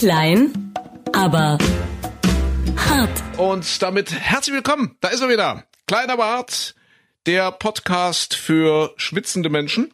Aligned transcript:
Klein, 0.00 0.72
aber 1.12 1.58
hart. 2.74 3.22
Und 3.36 3.82
damit 3.82 4.10
herzlich 4.10 4.54
willkommen. 4.54 4.96
Da 5.02 5.08
ist 5.08 5.20
er 5.20 5.28
wieder. 5.28 5.64
Kleiner 5.86 6.16
Bart, 6.16 6.74
der 7.26 7.52
Podcast 7.52 8.34
für 8.34 8.94
schwitzende 8.96 9.50
Menschen. 9.50 9.92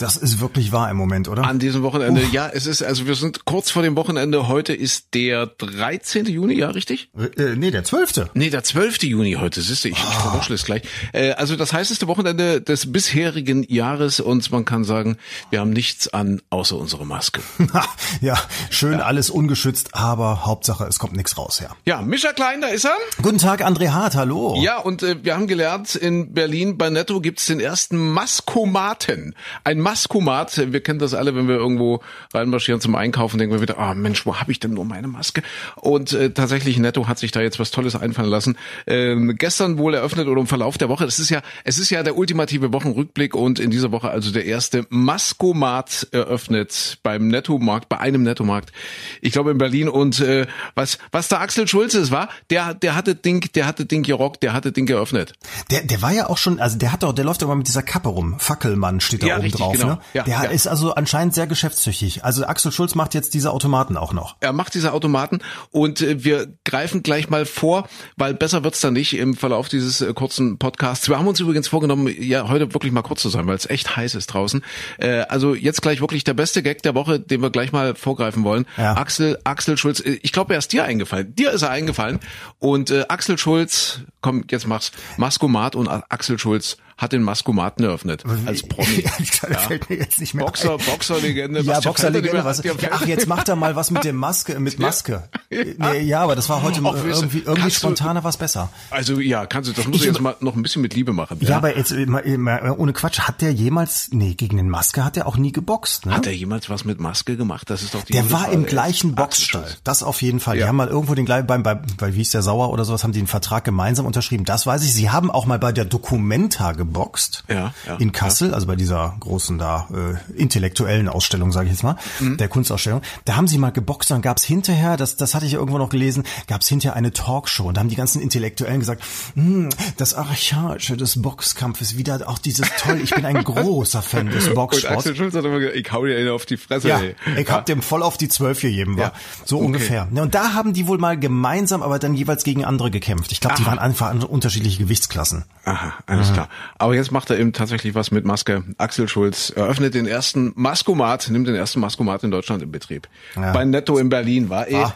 Das 0.00 0.16
ist 0.16 0.40
wirklich 0.40 0.72
wahr 0.72 0.90
im 0.90 0.96
Moment, 0.96 1.28
oder? 1.28 1.44
An 1.44 1.58
diesem 1.58 1.82
Wochenende. 1.82 2.22
Uff. 2.22 2.32
Ja, 2.32 2.48
es 2.48 2.66
ist, 2.66 2.82
also 2.82 3.06
wir 3.06 3.14
sind 3.14 3.44
kurz 3.44 3.70
vor 3.70 3.82
dem 3.82 3.96
Wochenende. 3.96 4.48
Heute 4.48 4.74
ist 4.74 5.14
der 5.14 5.46
13. 5.46 6.26
Juni, 6.26 6.54
ja, 6.54 6.70
richtig? 6.70 7.10
Äh, 7.16 7.54
nee, 7.56 7.70
der 7.70 7.84
12. 7.84 8.30
Nee, 8.34 8.50
der 8.50 8.62
12. 8.62 9.04
Juni 9.04 9.34
heute. 9.40 9.62
Siehst 9.62 9.84
du, 9.84 9.88
ich, 9.88 9.94
oh. 9.94 10.06
ich 10.08 10.14
verwurschle 10.16 10.54
es 10.54 10.64
gleich. 10.64 10.82
Äh, 11.12 11.32
also 11.32 11.56
das 11.56 11.72
heißeste 11.72 12.08
Wochenende 12.08 12.60
des 12.60 12.92
bisherigen 12.92 13.62
Jahres 13.62 14.20
und 14.20 14.50
man 14.50 14.64
kann 14.64 14.84
sagen, 14.84 15.16
wir 15.50 15.60
haben 15.60 15.70
nichts 15.70 16.08
an, 16.08 16.42
außer 16.50 16.76
unsere 16.76 17.06
Maske. 17.06 17.40
ja, 18.20 18.38
schön 18.70 18.98
ja. 18.98 19.04
alles 19.06 19.30
ungeschützt, 19.30 19.94
aber 19.94 20.44
Hauptsache, 20.44 20.84
es 20.84 20.98
kommt 20.98 21.16
nichts 21.16 21.38
raus, 21.38 21.60
ja. 21.60 21.70
Ja, 21.86 22.02
Mischa 22.02 22.32
Klein, 22.32 22.60
da 22.60 22.68
ist 22.68 22.84
er. 22.84 22.96
Guten 23.22 23.38
Tag, 23.38 23.64
André 23.64 23.90
Hart, 23.90 24.14
hallo. 24.14 24.60
Ja, 24.60 24.78
und 24.78 25.02
äh, 25.02 25.24
wir 25.24 25.34
haben 25.34 25.46
gelernt, 25.46 25.94
in 25.94 26.34
Berlin 26.34 26.76
bei 26.76 26.90
Netto 26.90 27.20
gibt's 27.20 27.46
den 27.46 27.60
ersten 27.60 27.96
Maskomaten. 27.96 29.35
Ein 29.64 29.80
Maskomat, 29.80 30.72
wir 30.72 30.80
kennen 30.80 30.98
das 30.98 31.14
alle, 31.14 31.34
wenn 31.34 31.48
wir 31.48 31.56
irgendwo 31.56 32.00
reinmarschieren 32.32 32.80
zum 32.80 32.94
Einkaufen, 32.94 33.38
denken 33.38 33.54
wir 33.54 33.62
wieder, 33.62 33.78
ah 33.78 33.92
oh 33.92 33.94
Mensch, 33.94 34.26
wo 34.26 34.36
habe 34.36 34.52
ich 34.52 34.60
denn 34.60 34.74
nur 34.74 34.84
meine 34.84 35.08
Maske? 35.08 35.42
Und 35.76 36.12
äh, 36.12 36.30
tatsächlich 36.30 36.78
Netto 36.78 37.08
hat 37.08 37.18
sich 37.18 37.30
da 37.30 37.40
jetzt 37.40 37.58
was 37.58 37.70
Tolles 37.70 37.96
einfallen 37.96 38.28
lassen. 38.28 38.56
Ähm, 38.86 39.36
gestern 39.36 39.78
wohl 39.78 39.94
eröffnet 39.94 40.28
oder 40.28 40.40
im 40.40 40.46
Verlauf 40.46 40.78
der 40.78 40.88
Woche. 40.88 41.04
Das 41.04 41.18
ist 41.18 41.30
ja, 41.30 41.42
es 41.64 41.78
ist 41.78 41.90
ja 41.90 42.02
der 42.02 42.16
ultimative 42.16 42.72
Wochenrückblick 42.72 43.34
und 43.34 43.58
in 43.58 43.70
dieser 43.70 43.92
Woche 43.92 44.10
also 44.10 44.30
der 44.32 44.44
erste 44.44 44.86
Maskomat 44.88 46.08
eröffnet 46.12 46.98
beim 47.02 47.28
Nettomarkt, 47.28 47.88
bei 47.88 47.98
einem 47.98 48.22
Nettomarkt. 48.22 48.72
Ich 49.20 49.32
glaube 49.32 49.50
in 49.50 49.58
Berlin 49.58 49.88
und 49.88 50.20
äh, 50.20 50.46
was 50.74 50.98
was 51.12 51.28
da 51.28 51.40
Axel 51.40 51.68
Schulze 51.68 51.98
ist, 51.98 52.10
war, 52.10 52.28
der 52.50 52.74
der 52.74 52.94
hatte 52.94 53.14
Ding, 53.14 53.48
der 53.54 53.66
hatte 53.66 53.86
Ding 53.86 54.02
gerockt, 54.02 54.42
der 54.42 54.52
hatte 54.52 54.72
Ding 54.72 54.86
geöffnet. 54.86 55.32
Der 55.70 55.82
der 55.82 56.02
war 56.02 56.12
ja 56.12 56.28
auch 56.28 56.38
schon, 56.38 56.60
also 56.60 56.78
der 56.78 56.92
hat 56.92 57.02
doch, 57.02 57.12
der 57.12 57.24
läuft 57.24 57.42
doch 57.42 57.48
mal 57.48 57.54
mit 57.54 57.68
dieser 57.68 57.82
Kappe 57.82 58.08
rum. 58.08 58.38
Fackelmann 58.38 59.00
steht 59.00 59.22
da 59.22 59.25
ja, 59.26 59.36
oben 59.36 59.42
richtig, 59.42 59.60
drauf. 59.60 59.72
Genau. 59.72 59.86
Ne? 59.86 59.98
Ja, 60.14 60.22
der 60.24 60.34
ja. 60.34 60.42
ist 60.44 60.66
also 60.66 60.94
anscheinend 60.94 61.34
sehr 61.34 61.46
geschäftstüchtig. 61.46 62.24
Also 62.24 62.46
Axel 62.46 62.72
Schulz 62.72 62.94
macht 62.94 63.14
jetzt 63.14 63.34
diese 63.34 63.52
Automaten 63.52 63.96
auch 63.96 64.12
noch. 64.12 64.36
Er 64.40 64.52
macht 64.52 64.74
diese 64.74 64.92
Automaten 64.92 65.40
und 65.70 66.00
äh, 66.00 66.24
wir 66.24 66.48
greifen 66.64 67.02
gleich 67.02 67.28
mal 67.28 67.46
vor, 67.46 67.88
weil 68.16 68.34
besser 68.34 68.64
wird's 68.64 68.80
dann 68.80 68.94
nicht 68.94 69.16
im 69.16 69.34
Verlauf 69.34 69.68
dieses 69.68 70.00
äh, 70.00 70.12
kurzen 70.14 70.58
Podcasts. 70.58 71.08
Wir 71.08 71.18
haben 71.18 71.26
uns 71.26 71.40
übrigens 71.40 71.68
vorgenommen, 71.68 72.14
ja 72.18 72.48
heute 72.48 72.72
wirklich 72.74 72.92
mal 72.92 73.02
kurz 73.02 73.22
zu 73.22 73.28
sein, 73.28 73.46
weil 73.46 73.56
es 73.56 73.68
echt 73.68 73.96
heiß 73.96 74.14
ist 74.14 74.28
draußen. 74.28 74.62
Äh, 74.98 75.20
also 75.28 75.54
jetzt 75.54 75.82
gleich 75.82 76.00
wirklich 76.00 76.24
der 76.24 76.34
beste 76.34 76.62
Gag 76.62 76.82
der 76.82 76.94
Woche, 76.94 77.20
den 77.20 77.42
wir 77.42 77.50
gleich 77.50 77.72
mal 77.72 77.94
vorgreifen 77.94 78.44
wollen. 78.44 78.66
Ja. 78.76 78.96
Axel 78.96 79.38
Axel 79.44 79.76
Schulz, 79.76 80.00
ich 80.00 80.32
glaube, 80.32 80.54
er 80.54 80.58
ist 80.58 80.72
dir 80.72 80.84
eingefallen. 80.84 81.34
Dir 81.34 81.52
ist 81.52 81.62
er 81.62 81.70
eingefallen 81.70 82.20
und 82.58 82.90
äh, 82.90 83.04
Axel 83.08 83.38
Schulz, 83.38 84.00
komm, 84.20 84.44
jetzt 84.50 84.66
mach's 84.66 84.92
Maskomat 85.16 85.76
und 85.76 85.88
Axel 85.88 86.38
Schulz 86.38 86.76
hat 86.96 87.12
den 87.12 87.22
Maskomaten 87.22 87.84
eröffnet 87.84 88.24
als 88.46 88.62
Promi. 88.62 89.04
ja, 89.42 89.50
ja. 89.50 89.58
fällt 89.58 89.90
mir 89.90 89.96
jetzt 89.96 90.18
nicht 90.18 90.32
mehr 90.32 90.46
Boxer, 90.46 90.72
ein. 90.72 90.78
Boxerlegende. 90.78 91.60
Ja, 91.60 91.80
Boxerlegende. 91.80 92.42
Was, 92.42 92.62
ach, 92.90 93.06
jetzt 93.06 93.26
macht 93.26 93.48
er 93.48 93.56
mal 93.56 93.76
was 93.76 93.90
mit 93.90 94.04
dem 94.04 94.16
Maske, 94.16 94.58
mit 94.60 94.78
Maske. 94.78 95.24
Ja, 95.50 95.92
nee, 95.92 96.00
ja 96.00 96.22
aber 96.22 96.36
das 96.36 96.48
war 96.48 96.62
heute 96.62 96.80
Ach, 96.84 96.94
irgendwie, 97.04 97.42
irgendwie 97.44 97.70
spontaner 97.70 98.24
was 98.24 98.38
besser. 98.38 98.70
Also 98.90 99.20
ja, 99.20 99.44
kannst 99.44 99.68
du, 99.68 99.74
das 99.74 99.86
musst 99.86 99.96
ich, 99.96 100.02
du 100.02 100.08
jetzt 100.08 100.20
mal 100.20 100.36
noch 100.40 100.56
ein 100.56 100.62
bisschen 100.62 100.80
mit 100.80 100.94
Liebe 100.94 101.12
machen. 101.12 101.36
Ja, 101.40 101.50
ja 101.50 101.56
aber 101.58 101.76
jetzt 101.76 101.92
ohne 101.92 102.92
Quatsch, 102.94 103.20
hat 103.20 103.42
der 103.42 103.52
jemals, 103.52 104.08
nee, 104.12 104.34
gegen 104.34 104.56
den 104.56 104.70
Maske 104.70 105.04
hat 105.04 105.18
er 105.18 105.26
auch 105.26 105.36
nie 105.36 105.52
geboxt, 105.52 106.06
ne? 106.06 106.14
Hat 106.14 106.26
er 106.26 106.32
jemals 106.32 106.70
was 106.70 106.86
mit 106.86 106.98
Maske 106.98 107.36
gemacht? 107.36 107.68
Das 107.68 107.82
ist 107.82 107.94
doch 107.94 108.04
die 108.04 108.14
Der 108.14 108.30
war 108.30 108.50
im 108.50 108.64
gleichen 108.64 109.14
Boxstall. 109.14 109.76
Das 109.84 110.02
auf 110.02 110.22
jeden 110.22 110.40
Fall. 110.40 110.56
Die 110.56 110.64
haben 110.64 110.76
mal 110.76 110.88
irgendwo 110.88 111.14
den 111.14 111.26
gleichen, 111.26 111.46
beim, 111.46 111.62
bei, 111.62 111.74
bei 111.74 112.14
Wie 112.14 112.22
ist 112.22 112.32
der 112.32 112.42
Sauer 112.42 112.70
oder 112.70 112.86
sowas, 112.86 113.04
haben 113.04 113.12
die 113.12 113.20
den 113.20 113.26
Vertrag 113.26 113.64
gemeinsam 113.64 114.06
unterschrieben. 114.06 114.44
Das 114.44 114.66
weiß 114.66 114.82
ich. 114.82 114.94
Sie 114.94 115.10
haben 115.10 115.30
auch 115.30 115.44
mal 115.44 115.58
bei 115.58 115.72
der 115.72 115.84
Documenta 115.84 116.72
geboxt. 116.86 117.44
Ja 117.48 117.66
ja, 117.86 117.96
in 117.96 118.12
Kassel, 118.12 118.48
ja. 118.48 118.54
also 118.54 118.66
bei 118.66 118.76
dieser 118.76 119.16
großen 119.20 119.58
da 119.58 119.88
äh, 119.92 120.40
intellektuellen 120.40 121.08
Ausstellung, 121.08 121.52
sage 121.52 121.66
ich 121.66 121.72
jetzt 121.72 121.82
mal, 121.82 121.96
mhm. 122.20 122.36
der 122.36 122.48
Kunstausstellung. 122.48 123.02
Da 123.24 123.36
haben 123.36 123.48
sie 123.48 123.58
mal 123.58 123.70
geboxt, 123.70 124.10
dann 124.10 124.22
gab's 124.22 124.44
hinterher, 124.44 124.96
das, 124.96 125.16
das 125.16 125.34
hatte 125.34 125.46
ich 125.46 125.52
ja 125.52 125.58
irgendwo 125.58 125.78
noch 125.78 125.88
gelesen, 125.88 126.24
gab's 126.46 126.68
hinterher 126.68 126.96
eine 126.96 127.12
Talkshow 127.12 127.64
und 127.68 127.76
da 127.76 127.80
haben 127.80 127.88
die 127.88 127.96
ganzen 127.96 128.20
Intellektuellen 128.20 128.80
gesagt, 128.80 129.02
hm, 129.34 129.68
das 129.96 130.14
Archaische 130.14 130.96
des 130.96 131.20
Boxkampfes, 131.22 131.96
wieder 131.96 132.28
auch 132.28 132.38
dieses 132.38 132.68
toll, 132.78 133.00
ich 133.02 133.14
bin 133.14 133.24
ein 133.24 133.44
großer 133.44 134.02
Fan 134.02 134.30
des 134.30 134.52
Boxsports. 134.54 134.84
Und 134.84 134.96
Axel 134.96 135.16
Schulz 135.16 135.34
hat 135.34 135.44
immer 135.44 135.58
gesagt, 135.58 135.76
ich 135.76 135.92
hau 135.92 136.04
dir 136.04 136.34
auf 136.34 136.46
die 136.46 136.56
Fresse. 136.56 136.88
Ja, 136.88 137.00
ey. 137.00 137.14
ich 137.36 137.50
hab 137.50 137.66
dem 137.66 137.82
voll 137.82 138.02
auf 138.02 138.16
die 138.16 138.28
Zwölf 138.28 138.60
gegeben, 138.60 138.96
war. 138.96 139.12
So 139.44 139.56
okay. 139.56 139.66
ungefähr. 139.66 140.08
Und 140.10 140.34
da 140.34 140.54
haben 140.54 140.72
die 140.72 140.86
wohl 140.86 140.98
mal 140.98 141.18
gemeinsam, 141.18 141.82
aber 141.82 141.98
dann 141.98 142.14
jeweils 142.14 142.44
gegen 142.44 142.64
andere 142.64 142.90
gekämpft. 142.90 143.32
Ich 143.32 143.40
glaube, 143.40 143.56
die 143.58 143.66
waren 143.66 143.78
einfach 143.78 144.14
unterschiedliche 144.24 144.78
Gewichtsklassen. 144.78 145.44
Aha, 145.64 145.94
alles 146.06 146.28
Aha. 146.28 146.34
klar. 146.34 146.48
Aber 146.78 146.94
jetzt 146.94 147.10
macht 147.10 147.30
er 147.30 147.38
eben 147.38 147.52
tatsächlich 147.52 147.94
was 147.94 148.10
mit 148.10 148.24
Maske. 148.24 148.64
Axel 148.78 149.08
Schulz 149.08 149.50
eröffnet 149.50 149.94
den 149.94 150.06
ersten 150.06 150.52
Maskomat, 150.56 151.28
nimmt 151.30 151.48
den 151.48 151.54
ersten 151.54 151.80
Maskomat 151.80 152.22
in 152.24 152.30
Deutschland 152.30 152.62
in 152.62 152.70
Betrieb. 152.70 153.08
Ja. 153.34 153.52
Bei 153.52 153.64
Netto 153.64 153.98
in 153.98 154.08
Berlin 154.08 154.50
war 154.50 154.68
eh. 154.68 154.76
Ah. 154.76 154.94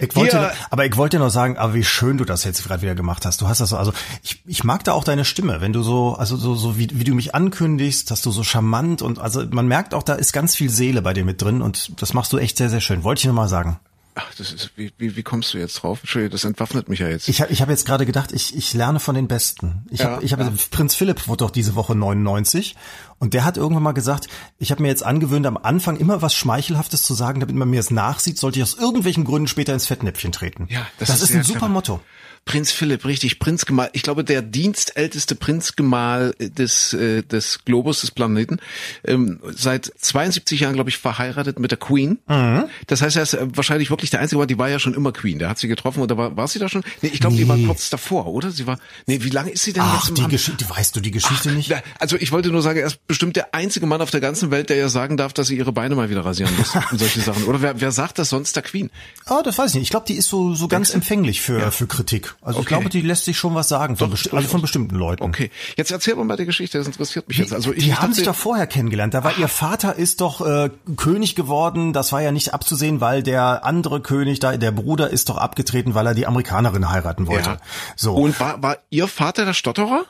Ich 0.00 0.14
wollte, 0.14 0.38
Hier, 0.38 0.52
aber 0.70 0.86
ich 0.86 0.96
wollte 0.96 1.18
noch 1.18 1.30
sagen, 1.30 1.58
aber 1.58 1.74
wie 1.74 1.82
schön 1.82 2.18
du 2.18 2.24
das 2.24 2.44
jetzt 2.44 2.64
gerade 2.64 2.82
wieder 2.82 2.94
gemacht 2.94 3.26
hast. 3.26 3.40
Du 3.40 3.48
hast 3.48 3.60
das 3.60 3.70
so, 3.70 3.76
also 3.76 3.92
ich, 4.22 4.40
ich 4.46 4.62
mag 4.62 4.84
da 4.84 4.92
auch 4.92 5.02
deine 5.02 5.24
Stimme, 5.24 5.60
wenn 5.60 5.72
du 5.72 5.82
so, 5.82 6.14
also 6.14 6.36
so, 6.36 6.54
so 6.54 6.78
wie, 6.78 6.88
wie 6.92 7.02
du 7.02 7.14
mich 7.14 7.34
ankündigst, 7.34 8.08
dass 8.10 8.22
du 8.22 8.30
so 8.30 8.44
charmant 8.44 9.02
und 9.02 9.18
also 9.18 9.44
man 9.50 9.66
merkt 9.66 9.94
auch, 9.94 10.04
da 10.04 10.14
ist 10.14 10.32
ganz 10.32 10.54
viel 10.54 10.70
Seele 10.70 11.02
bei 11.02 11.14
dir 11.14 11.24
mit 11.24 11.42
drin 11.42 11.62
und 11.62 12.00
das 12.00 12.14
machst 12.14 12.32
du 12.32 12.38
echt 12.38 12.56
sehr, 12.56 12.70
sehr 12.70 12.80
schön. 12.80 13.02
Wollte 13.02 13.20
ich 13.20 13.24
nur 13.24 13.34
mal 13.34 13.48
sagen. 13.48 13.80
Ach, 14.20 14.34
das 14.34 14.52
ist, 14.52 14.72
wie, 14.74 14.90
wie, 14.98 15.14
wie 15.14 15.22
kommst 15.22 15.54
du 15.54 15.58
jetzt 15.58 15.74
drauf? 15.74 16.00
Entschuldigung, 16.00 16.32
das 16.32 16.42
entwaffnet 16.42 16.88
mich 16.88 16.98
ja 16.98 17.08
jetzt. 17.08 17.28
Ich 17.28 17.40
habe 17.40 17.52
ich 17.52 17.62
hab 17.62 17.68
jetzt 17.68 17.86
gerade 17.86 18.04
gedacht, 18.04 18.32
ich, 18.32 18.56
ich 18.56 18.74
lerne 18.74 18.98
von 18.98 19.14
den 19.14 19.28
Besten. 19.28 19.86
Ich 19.90 20.00
ja, 20.00 20.10
habe, 20.10 20.24
ich 20.24 20.32
hab, 20.32 20.40
ja. 20.40 20.52
Prinz 20.72 20.96
Philipp 20.96 21.28
wurde 21.28 21.44
doch 21.44 21.52
diese 21.52 21.76
Woche 21.76 21.94
99 21.94 22.74
und 23.20 23.32
der 23.32 23.44
hat 23.44 23.56
irgendwann 23.56 23.84
mal 23.84 23.92
gesagt, 23.92 24.26
ich 24.58 24.72
habe 24.72 24.82
mir 24.82 24.88
jetzt 24.88 25.04
angewöhnt, 25.04 25.46
am 25.46 25.56
Anfang 25.56 25.96
immer 25.98 26.20
was 26.20 26.34
Schmeichelhaftes 26.34 27.02
zu 27.02 27.14
sagen, 27.14 27.38
damit 27.38 27.54
man 27.54 27.70
mir 27.70 27.78
es 27.78 27.92
nachsieht, 27.92 28.38
sollte 28.38 28.58
ich 28.58 28.64
aus 28.64 28.74
irgendwelchen 28.74 29.24
Gründen 29.24 29.46
später 29.46 29.72
ins 29.72 29.86
Fettnäpfchen 29.86 30.32
treten. 30.32 30.66
Ja, 30.68 30.84
das, 30.98 31.10
das 31.10 31.22
ist, 31.22 31.30
ist 31.30 31.36
ein 31.36 31.44
super 31.44 31.58
clever. 31.60 31.72
Motto. 31.72 32.00
Prinz 32.44 32.72
Philipp, 32.72 33.04
richtig, 33.04 33.38
Prinzgemahl. 33.38 33.90
Ich 33.92 34.02
glaube, 34.02 34.24
der 34.24 34.42
dienstälteste 34.42 35.34
Prinzgemahl 35.34 36.34
des, 36.38 36.92
äh, 36.94 37.22
des 37.22 37.64
Globus, 37.64 38.00
des 38.00 38.10
Planeten. 38.10 38.58
Ähm, 39.04 39.40
seit 39.54 39.92
72 39.98 40.60
Jahren, 40.60 40.74
glaube 40.74 40.90
ich, 40.90 40.98
verheiratet 40.98 41.58
mit 41.58 41.70
der 41.70 41.78
Queen. 41.78 42.18
Mhm. 42.26 42.64
Das 42.86 43.02
heißt, 43.02 43.16
er 43.16 43.22
ist 43.22 43.34
äh, 43.34 43.46
wahrscheinlich 43.54 43.90
wirklich 43.90 44.10
der 44.10 44.20
Einzige, 44.20 44.46
die 44.46 44.58
war 44.58 44.68
ja 44.68 44.78
schon 44.78 44.94
immer 44.94 45.12
Queen. 45.12 45.38
Der 45.38 45.48
hat 45.48 45.58
sie 45.58 45.68
getroffen 45.68 46.02
oder 46.02 46.16
war, 46.16 46.36
war 46.36 46.48
sie 46.48 46.58
da 46.58 46.68
schon? 46.68 46.82
Nee, 47.02 47.10
ich 47.12 47.20
glaube, 47.20 47.34
nee. 47.34 47.42
die 47.42 47.48
war 47.48 47.58
kurz 47.58 47.90
davor, 47.90 48.26
oder? 48.26 48.50
Sie 48.50 48.66
war, 48.66 48.78
nee, 49.06 49.22
wie 49.22 49.30
lange 49.30 49.50
ist 49.50 49.64
sie 49.64 49.72
denn 49.72 49.82
Ach, 49.84 50.08
jetzt? 50.08 50.18
Ach, 50.18 50.24
die 50.24 50.30
Geschichte, 50.30 50.68
weißt 50.68 50.96
du 50.96 51.00
die 51.00 51.10
Geschichte 51.10 51.50
Ach, 51.50 51.56
nicht? 51.56 51.74
Also 51.98 52.16
ich 52.16 52.32
wollte 52.32 52.50
nur 52.50 52.62
sagen, 52.62 52.78
er 52.78 52.86
ist 52.86 53.06
bestimmt 53.06 53.36
der 53.36 53.54
einzige 53.54 53.86
Mann 53.86 54.00
auf 54.00 54.10
der 54.10 54.20
ganzen 54.20 54.50
Welt, 54.50 54.70
der 54.70 54.76
ja 54.76 54.88
sagen 54.88 55.16
darf, 55.16 55.32
dass 55.32 55.48
sie 55.48 55.56
ihre 55.56 55.72
Beine 55.72 55.94
mal 55.94 56.10
wieder 56.10 56.24
rasieren 56.24 56.54
muss 56.56 56.74
und 56.90 56.98
solche 56.98 57.20
Sachen. 57.20 57.44
Oder 57.44 57.62
wer, 57.62 57.80
wer 57.80 57.92
sagt 57.92 58.18
das 58.18 58.30
sonst 58.30 58.56
der 58.56 58.62
Queen? 58.62 58.90
Ah, 59.26 59.42
das 59.42 59.58
weiß 59.58 59.70
ich 59.70 59.74
nicht. 59.76 59.84
Ich 59.84 59.90
glaube, 59.90 60.06
die 60.06 60.14
ist 60.14 60.28
so, 60.28 60.54
so 60.54 60.68
ganz 60.68 60.90
empfänglich 60.90 61.40
für, 61.40 61.58
ja. 61.58 61.70
für 61.70 61.86
Kritik. 61.86 62.27
Also 62.40 62.58
okay. 62.58 62.60
ich 62.60 62.66
glaube, 62.68 62.88
die 62.88 63.00
lässt 63.00 63.24
sich 63.24 63.36
schon 63.36 63.54
was 63.54 63.68
sagen, 63.68 63.96
von 63.96 64.10
Doch, 64.10 64.32
also 64.32 64.48
von 64.48 64.60
bestimmten 64.60 64.94
Leuten. 64.96 65.22
Okay, 65.22 65.50
jetzt 65.76 65.90
erzähl 65.90 66.14
mal 66.16 66.36
die 66.36 66.46
Geschichte, 66.46 66.78
das 66.78 66.86
interessiert 66.86 67.28
mich 67.28 67.38
jetzt. 67.38 67.52
Also 67.52 67.72
ich, 67.72 67.84
die 67.84 67.94
haben 67.94 68.12
sich 68.12 68.24
doch 68.24 68.34
vorher 68.34 68.66
kennengelernt. 68.66 69.14
Da 69.14 69.24
war 69.24 69.32
Ach. 69.34 69.38
ihr 69.38 69.48
Vater 69.48 69.96
ist 69.96 70.20
doch 70.20 70.44
äh, 70.46 70.70
König 70.96 71.34
geworden. 71.34 71.92
Das 71.92 72.12
war 72.12 72.22
ja 72.22 72.32
nicht 72.32 72.54
abzusehen, 72.54 73.00
weil 73.00 73.22
der 73.22 73.64
andere 73.64 74.00
König 74.00 74.40
da, 74.40 74.56
der 74.56 74.72
Bruder 74.72 75.10
ist 75.10 75.28
doch 75.28 75.36
abgetreten, 75.36 75.94
weil 75.94 76.06
er 76.06 76.14
die 76.14 76.26
Amerikanerin 76.26 76.90
heiraten 76.90 77.26
wollte. 77.26 77.50
Ja. 77.50 77.58
So. 77.96 78.14
Und 78.14 78.38
war, 78.40 78.62
war 78.62 78.78
ihr 78.90 79.08
Vater 79.08 79.44
der 79.44 79.54
Stotterer? 79.54 80.04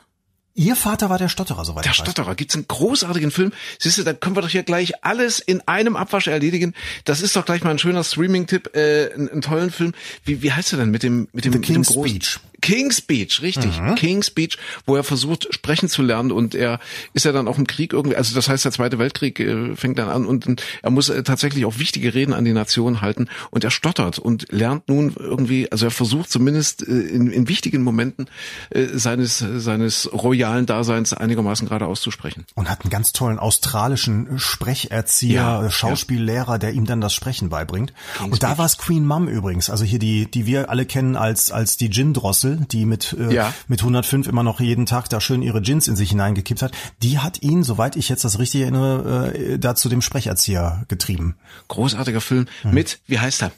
Ihr 0.58 0.74
Vater 0.74 1.08
war 1.08 1.18
der 1.18 1.28
Stotterer, 1.28 1.64
soweit 1.64 1.84
Der 1.84 1.92
Stotterer. 1.92 2.34
Gibt's 2.34 2.56
einen 2.56 2.66
großartigen 2.66 3.30
Film. 3.30 3.52
Siehst 3.78 3.98
du, 3.98 4.02
da 4.02 4.12
können 4.12 4.34
wir 4.34 4.42
doch 4.42 4.48
hier 4.48 4.64
gleich 4.64 5.04
alles 5.04 5.38
in 5.38 5.62
einem 5.68 5.94
Abwasch 5.94 6.26
erledigen. 6.26 6.74
Das 7.04 7.20
ist 7.20 7.36
doch 7.36 7.44
gleich 7.44 7.62
mal 7.62 7.70
ein 7.70 7.78
schöner 7.78 8.02
Streaming-Tipp, 8.02 8.74
äh, 8.74 9.12
einen, 9.14 9.28
einen 9.28 9.40
tollen 9.40 9.70
Film. 9.70 9.94
Wie, 10.24 10.42
wie 10.42 10.50
heißt 10.50 10.72
er 10.72 10.80
denn 10.80 10.90
mit 10.90 11.04
dem 11.04 11.28
mit 11.32 11.44
dem, 11.44 11.52
The 11.52 11.58
mit 11.60 11.68
dem 11.68 11.82
großen 11.84 12.08
Speech. 12.10 12.40
King's 12.60 12.98
Speech, 12.98 13.42
richtig. 13.42 13.80
Mhm. 13.80 13.94
King's 13.94 14.26
Speech, 14.26 14.58
wo 14.84 14.96
er 14.96 15.04
versucht, 15.04 15.52
sprechen 15.54 15.88
zu 15.88 16.02
lernen 16.02 16.32
und 16.32 16.54
er 16.54 16.80
ist 17.12 17.24
ja 17.24 17.32
dann 17.32 17.46
auch 17.46 17.58
im 17.58 17.66
Krieg 17.66 17.92
irgendwie, 17.92 18.16
also 18.16 18.34
das 18.34 18.48
heißt, 18.48 18.64
der 18.64 18.72
Zweite 18.72 18.98
Weltkrieg 18.98 19.38
äh, 19.38 19.76
fängt 19.76 19.98
dann 19.98 20.08
an 20.08 20.26
und 20.26 20.62
er 20.82 20.90
muss 20.90 21.08
äh, 21.08 21.22
tatsächlich 21.22 21.64
auch 21.64 21.78
wichtige 21.78 22.14
Reden 22.14 22.32
an 22.32 22.44
die 22.44 22.52
Nation 22.52 23.00
halten 23.00 23.28
und 23.50 23.62
er 23.62 23.70
stottert 23.70 24.18
und 24.18 24.50
lernt 24.50 24.88
nun 24.88 25.14
irgendwie, 25.16 25.70
also 25.70 25.86
er 25.86 25.90
versucht 25.90 26.30
zumindest 26.30 26.86
äh, 26.86 26.92
in, 26.92 27.30
in 27.30 27.48
wichtigen 27.48 27.82
Momenten 27.82 28.26
äh, 28.70 28.86
seines, 28.86 29.38
seines 29.38 30.10
royalen 30.12 30.66
Daseins 30.66 31.12
einigermaßen 31.12 31.68
gerade 31.68 31.86
auszusprechen. 31.86 32.44
Und 32.54 32.68
hat 32.68 32.82
einen 32.82 32.90
ganz 32.90 33.12
tollen 33.12 33.38
australischen 33.38 34.38
Sprecherzieher, 34.38 35.60
ja, 35.62 35.70
Schauspiellehrer, 35.70 36.52
ja. 36.52 36.58
der 36.58 36.72
ihm 36.72 36.86
dann 36.86 37.00
das 37.00 37.14
Sprechen 37.14 37.50
beibringt. 37.50 37.92
King's 38.16 38.32
und 38.32 38.42
da 38.42 38.58
war 38.58 38.66
es 38.66 38.78
Queen 38.78 39.06
Mum 39.06 39.28
übrigens, 39.28 39.70
also 39.70 39.84
hier 39.84 40.00
die, 40.00 40.28
die 40.28 40.46
wir 40.46 40.70
alle 40.70 40.86
kennen 40.86 41.14
als, 41.14 41.52
als 41.52 41.76
die 41.76 41.90
Gin-Drossel 41.90 42.47
Russell, 42.48 42.66
die 42.70 42.84
mit, 42.84 43.16
äh, 43.18 43.32
ja. 43.32 43.52
mit 43.66 43.80
105 43.80 44.28
immer 44.28 44.42
noch 44.42 44.60
jeden 44.60 44.86
Tag 44.86 45.08
da 45.08 45.20
schön 45.20 45.42
ihre 45.42 45.60
Gins 45.60 45.88
in 45.88 45.96
sich 45.96 46.10
hineingekippt 46.10 46.62
hat, 46.62 46.72
die 47.02 47.18
hat 47.18 47.42
ihn, 47.42 47.62
soweit 47.62 47.96
ich 47.96 48.08
jetzt 48.08 48.24
das 48.24 48.38
richtig 48.38 48.62
erinnere, 48.62 49.34
äh, 49.34 49.58
da 49.58 49.74
zu 49.74 49.88
dem 49.88 50.02
Sprecherzieher 50.02 50.84
getrieben. 50.88 51.36
Großartiger 51.68 52.20
Film 52.20 52.46
hm. 52.62 52.72
mit, 52.72 53.00
wie 53.06 53.18
heißt 53.18 53.42
er? 53.42 53.52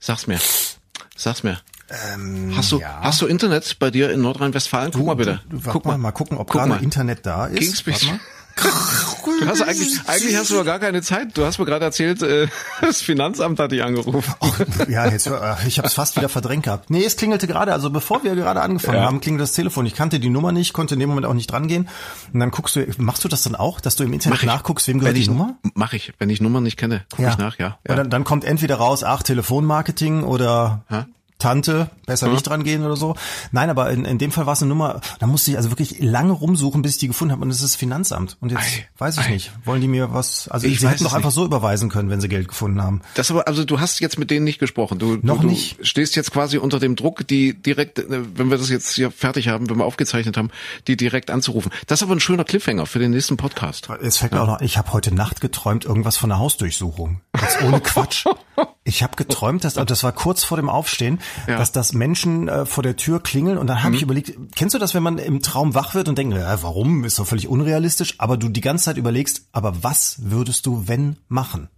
Sag's 0.00 0.26
mir. 0.26 0.38
Sag's 1.16 1.42
mir. 1.42 1.58
Ähm, 2.14 2.52
Hast 2.54 2.70
du, 2.70 2.80
ja. 2.80 3.00
hast 3.00 3.22
du 3.22 3.26
Internet 3.26 3.78
bei 3.78 3.90
dir 3.90 4.10
in 4.10 4.20
Nordrhein-Westfalen? 4.20 4.92
Guck 4.92 5.06
mal 5.06 5.16
bitte. 5.16 5.40
Guck 5.64 5.86
mal, 5.86 5.96
mal 5.96 6.12
gucken, 6.12 6.36
ob 6.36 6.50
Guck 6.50 6.60
gerade 6.60 6.68
mal. 6.68 6.82
Internet 6.82 7.24
da 7.24 7.46
ist. 7.46 7.60
Kingspeech. 7.60 8.12
Du 9.40 9.46
hast 9.46 9.62
eigentlich, 9.62 10.00
eigentlich 10.06 10.36
hast 10.36 10.50
du 10.50 10.54
doch 10.56 10.64
gar 10.64 10.78
keine 10.78 11.00
Zeit. 11.02 11.36
Du 11.36 11.44
hast 11.44 11.58
mir 11.58 11.64
gerade 11.64 11.84
erzählt, 11.84 12.22
äh, 12.22 12.48
das 12.80 13.00
Finanzamt 13.00 13.58
hat 13.60 13.70
dich 13.70 13.82
angerufen. 13.84 14.24
Ja, 14.88 15.06
jetzt, 15.06 15.26
äh, 15.26 15.54
ich 15.66 15.78
habe 15.78 15.86
es 15.86 15.94
fast 15.94 16.16
wieder 16.16 16.28
verdrängt 16.28 16.64
gehabt. 16.64 16.90
Nee, 16.90 17.04
es 17.04 17.16
klingelte 17.16 17.46
gerade, 17.46 17.72
also 17.72 17.90
bevor 17.90 18.24
wir 18.24 18.34
gerade 18.34 18.60
angefangen 18.60 18.98
Ja. 18.98 19.04
haben, 19.04 19.20
klingelte 19.20 19.44
das 19.44 19.52
Telefon. 19.52 19.86
Ich 19.86 19.94
kannte 19.94 20.18
die 20.18 20.30
Nummer 20.30 20.50
nicht, 20.50 20.72
konnte 20.72 20.94
in 20.94 21.00
dem 21.00 21.08
Moment 21.08 21.26
auch 21.26 21.34
nicht 21.34 21.50
drangehen. 21.52 21.88
Und 22.32 22.40
dann 22.40 22.50
guckst 22.50 22.74
du, 22.76 22.84
machst 22.98 23.22
du 23.24 23.28
das 23.28 23.42
dann 23.42 23.54
auch, 23.54 23.80
dass 23.80 23.94
du 23.96 24.04
im 24.04 24.12
Internet 24.12 24.40
ich. 24.40 24.46
nachguckst, 24.46 24.88
wem 24.88 24.98
gehört 24.98 25.10
Wenn 25.10 25.14
die 25.16 25.22
ich, 25.22 25.28
Nummer? 25.28 25.56
Mach 25.74 25.92
ich. 25.92 26.12
Wenn 26.18 26.30
ich 26.30 26.40
Nummern 26.40 26.64
nicht 26.64 26.76
kenne, 26.76 27.04
guck 27.14 27.26
ich 27.26 27.38
nach, 27.38 27.58
ja. 27.58 27.78
ja. 27.86 27.90
Und 27.92 27.96
dann, 27.96 28.10
dann 28.10 28.24
kommt 28.24 28.44
entweder 28.44 28.76
raus, 28.76 29.04
ach, 29.04 29.22
Telefonmarketing 29.22 30.24
oder 30.24 30.84
Ja. 30.90 31.06
Tante, 31.38 31.88
besser 32.04 32.28
nicht 32.28 32.42
dran 32.46 32.64
gehen 32.64 32.84
oder 32.84 32.96
so. 32.96 33.14
Nein, 33.52 33.70
aber 33.70 33.90
in, 33.90 34.04
in 34.04 34.18
dem 34.18 34.32
Fall 34.32 34.46
war 34.46 34.54
es 34.54 34.62
eine 34.62 34.68
Nummer, 34.68 35.00
da 35.20 35.26
musste 35.28 35.52
ich 35.52 35.56
also 35.56 35.70
wirklich 35.70 36.00
lange 36.00 36.32
rumsuchen, 36.32 36.82
bis 36.82 36.92
ich 36.94 36.98
die 36.98 37.06
gefunden 37.06 37.30
habe 37.32 37.42
und 37.42 37.50
es 37.50 37.62
ist 37.62 37.76
Finanzamt. 37.76 38.36
Und 38.40 38.50
jetzt 38.50 38.60
Ei, 38.62 38.88
weiß 38.98 39.18
ich 39.18 39.26
ei. 39.26 39.30
nicht, 39.30 39.52
wollen 39.64 39.80
die 39.80 39.86
mir 39.88 40.12
was, 40.12 40.48
also 40.48 40.66
Ich 40.66 40.80
sie 40.80 40.88
hätten 40.88 41.04
doch 41.04 41.12
einfach 41.14 41.28
nicht. 41.28 41.34
so 41.36 41.44
überweisen 41.44 41.88
können, 41.90 42.10
wenn 42.10 42.20
sie 42.20 42.28
Geld 42.28 42.48
gefunden 42.48 42.82
haben. 42.82 43.02
Das 43.14 43.30
aber, 43.30 43.46
also 43.46 43.64
du 43.64 43.78
hast 43.78 44.00
jetzt 44.00 44.18
mit 44.18 44.30
denen 44.30 44.44
nicht 44.44 44.58
gesprochen. 44.58 44.98
Du, 44.98 45.16
Noch 45.22 45.36
du, 45.36 45.42
du 45.42 45.48
nicht. 45.48 45.78
stehst 45.86 46.16
jetzt 46.16 46.32
quasi 46.32 46.58
unter 46.58 46.80
dem 46.80 46.96
Druck, 46.96 47.26
die 47.26 47.54
direkt, 47.54 48.00
äh, 48.00 48.04
wenn 48.36 48.50
wir 48.50 48.58
das 48.58 48.68
jetzt 48.68 48.92
hier 48.94 49.10
fertig 49.12 49.46
haben, 49.48 49.70
wenn 49.70 49.78
wir 49.78 49.84
aufgezeichnet 49.84 50.36
haben, 50.36 50.50
die 50.88 50.96
direkt 50.96 51.30
anzurufen. 51.30 51.70
Das 51.86 52.00
ist 52.00 52.02
aber 52.02 52.16
ein 52.16 52.20
schöner 52.20 52.44
Cliffhanger 52.44 52.86
für 52.86 52.98
den 52.98 53.12
nächsten 53.12 53.36
Podcast. 53.36 53.88
Es 54.02 54.16
fällt 54.18 54.32
mir 54.32 54.42
auch 54.42 54.46
noch, 54.48 54.60
ich 54.60 54.76
habe 54.76 54.92
heute 54.92 55.14
Nacht 55.14 55.40
geträumt, 55.40 55.84
irgendwas 55.84 56.16
von 56.16 56.32
einer 56.32 56.40
Hausdurchsuchung. 56.40 57.20
Jetzt 57.40 57.62
ohne 57.62 57.80
Quatsch. 57.80 58.24
Ich 58.84 59.02
habe 59.02 59.16
geträumt, 59.16 59.64
dass, 59.64 59.74
das 59.74 60.02
war 60.02 60.12
kurz 60.12 60.44
vor 60.44 60.56
dem 60.56 60.68
Aufstehen, 60.68 61.20
Ja. 61.46 61.58
dass 61.58 61.72
das 61.72 61.92
Menschen 61.92 62.48
äh, 62.48 62.64
vor 62.66 62.82
der 62.82 62.96
Tür 62.96 63.22
klingeln 63.22 63.58
und 63.58 63.66
dann 63.66 63.82
habe 63.82 63.94
ich 63.96 64.02
überlegt, 64.02 64.32
kennst 64.56 64.74
du 64.74 64.78
das, 64.78 64.94
wenn 64.94 65.02
man 65.02 65.18
im 65.18 65.42
Traum 65.42 65.74
wach 65.74 65.94
wird 65.94 66.08
und 66.08 66.16
denkt, 66.18 66.36
ja, 66.36 66.62
warum, 66.62 67.04
ist 67.04 67.18
doch 67.18 67.26
völlig 67.26 67.48
unrealistisch, 67.48 68.14
aber 68.18 68.36
du 68.36 68.48
die 68.48 68.60
ganze 68.60 68.86
Zeit 68.86 68.96
überlegst, 68.96 69.48
aber 69.52 69.82
was 69.82 70.16
würdest 70.22 70.66
du, 70.66 70.84
wenn, 70.86 71.16
machen? 71.28 71.68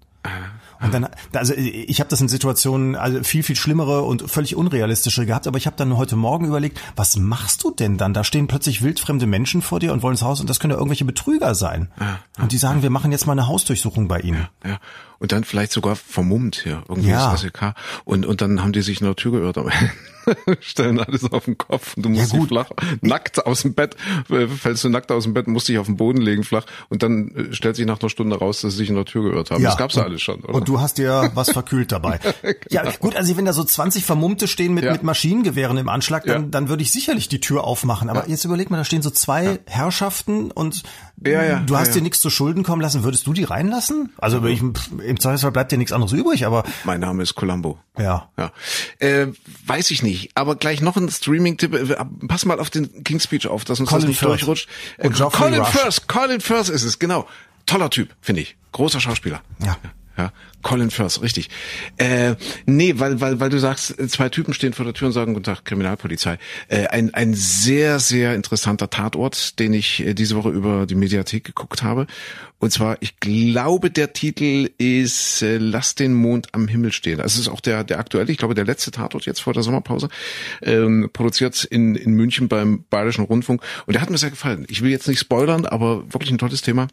Und 0.82 0.94
dann, 0.94 1.08
also 1.34 1.54
ich 1.54 1.98
habe 2.00 2.08
das 2.08 2.20
in 2.20 2.28
Situationen 2.28 2.94
also 2.94 3.22
viel 3.22 3.42
viel 3.42 3.56
schlimmere 3.56 4.02
und 4.02 4.30
völlig 4.30 4.54
unrealistische 4.54 5.26
gehabt, 5.26 5.46
aber 5.46 5.56
ich 5.58 5.66
habe 5.66 5.76
dann 5.76 5.96
heute 5.96 6.16
Morgen 6.16 6.46
überlegt, 6.46 6.80
was 6.96 7.16
machst 7.16 7.64
du 7.64 7.70
denn 7.70 7.96
dann? 7.98 8.14
Da 8.14 8.22
stehen 8.24 8.46
plötzlich 8.46 8.82
wildfremde 8.82 9.26
Menschen 9.26 9.60
vor 9.62 9.80
dir 9.80 9.92
und 9.92 10.02
wollen 10.02 10.14
ins 10.14 10.22
Haus 10.22 10.40
und 10.40 10.48
das 10.48 10.58
können 10.60 10.72
ja 10.72 10.76
irgendwelche 10.78 11.04
Betrüger 11.06 11.54
sein. 11.54 11.90
Und 12.38 12.52
die 12.52 12.58
sagen, 12.58 12.82
wir 12.82 12.90
machen 12.90 13.12
jetzt 13.12 13.26
mal 13.26 13.32
eine 13.32 13.46
Hausdurchsuchung 13.46 14.08
bei 14.08 14.20
ihnen. 14.20 14.48
Ja. 14.64 14.78
Und 15.20 15.30
dann 15.32 15.44
vielleicht 15.44 15.70
sogar 15.70 15.94
vermummt 15.96 16.56
hier, 16.64 16.82
irgendwie 16.88 17.10
Ja. 17.10 17.30
das 17.30 17.42
SEK. 17.42 17.74
Und, 18.04 18.26
und 18.26 18.40
dann 18.40 18.62
haben 18.62 18.72
die 18.72 18.80
sich 18.82 19.00
in 19.00 19.06
der 19.06 19.14
Tür 19.16 19.32
geirrt. 19.32 19.56
aber 19.58 19.70
Stellen 20.60 20.98
alles 21.00 21.30
auf 21.32 21.44
den 21.46 21.56
Kopf 21.58 21.96
und 21.96 22.04
du 22.04 22.08
musst 22.10 22.32
Ja, 22.32 22.38
dich 22.38 22.38
gut. 22.40 22.48
flach, 22.48 22.70
nackt 23.00 23.44
aus 23.46 23.62
dem 23.62 23.74
Bett, 23.74 23.96
äh, 24.28 24.46
fällst 24.46 24.84
du 24.84 24.88
nackt 24.88 25.10
aus 25.12 25.24
dem 25.24 25.34
Bett, 25.34 25.46
musst 25.46 25.68
dich 25.68 25.78
auf 25.78 25.86
den 25.86 25.96
Boden 25.96 26.20
legen 26.20 26.44
flach 26.44 26.66
und 26.88 27.02
dann 27.02 27.30
äh, 27.34 27.54
stellt 27.54 27.76
sich 27.76 27.86
nach 27.86 28.00
einer 28.00 28.10
Stunde 28.10 28.36
raus, 28.38 28.60
dass 28.60 28.72
sie 28.72 28.78
sich 28.78 28.90
in 28.90 28.96
der 28.96 29.04
Tür 29.06 29.30
geirrt 29.30 29.50
haben. 29.50 29.62
das 29.62 29.76
gab's 29.76 29.94
ja 29.94 30.02
alles 30.04 30.20
schon, 30.22 30.40
oder? 30.40 30.54
Und 30.54 30.68
du 30.68 30.80
hast 30.80 30.98
dir 30.98 31.30
was 31.34 31.50
verkühlt 31.50 31.92
dabei. 31.92 32.18
Ja, 32.70 32.84
gut, 33.00 33.16
also 33.16 33.36
wenn 33.36 33.44
da 33.44 33.52
so 33.52 33.64
20 33.64 34.04
Vermummte 34.04 34.46
stehen 34.46 34.74
mit, 34.74 34.84
Ja. 34.84 34.92
mit 34.92 35.02
Maschinengewehren 35.02 35.76
im 35.78 35.88
Anschlag, 35.88 36.24
dann, 36.24 36.42
Ja. 36.44 36.48
dann 36.48 36.68
würde 36.68 36.82
ich 36.82 36.92
sicherlich 36.92 37.28
die 37.28 37.40
Tür 37.40 37.64
aufmachen. 37.64 38.08
Aber 38.08 38.28
jetzt 38.28 38.44
überleg 38.44 38.70
mal, 38.70 38.76
da 38.76 38.84
stehen 38.84 39.02
so 39.02 39.10
zwei 39.10 39.58
Herrschaften 39.66 40.50
und 40.50 40.82
Ja, 41.24 41.44
ja, 41.44 41.58
du 41.60 41.76
hast 41.76 41.88
ja, 41.88 41.94
dir 41.94 42.02
nichts 42.02 42.20
zu 42.20 42.30
Schulden 42.30 42.62
kommen 42.62 42.80
lassen. 42.80 43.02
Würdest 43.04 43.26
du 43.26 43.32
die 43.32 43.44
reinlassen? 43.44 44.10
Also 44.18 44.42
ich, 44.46 44.60
im 44.60 44.74
Zweifelsfall 45.20 45.52
bleibt 45.52 45.70
dir 45.70 45.76
nichts 45.78 45.92
anderes 45.92 46.12
übrig, 46.12 46.46
aber 46.46 46.64
mein 46.84 47.00
Name 47.00 47.22
ist 47.22 47.34
Columbo. 47.34 47.78
ja. 47.98 48.30
Ja, 48.38 48.52
äh, 49.00 49.26
weiß 49.66 49.90
ich 49.90 50.02
nicht. 50.02 50.30
Aber 50.34 50.56
gleich 50.56 50.80
noch 50.80 50.96
ein 50.96 51.10
Streaming-Tipp. 51.10 51.74
Äh, 51.74 51.96
Pass 52.26 52.44
mal 52.46 52.58
auf 52.58 52.70
den 52.70 53.04
King's 53.04 53.24
Speech 53.24 53.46
auf, 53.48 53.64
dass 53.64 53.80
uns 53.80 53.88
Colin 53.90 54.02
das 54.02 54.08
nicht 54.08 54.18
Firth. 54.18 54.30
durchrutscht. 54.30 54.68
Äh, 54.96 55.10
Colin 55.10 55.60
Rush. 55.60 55.68
Firth, 55.68 56.08
Colin 56.08 56.40
Firth 56.40 56.68
ist 56.70 56.84
es, 56.84 56.98
genau. 56.98 57.26
Toller 57.66 57.90
Typ, 57.90 58.14
finde 58.20 58.40
ich. 58.42 58.56
Großer 58.72 59.00
Schauspieler. 59.00 59.42
Ja. 59.62 59.76
Ja, 60.16 60.32
Colin 60.62 60.90
Firth, 60.90 61.22
richtig. 61.22 61.48
Äh, 61.96 62.34
nee, 62.66 62.94
weil, 62.96 63.20
weil, 63.20 63.40
weil 63.40 63.50
du 63.50 63.58
sagst, 63.58 63.96
zwei 64.10 64.28
Typen 64.28 64.54
stehen 64.54 64.72
vor 64.72 64.84
der 64.84 64.94
Tür 64.94 65.08
und 65.08 65.12
sagen, 65.12 65.34
guten 65.34 65.44
Tag, 65.44 65.64
Kriminalpolizei. 65.64 66.38
Äh, 66.68 66.86
ein, 66.88 67.14
ein 67.14 67.34
sehr, 67.34 67.98
sehr 67.98 68.34
interessanter 68.34 68.90
Tatort, 68.90 69.58
den 69.58 69.72
ich 69.72 70.04
äh, 70.04 70.14
diese 70.14 70.36
Woche 70.36 70.50
über 70.50 70.86
die 70.86 70.94
Mediathek 70.94 71.44
geguckt 71.44 71.82
habe. 71.82 72.06
Und 72.60 72.72
zwar, 72.72 72.98
ich 73.00 73.18
glaube, 73.20 73.90
der 73.90 74.12
Titel 74.12 74.68
ist 74.76 75.40
äh, 75.40 75.56
Lass 75.56 75.94
den 75.94 76.12
Mond 76.12 76.48
am 76.52 76.68
Himmel 76.68 76.92
stehen. 76.92 77.16
Das 77.16 77.38
ist 77.38 77.48
auch 77.48 77.60
der, 77.60 77.84
der 77.84 77.98
aktuelle, 77.98 78.30
ich 78.30 78.36
glaube, 78.36 78.54
der 78.54 78.66
letzte 78.66 78.90
Tatort 78.90 79.24
jetzt 79.24 79.40
vor 79.40 79.54
der 79.54 79.62
Sommerpause, 79.62 80.10
ähm, 80.60 81.08
produziert 81.10 81.64
in, 81.64 81.94
in 81.94 82.12
München 82.12 82.48
beim 82.48 82.84
Bayerischen 82.90 83.24
Rundfunk. 83.24 83.62
Und 83.86 83.94
der 83.94 84.02
hat 84.02 84.10
mir 84.10 84.18
sehr 84.18 84.28
gefallen. 84.28 84.66
Ich 84.68 84.82
will 84.82 84.90
jetzt 84.90 85.08
nicht 85.08 85.20
spoilern, 85.20 85.64
aber 85.64 86.12
wirklich 86.12 86.30
ein 86.30 86.38
tolles 86.38 86.60
Thema. 86.60 86.88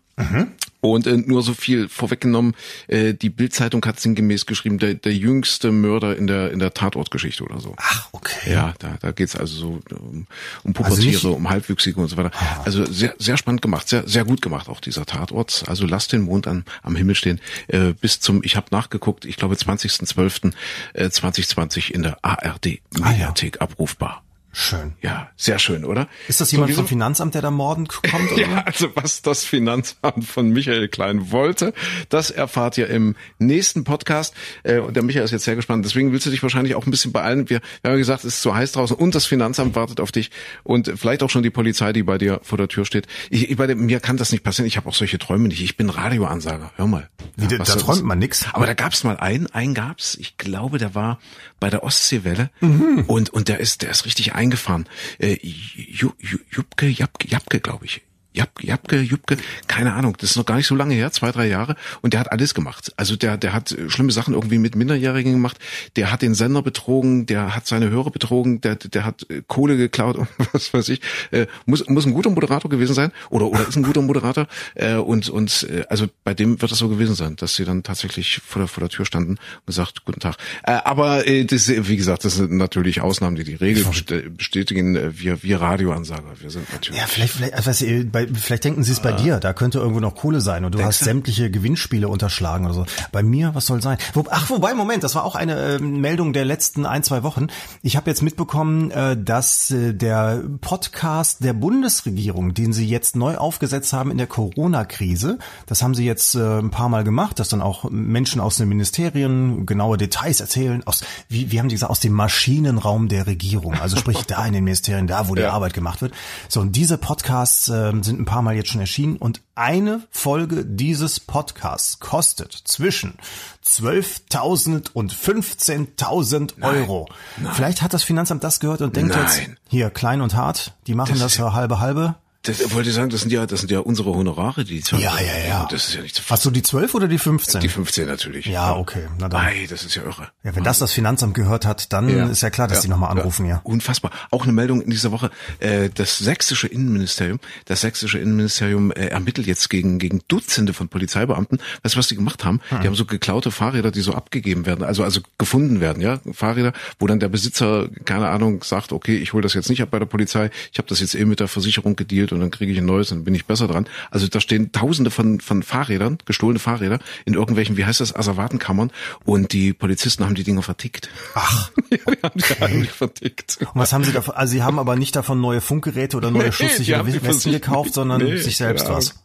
Und 0.80 1.06
äh, 1.06 1.18
nur 1.18 1.44
so 1.44 1.54
viel 1.54 1.90
vorweggenommen, 1.90 2.56
äh, 2.88 3.14
die 3.14 3.30
Bildzeitung 3.58 3.84
hat 3.86 4.00
sinngemäß 4.00 4.46
geschrieben, 4.46 4.78
der, 4.78 4.94
der 4.94 5.14
jüngste 5.16 5.72
Mörder 5.72 6.16
in 6.16 6.28
der 6.28 6.52
in 6.52 6.60
der 6.60 6.76
Tatortgeschichte 6.76 7.44
oder 7.44 7.60
so. 7.60 7.74
Ach, 7.78 8.08
okay. 8.12 8.54
Ja, 8.54 8.76
da, 8.78 8.98
da 9.02 9.12
geht's 9.12 9.36
also 9.36 9.56
so 9.58 9.68
um, 9.98 10.28
um 10.64 10.76
Also 10.78 10.90
Pubertiere, 10.96 11.12
nicht- 11.14 11.26
um 11.26 11.50
Halbwüchsige 11.50 12.00
und 12.00 12.08
so 12.08 12.18
weiter. 12.18 12.30
Also 12.66 12.86
sehr, 12.86 13.16
sehr 13.18 13.36
spannend 13.36 13.64
gemacht, 13.64 13.90
sehr, 13.90 14.08
sehr 14.08 14.26
gut 14.26 14.44
gemacht 14.44 14.70
auch 14.70 14.80
dieser 14.80 15.08
Tatort. 15.08 15.64
Also 15.68 15.88
lasst 15.88 16.14
den 16.14 16.22
Mond 16.22 16.46
an, 16.46 16.66
am 16.84 16.96
Himmel 16.96 17.16
stehen. 17.16 17.40
Äh, 17.68 17.94
bis 18.00 18.20
zum, 18.20 18.44
ich 18.44 18.56
habe 18.56 18.68
nachgeguckt, 18.70 19.26
ich 19.26 19.38
glaube 19.38 19.56
20.12. 19.56 20.54
Äh, 20.94 21.10
2020 21.10 21.96
in 21.96 22.04
der 22.04 22.20
ARD 22.24 22.80
Ah, 23.02 23.10
Mediathek 23.10 23.60
abrufbar. 23.60 24.24
Schön. 24.60 24.94
Ja, 25.04 25.30
sehr 25.38 25.60
schön, 25.60 25.86
oder? 25.86 26.08
Ist 26.28 26.42
das 26.42 26.52
jemand 26.52 26.70
wie 26.70 26.74
so- 26.74 26.82
vom 26.82 26.88
Finanzamt, 26.88 27.36
der 27.36 27.44
da 27.44 27.52
morden 27.52 27.88
kommt? 28.10 28.32
Oder? 28.32 28.42
Ja, 28.42 28.62
also 28.66 28.90
was 28.96 29.22
das 29.22 29.44
Finanzamt 29.44 30.26
von 30.26 30.50
Michael 30.50 30.88
Klein 30.88 31.32
wollte, 31.32 31.74
das 32.10 32.32
erfahrt 32.32 32.76
ihr 32.80 32.90
im 32.90 33.16
nächsten 33.38 33.84
Podcast. 33.84 34.34
Äh, 34.64 34.80
Und 34.80 34.96
der 34.96 35.04
Michael 35.04 35.26
ist 35.26 35.32
jetzt 35.32 35.44
sehr 35.44 35.56
gespannt. 35.56 35.86
Deswegen 35.86 36.12
willst 36.12 36.26
du 36.26 36.32
dich 36.32 36.42
wahrscheinlich 36.42 36.74
auch 36.74 36.88
ein 36.88 36.92
bisschen 36.92 37.12
beeilen. 37.12 37.48
Wir, 37.52 37.60
wir 37.82 37.90
haben 37.92 37.92
ja 37.92 37.98
gesagt, 37.98 38.24
es 38.24 38.34
ist 38.34 38.42
zu 38.42 38.56
heiß 38.56 38.72
draußen 38.72 38.98
und 38.98 39.14
das 39.14 39.28
Finanzamt 39.28 39.76
wartet 39.76 40.00
auf 40.00 40.12
dich 40.12 40.32
und 40.64 40.92
vielleicht 40.96 41.22
auch 41.22 41.30
schon 41.30 41.44
die 41.44 41.52
Polizei, 41.52 41.94
die 41.94 42.02
bei 42.02 42.18
dir 42.18 42.40
vor 42.42 42.58
der 42.58 42.68
Tür 42.68 42.84
steht. 42.84 43.06
Ich, 43.30 43.52
ich, 43.52 43.58
bei 43.58 43.68
dem, 43.68 43.86
mir 43.86 44.00
kann 44.00 44.18
das 44.18 44.32
nicht 44.32 44.44
passieren. 44.44 44.66
Ich 44.66 44.76
habe 44.78 44.90
auch 44.90 44.96
solche 44.96 45.20
Träume 45.20 45.50
nicht. 45.50 45.62
Ich 45.62 45.78
bin 45.78 45.92
Radioansager. 45.92 46.72
Hör 46.78 46.88
mal. 46.88 47.10
Wie, 47.36 47.48
da- 47.48 47.58
da 47.58 47.76
träumt 47.76 48.04
man 48.06 48.18
nix. 48.18 48.48
Aber 48.54 48.66
da 48.66 48.74
gab's 48.74 49.04
mal 49.04 49.18
einen, 49.18 49.46
einen 49.48 49.76
gab's. 49.76 50.16
Ich 50.20 50.38
glaube, 50.38 50.80
der 50.80 50.96
war 50.96 51.20
bei 51.60 51.70
der 51.70 51.84
Ostseewelle 51.84 52.50
Mhm. 52.62 53.06
und 53.08 53.30
und 53.32 53.48
der 53.48 53.60
ist 53.60 53.82
der 53.82 53.90
ist 53.92 54.06
richtig 54.06 54.34
eingefahren. 54.34 54.88
Äh, 55.20 55.34
Ju- 55.36 56.14
Ju- 56.20 56.40
Jupke, 56.52 56.88
Japke, 56.88 57.28
Japke, 57.28 57.60
glaube 57.60 57.86
ich. 57.86 58.02
Jap, 58.38 58.64
Japke, 58.64 59.00
Jupke, 59.02 59.38
keine 59.68 59.94
Ahnung, 59.94 60.16
das 60.20 60.32
ist 60.32 60.36
noch 60.38 60.46
gar 60.46 60.56
nicht 60.58 60.68
so 60.68 60.76
lange 60.76 60.94
her, 60.94 61.12
zwei, 61.12 61.32
drei 61.32 61.48
Jahre. 61.48 61.76
Und 62.02 62.14
der 62.14 62.20
hat 62.20 62.32
alles 62.32 62.54
gemacht. 62.54 62.94
Also 62.98 63.16
der, 63.16 63.36
der 63.38 63.54
hat 63.54 63.72
äh, 63.72 63.90
schlimme 63.90 64.12
Sachen 64.12 64.34
irgendwie 64.36 64.60
mit 64.60 64.76
Minderjährigen 64.76 65.32
gemacht. 65.34 65.58
Der 65.96 66.12
hat 66.12 66.22
den 66.22 66.36
Sender 66.36 66.62
betrogen, 66.62 67.26
der 67.26 67.56
hat 67.56 67.66
seine 67.66 67.90
Hörer 67.90 68.12
betrogen, 68.12 68.62
der, 68.62 68.76
der 68.76 69.06
hat 69.06 69.26
äh, 69.30 69.42
Kohle 69.48 69.76
geklaut 69.78 70.18
und 70.18 70.28
was 70.54 70.74
weiß 70.74 70.90
ich. 70.90 71.02
Äh, 71.32 71.48
muss, 71.66 71.88
muss 71.90 72.06
ein 72.06 72.14
guter 72.14 72.30
Moderator 72.30 72.70
gewesen 72.70 72.94
sein 72.94 73.12
oder, 73.30 73.48
oder 73.48 73.68
ist 73.68 73.76
ein 73.76 73.84
guter 73.84 74.02
Moderator. 74.04 74.48
Äh, 74.76 74.96
und, 74.96 75.30
und 75.30 75.68
äh, 75.72 75.84
also 75.90 76.06
bei 76.24 76.34
dem 76.36 76.62
wird 76.62 76.72
es 76.72 76.78
so 76.78 76.90
gewesen 76.90 77.16
sein, 77.16 77.36
dass 77.38 77.56
sie 77.56 77.66
dann 77.66 77.82
tatsächlich 77.84 78.40
vor 78.46 78.60
der, 78.62 78.68
vor 78.68 78.82
der 78.82 78.90
Tür 78.90 79.06
standen 79.06 79.32
und 79.32 79.66
gesagt, 79.66 80.06
guten 80.06 80.20
Tag. 80.20 80.36
Äh, 80.64 80.74
aber 80.84 81.26
äh, 81.28 81.44
das, 81.46 81.70
äh, 81.70 81.88
wie 81.88 81.98
gesagt, 81.98 82.24
das 82.24 82.36
sind 82.36 82.52
natürlich 82.52 83.02
Ausnahmen, 83.02 83.36
die 83.36 83.44
die 83.44 83.56
Regel 83.56 83.84
best- 83.84 84.38
bestätigen. 84.38 85.18
Wir, 85.18 85.42
wir 85.42 85.60
Radioansager, 85.60 86.34
wir 86.40 86.50
sind 86.52 86.72
natürlich. 86.72 87.00
Ja, 87.00 87.08
vielleicht, 87.08 87.34
vielleicht, 87.34 87.54
also, 87.56 87.86
bei, 88.12 88.27
vielleicht 88.34 88.64
denken 88.64 88.84
sie 88.84 88.92
es 88.92 89.00
bei 89.00 89.12
dir, 89.12 89.40
da 89.40 89.54
könnte 89.54 89.80
irgendwo 89.80 90.00
noch 90.00 90.16
Kohle 90.16 90.42
sein 90.42 90.66
und 90.66 90.76
du 90.76 90.84
hast 90.84 91.02
du? 91.02 91.06
sämtliche 91.06 91.50
Gewinnspiele 91.52 92.08
unterschlagen 92.08 92.66
oder 92.66 92.74
so. 92.74 92.86
Bei 93.12 93.24
mir, 93.24 93.56
was 93.56 93.66
soll 93.66 93.82
sein? 93.82 93.98
Ach, 94.30 94.50
wobei, 94.50 94.74
Moment, 94.74 95.04
das 95.04 95.16
war 95.16 95.24
auch 95.24 95.36
eine 95.36 95.56
äh, 95.76 95.80
Meldung 95.80 96.34
der 96.34 96.46
letzten 96.46 96.86
ein, 96.86 97.04
zwei 97.04 97.24
Wochen. 97.24 97.48
Ich 97.82 97.96
habe 97.98 98.10
jetzt 98.10 98.22
mitbekommen, 98.22 98.92
äh, 98.92 99.16
dass 99.22 99.72
äh, 99.72 99.94
der 99.94 100.44
Podcast 100.62 101.44
der 101.44 101.54
Bundesregierung, 101.54 102.54
den 102.54 102.74
sie 102.74 102.88
jetzt 102.88 103.16
neu 103.16 103.36
aufgesetzt 103.38 103.94
haben 103.94 104.12
in 104.12 104.18
der 104.18 104.28
Corona-Krise, 104.28 105.40
das 105.66 105.82
haben 105.82 105.96
sie 105.96 106.06
jetzt 106.06 106.36
äh, 106.36 106.60
ein 106.60 106.72
paar 106.72 106.90
Mal 106.90 107.04
gemacht, 107.04 107.40
dass 107.40 107.50
dann 107.50 107.62
auch 107.62 107.90
Menschen 107.90 108.42
aus 108.42 108.58
den 108.58 108.68
Ministerien 108.70 109.66
genaue 109.66 109.98
Details 109.98 110.40
erzählen, 110.42 110.84
aus, 110.86 111.04
wie, 111.30 111.52
wie 111.52 111.60
haben 111.60 111.70
die 111.70 111.76
gesagt, 111.76 111.92
aus 111.92 112.00
dem 112.00 112.14
Maschinenraum 112.14 113.08
der 113.08 113.28
Regierung, 113.28 113.74
also 113.76 113.98
sprich 113.98 114.24
da 114.28 114.46
in 114.46 114.54
den 114.54 114.64
Ministerien, 114.64 115.08
da 115.08 115.28
wo 115.30 115.36
die 115.36 115.42
Ja. 115.42 115.52
Arbeit 115.54 115.74
gemacht 115.74 116.02
wird. 116.02 116.14
So, 116.50 116.62
und 116.62 116.76
diese 116.76 116.98
Podcasts 116.98 117.70
ähm, 117.70 118.04
sind 118.08 118.20
ein 118.20 118.26
paar 118.26 118.42
Mal 118.42 118.56
jetzt 118.56 118.70
schon 118.70 118.82
erschienen 118.82 119.18
und 119.18 119.42
eine 119.54 120.02
Folge 120.10 120.66
dieses 120.66 121.20
Podcasts 121.20 122.00
kostet 122.00 122.52
zwischen 122.52 123.20
12.000 123.66 124.90
und 124.94 125.14
15.000 125.14 126.64
Euro. 126.64 127.08
Vielleicht 127.54 127.82
hat 127.82 127.94
das 127.94 128.04
Finanzamt 128.04 128.44
das 128.44 128.60
gehört 128.60 128.82
und 128.82 128.96
denkt 128.96 129.14
Nein. 129.14 129.24
jetzt, 129.24 129.42
hier, 129.68 129.90
klein 129.92 130.22
und 130.22 130.36
hart, 130.36 130.74
die 130.88 130.96
machen 130.96 131.20
das, 131.20 131.38
ja 131.38 131.54
halbe 131.54 131.80
halbe. 131.80 132.16
Das 132.48 132.74
wollte 132.74 132.90
ich 132.90 132.96
sagen, 132.96 133.10
das 133.10 133.22
sind 133.22 133.32
ja, 133.32 133.46
das 133.46 133.62
sind 133.62 133.72
ja 133.72 133.80
unsere 133.80 134.14
Honorare, 134.14 134.64
die 134.64 134.82
zahlen. 134.82 135.04
Ja, 135.04 135.20
ja, 135.20 135.48
ja. 135.48 135.68
Das 135.70 135.88
ist 135.88 135.96
ja 135.96 136.02
nicht 136.02 136.16
zu 136.16 136.24
Hast 136.30 136.46
du 136.46 136.52
die 136.52 136.62
12 136.62 136.96
oder 136.96 137.08
die 137.08 137.18
15? 137.18 137.62
Die 137.62 137.70
15 137.70 138.08
natürlich. 138.08 138.46
Ja, 138.46 138.76
okay. 138.76 139.08
Na 139.20 139.30
dann. 139.30 139.46
Ei, 139.46 139.68
das 139.70 139.84
ist 139.84 139.96
ja 139.96 140.04
irre. 140.04 140.30
Ja, 140.44 140.56
wenn 140.56 140.64
das 140.64 140.80
das 140.80 140.92
Finanzamt 140.92 141.34
gehört 141.34 141.66
hat, 141.66 141.92
dann 141.94 142.10
ist 142.32 142.42
ja 142.42 142.50
klar, 142.50 142.68
dass 142.68 142.82
die 142.82 142.88
nochmal 142.88 143.12
anrufen, 143.12 143.46
ja. 143.46 143.62
Unfassbar. 143.64 144.12
Auch 144.32 144.44
eine 144.44 144.54
Meldung 144.54 144.82
in 144.82 144.90
dieser 144.90 145.12
Woche. 145.12 145.32
Äh, 145.60 145.90
das 145.94 146.18
sächsische 146.18 146.68
Innenministerium, 146.68 147.40
das 147.66 147.82
sächsische 147.82 148.20
Innenministerium 148.20 148.92
äh, 148.92 149.08
ermittelt 149.08 149.48
jetzt 149.48 149.70
gegen, 149.70 150.00
gegen 150.00 150.22
Dutzende 150.28 150.74
von 150.74 150.88
Polizeibeamten. 150.88 151.60
Weißt 151.84 151.96
du, 151.96 152.00
was 152.00 152.08
die 152.08 152.16
gemacht 152.16 152.46
haben? 152.46 152.62
Hm. 152.70 152.82
Die 152.82 152.88
haben 152.88 152.96
so 152.96 153.06
geklaute 153.06 153.52
Fahrräder, 153.52 153.92
die 153.92 154.02
so 154.02 154.14
abgegeben 154.14 154.66
werden, 154.66 154.84
also, 154.84 155.04
also 155.04 155.22
gefunden 155.38 155.80
werden, 155.80 156.02
ja. 156.02 156.20
Fahrräder, 156.32 156.74
wo 157.00 157.08
dann 157.08 157.20
der 157.20 157.30
Besitzer, 157.30 157.90
keine 158.06 158.30
Ahnung, 158.30 158.64
sagt, 158.64 158.92
okay, 158.92 159.18
ich 159.18 159.34
hole 159.34 159.44
das 159.44 159.54
jetzt 159.54 159.70
nicht 159.70 159.82
ab 159.82 159.90
bei 159.92 160.00
der 160.00 160.06
Polizei, 160.06 160.50
ich 160.72 160.78
habe 160.78 160.88
das 160.88 161.00
jetzt 161.00 161.16
eh 161.16 161.26
mit 161.26 161.40
der 161.40 161.48
Versicherung 161.48 161.96
gedealt 161.96 162.32
und 162.38 162.42
dann 162.42 162.52
kriege 162.52 162.72
ich 162.72 162.78
ein 162.78 162.86
neues 162.86 163.12
und 163.12 163.24
bin 163.24 163.36
ich 163.36 163.46
besser 163.46 163.68
dran. 163.68 163.88
Also 164.12 164.28
da 164.28 164.40
stehen 164.40 164.72
tausende 164.72 165.12
von, 165.12 165.40
von 165.40 165.64
Fahrrädern, 165.64 166.18
gestohlene 166.26 166.60
Fahrräder, 166.60 167.00
in 167.26 167.34
irgendwelchen, 167.34 167.78
wie 167.78 167.86
heißt 167.86 168.00
das, 168.00 168.16
Asservatenkammern 168.16 168.92
und 169.26 169.54
die 169.54 169.74
Polizisten 169.74 170.24
haben 170.26 170.36
die 170.36 170.44
Dinger 170.44 170.62
vertickt. 170.62 171.10
Ach, 171.34 171.72
ja, 171.90 171.98
die 171.98 172.22
haben 172.24 172.40
die 172.40 172.60
heimlich 172.60 172.92
vertickt. 172.92 173.58
und 173.62 173.68
was 173.76 173.94
haben 173.94 174.04
sie 174.04 174.12
davon? 174.12 174.36
Also 174.36 174.52
sie 174.52 174.64
haben 174.64 174.80
aber 174.80 174.96
nicht 174.96 175.16
davon 175.16 175.42
neue 175.42 175.62
Funkgeräte 175.62 176.18
oder 176.18 176.32
neue 176.32 176.46
die 176.46 176.52
schusssichere 176.52 177.06
Westen 177.24 177.52
gekauft, 177.52 177.94
sondern 177.94 178.22
Nee, 178.22 178.38
sich 178.38 178.58
selbst 178.58 178.88
was. 178.90 179.16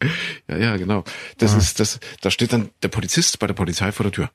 Ja, 0.49 0.57
ja, 0.57 0.77
genau. 0.77 1.05
Das 1.39 1.55
ist 1.55 1.81
das. 1.81 2.01
Da 2.21 2.31
steht 2.31 2.53
dann 2.53 2.71
der 2.83 2.89
Polizist 2.89 3.39
bei 3.39 3.47
der 3.47 3.55
Polizei 3.55 3.93
vor 3.93 4.05
der 4.05 4.13
Tür. 4.13 4.31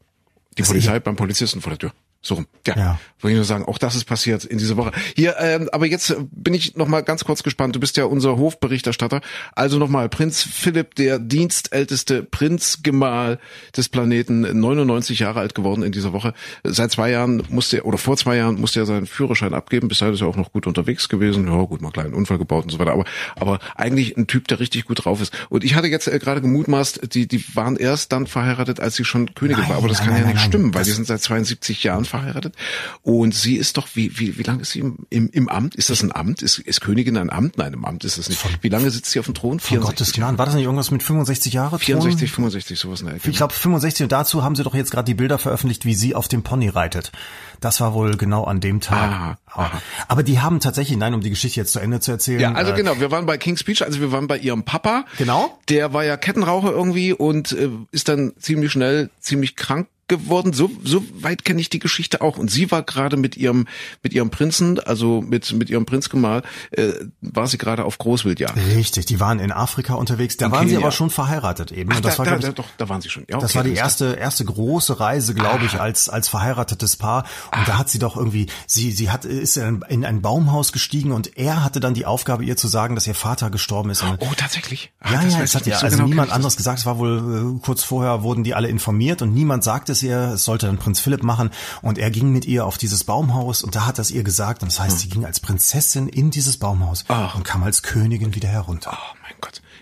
Die 0.57 0.61
Das 0.61 0.69
Polizei 0.69 0.99
beim 0.99 1.15
Polizisten 1.15 1.61
vor 1.61 1.71
der 1.71 1.79
Tür. 1.79 1.93
So 2.21 2.35
rum. 2.35 2.47
Ja. 2.65 2.75
Ja. 2.75 2.99
Wollte 3.19 3.33
ich 3.33 3.37
nur 3.37 3.45
sagen, 3.45 3.65
auch 3.65 3.77
das 3.77 3.95
ist 3.95 4.05
passiert 4.05 4.43
in 4.43 4.57
dieser 4.57 4.77
Woche. 4.77 4.91
Hier, 5.15 5.35
ähm, 5.39 5.69
aber 5.71 5.85
jetzt 5.85 6.09
äh, 6.09 6.17
bin 6.31 6.53
ich 6.53 6.75
noch 6.75 6.87
mal 6.87 7.01
ganz 7.01 7.23
kurz 7.23 7.41
gespannt. 7.41 7.75
Du 7.75 7.79
bist 7.79 7.97
ja 7.97 8.05
unser 8.05 8.37
Hofberichterstatter. 8.37 9.21
Also 9.53 9.77
noch 9.77 9.89
mal 9.89 10.09
Prinz 10.09 10.43
Philipp, 10.43 10.95
der 10.95 11.19
dienstälteste 11.19 12.23
Prinzgemahl 12.23 13.39
des 13.75 13.89
Planeten, 13.89 14.41
99 14.59 15.19
Jahre 15.19 15.39
alt 15.39 15.55
geworden 15.55 15.83
in 15.83 15.91
dieser 15.91 16.13
Woche. 16.13 16.33
Seit 16.63 16.91
zwei 16.91 17.11
Jahren 17.11 17.43
musste 17.49 17.77
er, 17.77 17.85
oder 17.85 17.97
vor 17.97 18.17
zwei 18.17 18.35
Jahren 18.35 18.59
musste 18.59 18.81
er 18.81 18.85
seinen 18.85 19.07
Führerschein 19.07 19.53
abgeben. 19.53 19.87
Bis 19.87 19.99
dahin 19.99 20.13
ist 20.13 20.21
er 20.21 20.27
auch 20.27 20.35
noch 20.35 20.51
gut 20.51 20.67
unterwegs 20.67 21.09
gewesen. 21.09 21.47
Ja, 21.47 21.63
gut, 21.63 21.81
mal 21.81 21.87
einen 21.87 21.93
kleinen 21.93 22.13
Unfall 22.13 22.37
gebaut 22.37 22.65
und 22.65 22.71
so 22.71 22.79
weiter. 22.79 22.91
Aber, 22.91 23.05
aber 23.35 23.59
eigentlich 23.75 24.17
ein 24.17 24.27
Typ, 24.27 24.47
der 24.47 24.59
richtig 24.59 24.85
gut 24.85 25.05
drauf 25.05 25.21
ist. 25.21 25.33
Und 25.49 25.63
ich 25.63 25.75
hatte 25.75 25.87
jetzt 25.87 26.07
äh, 26.07 26.19
gerade 26.19 26.41
gemutmaßt, 26.41 27.13
die, 27.13 27.27
die 27.27 27.55
waren 27.55 27.77
erst 27.77 28.11
dann 28.11 28.27
verheiratet, 28.27 28.79
als 28.79 28.95
sie 28.95 29.05
schon 29.05 29.33
Königin 29.33 29.61
Nein, 29.61 29.69
war. 29.69 29.77
Aber 29.77 29.87
das 29.87 29.99
nein, 29.99 30.07
kann 30.07 30.15
nein, 30.17 30.27
ja 30.27 30.33
nicht 30.33 30.45
stimmen, 30.45 30.73
weil 30.73 30.83
die 30.83 30.91
sind 30.91 31.07
seit 31.07 31.21
72 31.21 31.83
Jahren 31.83 32.05
verheiratet. 32.07 32.55
Und 33.01 33.33
sie 33.33 33.55
ist 33.55 33.77
doch, 33.77 33.87
wie, 33.93 34.19
wie, 34.19 34.37
wie 34.37 34.43
lange 34.43 34.61
ist 34.61 34.71
sie 34.71 34.79
im, 34.79 35.05
im, 35.09 35.29
im 35.29 35.49
Amt? 35.49 35.75
Ist 35.75 35.89
das 35.89 36.01
ein 36.01 36.11
Amt? 36.11 36.41
Ist, 36.41 36.59
ist 36.59 36.81
Königin 36.81 37.17
ein 37.17 37.29
Amt? 37.29 37.57
Nein, 37.57 37.73
im 37.73 37.85
Amt 37.85 38.03
ist 38.03 38.17
es 38.17 38.29
nicht. 38.29 38.43
Wie 38.61 38.69
lange 38.69 38.89
sitzt 38.89 39.11
sie 39.11 39.19
auf 39.19 39.25
dem 39.25 39.33
Thron? 39.33 39.59
Von 39.59 39.79
Gottes 39.79 40.13
Gnaden. 40.13 40.37
War 40.37 40.45
das 40.45 40.55
nicht 40.55 40.63
irgendwas 40.63 40.91
mit 40.91 41.03
65 41.03 41.53
Jahre? 41.53 41.79
64, 41.79 42.31
65, 42.31 42.79
sowas 42.79 43.01
in 43.01 43.07
der 43.07 43.15
Ecke. 43.15 43.29
Ich 43.29 43.37
glaube 43.37 43.53
65 43.53 44.03
und 44.03 44.11
dazu 44.11 44.43
haben 44.43 44.55
sie 44.55 44.63
doch 44.63 44.73
jetzt 44.73 44.91
gerade 44.91 45.05
die 45.05 45.13
Bilder 45.13 45.37
veröffentlicht, 45.37 45.85
wie 45.85 45.93
sie 45.93 46.15
auf 46.15 46.27
dem 46.27 46.43
Pony 46.43 46.69
reitet. 46.69 47.11
Das 47.59 47.81
war 47.81 47.93
wohl 47.93 48.17
genau 48.17 48.43
an 48.43 48.59
dem 48.59 48.81
Tag. 48.81 49.37
Aha. 49.47 49.81
Aber 50.07 50.23
die 50.23 50.39
haben 50.39 50.59
tatsächlich, 50.59 50.97
nein, 50.97 51.13
um 51.13 51.21
die 51.21 51.29
Geschichte 51.29 51.59
jetzt 51.59 51.73
zu 51.73 51.79
Ende 51.79 51.99
zu 51.99 52.11
erzählen. 52.11 52.39
Ja, 52.39 52.51
also 52.53 52.73
äh, 52.73 52.75
genau, 52.75 52.99
wir 52.99 53.11
waren 53.11 53.25
bei 53.25 53.37
King's 53.37 53.61
Speech, 53.61 53.83
also 53.83 53.99
wir 53.99 54.11
waren 54.11 54.27
bei 54.27 54.37
ihrem 54.37 54.63
Papa. 54.63 55.05
Genau. 55.17 55.57
Der 55.69 55.93
war 55.93 56.03
ja 56.03 56.17
Kettenraucher 56.17 56.71
irgendwie 56.71 57.13
und 57.13 57.51
äh, 57.51 57.69
ist 57.91 58.09
dann 58.09 58.33
ziemlich 58.39 58.71
schnell 58.71 59.09
ziemlich 59.19 59.55
krank 59.55 59.87
geworden. 60.07 60.53
So, 60.53 60.69
so 60.83 61.03
weit 61.21 61.45
kenne 61.45 61.61
ich 61.61 61.69
die 61.69 61.79
Geschichte 61.79 62.21
auch. 62.21 62.37
Und 62.37 62.49
sie 62.49 62.71
war 62.71 62.83
gerade 62.83 63.17
mit 63.17 63.37
ihrem, 63.37 63.67
mit 64.03 64.13
ihrem 64.13 64.29
Prinzen, 64.29 64.79
also 64.79 65.21
mit, 65.21 65.51
mit 65.53 65.69
ihrem 65.69 65.85
Prinzgemahl, 65.85 66.43
äh, 66.71 66.93
war 67.21 67.47
sie 67.47 67.57
gerade 67.57 67.85
auf 67.85 67.97
Großwildjagd. 67.97 68.57
Richtig, 68.75 69.05
die 69.05 69.19
waren 69.19 69.39
in 69.39 69.51
Afrika 69.51 69.95
unterwegs. 69.95 70.37
Da 70.37 70.47
In 70.47 70.51
waren 70.51 70.67
sie 70.67 70.73
Kenia. 70.75 70.85
aber 70.85 70.91
schon 70.91 71.09
verheiratet 71.09 71.71
eben. 71.71 71.91
Ach, 71.91 71.97
und 71.97 72.05
das 72.05 72.15
da, 72.15 72.19
war, 72.19 72.25
da, 72.25 72.35
ich, 72.37 72.45
da, 72.45 72.51
doch, 72.51 72.67
da 72.77 72.89
waren 72.89 73.01
sie 73.01 73.09
schon. 73.09 73.25
Ja, 73.29 73.39
Das 73.39 73.51
okay, 73.51 73.57
war 73.57 73.63
die 73.63 73.73
erste 73.73 74.13
erste 74.15 74.45
große 74.45 74.99
Reise, 74.99 75.33
glaube 75.33 75.65
ich, 75.65 75.79
als 75.79 76.09
als 76.09 76.29
verheiratetes 76.29 76.95
Paar. 76.95 77.25
Und 77.57 77.67
da 77.67 77.77
hat 77.77 77.89
sie 77.89 77.99
doch 77.99 78.15
irgendwie, 78.15 78.47
sie 78.65 78.91
sie 78.91 79.09
hat 79.09 79.25
ist 79.25 79.57
in 79.57 79.83
in 79.89 80.05
ein 80.05 80.21
Baumhaus 80.21 80.71
gestiegen 80.71 81.11
und 81.11 81.37
er 81.37 81.63
hatte 81.63 81.79
dann 81.79 81.93
die 81.93 82.05
Aufgabe, 82.05 82.45
ihr 82.45 82.57
zu 82.57 82.67
sagen, 82.67 82.95
dass 82.95 83.07
ihr 83.07 83.15
Vater 83.15 83.49
gestorben 83.49 83.89
ist. 83.89 84.03
Und. 84.03 84.17
Oh, 84.19 84.31
tatsächlich? 84.35 84.91
Ach, 84.99 85.11
ja, 85.11 85.21
das 85.23 85.33
ja, 85.33 85.41
es 85.41 85.55
hat 85.55 85.65
ja 85.67 85.77
so 85.79 85.85
also 85.85 85.97
genau, 85.97 86.07
niemand 86.09 86.29
das 86.29 86.35
anderes 86.35 86.57
gesagt. 86.57 86.79
Es 86.79 86.85
war 86.85 86.97
wohl 86.97 87.57
äh, 87.57 87.63
kurz 87.63 87.83
vorher 87.83 88.23
wurden 88.23 88.43
die 88.43 88.53
alle 88.53 88.67
informiert 88.67 89.21
und 89.21 89.33
niemand 89.33 89.63
sagte 89.63 89.96
es 89.97 90.03
ihr. 90.03 90.33
Es 90.33 90.43
sollte 90.45 90.67
dann 90.67 90.77
Prinz 90.77 90.99
Philipp 90.99 91.23
machen 91.23 91.49
und 91.81 91.97
er 91.97 92.11
ging 92.11 92.31
mit 92.31 92.45
ihr 92.45 92.65
auf 92.65 92.77
dieses 92.77 93.03
Baumhaus 93.03 93.63
und 93.63 93.75
da 93.75 93.85
hat 93.85 93.97
das 93.97 94.11
ihr 94.11 94.23
gesagt. 94.23 94.61
Und 94.61 94.71
das 94.71 94.79
heißt, 94.79 94.99
sie 94.99 95.09
ging 95.09 95.25
als 95.25 95.39
Prinzessin 95.39 96.07
in 96.07 96.31
dieses 96.31 96.57
Baumhaus. 96.57 97.03
Ach. 97.07 97.35
und 97.35 97.43
kam 97.43 97.63
als 97.63 97.83
Königin 97.83 98.35
wieder 98.35 98.49
herunter. 98.49 98.97
Oh. 98.97 99.16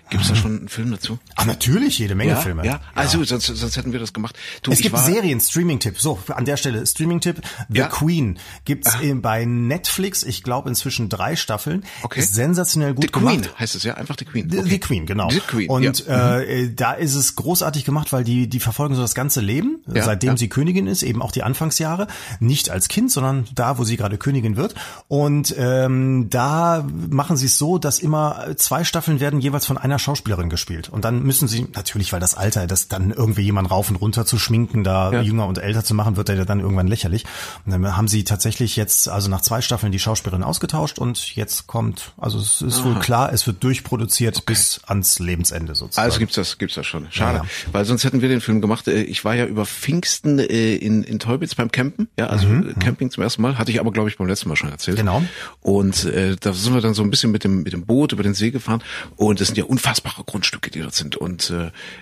Gibt 0.10 0.24
es 0.24 0.30
da 0.30 0.36
schon 0.36 0.58
einen 0.60 0.70
Film 0.70 0.92
dazu? 0.92 1.18
Ach, 1.36 1.46
natürlich, 1.46 1.98
jede 1.98 2.14
Menge 2.16 2.32
ja, 2.32 2.38
Filme. 2.38 2.66
Ja, 2.66 2.80
also 2.94 3.24
sonst, 3.24 3.48
sonst 3.48 3.76
hätten 3.76 3.92
wir 3.92 4.00
das 4.00 4.14
gemacht. 4.14 4.38
Du, 4.62 4.72
Es 4.72 4.80
gibt 4.80 4.98
Serien, 4.98 5.40
Streaming-Tipp. 5.40 6.00
So, 6.00 6.20
an 6.28 6.46
der 6.46 6.58
Stelle 6.58 6.86
Streaming-Tipp. 6.86 7.42
The 7.70 7.78
Ja. 7.80 7.88
Queen 7.88 8.38
gibt's 8.66 8.94
in, 9.02 9.22
bei 9.22 9.46
Netflix, 9.46 10.24
ich 10.24 10.44
glaube 10.44 10.70
inzwischen 10.70 11.10
drei 11.10 11.36
Staffeln. 11.36 11.84
Okay. 12.04 12.20
Ist 12.20 12.34
sensationell 12.36 12.94
gut 12.94 13.06
The 13.06 13.12
Queen 13.12 13.42
gemacht. 13.42 13.60
heißt 13.60 13.76
es 13.76 13.84
ja, 13.84 13.96
einfach 13.96 14.16
The 14.20 14.26
Queen. 14.26 14.50
The, 14.50 14.60
Okay. 14.60 14.70
The 14.70 14.80
Queen, 14.80 15.06
genau. 15.06 15.30
The 15.30 15.40
Queen, 15.42 15.70
und 15.70 16.06
ja. 16.08 16.40
äh, 16.40 16.74
da 16.74 16.94
ist 16.94 17.16
es 17.16 17.36
großartig 17.36 17.84
gemacht, 17.86 18.14
weil 18.14 18.24
die 18.24 18.48
die 18.48 18.60
verfolgen 18.60 18.96
so 18.96 19.02
das 19.02 19.16
ganze 19.16 19.42
Leben, 19.42 19.80
Ja, 19.92 20.04
seitdem 20.04 20.32
ja. 20.32 20.38
sie 20.38 20.50
Königin 20.50 20.88
ist, 20.88 21.04
eben 21.04 21.22
auch 21.22 21.32
die 21.32 21.44
Anfangsjahre, 21.44 22.08
nicht 22.40 22.70
als 22.70 22.88
Kind, 22.88 23.12
sondern 23.12 23.48
da, 23.54 23.78
wo 23.78 23.84
sie 23.84 23.98
gerade 23.98 24.18
Königin 24.18 24.56
wird. 24.56 24.76
Und 25.08 25.54
ähm, 25.58 26.30
da 26.30 26.86
machen 27.10 27.38
sie 27.38 27.48
es 27.48 27.58
so, 27.58 27.78
dass 27.78 28.00
immer 28.00 28.56
zwei 28.56 28.84
Staffeln 28.84 29.20
werden 29.20 29.40
jeweils 29.40 29.66
von 29.66 29.78
einer 29.78 29.95
Schauspielerin 30.00 30.50
gespielt. 30.50 30.90
Und 30.90 31.06
dann 31.06 31.24
müssen 31.24 31.48
sie 31.48 31.68
natürlich, 31.74 32.14
weil 32.14 32.20
das 32.20 32.36
Alter, 32.36 32.68
das 32.68 32.88
dann 32.88 33.12
irgendwie 33.12 33.42
jemand 33.44 33.70
rauf 33.72 33.90
und 33.90 33.96
runter 33.98 34.25
zu 34.25 34.38
schminken, 34.38 34.84
da 34.84 35.12
Ja. 35.12 35.22
jünger 35.22 35.48
und 35.48 35.58
älter 35.58 35.84
zu 35.84 35.94
machen, 35.94 36.18
wird 36.18 36.30
er 36.30 36.36
ja 36.36 36.46
dann 36.46 36.60
irgendwann 36.60 36.88
lächerlich. 36.88 37.25
Und 37.66 37.72
dann 37.72 37.98
haben 37.98 38.08
sie 38.08 38.24
tatsächlich 38.24 38.75
jetzt, 38.75 39.10
also 39.10 39.30
nach 39.30 39.42
zwei 39.42 39.62
Staffeln 39.62 39.92
die 39.92 40.00
Schauspielerin 40.00 40.44
ausgetauscht 40.44 41.00
und 41.00 41.36
jetzt 41.36 41.68
kommt, 41.68 42.14
also 42.18 42.40
es 42.40 42.62
ist 42.62 42.84
wohl 42.84 42.96
klar, 42.96 43.32
es 43.34 43.48
wird 43.48 43.64
durchproduziert 43.64 44.46
bis 44.46 44.82
ans 44.88 45.20
Lebensende 45.20 45.75
sozusagen. 45.75 46.06
Also 46.06 46.20
gibt's 46.20 46.36
das, 46.36 46.58
gibt's 46.58 46.75
das 46.75 46.86
schon. 46.86 47.08
Schade, 47.12 47.38
Ja, 47.40 47.44
ja. 47.44 47.50
weil 47.74 47.86
sonst 47.86 48.04
hätten 48.04 48.22
wir 48.22 48.30
den 48.30 48.42
Film 48.42 48.62
gemacht. 48.62 48.88
Äh, 48.88 49.04
Ich 49.04 49.24
war 49.25 49.36
ja 49.36 49.46
über 49.46 49.66
Pfingsten 49.66 50.40
äh, 50.40 50.75
in, 50.75 51.04
in 51.04 51.20
Teubitz 51.20 51.56
beim 51.56 51.72
Campen, 51.72 52.08
ja, 52.20 52.28
also 52.28 52.48
äh, 52.48 52.74
Camping 52.80 53.12
zum 53.12 53.24
ersten 53.24 53.42
Mal, 53.42 53.58
hatte 53.58 53.72
ich 53.72 53.80
aber 53.80 53.92
glaube 53.92 54.10
ich 54.10 54.18
beim 54.18 54.28
letzten 54.28 54.50
Mal 54.50 54.56
schon 54.56 54.70
erzählt. 54.70 54.98
Mhm, 54.98 55.02
Genau. 55.06 55.24
Und 55.62 56.06
äh, 56.06 56.36
da 56.40 56.54
sind 56.54 56.74
wir 56.74 56.82
dann 56.82 56.94
so 56.94 57.04
ein 57.04 57.10
bisschen 57.10 57.32
mit 57.32 57.44
dem 57.44 57.64
mit 57.64 57.74
dem 57.74 57.86
Boot 57.86 58.12
über 58.12 58.24
den 58.24 58.34
See 58.34 58.52
gefahren 58.52 58.82
und 59.16 59.40
es 59.42 59.48
sind 59.48 59.58
ja 59.58 59.66
unfassbare 59.86 60.24
Grundstücke, 60.24 60.72
die 60.72 60.82
dort 60.82 60.96
sind. 60.96 61.15
Und 61.15 61.54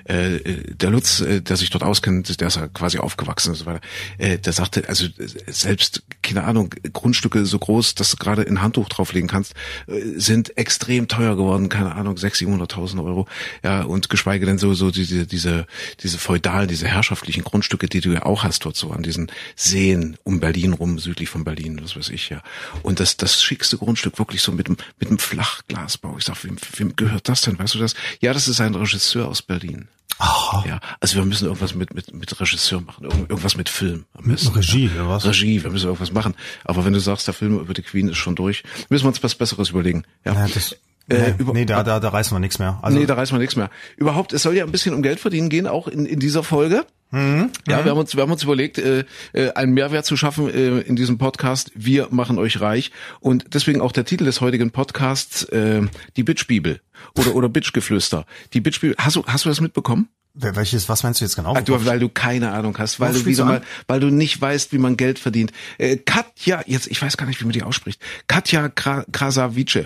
äh, 0.08 0.38
äh, 0.38 0.74
der 0.74 0.90
Lutz, 0.90 1.20
äh, 1.20 1.42
der 1.42 1.58
sich 1.58 1.70
dort 1.70 1.84
auskennt, 1.84 2.40
der 2.40 2.48
ist 2.48 2.56
ja 2.56 2.68
quasi 2.70 3.00
aufgewachsen 3.00 3.50
und 3.50 3.56
so 3.56 3.66
weiter, 3.66 3.82
äh, 4.18 4.38
der 4.38 4.54
sagte, 4.54 4.88
also 4.88 5.06
äh, 5.06 5.28
selbst 5.48 6.04
keine 6.22 6.46
Ahnung, 6.46 6.74
Grundstücke 6.94 7.46
so 7.46 7.60
groß, 7.60 7.96
dass 7.96 8.12
du 8.12 8.18
gerade 8.18 8.44
ein 8.44 8.62
Handtuch 8.62 8.88
drauflegen 8.90 9.28
kannst, 9.28 9.54
äh, 9.88 10.00
sind 10.16 10.58
extrem 10.58 11.08
teuer 11.08 11.36
geworden, 11.36 11.70
keine 11.70 11.94
Ahnung, 11.96 12.16
600.000, 12.16 12.70
700.000 12.70 13.04
Euro. 13.04 13.28
Ja, 13.64 13.84
und 13.84 14.10
geschweige 14.10 14.46
denn 14.46 14.58
so, 14.58 14.74
so 14.74 14.90
diese, 14.90 15.28
diese, 15.28 15.68
diese 16.02 16.18
feudalen, 16.18 16.70
diese 16.70 16.88
herrschaftlichen 16.88 17.44
Grundstücke, 17.44 17.88
die 17.88 18.00
du 18.00 18.14
ja 18.14 18.24
auch 18.26 18.44
hast 18.44 18.64
dort 18.66 18.78
so 18.78 18.92
an 18.92 19.04
diesen 19.04 19.32
Seen 19.56 20.18
um 20.24 20.40
Berlin 20.40 20.74
rum, 20.74 20.98
südlich 21.00 21.30
von 21.30 21.44
Berlin, 21.44 21.80
was 21.84 21.98
weiß 21.98 22.10
ich, 22.10 22.30
ja. 22.30 22.42
Und 22.82 23.02
das, 23.02 23.18
das 23.18 23.44
schickste 23.44 23.78
Grundstück 23.78 24.18
wirklich 24.18 24.42
so 24.42 24.54
mit 24.54 24.68
dem, 24.68 24.78
mit 25.00 25.10
dem 25.10 25.20
Flachglasbau. 25.20 26.16
Ich 26.18 26.26
sag, 26.26 26.44
wem, 26.44 26.58
wem 26.78 26.96
gehört 26.96 27.28
das 27.28 27.42
denn? 27.42 27.60
Weißt 27.60 27.73
du 27.76 27.80
das? 27.80 27.94
Ja, 28.22 28.34
das 28.34 28.48
ist 28.48 28.60
ein 28.62 28.76
Regisseur 28.76 29.28
aus 29.28 29.42
Berlin. 29.42 29.88
Aha. 30.20 30.64
Ja, 30.68 30.80
also 31.00 31.16
wir 31.16 31.26
müssen 31.26 31.46
irgendwas 31.46 31.74
mit, 31.74 31.94
mit, 31.94 32.14
mit 32.14 32.40
Regisseur 32.40 32.82
machen, 32.82 33.04
irgend- 33.06 33.30
irgendwas 33.32 33.58
mit 33.58 33.68
Film. 33.68 34.06
Am 34.14 34.26
besten. 34.26 34.50
Regie, 34.54 34.90
oder 34.94 35.10
was? 35.10 35.26
Regie, 35.26 35.64
wir 35.64 35.72
müssen 35.72 35.86
irgendwas 35.88 36.12
machen. 36.14 36.36
Aber 36.64 36.86
wenn 36.86 36.94
du 36.94 37.00
sagst, 37.00 37.26
der 37.28 37.34
Film 37.34 37.60
über 37.60 37.74
die 37.74 37.82
Queen 37.82 38.08
ist 38.10 38.18
schon 38.18 38.36
durch, 38.36 38.64
müssen 38.90 39.06
wir 39.06 39.10
uns 39.10 39.24
was 39.24 39.34
Besseres 39.36 39.70
überlegen. 39.72 40.04
Ja, 40.24 40.34
Ja, 40.34 40.48
das, 40.48 40.76
nee, 41.10 41.34
über- 41.38 41.54
nee, 41.54 41.66
da, 41.66 41.84
da, 41.84 42.00
da 42.00 42.10
reißen 42.10 42.36
wir 42.36 42.40
nichts 42.40 42.60
mehr. 42.60 42.80
Also, 42.82 42.98
nee, 42.98 43.06
da 43.06 43.16
reißt 43.16 43.32
man 43.32 43.42
nichts 43.42 43.56
mehr. 43.56 43.70
Überhaupt, 43.98 44.34
es 44.34 44.44
soll 44.44 44.56
ja 44.56 44.64
ein 44.64 44.72
bisschen 44.72 44.94
um 44.94 45.02
Geld 45.04 45.20
verdienen 45.20 45.50
gehen, 45.50 45.68
auch 45.68 45.88
in, 45.88 46.06
in 46.06 46.20
dieser 46.20 46.44
Folge. 46.44 46.86
Mhm. 47.12 47.52
Ja, 47.68 47.84
wir 47.86 47.92
haben 47.92 48.00
uns, 48.00 48.16
wir 48.16 48.24
haben 48.24 48.32
uns 48.32 48.42
überlegt, 48.44 48.80
äh, 48.80 49.04
äh, 49.34 49.52
einen 49.54 49.74
Mehrwert 49.74 50.06
zu 50.06 50.18
schaffen 50.18 50.50
äh, 50.50 50.80
in 50.80 50.96
diesem 50.96 51.20
Podcast. 51.20 51.72
Wir 51.76 52.08
machen 52.10 52.40
euch 52.40 52.60
reich 52.60 52.92
und 53.20 53.54
deswegen 53.54 53.82
auch 53.82 53.92
der 53.92 54.06
Titel 54.06 54.26
des 54.26 54.42
heutigen 54.42 54.72
Podcasts: 54.72 55.44
äh, 55.44 55.82
die 56.18 56.24
Bitch-Bibel 56.24 56.82
oder 57.16 57.36
oder 57.36 57.50
Bitch-Geflüster. 57.50 58.26
Die 58.54 58.62
Bitch-Bibel. 58.62 58.96
Hast 58.98 59.16
du 59.16 59.24
hast 59.28 59.46
du 59.46 59.50
das 59.50 59.62
mitbekommen? 59.62 60.10
Welches, 60.36 60.90
was 60.90 61.04
meinst 61.04 61.22
du 61.22 61.26
jetzt 61.26 61.36
genau? 61.36 61.54
Du, 61.62 61.86
weil 61.86 62.00
du 62.00 62.10
keine 62.10 62.52
Ahnung 62.54 62.76
hast, 62.80 63.00
weil 63.00 63.10
Worauf 63.10 63.22
du 63.22 63.30
wieder 63.30 63.46
mal, 63.46 63.62
weil 63.86 64.00
du 64.00 64.08
nicht 64.10 64.42
weißt, 64.42 64.74
wie 64.74 64.80
man 64.80 64.98
Geld 64.98 65.20
verdient. 65.20 65.52
Äh, 65.78 65.98
Katja, 65.98 66.64
jetzt 66.66 66.88
ich 66.88 67.00
weiß 67.00 67.18
gar 67.18 67.28
nicht, 67.28 67.40
wie 67.40 67.46
man 67.46 67.54
die 67.54 67.62
ausspricht. 67.62 68.02
Katja 68.28 68.70
Kra 68.70 69.06
Krasavice. 69.12 69.86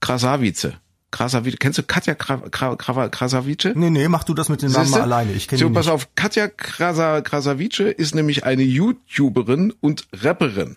Krasavice. 0.00 0.72
Krasavice. 1.10 1.56
Kennst 1.60 1.78
du 1.78 1.84
Katja 1.84 2.16
Krasavice? 2.16 3.72
Nee, 3.76 3.90
nee, 3.90 4.08
mach 4.08 4.24
du 4.24 4.34
das 4.34 4.48
mit 4.48 4.62
den 4.62 4.72
Namen 4.72 4.90
mal 4.90 5.02
alleine. 5.02 5.30
Ich 5.32 5.46
kenne 5.46 5.60
So, 5.60 5.70
pass 5.70 5.86
nicht. 5.86 5.94
auf, 5.94 6.08
Katja 6.16 6.48
Krasa, 6.48 7.20
Krasavice 7.20 7.92
ist 7.96 8.16
nämlich 8.16 8.42
eine 8.44 8.64
YouTuberin 8.64 9.72
und 9.80 10.08
Rapperin. 10.12 10.76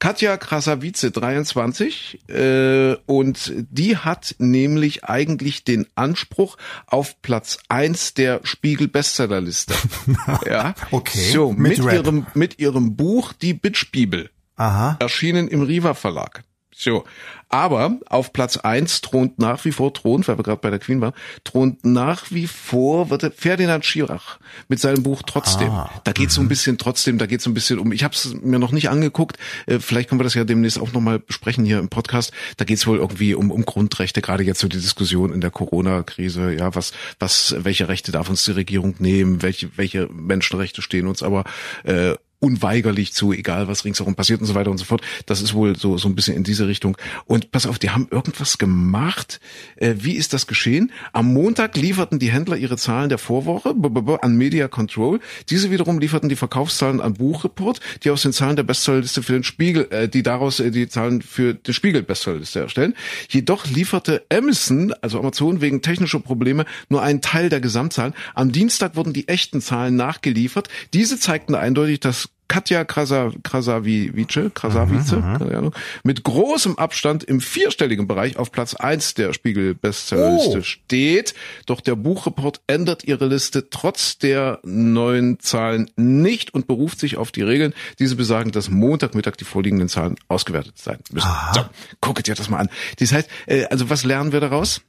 Katja 0.00 0.36
Krasavice, 0.38 1.12
23, 1.12 2.18
äh, 2.28 2.96
und 3.06 3.52
die 3.70 3.96
hat 3.96 4.34
nämlich 4.38 5.04
eigentlich 5.04 5.62
den 5.62 5.86
Anspruch 5.94 6.56
auf 6.88 7.22
Platz 7.22 7.58
eins 7.68 8.12
der 8.12 8.40
Spiegel-Bestsellerliste. 8.42 9.74
ja. 10.46 10.74
Okay, 10.90 11.30
So, 11.30 11.52
mit 11.52 11.78
mit, 11.78 11.92
ihrem, 11.92 12.26
mit 12.34 12.58
ihrem 12.58 12.96
Buch 12.96 13.32
Die 13.34 13.54
Bitch-Bibel 13.54 14.30
Aha. 14.56 14.96
erschienen 14.98 15.46
im 15.46 15.62
Riva 15.62 15.94
Verlag. 15.94 16.42
So, 16.78 17.04
aber 17.48 17.98
auf 18.04 18.34
Platz 18.34 18.58
eins 18.58 19.00
thront 19.00 19.38
nach 19.38 19.64
wie 19.64 19.72
vor, 19.72 19.94
thront, 19.94 20.28
weil 20.28 20.36
wir 20.36 20.42
gerade 20.42 20.60
bei 20.60 20.68
der 20.68 20.78
Queen 20.78 21.00
waren, 21.00 21.14
thront 21.42 21.86
nach 21.86 22.30
wie 22.30 22.46
vor 22.46 23.08
Ferdinand 23.34 23.82
Schirach 23.86 24.38
mit 24.68 24.78
seinem 24.78 25.02
Buch 25.02 25.22
Trotzdem. 25.26 25.70
Ah, 25.70 25.90
da 26.04 26.12
geht 26.12 26.28
es 26.28 26.34
so 26.34 26.42
ein 26.42 26.48
bisschen 26.48 26.76
trotzdem, 26.76 27.16
da 27.16 27.24
geht 27.24 27.38
es 27.38 27.44
so 27.44 27.50
ein 27.50 27.54
bisschen 27.54 27.78
um, 27.78 27.92
ich 27.92 28.04
habe 28.04 28.14
es 28.14 28.34
mir 28.42 28.58
noch 28.58 28.72
nicht 28.72 28.90
angeguckt, 28.90 29.38
äh, 29.64 29.78
vielleicht 29.78 30.10
können 30.10 30.20
wir 30.20 30.24
das 30.24 30.34
ja 30.34 30.44
demnächst 30.44 30.78
auch 30.78 30.92
nochmal 30.92 31.18
besprechen 31.18 31.64
hier 31.64 31.78
im 31.78 31.88
Podcast. 31.88 32.32
Da 32.58 32.66
geht 32.66 32.76
es 32.76 32.86
wohl 32.86 32.98
irgendwie 32.98 33.34
um, 33.34 33.50
um 33.50 33.64
Grundrechte, 33.64 34.20
gerade 34.20 34.44
jetzt 34.44 34.60
so 34.60 34.68
die 34.68 34.76
Diskussion 34.76 35.32
in 35.32 35.40
der 35.40 35.50
Corona-Krise, 35.50 36.52
ja, 36.52 36.74
was, 36.74 36.92
was, 37.18 37.56
welche 37.58 37.88
Rechte 37.88 38.12
darf 38.12 38.28
uns 38.28 38.44
die 38.44 38.52
Regierung 38.52 38.96
nehmen, 38.98 39.40
welche, 39.40 39.70
welche 39.78 40.08
Menschenrechte 40.12 40.82
stehen 40.82 41.06
uns 41.06 41.22
aber 41.22 41.44
äh, 41.84 42.16
unweigerlich 42.40 43.12
zu, 43.12 43.32
egal 43.32 43.68
was 43.68 43.84
ringsherum 43.84 44.14
passiert 44.14 44.40
und 44.40 44.46
so 44.46 44.54
weiter 44.54 44.70
und 44.70 44.78
so 44.78 44.84
fort. 44.84 45.02
Das 45.26 45.40
ist 45.42 45.54
wohl 45.54 45.76
so 45.76 45.98
so 45.98 46.08
ein 46.08 46.14
bisschen 46.14 46.36
in 46.36 46.44
diese 46.44 46.66
Richtung. 46.66 46.96
Und 47.26 47.50
pass 47.50 47.66
auf, 47.66 47.78
die 47.78 47.90
haben 47.90 48.08
irgendwas 48.10 48.58
gemacht. 48.58 49.40
Äh, 49.76 49.94
wie 49.98 50.12
ist 50.12 50.32
das 50.32 50.46
geschehen? 50.46 50.92
Am 51.12 51.32
Montag 51.32 51.76
lieferten 51.76 52.18
die 52.18 52.30
Händler 52.30 52.56
ihre 52.56 52.76
Zahlen 52.76 53.08
der 53.08 53.18
Vorwoche 53.18 53.74
an 54.22 54.36
Media 54.36 54.68
Control. 54.68 55.20
Diese 55.50 55.70
wiederum 55.70 55.98
lieferten 55.98 56.28
die 56.28 56.36
Verkaufszahlen 56.36 57.00
an 57.00 57.14
Buchreport, 57.14 57.80
die 58.04 58.10
aus 58.10 58.22
den 58.22 58.32
Zahlen 58.32 58.56
der 58.56 58.62
Bestsellerliste 58.62 59.22
für 59.22 59.32
den 59.32 59.44
Spiegel, 59.44 59.88
äh, 59.90 60.08
die 60.08 60.22
daraus 60.22 60.60
äh, 60.60 60.70
die 60.70 60.88
Zahlen 60.88 61.22
für 61.22 61.54
den 61.54 61.74
Spiegel 61.74 62.02
Bestsellerliste 62.02 62.60
erstellen. 62.60 62.94
Jedoch 63.28 63.66
lieferte 63.66 64.24
Amazon, 64.32 64.92
also 65.00 65.18
Amazon 65.18 65.60
wegen 65.60 65.82
technischer 65.82 66.20
Probleme, 66.20 66.64
nur 66.88 67.02
einen 67.02 67.20
Teil 67.20 67.48
der 67.48 67.60
Gesamtzahlen. 67.60 68.14
Am 68.34 68.52
Dienstag 68.52 68.96
wurden 68.96 69.12
die 69.12 69.28
echten 69.28 69.60
Zahlen 69.60 69.96
nachgeliefert. 69.96 70.68
Diese 70.92 71.18
zeigten 71.18 71.54
eindeutig, 71.54 72.00
dass 72.00 72.28
Katja 72.48 72.84
Krasa, 72.84 73.32
Krasavice, 73.42 74.12
Krasavice, 74.54 75.10
keine 75.10 75.56
Ahnung, 75.58 75.74
mit 76.04 76.22
großem 76.22 76.78
Abstand 76.78 77.24
im 77.24 77.40
vierstelligen 77.40 78.06
Bereich 78.06 78.36
auf 78.38 78.52
Platz 78.52 78.74
eins 78.74 79.14
der 79.14 79.32
Spiegel-Bestsellerliste 79.32 80.58
Oh. 80.58 80.62
steht. 80.62 81.34
Doch 81.66 81.80
der 81.80 81.96
Buchreport 81.96 82.60
ändert 82.66 83.04
ihre 83.04 83.26
Liste 83.26 83.68
trotz 83.70 84.18
der 84.18 84.60
neuen 84.64 85.40
Zahlen 85.40 85.90
nicht 85.96 86.54
und 86.54 86.66
beruft 86.66 87.00
sich 87.00 87.16
auf 87.16 87.32
die 87.32 87.42
Regeln. 87.42 87.74
Diese 87.98 88.16
besagen, 88.16 88.52
dass 88.52 88.70
Montagmittag 88.70 89.36
die 89.36 89.44
vorliegenden 89.44 89.88
Zahlen 89.88 90.16
ausgewertet 90.28 90.78
sein 90.78 90.98
müssen. 91.12 91.28
So, 91.54 91.62
guckt 92.00 92.26
dir 92.26 92.34
das 92.34 92.48
mal 92.48 92.58
an. 92.58 92.68
Das 92.98 93.12
heißt, 93.12 93.28
äh, 93.46 93.64
also 93.66 93.90
was 93.90 94.04
lernen 94.04 94.32
wir 94.32 94.40
daraus? 94.40 94.82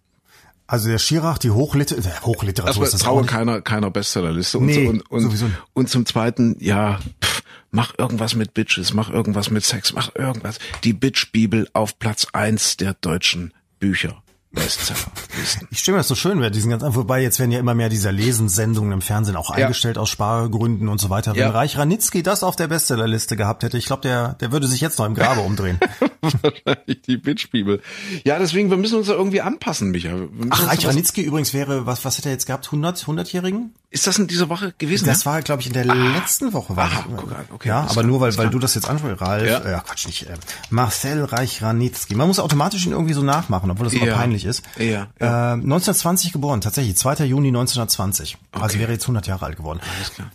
Also 0.69 0.89
der 0.89 0.97
Schirach, 0.97 1.37
die 1.37 1.49
Hochliter 1.49 1.97
äh, 1.97 2.01
Hochliteratur 2.23 2.67
Erstmal 2.67 2.85
ist 2.87 2.93
das 2.93 3.01
traue 3.01 3.23
keiner, 3.25 3.61
keiner 3.61 3.89
Bestsellerliste. 3.89 4.57
Und, 4.57 4.65
Nee, 4.65 4.83
so, 4.83 4.89
und, 4.89 5.01
und, 5.09 5.31
nicht. 5.31 5.45
und 5.73 5.89
zum 5.89 6.05
Zweiten, 6.05 6.57
ja, 6.59 6.99
pff, 7.23 7.36
mach 7.71 7.93
irgendwas 7.97 8.35
mit 8.35 8.53
Bitches, 8.53 8.93
mach 8.93 9.09
irgendwas 9.09 9.49
mit 9.51 9.63
Sex, 9.63 9.93
mach 9.93 10.13
irgendwas. 10.15 10.59
Die 10.83 10.93
Bitch-Bibel 10.93 11.67
auf 11.73 11.99
Platz 11.99 12.27
eins 12.33 12.77
der 12.77 12.93
deutschen 12.95 13.53
Bücher. 13.79 14.21
Bestsellerlisten. 14.51 15.67
Ich 15.71 15.79
mir 15.93 15.99
das 15.99 16.07
so 16.07 16.15
schön, 16.15 16.39
wer 16.41 16.49
diesen 16.49 16.71
ganzen, 16.71 16.95
wobei 16.95 17.21
jetzt 17.21 17.37
werden 17.37 17.51
ja 17.51 17.59
immer 17.59 17.75
mehr 17.75 17.89
dieser 17.89 18.11
Lesensendungen 18.11 18.91
im 18.91 19.01
Fernsehen 19.01 19.35
auch 19.35 19.49
Ja. 19.55 19.65
eingestellt 19.65 19.97
aus 19.97 20.09
Spargründen 20.09 20.87
und 20.87 20.99
so 20.99 21.09
weiter. 21.09 21.33
Wenn 21.33 21.41
Ja. 21.41 21.49
Reich 21.51 21.77
Ranitzky 21.77 22.23
das 22.23 22.43
auf 22.43 22.55
der 22.55 22.67
Bestsellerliste 22.67 23.35
gehabt 23.35 23.63
hätte, 23.63 23.77
ich 23.77 23.85
glaube, 23.85 24.01
der, 24.03 24.33
der 24.35 24.51
würde 24.51 24.67
sich 24.67 24.81
jetzt 24.81 24.97
noch 24.99 25.05
im 25.05 25.13
Grabe 25.15 25.41
umdrehen. 25.45 25.79
Wahrscheinlich 26.21 27.01
die 27.03 27.17
Bitch-Bibel. 27.17 27.81
Ja, 28.25 28.39
deswegen, 28.39 28.69
wir 28.69 28.77
müssen 28.77 28.95
uns 28.97 29.07
da 29.07 29.13
irgendwie 29.13 29.41
anpassen, 29.41 29.91
Micha. 29.91 30.09
Ach, 30.49 30.67
Reich 30.67 30.85
Ranitzky 30.85 31.21
übrigens 31.21 31.53
wäre, 31.53 31.85
was, 31.85 32.05
was 32.05 32.17
hätte 32.17 32.29
er 32.29 32.33
jetzt 32.33 32.45
gehabt? 32.45 32.65
100, 32.67 32.97
100-Jährigen? 32.97 33.73
Ist 33.89 34.05
das 34.05 34.17
in 34.19 34.27
dieser 34.27 34.49
Woche 34.49 34.73
gewesen? 34.77 35.05
Das 35.05 35.23
ja? 35.23 35.31
war, 35.31 35.41
glaube 35.41 35.61
ich, 35.61 35.67
in 35.67 35.73
der 35.73 35.85
letzten 35.85 36.51
Woche. 36.51 36.75
War 36.75 36.89
das. 36.89 37.03
guck 37.05 37.31
okay, 37.53 37.69
ja, 37.69 37.81
aber 37.81 37.91
klar, 37.91 38.05
nur 38.05 38.19
weil, 38.19 38.37
weil 38.37 38.49
du 38.49 38.59
das 38.59 38.75
jetzt 38.75 38.89
ansprichst, 38.89 39.21
Ralf. 39.21 39.47
Ja. 39.47 39.59
Äh, 39.59 39.71
ja, 39.71 39.79
Quatsch 39.79 40.07
nicht. 40.07 40.23
Äh, 40.23 40.33
Marcel 40.69 41.23
Reich 41.23 41.61
Ranitzky. 41.61 42.15
Man 42.15 42.27
muss 42.27 42.39
automatisch 42.39 42.85
ihn 42.85 42.91
irgendwie 42.91 43.13
so 43.13 43.23
nachmachen, 43.23 43.71
obwohl 43.71 43.85
das 43.85 43.93
immer 43.93 44.07
Ja. 44.07 44.15
peinlich 44.15 44.45
ist. 44.45 44.63
Ja, 44.77 45.07
Äh, 45.19 45.25
1920 45.53 46.33
geboren, 46.33 46.59
tatsächlich, 46.61 46.97
2. 46.97 47.23
Juni 47.25 47.47
1920. 47.47 48.37
Also 48.51 48.77
wäre 48.79 48.91
jetzt 48.91 49.03
100 49.03 49.25
Jahre 49.27 49.45
alt 49.45 49.55
geworden. 49.55 49.79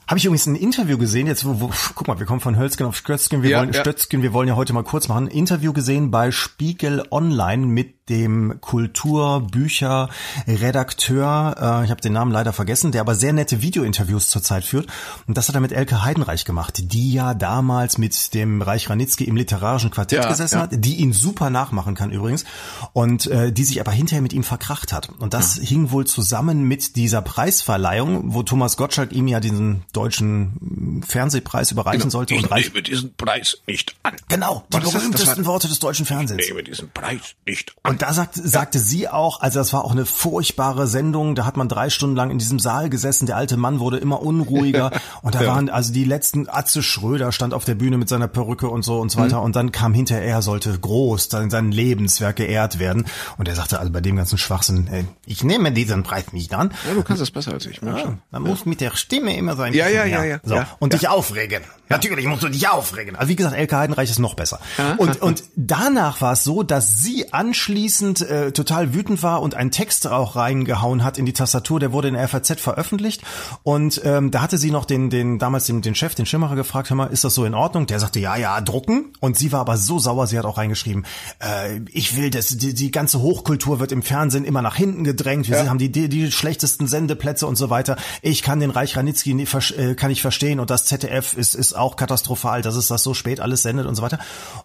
Habe 0.06 0.18
ich 0.18 0.24
übrigens 0.24 0.46
ein 0.46 0.56
Interview 0.56 0.96
gesehen, 0.96 1.26
jetzt 1.26 1.44
wo, 1.44 1.60
wo 1.60 1.70
guck 1.94 2.08
mal, 2.08 2.18
wir 2.18 2.26
kommen 2.26 2.40
von 2.40 2.56
Hölzgen 2.56 2.86
auf 2.86 2.96
Stötzgen, 2.96 3.42
wir 3.42 3.58
wollen. 3.58 3.74
Stötzgen, 3.74 4.22
wir 4.22 4.32
wollen 4.32 4.48
ja 4.48 4.56
heute 4.56 4.72
mal 4.72 4.82
kurz 4.84 5.08
machen. 5.08 5.26
Interview 5.28 5.71
gesehen 5.72 6.10
bei 6.10 6.30
Spiegel 6.30 7.02
Online 7.10 7.66
mit 7.66 7.94
dem 8.08 8.60
Kulturbücher-Redakteur, 8.60 11.54
äh, 11.58 11.84
ich 11.84 11.90
habe 11.90 12.00
den 12.00 12.12
Namen 12.12 12.32
leider 12.32 12.52
vergessen, 12.52 12.92
der 12.92 13.00
aber 13.00 13.14
sehr 13.14 13.32
nette 13.32 13.62
Videointerviews 13.62 14.28
zurzeit 14.28 14.64
führt. 14.64 14.86
Und 15.26 15.36
das 15.38 15.48
hat 15.48 15.54
er 15.54 15.60
mit 15.60 15.72
Elke 15.72 16.02
Heidenreich 16.04 16.44
gemacht, 16.44 16.92
die 16.92 17.12
ja 17.12 17.34
damals 17.34 17.98
mit 17.98 18.34
dem 18.34 18.60
Reich 18.62 18.90
Ranitzky 18.90 19.24
im 19.24 19.36
literarischen 19.36 19.90
Quartett 19.90 20.22
Ja, 20.24 20.28
gesessen 20.28 20.56
ja. 20.56 20.62
hat, 20.62 20.70
die 20.72 20.96
ihn 20.96 21.12
super 21.12 21.50
nachmachen 21.50 21.94
kann 21.94 22.10
übrigens 22.10 22.44
und 22.92 23.26
äh, 23.28 23.52
die 23.52 23.64
sich 23.64 23.80
aber 23.80 23.92
hinterher 23.92 24.22
mit 24.22 24.32
ihm 24.32 24.44
verkracht 24.44 24.92
hat. 24.92 25.08
Und 25.20 25.34
das 25.34 25.54
hing 25.56 25.90
wohl 25.90 26.06
zusammen 26.06 26.64
mit 26.64 26.96
dieser 26.96 27.22
Preisverleihung, 27.22 28.34
wo 28.34 28.42
Thomas 28.42 28.76
Gottschalk 28.76 29.12
ihm 29.12 29.28
ja 29.28 29.40
diesen 29.40 29.84
deutschen 29.92 31.02
Fernsehpreis 31.06 31.70
überreichen 31.70 32.10
sollte. 32.10 32.34
Ich 32.34 32.42
Und 32.42 32.50
nehme 32.54 32.82
diesen 32.82 33.14
Preis 33.14 33.58
nicht 33.66 33.94
an. 34.02 34.14
genau, 34.28 34.64
die 34.72 34.80
berühmtesten 34.80 35.46
war- 35.46 35.52
Worte 35.62 35.68
des 35.68 35.78
deutschen 35.78 36.06
Fernsehens. 36.06 36.42
Ich 36.42 36.48
nehme 36.48 36.64
diesen 36.64 36.90
Preis 36.90 37.20
nicht 37.46 37.72
an. 37.84 37.92
Und 37.92 38.02
da 38.02 38.12
sagt, 38.12 38.34
sagte 38.34 38.80
sie 38.80 39.08
auch, 39.08 39.40
also 39.40 39.60
das 39.60 39.72
war 39.72 39.84
auch 39.84 39.92
eine 39.92 40.04
furchtbare 40.06 40.88
Sendung, 40.88 41.34
da 41.36 41.44
hat 41.44 41.56
man 41.56 41.68
drei 41.68 41.88
Stunden 41.88 42.16
lang 42.16 42.30
in 42.32 42.38
diesem 42.38 42.58
Saal 42.58 42.90
gesessen, 42.90 43.26
der 43.26 43.36
alte 43.36 43.56
Mann 43.56 43.78
wurde 43.78 43.98
immer 43.98 44.22
unruhiger 44.22 44.90
und 45.22 45.34
da 45.36 45.42
Ja. 45.42 45.48
waren 45.48 45.68
also 45.68 45.92
die 45.92 46.02
letzten, 46.04 46.48
Atze 46.48 46.82
Schröder 46.82 47.30
stand 47.30 47.54
auf 47.54 47.64
der 47.64 47.76
Bühne 47.76 47.96
mit 47.96 48.08
seiner 48.08 48.26
Perücke 48.28 48.68
und 48.68 48.82
so 48.82 48.98
und 49.00 49.10
so 49.12 49.20
weiter 49.20 49.40
und 49.42 49.54
dann 49.54 49.70
kam 49.70 49.94
hinterher, 49.94 50.24
er 50.24 50.42
sollte 50.42 50.76
groß, 50.76 51.28
sein, 51.30 51.50
sein 51.50 51.70
Lebenswerk 51.70 52.36
geehrt 52.36 52.78
werden 52.80 53.06
und 53.38 53.46
er 53.46 53.54
sagte 53.54 53.78
also 53.78 53.92
bei 53.92 54.00
dem 54.00 54.16
ganzen 54.16 54.38
Schwachsinn, 54.38 54.88
ey, 54.88 55.04
ich 55.26 55.44
nehme 55.44 55.70
diesen 55.70 56.02
Preis 56.02 56.32
nicht 56.32 56.54
an, 56.54 56.72
Ja, 56.88 56.94
du 56.94 57.02
kannst 57.04 57.22
das 57.22 57.30
besser 57.30 57.52
als 57.52 57.66
ich. 57.66 57.76
schon. 57.76 58.18
man 58.30 58.42
muss 58.42 58.64
mit 58.66 58.80
der 58.80 58.96
Stimme 58.96 59.36
immer 59.36 59.54
sein. 59.54 59.72
Ja, 59.74 59.88
ja, 59.88 60.04
ja, 60.04 60.24
ja. 60.24 60.40
So. 60.42 60.54
Ja. 60.56 60.66
Und 60.80 60.92
dich 60.92 61.08
aufregen. 61.08 61.62
Natürlich 61.88 62.26
musst 62.26 62.42
du 62.42 62.48
dich 62.48 62.66
aufregen. 62.68 63.16
Also 63.16 63.28
wie 63.28 63.36
gesagt, 63.36 63.54
Elke 63.54 63.76
Heidenreich 63.76 64.08
ist 64.10 64.18
noch 64.18 64.32
besser. 64.34 64.58
Und, 64.96 65.20
und 65.20 65.42
danach 65.56 66.20
war 66.20 66.32
es 66.32 66.44
so, 66.44 66.62
dass 66.62 66.98
sie 66.98 67.32
anschließend 67.32 68.20
äh, 68.22 68.52
total 68.52 68.94
wütend 68.94 69.22
war 69.22 69.42
und 69.42 69.54
einen 69.54 69.70
Text 69.70 70.06
auch 70.06 70.36
reingehauen 70.36 71.04
hat 71.04 71.18
in 71.18 71.26
die 71.26 71.32
Tastatur. 71.32 71.80
Der 71.80 71.92
wurde 71.92 72.08
in 72.08 72.14
der 72.14 72.26
FAZ 72.28 72.60
veröffentlicht. 72.60 73.22
Und 73.62 74.00
ähm, 74.04 74.30
da 74.30 74.40
hatte 74.42 74.58
sie 74.58 74.70
noch 74.70 74.84
den, 74.84 75.10
den 75.10 75.38
damals 75.38 75.66
den, 75.66 75.82
den 75.82 75.94
Chef, 75.94 76.14
den 76.14 76.26
Schimmerer, 76.26 76.56
gefragt, 76.56 76.90
hör 76.90 76.96
mal, 76.96 77.06
ist 77.06 77.24
das 77.24 77.34
so 77.34 77.44
in 77.44 77.54
Ordnung? 77.54 77.86
Der 77.86 78.00
sagte, 78.00 78.20
ja, 78.20 78.36
ja, 78.36 78.60
drucken. 78.60 79.12
Und 79.20 79.36
sie 79.36 79.52
war 79.52 79.60
aber 79.60 79.76
so 79.76 79.98
sauer, 79.98 80.26
sie 80.26 80.38
hat 80.38 80.44
auch 80.44 80.58
reingeschrieben, 80.58 81.04
äh, 81.40 81.80
ich 81.90 82.16
will, 82.16 82.30
dass 82.30 82.48
die, 82.48 82.74
die 82.74 82.90
ganze 82.90 83.20
Hochkultur 83.20 83.80
wird 83.80 83.92
im 83.92 84.02
Fernsehen 84.02 84.44
immer 84.44 84.62
nach 84.62 84.76
hinten 84.76 85.04
gedrängt. 85.04 85.48
Wir 85.48 85.68
haben 85.68 85.78
die, 85.78 85.92
die, 85.92 86.08
die 86.08 86.32
schlechtesten 86.32 86.86
Sendeplätze 86.86 87.46
und 87.46 87.56
so 87.56 87.70
weiter. 87.70 87.96
Ich 88.22 88.42
kann 88.42 88.60
den 88.60 88.70
Reich 88.70 88.96
Ranitzky 88.96 89.34
nie, 89.34 89.46
versch- 89.46 89.76
äh, 89.76 89.94
kann 89.94 90.10
ich 90.10 90.22
verstehen 90.22 90.60
und 90.60 90.70
das 90.70 90.86
ZDF 90.86 91.34
ist, 91.34 91.54
ist 91.54 91.74
auch 91.74 91.96
katastrophal, 91.96 92.62
dass 92.62 92.76
es 92.76 92.88
das 92.88 93.02
so 93.02 93.14
spät 93.14 93.40
alles 93.40 93.62
sendet 93.62 93.86
und 93.86 93.94
so 93.94 94.02
weiter. 94.02 94.18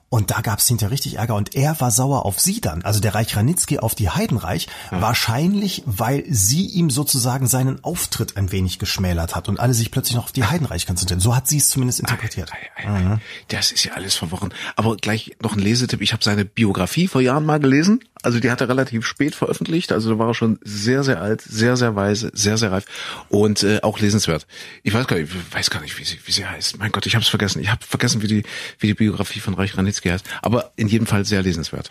Und 0.09 0.31
da 0.31 0.41
gab 0.41 0.59
es 0.77 0.81
hinterher 0.81 0.91
richtig 0.91 1.17
Ärger 1.17 1.35
und 1.35 1.55
er 1.55 1.79
war 1.79 1.91
sauer 1.91 2.25
auf 2.25 2.39
sie 2.39 2.61
dann, 2.61 2.83
also 2.83 2.99
der 2.99 3.15
Reich 3.15 3.35
Ranitzky 3.35 3.79
auf 3.79 3.95
die 3.95 4.09
Heidenreich, 4.09 4.67
wahrscheinlich, 4.91 5.83
weil 5.85 6.23
sie 6.29 6.65
ihm 6.65 6.89
sozusagen 6.89 7.47
seinen 7.47 7.83
Auftritt 7.83 8.37
ein 8.37 8.51
wenig 8.51 8.79
geschmälert 8.79 9.35
hat 9.35 9.49
und 9.49 9.59
alle 9.59 9.73
sich 9.73 9.91
plötzlich 9.91 10.15
noch 10.15 10.25
auf 10.25 10.31
die 10.31 10.45
Heidenreich 10.45 10.85
konzentrieren. 10.85 11.19
So 11.19 11.35
hat 11.35 11.47
sie 11.47 11.57
es 11.57 11.69
zumindest 11.69 11.99
interpretiert. 11.99 12.51
Ei, 12.53 12.87
ei, 12.87 13.13
ei. 13.13 13.19
Das 13.49 13.71
ist 13.71 13.83
ja 13.83 13.93
alles 13.93 14.15
verworren. 14.15 14.53
Aber 14.75 14.95
gleich 14.97 15.35
noch 15.41 15.53
ein 15.53 15.59
Lesetipp. 15.59 16.01
Ich 16.01 16.13
habe 16.13 16.23
seine 16.23 16.45
Biografie 16.45 17.07
vor 17.07 17.21
Jahren 17.21 17.45
mal 17.45 17.59
gelesen. 17.59 18.01
Also 18.27 18.41
die 18.41 18.51
hat 18.51 18.59
er 18.59 18.67
relativ 18.67 19.05
spät 19.05 19.35
veröffentlicht. 19.35 19.93
Also 19.93 20.09
da 20.09 20.19
war 20.19 20.27
er 20.27 20.33
schon 20.33 20.59
sehr, 20.61 21.05
sehr 21.05 21.21
alt, 21.21 21.39
sehr, 21.39 21.77
sehr 21.77 21.95
weise, 21.95 22.29
sehr, 22.33 22.57
sehr 22.57 22.73
reif 22.73 22.83
und 23.29 23.63
äh, 23.63 23.79
auch 23.83 24.01
lesenswert. 24.01 24.45
Ich 24.83 24.93
weiß 24.93 25.07
gar 25.07 25.15
nicht, 25.15 25.31
ich 25.33 25.55
weiß 25.55 25.69
gar 25.69 25.79
nicht, 25.79 25.97
wie 25.97 26.03
sie, 26.03 26.19
wie 26.25 26.33
sie 26.33 26.45
heißt. 26.45 26.77
Mein 26.77 26.91
Gott, 26.91 27.05
ich 27.05 27.15
habe 27.15 27.23
es 27.23 27.29
vergessen. 27.29 27.61
Ich 27.61 27.71
habe 27.71 27.85
vergessen, 27.85 28.21
wie 28.21 28.27
die, 28.27 28.43
wie 28.79 28.87
die 28.87 28.95
Biografie 28.95 29.39
von 29.39 29.53
Reich 29.53 29.77
Ranitzky 29.77 30.09
heißt. 30.09 30.25
Aber 30.41 30.73
in 30.75 30.89
jedem 30.89 31.07
Fall 31.07 31.23
sehr 31.23 31.41
lesenswert. 31.41 31.89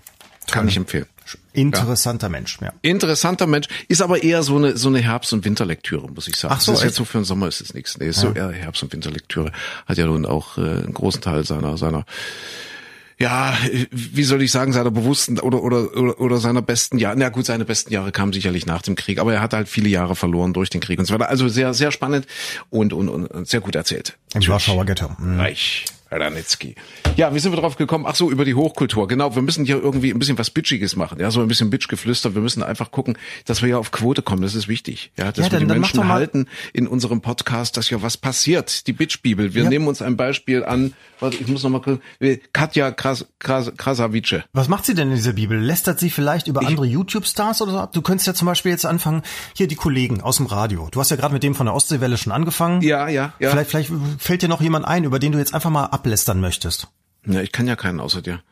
Kann 0.51 0.68
ich 0.68 0.77
empfehlen. 0.77 1.07
Interessanter 1.55 2.29
Mensch, 2.29 2.59
ja. 2.61 2.70
Interessanter 2.83 3.46
Mensch, 3.46 3.68
ist 3.88 4.03
aber 4.03 4.22
eher 4.22 4.42
so 4.42 4.57
eine 4.57 4.77
so 4.77 4.88
eine 4.88 5.01
Herbst- 5.01 5.33
und 5.33 5.46
Winterlektüre, 5.46 6.07
muss 6.11 6.29
ich 6.29 6.37
sagen. 6.37 6.53
Ach 6.55 6.61
so, 6.61 6.72
das 6.72 6.81
ist 6.81 6.85
echt? 6.85 6.90
jetzt 6.90 6.96
so 6.99 7.07
für 7.07 7.16
den 7.16 7.25
Sommer 7.25 7.49
ist 7.49 7.62
es 7.62 7.72
nichts. 7.72 7.96
Nee, 7.96 8.09
ist 8.09 8.20
so 8.20 8.33
eher 8.33 8.51
Herbst- 8.51 8.83
und 8.83 8.92
Winterlektüre. 8.92 9.53
Hat 9.87 9.96
ja 9.96 10.05
nun 10.05 10.27
auch 10.27 10.59
äh, 10.59 10.61
einen 10.61 10.92
großen 10.92 11.22
Teil 11.22 11.46
seiner 11.46 11.79
seiner 11.79 12.05
ja, 13.18 13.57
wie 13.90 14.24
soll 14.24 14.42
ich 14.42 14.52
sagen, 14.52 14.72
seiner 14.72 14.90
bewussten 14.90 15.38
oder, 15.38 15.62
oder, 15.62 15.96
oder, 15.96 16.20
oder 16.20 16.37
seiner 16.38 16.61
besten 16.61 16.98
Jahre. 16.98 17.16
Na 17.18 17.31
gut, 17.31 17.46
seine 17.46 17.64
besten 17.64 17.92
Jahre 17.92 18.12
kamen 18.12 18.33
sicherlich 18.33 18.66
nach 18.66 18.83
dem 18.83 18.94
Krieg, 18.94 19.18
aber 19.18 19.33
er 19.33 19.40
hat 19.40 19.55
halt 19.55 19.68
viele 19.68 19.88
Jahre 19.88 20.14
verloren 20.14 20.52
durch 20.52 20.68
den 20.68 20.81
Krieg 20.83 20.98
und 20.98 21.07
so 21.07 21.14
weiter. 21.14 21.31
Also 21.31 21.48
sehr, 21.48 21.72
sehr 21.72 21.92
spannend 21.92 22.26
und, 22.68 22.92
und, 22.92 23.09
und 23.09 23.48
sehr 23.48 23.61
gut 23.61 23.74
erzählt. 23.74 24.18
Im 24.35 24.46
Warschauer 24.46 24.85
Ghetto. 24.85 25.11
Mhm. 25.18 25.40
Reich. 25.40 25.87
Ranitzky. 26.11 26.75
Ja, 27.16 27.35
wie 27.35 27.38
sind 27.38 27.53
wir 27.53 27.61
drauf 27.61 27.77
gekommen? 27.77 28.05
Ach 28.07 28.14
so, 28.14 28.31
über 28.31 28.45
die 28.45 28.55
Hochkultur. 28.55 29.09
Genau, 29.09 29.35
wir 29.35 29.42
müssen 29.42 29.64
hier 29.64 29.77
irgendwie 29.83 30.11
ein 30.12 30.19
bisschen 30.19 30.38
was 30.38 30.51
Bitchiges 30.51 30.95
machen. 30.97 31.19
Ja, 31.19 31.31
so 31.31 31.40
ein 31.40 31.49
bisschen 31.49 31.71
Bitchgeflüster. 31.71 32.35
Wir 32.35 32.42
müssen 32.42 32.62
einfach 32.62 32.90
gucken, 32.90 33.16
dass 33.47 33.62
wir 33.62 33.69
ja 33.71 33.79
auf 33.79 33.90
Quote 33.90 34.23
kommen. 34.23 34.42
Das 34.42 34.55
ist 34.55 34.69
wichtig. 34.69 35.11
Ja, 35.16 35.27
dass 35.33 35.37
Ja, 35.38 35.42
wir 35.45 35.51
dann- 35.51 35.61
die 35.61 35.66
dann 35.66 35.81
Menschen 35.81 36.09
halten 36.09 36.47
in 36.73 36.87
unserem 36.87 37.21
Podcast, 37.23 37.77
dass 37.77 37.90
ja 37.90 38.03
was 38.03 38.16
passiert. 38.16 38.87
Die 38.87 38.92
Bitch-Bibel. 38.92 39.55
Wir 39.55 39.64
Ja. 39.64 39.69
nehmen 39.69 39.88
uns 39.88 40.03
ein 40.03 40.16
Beispiel 40.16 40.64
an. 40.64 40.92
Warte, 41.19 41.38
ich 41.38 41.49
muss 41.49 41.62
noch 41.62 41.71
mal 41.71 41.81
kurz. 41.81 42.01
Katja 42.53 42.90
Kras, 42.90 43.27
Kras, 43.38 43.73
Krasavice. 43.77 44.42
Was 44.53 44.69
macht 44.69 44.85
sie 44.87 44.95
denn 44.95 45.09
in 45.11 45.16
dieser 45.16 45.33
Bibel? 45.33 45.59
Lästert 45.59 45.99
sie 45.99 46.11
vielleicht 46.11 46.47
über 46.47 46.61
andere 46.66 46.87
YouTube-Stars 46.87 47.62
oder 47.62 47.73
so 47.73 47.79
ab? 47.79 47.92
Du 47.92 48.03
könntest 48.03 48.27
ja 48.27 48.35
zum 48.35 48.47
Beispiel 48.47 48.71
jetzt 48.73 48.85
anfangen, 48.87 49.23
hier 49.55 49.66
die 49.66 49.75
Kollegen 49.77 50.21
aus 50.21 50.37
dem 50.37 50.47
Radio. 50.47 50.88
Du 50.92 51.01
hast 51.01 51.11
ja 51.11 51.16
gerade 51.16 51.33
mit 51.35 51.42
dem 51.42 51.55
von 51.55 51.66
der 51.66 51.75
Ostseewelle 51.75 52.16
schon 52.19 52.33
angefangen. 52.33 52.83
Ja, 52.83 53.09
ja, 53.09 53.33
ja. 53.38 53.51
Vielleicht, 53.51 53.71
vielleicht 53.71 53.92
fällt 54.19 54.42
dir 54.42 54.49
noch 54.49 54.61
jemand 54.61 54.85
ein, 54.85 55.05
über 55.05 55.19
den 55.19 55.33
du 55.33 55.38
jetzt 55.38 55.55
einfach 55.55 55.71
mal 55.71 55.87
ablästern 55.96 56.40
möchtest. 56.40 56.88
Ja, 57.24 57.40
ich 57.40 57.52
kann 57.52 57.66
ja 57.66 57.76
keinen 57.76 58.00
außer 58.00 58.22
dir. 58.22 58.42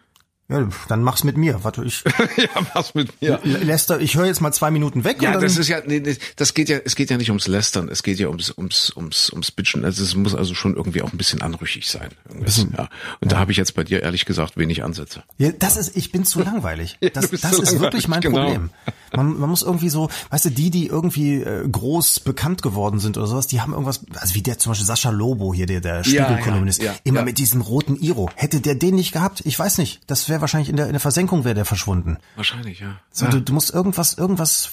Ja, 0.49 0.69
dann 0.89 1.03
mach's 1.03 1.25
mit 1.25 1.39
mir. 1.39 1.65
Warte, 1.65 1.83
ich 1.85 2.05
ja, 2.37 2.49
was 2.75 2.95
mit 2.95 3.23
mir? 3.23 3.41
Lester, 3.45 3.99
ich 4.01 4.15
höre 4.15 4.27
jetzt 4.27 4.43
mal 4.43 4.53
zwei 4.53 4.71
Minuten 4.71 5.03
weg. 5.03 5.23
Ja, 5.23 5.31
und 5.31 5.35
dann, 5.37 5.43
das 5.43 5.57
ist 5.57 5.69
ja, 5.69 5.81
nee, 5.87 6.01
nee, 6.01 6.17
das 6.37 6.53
geht 6.53 6.69
ja, 6.69 6.79
es 6.85 6.97
geht 6.97 7.09
ja 7.09 7.17
nicht 7.17 7.31
ums 7.31 7.47
Lästern, 7.47 7.89
es 7.89 8.03
geht 8.03 8.19
ja 8.19 8.29
ums, 8.29 8.51
ums, 8.51 8.93
ums, 8.95 9.31
ums 9.31 9.51
Bitchen. 9.51 9.87
Also 9.87 10.03
es 10.03 10.15
muss 10.15 10.35
also 10.35 10.55
schon 10.55 10.77
irgendwie 10.77 11.01
auch 11.01 11.13
ein 11.13 11.17
bisschen 11.17 11.41
anrüchig 11.41 11.89
sein. 11.89 12.11
Irgendwas, 12.29 12.59
ja. 12.59 12.89
Und 13.21 13.33
da 13.33 13.39
habe 13.39 13.53
ich 13.53 13.57
jetzt 13.57 13.75
bei 13.75 13.85
dir 13.85 14.03
ehrlich 14.03 14.27
gesagt 14.27 14.59
wenig 14.59 14.85
Ansätze. 14.85 15.23
Ja, 15.39 15.51
das 15.51 15.79
ist, 15.79 15.97
ich 15.97 16.13
bin 16.13 16.25
zu 16.27 16.41
langweilig. 16.45 16.99
Ja, 17.01 17.09
Das, 17.09 17.31
das 17.31 17.59
ist 17.59 17.81
wirklich 17.81 18.07
mein 18.07 18.21
langweilig, 18.21 18.55
genau. 18.55 18.69
Problem. 18.69 18.71
Man, 19.17 19.39
man 19.39 19.49
muss 19.49 19.63
irgendwie 19.63 19.89
so, 19.89 20.11
weißt 20.31 20.47
du, 20.47 20.51
die, 20.51 20.71
die 20.71 20.89
irgendwie 20.89 21.37
äh, 21.37 21.67
groß 21.67 22.21
bekannt 22.21 22.63
geworden 22.63 22.99
sind 22.99 23.17
oder 23.17 23.27
sowas, 23.27 23.47
die 23.47 23.61
haben 23.61 23.73
irgendwas, 23.73 24.03
also 24.17 24.35
wie 24.35 24.43
der 24.43 24.59
zum 24.59 24.73
Beispiel 24.73 24.87
Sascha 24.87 25.11
Lobo 25.11 25.55
hier, 25.55 25.67
der, 25.67 25.81
der 25.81 26.05
Spiegelkolumnist, 26.05 26.83
ja, 26.83 26.93
ja, 26.93 26.99
immer 27.05 27.21
ja. 27.21 27.25
mit 27.25 27.39
diesem 27.39 27.61
roten 27.61 27.97
Iro. 27.97 28.29
Hätte 28.35 28.61
der 28.61 28.75
den 28.75 28.97
nicht 28.97 29.13
gehabt, 29.13 29.43
ich 29.45 29.59
weiß 29.59 29.79
nicht, 29.79 30.03
das 30.07 30.29
wäre 30.29 30.34
wahrscheinlich 30.41 30.69
in 30.69 30.77
der, 30.77 30.87
in 30.87 30.93
der 30.93 31.01
Versenkung 31.01 31.45
wäre 31.45 31.55
der 31.55 31.65
verschwunden. 31.65 32.19
Wahrscheinlich, 32.37 32.81
ja. 32.81 33.01
So, 33.11 33.27
du, 33.27 33.41
du 33.41 33.53
musst 33.53 33.73
irgendwas, 33.73 34.15
irgendwas, 34.15 34.73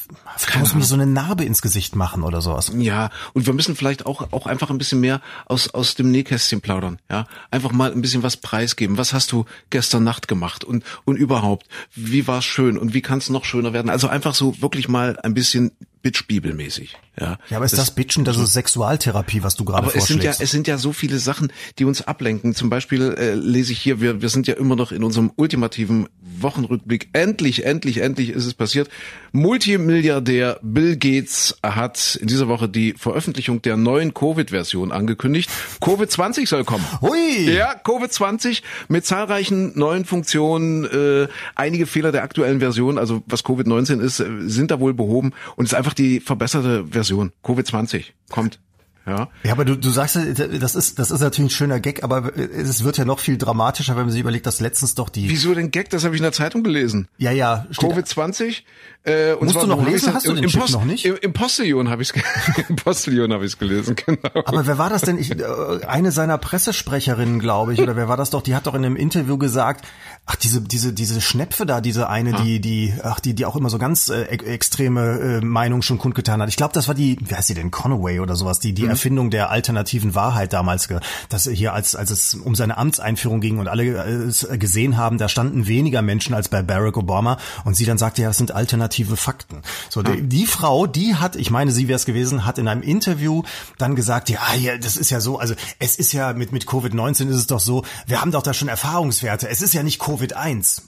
du 0.53 0.59
musst 0.59 0.75
mir 0.75 0.83
so 0.83 0.95
eine 0.95 1.05
Narbe 1.05 1.43
ins 1.43 1.61
Gesicht 1.61 1.95
machen 1.95 2.23
oder 2.23 2.41
sowas. 2.41 2.71
Ja, 2.75 3.09
und 3.33 3.45
wir 3.45 3.53
müssen 3.53 3.75
vielleicht 3.75 4.05
auch, 4.05 4.31
auch 4.31 4.45
einfach 4.45 4.69
ein 4.69 4.77
bisschen 4.77 4.99
mehr 4.99 5.21
aus, 5.45 5.73
aus 5.73 5.95
dem 5.95 6.11
Nähkästchen 6.11 6.61
plaudern, 6.61 6.99
ja. 7.09 7.25
Einfach 7.49 7.71
mal 7.71 7.91
ein 7.91 8.01
bisschen 8.01 8.23
was 8.23 8.37
preisgeben. 8.37 8.97
Was 8.97 9.13
hast 9.13 9.31
du 9.31 9.45
gestern 9.69 10.03
Nacht 10.03 10.27
gemacht? 10.27 10.63
Und, 10.63 10.83
und 11.05 11.17
überhaupt, 11.17 11.67
wie 11.95 12.27
war's 12.27 12.45
schön? 12.45 12.77
Und 12.77 12.93
wie 12.93 13.01
kann 13.01 13.19
es 13.19 13.29
noch 13.29 13.45
schöner 13.45 13.73
werden? 13.73 13.89
Also 13.89 14.07
einfach 14.07 14.35
so 14.35 14.61
wirklich 14.61 14.87
mal 14.87 15.19
ein 15.21 15.33
bisschen 15.33 15.71
Bitch-Bibelmäßig, 16.01 16.97
ja. 17.21 17.37
Ja, 17.49 17.57
aber 17.57 17.65
ist 17.65 17.77
das, 17.77 17.91
Bitchen, 17.91 18.25
das 18.25 18.37
ist 18.37 18.53
Sexualtherapie, 18.53 19.43
was 19.43 19.55
du 19.55 19.63
gerade 19.63 19.83
Aber 19.83 19.95
es 19.95 20.07
sind 20.07 20.23
ja, 20.23 20.31
vorschlägst. 20.31 20.41
es 20.41 20.51
sind 20.51 20.67
ja 20.67 20.77
so 20.77 20.91
viele 20.91 21.19
Sachen, 21.19 21.53
die 21.77 21.85
uns 21.85 22.01
ablenken. 22.01 22.55
Zum 22.55 22.69
Beispiel 22.69 23.13
äh, 23.13 23.35
lese 23.35 23.71
ich 23.73 23.79
hier, 23.79 24.01
wir, 24.01 24.21
wir 24.21 24.29
sind 24.29 24.47
ja 24.47 24.55
immer 24.55 24.75
noch 24.75 24.91
in 24.91 25.03
unserem 25.03 25.31
ultimativen 25.35 26.09
Wochenrückblick. 26.39 27.09
Endlich, 27.13 27.65
endlich, 27.65 27.99
endlich 27.99 28.29
ist 28.29 28.45
es 28.45 28.55
passiert. 28.55 28.89
Multimilliardär 29.31 30.59
Bill 30.63 30.97
Gates 30.97 31.57
hat 31.63 32.17
in 32.19 32.27
dieser 32.27 32.47
Woche 32.47 32.67
die 32.67 32.95
Veröffentlichung 32.97 33.61
der 33.61 33.77
neuen 33.77 34.13
Covid-Version 34.13 34.91
angekündigt. 34.91 35.49
Covid-20 35.79 36.47
soll 36.47 36.63
kommen. 36.63 36.85
Hui! 37.01 37.51
Ja, 37.51 37.75
Covid-20 37.83 38.63
mit 38.87 39.05
zahlreichen 39.05 39.77
neuen 39.77 40.05
Funktionen. 40.05 40.85
Äh, 40.85 41.27
einige 41.55 41.85
Fehler 41.85 42.11
der 42.11 42.23
aktuellen 42.23 42.59
Version, 42.59 42.97
also 42.97 43.21
was 43.27 43.45
Covid-19 43.45 44.01
ist, 44.01 44.19
äh, 44.19 44.27
sind 44.41 44.71
da 44.71 44.79
wohl 44.79 44.93
behoben 44.93 45.33
und 45.55 45.65
es 45.65 45.73
ist 45.73 45.77
einfach 45.77 45.93
die 45.93 46.19
verbesserte 46.19 46.85
Version. 46.89 47.10
Covid-20 47.15 48.05
kommt. 48.29 48.59
Ja. 49.05 49.29
Ja, 49.43 49.53
aber 49.53 49.65
du, 49.65 49.75
du 49.75 49.89
sagst, 49.89 50.15
das 50.15 50.75
ist, 50.75 50.99
das 50.99 51.09
ist 51.09 51.21
natürlich 51.21 51.51
ein 51.51 51.55
schöner 51.55 51.79
Gag, 51.79 52.03
aber 52.03 52.37
es 52.37 52.83
wird 52.83 52.97
ja 52.97 53.05
noch 53.05 53.19
viel 53.19 53.37
dramatischer, 53.37 53.95
wenn 53.95 54.03
man 54.03 54.11
sich 54.11 54.21
überlegt, 54.21 54.45
dass 54.45 54.59
letztens 54.59 54.93
doch 54.93 55.09
die, 55.09 55.27
Wieso 55.29 55.55
den 55.55 55.71
Gag? 55.71 55.89
Das 55.89 56.03
habe 56.03 56.13
ich 56.15 56.19
in 56.19 56.23
der 56.23 56.33
Zeitung 56.33 56.63
gelesen. 56.63 57.07
ja, 57.17 57.31
ja, 57.31 57.65
steht, 57.71 57.89
Covid-20. 57.89 58.61
Äh, 59.03 59.33
und 59.33 59.47
Musst 59.47 59.61
du 59.61 59.65
noch 59.67 59.83
lesen? 59.83 60.13
Hast 60.13 60.27
du 60.27 60.33
den 60.33 60.47
Chip 60.47 60.69
noch 60.69 60.85
nicht? 60.85 61.05
Im, 61.05 61.15
im 61.19 61.33
Postillon 61.33 61.89
habe 61.89 62.03
ich 62.03 62.11
es 62.15 62.23
im 62.69 62.75
Postillon 62.75 63.33
habe 63.33 63.45
ich 63.45 63.53
es 63.53 63.57
gelesen, 63.57 63.95
genau. 63.95 64.19
aber 64.45 64.67
wer 64.67 64.77
war 64.77 64.91
das 64.91 65.01
denn? 65.01 65.17
Ich, 65.17 65.31
äh, 65.31 65.43
eine 65.87 66.11
seiner 66.11 66.37
Pressesprecherinnen, 66.37 67.39
glaube 67.39 67.73
ich, 67.73 67.81
oder 67.81 67.95
wer 67.95 68.07
war 68.07 68.17
das 68.17 68.29
doch? 68.29 68.43
Die 68.43 68.53
hat 68.55 68.67
doch 68.67 68.75
in 68.75 68.85
einem 68.85 68.95
Interview 68.95 69.39
gesagt, 69.39 69.87
ach 70.27 70.35
diese 70.35 70.61
diese 70.61 70.93
diese 70.93 71.19
Schnepfe 71.19 71.65
da, 71.65 71.81
diese 71.81 72.09
eine, 72.09 72.35
Ah. 72.35 72.41
die 72.43 72.59
die 72.61 72.93
ach 73.01 73.19
die 73.19 73.33
die 73.33 73.45
auch 73.45 73.55
immer 73.55 73.71
so 73.71 73.79
ganz 73.79 74.09
äh, 74.09 74.21
extreme 74.25 75.39
äh, 75.41 75.41
Meinung 75.43 75.81
schon 75.81 75.97
kundgetan 75.97 76.39
hat. 76.39 76.49
Ich 76.49 76.55
glaube, 76.55 76.73
das 76.73 76.87
war 76.87 76.93
die, 76.93 77.17
wie 77.21 77.33
heißt 77.33 77.47
sie 77.47 77.55
denn, 77.55 77.71
Conaway 77.71 78.19
oder 78.19 78.35
sowas, 78.35 78.59
die 78.59 78.71
Mhm. 78.71 78.75
die 78.75 78.85
Erfindung 78.85 79.31
der 79.31 79.49
alternativen 79.49 80.13
Wahrheit 80.13 80.53
damals, 80.53 80.87
dass 81.29 81.45
hier 81.49 81.73
als 81.73 81.95
als 81.95 82.11
es 82.11 82.35
um 82.35 82.53
seine 82.53 82.77
Amtseinführung 82.77 83.41
ging 83.41 83.57
und 83.57 83.67
alle 83.67 83.83
äh, 83.83 84.11
es 84.27 84.47
gesehen 84.59 84.95
haben, 84.95 85.17
da 85.17 85.27
standen 85.27 85.65
weniger 85.65 86.03
Menschen 86.03 86.35
als 86.35 86.49
bei 86.49 86.61
Barack 86.61 86.97
Obama 86.97 87.37
und 87.65 87.75
sie 87.75 87.85
dann 87.85 87.97
sagte, 87.97 88.21
ja, 88.21 88.27
das 88.27 88.37
sind 88.37 88.51
alternative 88.51 88.90
Fakten. 89.17 89.61
So 89.89 90.01
die, 90.01 90.21
die 90.21 90.45
Frau, 90.45 90.87
die 90.87 91.15
hat, 91.15 91.35
ich 91.35 91.51
meine, 91.51 91.71
sie 91.71 91.87
wäre 91.87 91.95
es 91.95 92.05
gewesen, 92.05 92.45
hat 92.45 92.57
in 92.57 92.67
einem 92.67 92.81
Interview 92.81 93.43
dann 93.77 93.95
gesagt, 93.95 94.29
ja, 94.29 94.53
ja, 94.55 94.77
das 94.77 94.97
ist 94.97 95.09
ja 95.09 95.19
so, 95.21 95.39
also 95.39 95.53
es 95.79 95.95
ist 95.95 96.13
ja 96.13 96.33
mit 96.33 96.51
mit 96.51 96.65
Covid-19 96.65 97.29
ist 97.29 97.35
es 97.35 97.47
doch 97.47 97.59
so, 97.59 97.83
wir 98.07 98.21
haben 98.21 98.31
doch 98.31 98.43
da 98.43 98.53
schon 98.53 98.67
Erfahrungswerte. 98.67 99.47
Es 99.49 99.61
ist 99.61 99.73
ja 99.73 99.83
nicht 99.83 100.01
Covid-1. 100.01 100.81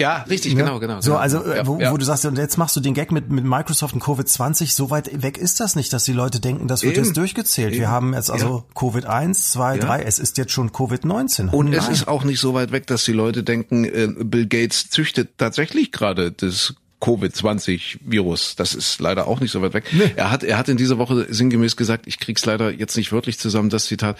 Ja, 0.00 0.24
richtig, 0.28 0.56
genau, 0.56 0.80
genau. 0.80 1.00
So, 1.00 1.10
genau. 1.10 1.20
also 1.20 1.44
äh, 1.44 1.58
ja, 1.58 1.66
wo, 1.66 1.78
ja. 1.78 1.92
wo 1.92 1.96
du 1.98 2.04
sagst, 2.04 2.24
und 2.24 2.38
jetzt 2.38 2.56
machst 2.56 2.74
du 2.74 2.80
den 2.80 2.94
Gag 2.94 3.12
mit, 3.12 3.30
mit 3.30 3.44
Microsoft 3.44 3.94
und 3.94 4.02
Covid-20, 4.02 4.74
so 4.74 4.90
weit 4.90 5.22
weg 5.22 5.36
ist 5.36 5.60
das 5.60 5.76
nicht, 5.76 5.92
dass 5.92 6.04
die 6.04 6.12
Leute 6.14 6.40
denken, 6.40 6.68
das 6.68 6.82
wird 6.82 6.96
Eben. 6.96 7.04
jetzt 7.04 7.16
durchgezählt. 7.16 7.72
Wir 7.72 7.82
Eben. 7.82 7.88
haben 7.90 8.14
jetzt 8.14 8.30
also 8.30 8.64
Covid-1, 8.74 9.52
2, 9.52 9.76
Ja. 9.76 9.80
3, 9.80 10.02
es 10.02 10.18
ist 10.18 10.38
jetzt 10.38 10.52
schon 10.52 10.70
Covid-19. 10.70 11.50
Und 11.50 11.72
es 11.74 11.84
Nein. 11.84 11.92
ist 11.92 12.08
auch 12.08 12.24
nicht 12.24 12.40
so 12.40 12.54
weit 12.54 12.72
weg, 12.72 12.86
dass 12.86 13.04
die 13.04 13.12
Leute 13.12 13.42
denken, 13.42 13.84
äh, 13.84 14.08
Bill 14.18 14.46
Gates 14.46 14.88
züchtet 14.88 15.36
tatsächlich 15.36 15.92
gerade 15.92 16.32
das 16.32 16.74
Covid-20-Virus. 17.00 18.56
Das 18.56 18.74
ist 18.74 19.00
leider 19.00 19.26
auch 19.26 19.40
nicht 19.40 19.50
so 19.50 19.62
weit 19.62 19.74
weg. 19.74 19.84
Er 20.16 20.30
hat, 20.30 20.44
er 20.44 20.58
hat 20.58 20.68
in 20.68 20.76
dieser 20.76 20.98
Woche 20.98 21.26
sinngemäß 21.32 21.76
gesagt, 21.76 22.06
ich 22.06 22.18
krieg's 22.18 22.44
leider 22.44 22.70
jetzt 22.70 22.96
nicht 22.96 23.12
wörtlich 23.12 23.38
zusammen, 23.38 23.70
das 23.70 23.86
Zitat, 23.86 24.18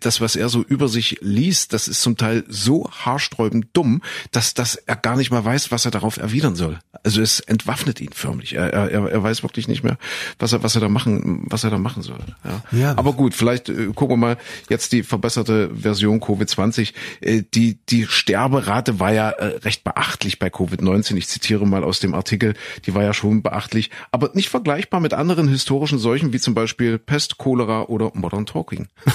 das, 0.00 0.20
was 0.20 0.36
er 0.36 0.48
so 0.48 0.62
über 0.62 0.88
sich 0.88 1.18
liest, 1.20 1.72
das 1.72 1.88
ist 1.88 2.02
zum 2.02 2.16
Teil 2.16 2.44
so 2.48 2.90
haarsträubend 2.90 3.68
dumm, 3.72 4.02
dass, 4.32 4.54
dass 4.54 4.76
er 4.76 4.96
gar 4.96 5.16
nicht 5.16 5.30
mal 5.30 5.44
weiß, 5.44 5.70
was 5.70 5.84
er 5.84 5.90
darauf 5.90 6.16
erwidern 6.16 6.56
soll. 6.56 6.78
Also 7.04 7.22
es 7.22 7.40
entwaffnet 7.40 8.00
ihn 8.00 8.12
förmlich. 8.12 8.54
Er, 8.54 8.72
er, 8.72 9.08
er 9.10 9.22
weiß 9.22 9.42
wirklich 9.42 9.68
nicht 9.68 9.82
mehr, 9.82 9.98
was 10.38 10.52
er, 10.52 10.62
was 10.62 10.74
er 10.74 10.80
da 10.80 10.88
machen, 10.88 11.44
was 11.48 11.64
er 11.64 11.70
da 11.70 11.78
machen 11.78 12.02
soll. 12.02 12.18
Ja. 12.44 12.78
Ja. 12.78 12.98
Aber 12.98 13.12
gut, 13.12 13.34
vielleicht 13.34 13.68
äh, 13.68 13.86
gucken 13.94 14.14
wir 14.14 14.16
mal 14.16 14.36
jetzt 14.68 14.92
die 14.92 15.02
verbesserte 15.02 15.70
Version 15.74 16.20
Covid-20. 16.20 16.92
Äh, 17.20 17.42
die, 17.54 17.78
die 17.88 18.06
Sterberate 18.06 19.00
war 19.00 19.12
ja 19.12 19.30
äh, 19.30 19.58
recht 19.58 19.84
beachtlich 19.84 20.38
bei 20.38 20.48
Covid-19. 20.48 21.16
Ich 21.16 21.28
zitiere 21.28 21.66
mal 21.66 21.84
aus 21.84 22.00
dem 22.00 22.14
Artikel, 22.18 22.54
die 22.84 22.94
war 22.94 23.02
ja 23.02 23.14
schon 23.14 23.42
beachtlich, 23.42 23.90
aber 24.12 24.30
nicht 24.34 24.50
vergleichbar 24.50 25.00
mit 25.00 25.14
anderen 25.14 25.48
historischen 25.48 25.98
Seuchen 25.98 26.32
wie 26.32 26.40
zum 26.40 26.54
Beispiel 26.54 26.98
Pest, 26.98 27.38
Cholera 27.38 27.84
oder 27.84 28.10
Modern 28.14 28.44
Talking. 28.44 28.88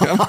ja. 0.00 0.28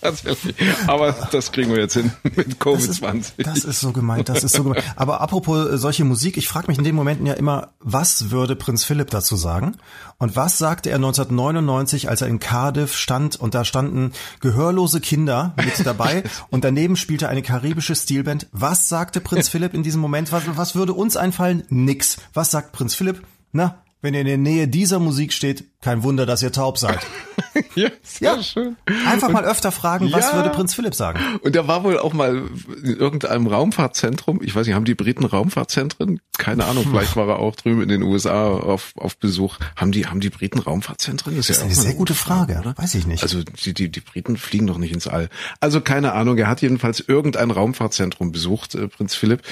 Tatsächlich. 0.00 0.56
Aber 0.86 1.12
das 1.30 1.52
kriegen 1.52 1.70
wir 1.70 1.80
jetzt 1.80 1.94
hin 1.94 2.10
mit 2.22 2.36
Das 2.64 2.84
ist, 2.84 3.02
Covid-20. 3.02 3.32
das 3.38 3.64
ist 3.64 3.80
so 3.80 3.92
gemeint, 3.92 4.28
das 4.28 4.44
ist 4.44 4.54
so 4.54 4.62
gemeint. 4.64 4.84
Aber 4.96 5.20
apropos 5.20 5.68
äh, 5.68 5.78
solche 5.78 6.04
Musik, 6.04 6.36
ich 6.36 6.48
frage 6.48 6.68
mich 6.68 6.78
in 6.78 6.84
den 6.84 6.94
Momenten 6.94 7.26
ja 7.26 7.34
immer, 7.34 7.72
was 7.80 8.30
würde 8.30 8.56
Prinz 8.56 8.84
Philipp 8.84 9.10
dazu 9.10 9.36
sagen? 9.36 9.76
Und 10.18 10.36
was 10.36 10.58
sagte 10.58 10.90
er 10.90 10.96
1999, 10.96 12.08
als 12.08 12.22
er 12.22 12.28
in 12.28 12.40
Cardiff 12.40 12.96
stand 12.96 13.36
und 13.36 13.54
da 13.54 13.64
standen 13.64 14.12
gehörlose 14.40 15.00
Kinder 15.00 15.54
mit 15.56 15.84
dabei 15.84 16.24
und 16.50 16.64
daneben 16.64 16.96
spielte 16.96 17.28
eine 17.28 17.42
karibische 17.42 17.94
Stilband? 17.94 18.46
Was 18.52 18.88
sagte 18.88 19.20
Prinz 19.20 19.48
Philipp 19.50 19.74
in 19.74 19.82
diesem 19.82 20.00
Moment? 20.00 20.32
Was, 20.32 20.44
was 20.56 20.74
würde 20.74 20.94
uns 20.94 21.16
einfallen? 21.16 21.64
Nix. 21.68 22.16
Was 22.32 22.50
sagt 22.50 22.72
Prinz 22.72 22.94
Philipp? 22.94 23.22
Na, 23.52 23.82
wenn 24.02 24.14
ihr 24.14 24.20
in 24.20 24.26
der 24.26 24.38
Nähe 24.38 24.68
dieser 24.68 24.98
Musik 24.98 25.32
steht, 25.32 25.64
kein 25.80 26.02
Wunder, 26.02 26.26
dass 26.26 26.42
ihr 26.42 26.52
taub 26.52 26.76
seid. 26.78 26.98
ja, 27.74 27.88
sehr 28.02 28.34
Ja. 28.36 28.42
schön. 28.42 28.76
Einfach 29.08 29.30
mal 29.30 29.44
öfter 29.44 29.72
fragen, 29.72 30.12
was 30.12 30.26
Ja. 30.30 30.36
würde 30.36 30.50
Prinz 30.50 30.74
Philipp 30.74 30.94
sagen? 30.94 31.20
Und 31.42 31.56
er 31.56 31.66
war 31.68 31.84
wohl 31.84 31.98
auch 31.98 32.12
mal 32.12 32.42
in 32.82 32.96
irgendeinem 32.96 33.46
Raumfahrtzentrum. 33.46 34.40
Ich 34.42 34.54
weiß 34.54 34.66
nicht, 34.66 34.76
haben 34.76 34.84
die 34.84 34.94
Briten 34.94 35.24
Raumfahrtzentren? 35.24 36.20
Keine 36.36 36.66
Ahnung, 36.66 36.84
vielleicht 36.88 37.16
war 37.16 37.28
er 37.28 37.38
auch 37.38 37.56
drüben 37.56 37.80
in 37.82 37.88
den 37.88 38.02
USA 38.02 38.48
auf, 38.48 38.92
auf 38.96 39.16
Besuch. 39.16 39.56
Haben 39.76 39.92
die, 39.92 40.06
haben 40.06 40.20
die 40.20 40.30
Briten 40.30 40.58
Raumfahrtzentren? 40.58 41.34
Das 41.36 41.48
ist, 41.48 41.50
Das 41.50 41.56
ja 41.56 41.62
ist 41.70 41.78
auch 41.78 41.80
eine 41.80 41.88
sehr 41.88 41.98
gute 41.98 42.14
Frage, 42.14 42.74
weiß 42.76 42.94
ich 42.94 43.06
nicht. 43.06 43.22
Also 43.22 43.42
die, 43.42 43.72
die, 43.72 43.88
die 43.90 44.00
Briten 44.00 44.36
fliegen 44.36 44.66
doch 44.66 44.78
nicht 44.78 44.92
ins 44.92 45.06
All. 45.08 45.28
Also 45.60 45.80
keine 45.80 46.12
Ahnung, 46.12 46.36
er 46.36 46.48
hat 46.48 46.60
jedenfalls 46.60 47.00
irgendein 47.00 47.50
Raumfahrtzentrum 47.50 48.32
besucht, 48.32 48.74
äh, 48.74 48.86
Prinz 48.88 49.14
Philipp. 49.14 49.42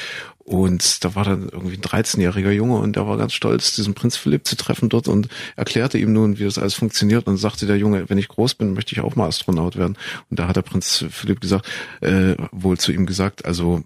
Und 0.45 1.05
da 1.05 1.15
war 1.15 1.25
dann 1.25 1.51
irgendwie 1.51 1.77
ein 1.77 1.83
13-jähriger 1.83 2.51
Junge 2.53 2.77
und 2.79 2.97
der 2.97 3.07
war 3.07 3.19
ganz 3.19 3.35
stolz, 3.35 3.75
diesen 3.75 3.93
Prinz 3.93 4.17
Philipp 4.17 4.47
zu 4.47 4.57
treffen 4.57 4.89
dort 4.89 5.07
und 5.07 5.29
erklärte 5.57 5.99
ihm 5.99 6.15
nun, 6.19 6.39
wie 6.39 6.45
das 6.45 6.59
alles 6.59 6.75
funktioniert. 6.75 7.27
Und 7.27 7.37
sagte 7.37 7.67
der 7.67 7.79
Junge, 7.79 8.09
wenn 8.09 8.19
ich 8.19 8.29
groß 8.29 8.55
bin, 8.55 8.75
möchte 8.75 8.93
ich 8.93 9.01
auch 9.01 9.17
mal 9.17 9.29
Astronaut 9.29 9.77
werden. 9.77 9.97
Und 10.31 10.39
da 10.39 10.49
hat 10.49 10.57
der 10.57 10.63
Prinz 10.63 11.05
Philipp 11.11 11.41
gesagt, 11.41 11.67
äh, 12.01 12.35
wohl 12.53 12.79
zu 12.79 12.93
ihm 12.93 13.07
gesagt, 13.07 13.45
also 13.45 13.83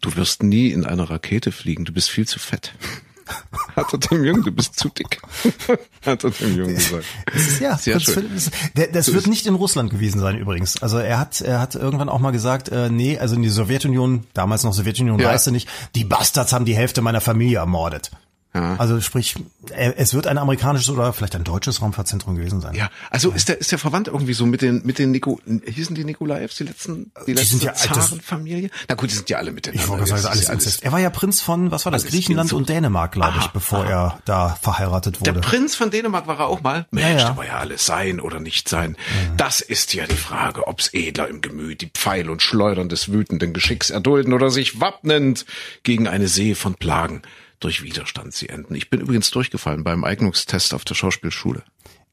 du 0.00 0.14
wirst 0.16 0.42
nie 0.42 0.68
in 0.70 0.84
einer 0.84 1.08
Rakete 1.10 1.52
fliegen, 1.52 1.84
du 1.84 1.92
bist 1.92 2.10
viel 2.10 2.26
zu 2.26 2.38
fett. 2.38 2.72
Hat 3.76 3.92
er 3.92 3.98
dem 3.98 4.24
Jungen, 4.24 4.42
du 4.42 4.50
bist 4.50 4.78
zu 4.78 4.88
dick. 4.88 5.20
Hat 6.06 6.24
er 6.24 6.30
dem 6.30 6.56
Jungen 6.56 6.74
gesagt. 6.74 7.04
Das 7.26 7.46
ist, 7.46 7.60
ja, 7.60 7.76
Sehr 7.76 8.00
schön. 8.00 8.26
Der, 8.74 8.86
das 8.86 9.04
So 9.06 9.12
wird 9.12 9.26
nicht 9.26 9.46
in 9.46 9.54
Russland 9.54 9.90
gewesen 9.90 10.18
sein 10.18 10.38
übrigens. 10.38 10.82
Also 10.82 10.96
er 10.98 11.18
hat, 11.18 11.42
er 11.42 11.60
hat 11.60 11.74
irgendwann 11.74 12.08
auch 12.08 12.20
mal 12.20 12.30
gesagt, 12.30 12.70
äh, 12.70 12.88
nee, 12.88 13.18
also 13.18 13.34
in 13.36 13.42
die 13.42 13.50
Sowjetunion, 13.50 14.24
damals 14.32 14.64
noch 14.64 14.72
Sowjetunion, 14.72 15.18
Ja. 15.20 15.28
reiste 15.28 15.52
nicht, 15.52 15.68
die 15.94 16.04
Bastards 16.04 16.54
haben 16.54 16.64
die 16.64 16.74
Hälfte 16.74 17.02
meiner 17.02 17.20
Familie 17.20 17.58
ermordet. 17.58 18.10
Ja. 18.58 18.76
Also 18.78 19.00
sprich, 19.00 19.36
äh, 19.70 19.92
es 19.96 20.14
wird 20.14 20.26
ein 20.26 20.38
amerikanisches 20.38 20.88
oder 20.90 21.12
vielleicht 21.12 21.34
ein 21.36 21.44
deutsches 21.44 21.80
Raumfahrtzentrum 21.82 22.36
gewesen 22.36 22.60
sein. 22.60 22.74
Ja, 22.74 22.90
also 23.10 23.30
ist 23.30 23.48
der 23.48 23.58
ist 23.58 23.70
der 23.72 23.78
verwandt 23.78 24.08
irgendwie 24.08 24.32
so 24.34 24.46
mit 24.46 24.62
den 24.62 24.82
mit 24.84 24.98
den 24.98 25.10
Nico 25.12 25.40
hießen 25.64 25.94
die 25.94 26.04
Nikolaevs 26.04 26.56
die 26.56 26.64
letzten 26.64 27.12
die, 27.26 27.32
letzte 27.32 27.48
sind 27.58 27.62
ja- 27.64 27.74
Zarenfamilie? 27.74 28.70
Na 28.88 28.94
gut, 28.94 29.10
die 29.10 29.14
sind 29.14 29.30
ja 29.30 29.38
alle 29.38 29.52
miteinander. 29.52 29.82
Ich 29.82 29.88
wollte 29.88 30.06
sagen, 30.06 30.26
alles 30.26 30.46
ja 30.48 30.52
Inzest. 30.52 30.82
Er 30.82 30.92
war 30.92 31.00
ja 31.00 31.10
Prinz 31.10 31.40
von, 31.40 31.70
was 31.70 31.84
war 31.84 31.92
das, 31.92 32.02
alles 32.02 32.12
Griechenland 32.12 32.52
und 32.52 32.68
Dänemark, 32.68 33.12
glaube 33.12 33.34
ich, 33.36 33.44
Aha, 33.44 33.50
bevor 33.52 33.84
er 33.84 34.18
da 34.24 34.56
verheiratet 34.60 35.24
Der 35.24 35.34
wurde. 35.34 35.46
Prinz 35.46 35.74
von 35.74 35.90
Dänemark 35.90 36.26
war 36.26 36.38
er 36.40 36.46
auch 36.46 36.62
mal. 36.62 36.86
Mensch, 36.90 37.06
Ja, 37.08 37.16
ja. 37.18 37.28
da 37.30 37.36
war 37.36 37.46
ja 37.46 37.58
alles 37.58 37.86
sein 37.86 38.20
oder 38.20 38.40
nicht 38.40 38.68
sein. 38.68 38.96
Das 39.36 39.60
ist 39.60 39.94
ja 39.94 40.06
die 40.06 40.16
Frage, 40.16 40.66
ob's 40.66 40.90
edler 40.92 41.28
im 41.28 41.40
Gemüt, 41.40 41.80
die 41.80 41.86
Pfeil 41.90 42.30
und 42.30 42.42
Schleudern 42.42 42.88
des 42.88 43.12
wütenden 43.12 43.52
Geschicks 43.52 43.90
erdulden 43.90 44.32
oder 44.32 44.50
sich 44.50 44.80
wappnend 44.80 45.44
gegen 45.82 46.08
eine 46.08 46.28
See 46.28 46.54
von 46.54 46.74
Plagen 46.74 47.22
durch 47.60 47.82
Widerstand 47.82 48.34
sie 48.34 48.48
enden. 48.48 48.74
Ich 48.74 48.90
bin 48.90 49.00
übrigens 49.00 49.30
durchgefallen 49.30 49.84
beim 49.84 50.04
Eignungstest 50.04 50.74
auf 50.74 50.84
der 50.84 50.94
Schauspielschule. 50.94 51.62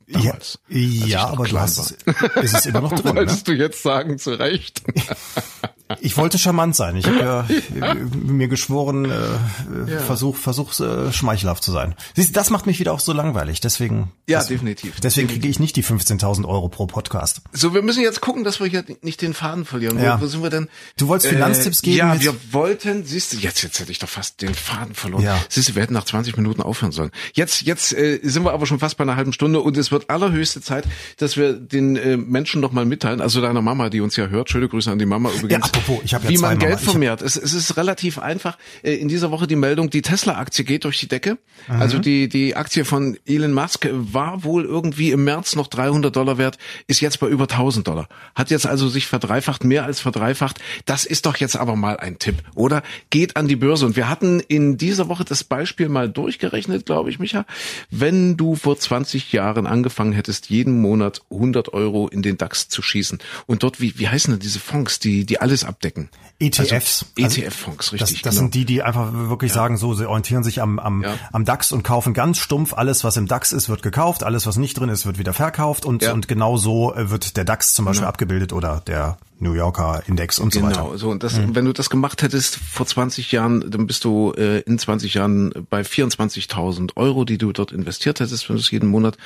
Ja, 0.07 0.19
Damals, 0.19 0.59
ja 0.67 1.23
noch 1.23 1.31
aber 1.31 1.47
du 1.47 1.59
hast 1.59 1.95
es, 2.35 2.53
ist 2.53 2.65
immer 2.67 2.81
noch 2.81 2.93
drin. 3.01 3.15
Ne? 3.15 3.21
Wolltest 3.21 3.47
du 3.47 3.53
jetzt 3.53 3.81
sagen, 3.81 4.19
zu 4.19 4.31
Recht? 4.37 4.83
Ich 5.99 6.17
wollte 6.17 6.39
charmant 6.39 6.75
sein. 6.75 6.95
Ich 6.95 7.05
habe 7.05 7.19
ja 7.19 7.47
äh, 7.91 7.95
mir 7.95 8.47
geschworen, 8.47 9.05
äh, 9.05 9.99
versuch, 9.99 10.35
versuch 10.35 10.79
äh, 10.79 11.11
schmeichelhaft 11.11 11.63
zu 11.63 11.71
sein. 11.71 11.93
Siehst, 12.15 12.29
du, 12.29 12.33
das 12.33 12.49
macht 12.49 12.65
mich 12.65 12.79
wieder 12.79 12.91
auch 12.91 12.99
so 12.99 13.13
langweilig. 13.13 13.61
Deswegen, 13.61 14.11
Ja, 14.27 14.39
das, 14.39 14.47
definitiv. 14.47 14.99
Deswegen 14.99 15.27
kriege 15.27 15.47
ich 15.47 15.59
nicht 15.59 15.75
die 15.75 15.83
15.000 15.83 16.45
Euro 16.47 16.69
pro 16.69 16.87
Podcast. 16.87 17.41
So, 17.51 17.75
wir 17.75 17.83
müssen 17.83 18.01
jetzt 18.01 18.19
gucken, 18.19 18.43
dass 18.43 18.59
wir 18.59 18.65
hier 18.65 18.83
nicht 19.01 19.21
den 19.21 19.35
Faden 19.35 19.63
verlieren. 19.63 20.01
Ja. 20.01 20.17
Wo, 20.19 20.23
wo 20.23 20.27
sind 20.27 20.41
wir 20.41 20.49
denn? 20.49 20.69
Du 20.97 21.07
wolltest 21.07 21.31
Finanztipps 21.31 21.83
geben 21.83 21.97
Ja, 21.97 22.19
wir 22.19 22.33
wollten, 22.51 23.05
siehst 23.05 23.33
du, 23.33 23.37
jetzt, 23.37 23.61
jetzt 23.61 23.79
hätte 23.79 23.91
ich 23.91 23.99
doch 23.99 24.09
fast 24.09 24.41
den 24.41 24.55
Faden 24.55 24.95
verloren. 24.95 25.23
Ja. 25.23 25.39
Siehst 25.49 25.69
du, 25.69 25.75
wir 25.75 25.83
hätten 25.83 25.93
nach 25.93 26.05
20 26.05 26.35
Minuten 26.37 26.63
aufhören 26.63 26.93
sollen. 26.93 27.11
Jetzt, 27.33 27.61
jetzt 27.61 27.93
äh, 27.93 28.19
sind 28.23 28.43
wir 28.43 28.53
aber 28.53 28.65
schon 28.65 28.79
fast 28.79 28.97
bei 28.97 29.03
einer 29.03 29.17
halben 29.17 29.33
Stunde 29.33 29.59
und 29.59 29.77
es 29.77 29.91
wird 29.91 30.09
allerhöchste 30.09 30.61
Zeit, 30.61 30.85
dass 31.17 31.37
wir 31.37 31.53
den 31.53 31.95
äh, 31.95 32.17
Menschen 32.17 32.59
noch 32.59 32.71
mal 32.71 32.85
mitteilen, 32.85 33.21
also 33.21 33.39
deiner 33.39 33.61
Mama, 33.61 33.91
die 33.91 34.01
uns 34.01 34.15
ja 34.15 34.27
hört, 34.27 34.49
schöne 34.49 34.67
Grüße 34.67 34.89
an 34.89 34.97
die 34.97 35.05
Mama 35.05 35.29
übrigens. 35.29 35.71
Ja, 35.74 35.74
apropos, 35.75 36.03
ich 36.03 36.13
hab 36.13 36.23
ja 36.23 36.29
Wie 36.29 36.37
man 36.37 36.57
Geld 36.59 36.79
vermehrt. 36.79 37.21
Es, 37.21 37.35
es 37.35 37.53
ist 37.53 37.77
relativ 37.77 38.19
einfach. 38.19 38.57
Äh, 38.83 38.95
in 38.95 39.07
dieser 39.07 39.31
Woche 39.31 39.47
die 39.47 39.55
Meldung, 39.55 39.89
die 39.89 40.01
Tesla-Aktie 40.01 40.65
geht 40.65 40.83
durch 40.83 40.99
die 40.99 41.07
Decke. 41.07 41.37
Mhm. 41.67 41.81
Also 41.81 41.99
die, 41.99 42.29
die 42.29 42.55
Aktie 42.55 42.85
von 42.85 43.17
Elon 43.25 43.53
Musk 43.53 43.87
war 43.91 44.43
wohl 44.43 44.65
irgendwie 44.65 45.11
im 45.11 45.23
März 45.23 45.55
noch 45.55 45.67
300 45.67 46.15
Dollar 46.15 46.37
wert, 46.37 46.57
ist 46.87 47.01
jetzt 47.01 47.19
bei 47.19 47.27
über 47.27 47.43
1000 47.43 47.87
Dollar. 47.87 48.07
Hat 48.33 48.49
jetzt 48.49 48.65
also 48.65 48.87
sich 48.87 49.07
verdreifacht, 49.07 49.63
mehr 49.63 49.85
als 49.85 49.99
verdreifacht. 49.99 50.59
Das 50.85 51.05
ist 51.05 51.25
doch 51.25 51.37
jetzt 51.37 51.55
aber 51.55 51.75
mal 51.75 51.97
ein 51.97 52.19
Tipp, 52.19 52.35
oder? 52.55 52.83
Geht 53.09 53.35
an 53.35 53.47
die 53.47 53.55
Börse. 53.55 53.85
Und 53.85 53.95
wir 53.95 54.09
hatten 54.09 54.39
in 54.39 54.77
dieser 54.77 55.09
Woche 55.09 55.25
das 55.25 55.43
Beispiel 55.43 55.89
mal 55.89 56.09
durchgerechnet, 56.09 56.85
glaube 56.85 57.09
ich, 57.09 57.19
Micha. 57.19 57.45
Wenn 57.89 58.37
du 58.37 58.55
vor 58.55 58.77
20 58.77 59.31
Jahren 59.31 59.67
angefangen 59.67 60.13
hättest, 60.13 60.49
jeden 60.49 60.81
Monat 60.81 61.21
100 61.31 61.73
Euro 61.73 62.07
in 62.07 62.21
den 62.21 62.37
DAX 62.37 62.69
zu 62.69 62.81
schießen 62.81 63.19
und 63.45 63.63
dort, 63.63 63.81
wie, 63.81 63.97
wie 63.99 64.07
heißen 64.07 64.33
denn 64.33 64.39
diese 64.39 64.59
Fonds, 64.59 64.99
die, 64.99 65.25
die 65.25 65.39
alles 65.39 65.64
abdecken? 65.65 66.09
ETFs. 66.39 67.05
Also 67.17 67.41
ETF-Fonds, 67.41 67.93
richtig. 67.93 67.99
Das, 67.99 68.21
das 68.21 68.31
genau. 68.35 68.41
sind 68.43 68.55
die, 68.55 68.65
die 68.65 68.83
einfach 68.83 69.11
wirklich 69.13 69.53
sagen, 69.53 69.77
so, 69.77 69.93
sie 69.93 70.07
orientieren 70.07 70.43
sich 70.43 70.61
am, 70.61 70.79
am, 70.79 71.03
Ja. 71.03 71.13
am 71.31 71.45
DAX 71.45 71.71
und 71.71 71.83
kaufen 71.83 72.13
ganz 72.13 72.39
stumpf. 72.39 72.73
Alles, 72.73 73.03
was 73.03 73.17
im 73.17 73.27
DAX 73.27 73.53
ist, 73.53 73.69
wird 73.69 73.81
gekauft. 73.83 74.23
Alles, 74.23 74.45
was 74.45 74.57
nicht 74.57 74.79
drin 74.79 74.89
ist, 74.89 75.05
wird 75.05 75.17
wieder 75.17 75.33
verkauft. 75.33 75.85
Und, 75.85 76.03
Ja. 76.03 76.13
und 76.13 76.27
genau 76.27 76.57
so 76.57 76.93
äh, 76.93 77.09
wird 77.09 77.37
der 77.37 77.45
DAX 77.45 77.73
zum 77.73 77.85
Beispiel 77.85 78.07
abgebildet 78.07 78.53
oder 78.53 78.81
der 78.85 79.17
New 79.39 79.53
Yorker 79.53 80.01
Index 80.07 80.39
und 80.39 80.53
so 80.53 80.61
weiter. 80.61 80.83
Genau, 80.83 80.97
so 80.97 81.09
und 81.09 81.21
das, 81.23 81.37
wenn 81.37 81.65
du 81.65 81.73
das 81.73 81.89
gemacht 81.89 82.21
hättest 82.21 82.55
vor 82.55 82.85
20 82.85 83.31
Jahren, 83.33 83.69
dann 83.69 83.85
bist 83.85 84.05
du 84.05 84.33
äh, 84.37 84.59
in 84.61 84.79
20 84.79 85.13
Jahren 85.13 85.51
bei 85.69 85.81
24.000 85.81 86.95
Euro, 86.95 87.25
die 87.25 87.37
du 87.37 87.51
dort 87.51 87.71
investiert 87.71 88.19
hättest, 88.21 88.47
wenn 88.49 88.55
du 88.55 88.61
es 88.61 88.71
jeden 88.71 88.87
Monat 88.87 89.17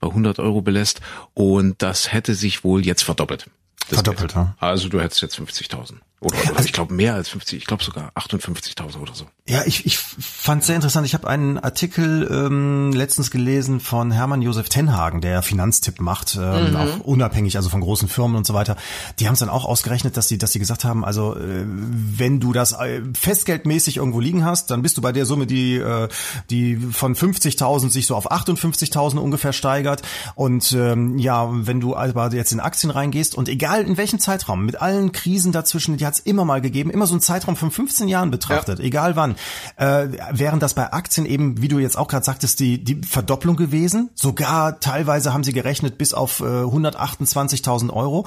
bei 0.00 0.08
100 0.08 0.38
Euro 0.38 0.62
belässt 0.62 1.00
und 1.34 1.82
das 1.82 2.12
hätte 2.12 2.34
sich 2.34 2.64
wohl 2.64 2.84
jetzt 2.84 3.02
verdoppelt. 3.02 3.50
Das 3.88 4.02
Verdoppelt, 4.02 4.34
ja. 4.34 4.54
Also 4.58 4.88
du 4.88 5.00
hättest 5.00 5.22
jetzt 5.22 5.38
50.000 5.38 5.94
oder, 6.20 6.36
oder 6.50 6.64
ich 6.64 6.72
glaube 6.72 6.92
mehr 6.94 7.14
als 7.14 7.28
50, 7.28 7.58
ich 7.58 7.66
glaube 7.66 7.84
sogar 7.84 8.10
58.000 8.16 8.98
oder 8.98 9.14
so. 9.14 9.26
Ja, 9.48 9.62
ich, 9.64 9.86
ich 9.86 9.98
fand 9.98 10.64
sehr 10.64 10.74
interessant. 10.74 11.06
Ich 11.06 11.14
habe 11.14 11.28
einen 11.28 11.58
Artikel 11.58 12.28
ähm, 12.30 12.92
letztens 12.92 13.30
gelesen 13.30 13.78
von 13.78 14.10
Hermann 14.10 14.42
Josef 14.42 14.68
Tenhagen, 14.68 15.20
der 15.20 15.42
Finanztipp 15.42 16.00
macht, 16.00 16.36
ähm, 16.40 16.74
auch 16.74 17.00
unabhängig, 17.00 17.56
also 17.56 17.68
von 17.68 17.80
großen 17.80 18.08
Firmen 18.08 18.36
und 18.36 18.46
so 18.46 18.52
weiter. 18.52 18.76
Die 19.20 19.28
haben 19.28 19.34
es 19.34 19.40
dann 19.40 19.48
auch 19.48 19.64
ausgerechnet, 19.64 20.16
dass 20.16 20.26
sie, 20.26 20.38
dass 20.38 20.52
sie 20.52 20.58
gesagt 20.58 20.84
haben, 20.84 21.04
also 21.04 21.36
äh, 21.36 21.64
wenn 21.64 22.40
du 22.40 22.52
das 22.52 22.72
äh, 22.72 23.00
festgeldmäßig 23.16 23.98
irgendwo 23.98 24.18
liegen 24.18 24.44
hast, 24.44 24.72
dann 24.72 24.82
bist 24.82 24.96
du 24.96 25.02
bei 25.02 25.12
der 25.12 25.24
Summe, 25.24 25.46
die 25.46 25.76
äh, 25.76 26.08
die 26.50 26.76
von 26.76 27.14
50.000 27.14 27.90
sich 27.90 28.06
so 28.06 28.16
auf 28.16 28.30
58.000 28.30 29.18
ungefähr 29.18 29.52
steigert. 29.52 30.02
Und 30.34 30.72
ähm, 30.72 31.16
ja, 31.18 31.48
wenn 31.48 31.78
du 31.78 31.94
aber 31.94 32.32
jetzt 32.34 32.52
in 32.52 32.58
Aktien 32.58 32.90
reingehst 32.90 33.36
und 33.36 33.48
egal 33.48 33.82
in 33.84 33.96
welchem 33.96 34.18
Zeitraum, 34.18 34.66
mit 34.66 34.82
allen 34.82 35.12
Krisen 35.12 35.52
dazwischen, 35.52 35.96
die 35.96 36.07
hat 36.08 36.14
es 36.14 36.20
immer 36.20 36.44
mal 36.44 36.60
gegeben, 36.60 36.90
immer 36.90 37.06
so 37.06 37.14
ein 37.14 37.20
Zeitraum 37.20 37.56
von 37.56 37.70
15 37.70 38.08
Jahren 38.08 38.30
betrachtet, 38.30 38.80
egal 38.80 39.14
wann, 39.14 39.36
äh, 39.76 40.08
wären 40.32 40.58
das 40.58 40.74
bei 40.74 40.92
Aktien 40.92 41.26
eben, 41.26 41.62
wie 41.62 41.68
du 41.68 41.78
jetzt 41.78 41.96
auch 41.96 42.08
gerade 42.08 42.24
sagtest, 42.24 42.58
die, 42.60 42.82
die 42.82 43.02
Verdopplung 43.02 43.56
gewesen. 43.56 44.10
Sogar 44.14 44.80
teilweise 44.80 45.32
haben 45.32 45.44
sie 45.44 45.52
gerechnet 45.52 45.98
bis 45.98 46.14
auf 46.14 46.40
äh, 46.40 46.44
128.000 46.44 47.92
Euro. 47.92 48.26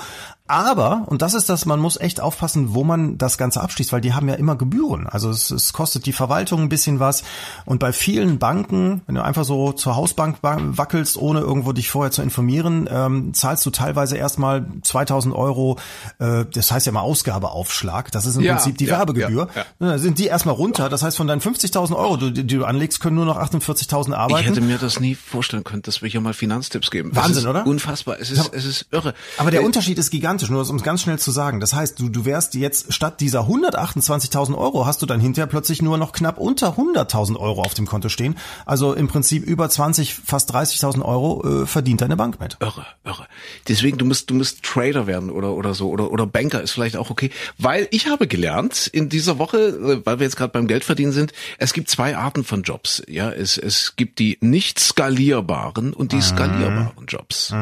Aber, 0.52 1.04
und 1.06 1.22
das 1.22 1.34
ist 1.34 1.48
das, 1.48 1.66
man 1.66 1.80
muss 1.80 1.96
echt 2.00 2.20
aufpassen, 2.20 2.74
wo 2.74 2.84
man 2.84 3.18
das 3.18 3.38
Ganze 3.38 3.62
abschließt, 3.62 3.94
weil 3.94 4.02
die 4.02 4.14
haben 4.14 4.28
ja 4.28 4.36
immer 4.36 4.58
Gebühren. 4.58 5.08
Also 5.08 5.30
es, 5.30 5.50
es 5.50 5.72
kostet 5.72 6.06
die 6.06 6.12
Verwaltung 6.12 6.62
ein 6.62 6.68
bisschen 6.70 7.00
was. 7.00 7.24
Und 7.66 7.80
bei 7.80 7.94
vielen 7.94 8.38
Banken, 8.38 9.02
wenn 9.08 9.16
du 9.16 9.24
einfach 9.24 9.46
so 9.46 9.72
zur 9.72 9.96
Hausbank 9.96 10.40
wa- 10.42 10.58
wackelst, 10.60 11.16
ohne 11.16 11.40
irgendwo 11.40 11.72
dich 11.72 11.90
vorher 11.90 12.12
zu 12.12 12.22
informieren, 12.22 12.90
ähm, 12.92 13.34
zahlst 13.34 13.66
du 13.66 13.70
teilweise 13.70 14.18
erstmal 14.18 14.66
2000 14.82 15.34
Euro, 15.34 15.78
äh, 16.20 16.44
das 16.54 16.70
heißt 16.72 16.86
ja 16.86 16.92
mal 16.92 17.00
Ausgabeaufschlag. 17.02 18.12
Das 18.12 18.26
ist 18.26 18.36
im 18.36 18.42
Ja, 18.44 18.56
Prinzip 18.56 18.78
die 18.78 18.86
ja, 18.86 18.98
Werbegebühr. 18.98 19.48
ja, 19.56 19.66
Da 19.80 19.98
sind 19.98 20.20
die 20.20 20.26
erstmal 20.26 20.56
runter. 20.56 20.90
Das 20.90 21.02
heißt, 21.04 21.16
von 21.18 21.28
deinen 21.28 21.42
50.000 21.42 21.96
Euro, 21.96 22.18
die, 22.18 22.34
die 22.46 22.58
du 22.58 22.66
anlegst, 22.66 23.00
können 23.00 23.16
nur 23.16 23.26
noch 23.26 23.38
48.000 23.38 24.10
Ich 24.10 24.16
arbeiten. 24.18 24.46
hätte 24.48 24.62
mir 24.62 24.78
das 24.78 25.00
nie 25.00 25.16
vorstellen 25.16 25.64
können, 25.64 25.82
dass 25.84 26.02
wir 26.02 26.10
hier 26.10 26.22
mal 26.22 26.34
Finanztipps 26.34 26.92
geben. 26.92 27.12
Wahnsinn, 27.16 27.48
oder? 27.48 27.66
Unfassbar. 27.66 28.18
Es 28.20 28.32
ist, 28.32 28.54
es 28.54 28.66
ist 28.66 28.88
irre. 28.92 29.14
Aber 29.38 29.52
der 29.52 29.62
Äh, 29.62 29.66
Unterschied 29.66 29.98
ist 29.98 30.10
gigantisch, 30.12 30.40
nur 30.49 30.67
um 30.69 30.75
es 30.77 30.84
ganz 30.84 31.01
schnell 31.01 31.19
zu 31.19 31.32
sagen. 31.32 31.60
Das 31.60 31.73
heißt, 31.73 31.99
du, 31.99 32.10
du 32.10 32.25
wärst 32.25 32.56
jetzt 32.56 32.93
statt 32.93 33.19
dieser 33.19 33.41
128.000 33.41 34.58
Euro 34.58 34.86
hast 34.86 35.01
du 35.01 35.06
dann 35.06 35.19
hinterher 35.19 35.47
plötzlich 35.47 35.82
nur 35.82 35.97
noch 35.97 36.12
knapp 36.12 36.38
unter 36.38 36.77
100.000 36.77 37.38
Euro 37.38 37.62
auf 37.62 37.73
dem 37.73 37.86
Konto 37.86 38.10
stehen. 38.10 38.36
Also 38.65 38.93
im 38.93 39.08
Prinzip 39.08 39.43
über 39.43 39.69
20, 39.69 40.13
fast 40.13 40.54
30.000 40.54 41.01
Euro 41.04 41.63
äh, 41.63 41.65
verdient 41.65 42.01
deine 42.01 42.15
Bank 42.15 42.39
mit. 42.39 42.58
Irre, 42.60 42.86
irre. 43.04 43.27
Deswegen, 43.67 43.97
du 43.97 44.06
musst, 44.06 44.30
du 44.30 44.36
musst 44.36 44.63
Trader 44.63 45.08
werden 45.08 45.30
oder, 45.30 45.54
oder 45.54 45.73
so, 45.73 45.89
oder, 45.89 46.12
oder 46.12 46.25
Banker 46.25 46.62
ist 46.62 46.71
vielleicht 46.71 46.97
auch 46.97 47.10
okay. 47.10 47.32
Weil 47.58 47.88
ich 47.91 48.08
habe 48.08 48.27
gelernt 48.27 48.88
in 48.88 49.10
dieser 49.10 49.38
Woche, 49.38 49.58
äh, 49.58 50.06
weil 50.06 50.19
wir 50.19 50.25
jetzt 50.25 50.36
gerade 50.36 50.54
beim 50.54 50.67
Geldverdienen 50.67 51.12
sind, 51.12 51.34
es 51.58 51.73
gibt 51.73 51.89
zwei 51.89 52.15
Arten 52.15 52.43
von 52.43 52.63
Jobs. 52.63 53.04
Ja, 53.08 53.32
es, 53.32 53.58
es 53.58 53.95
gibt 53.95 54.19
die 54.19 54.38
nicht 54.41 54.80
skalierbaren 54.80 55.93
und 55.93 56.12
die 56.12 56.21
skalierbaren 56.21 57.06
Jobs. 57.08 57.54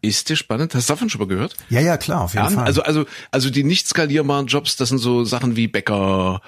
Ist 0.00 0.28
dir 0.28 0.36
spannend? 0.36 0.74
Hast 0.74 0.88
du 0.88 0.92
davon 0.92 1.10
schon 1.10 1.20
mal 1.20 1.28
gehört? 1.28 1.56
Ja, 1.68 1.80
ja, 1.80 1.96
klar, 1.96 2.11
auf 2.20 2.34
jeden 2.34 2.44
Ja, 2.44 2.50
Fall. 2.50 2.64
also, 2.64 2.82
also, 2.82 3.04
also 3.30 3.50
die 3.50 3.64
nicht 3.64 3.88
skalierbaren 3.88 4.46
Jobs, 4.46 4.76
das 4.76 4.90
sind 4.90 4.98
so 4.98 5.24
Sachen 5.24 5.56
wie 5.56 5.66
Bäcker, 5.68 6.40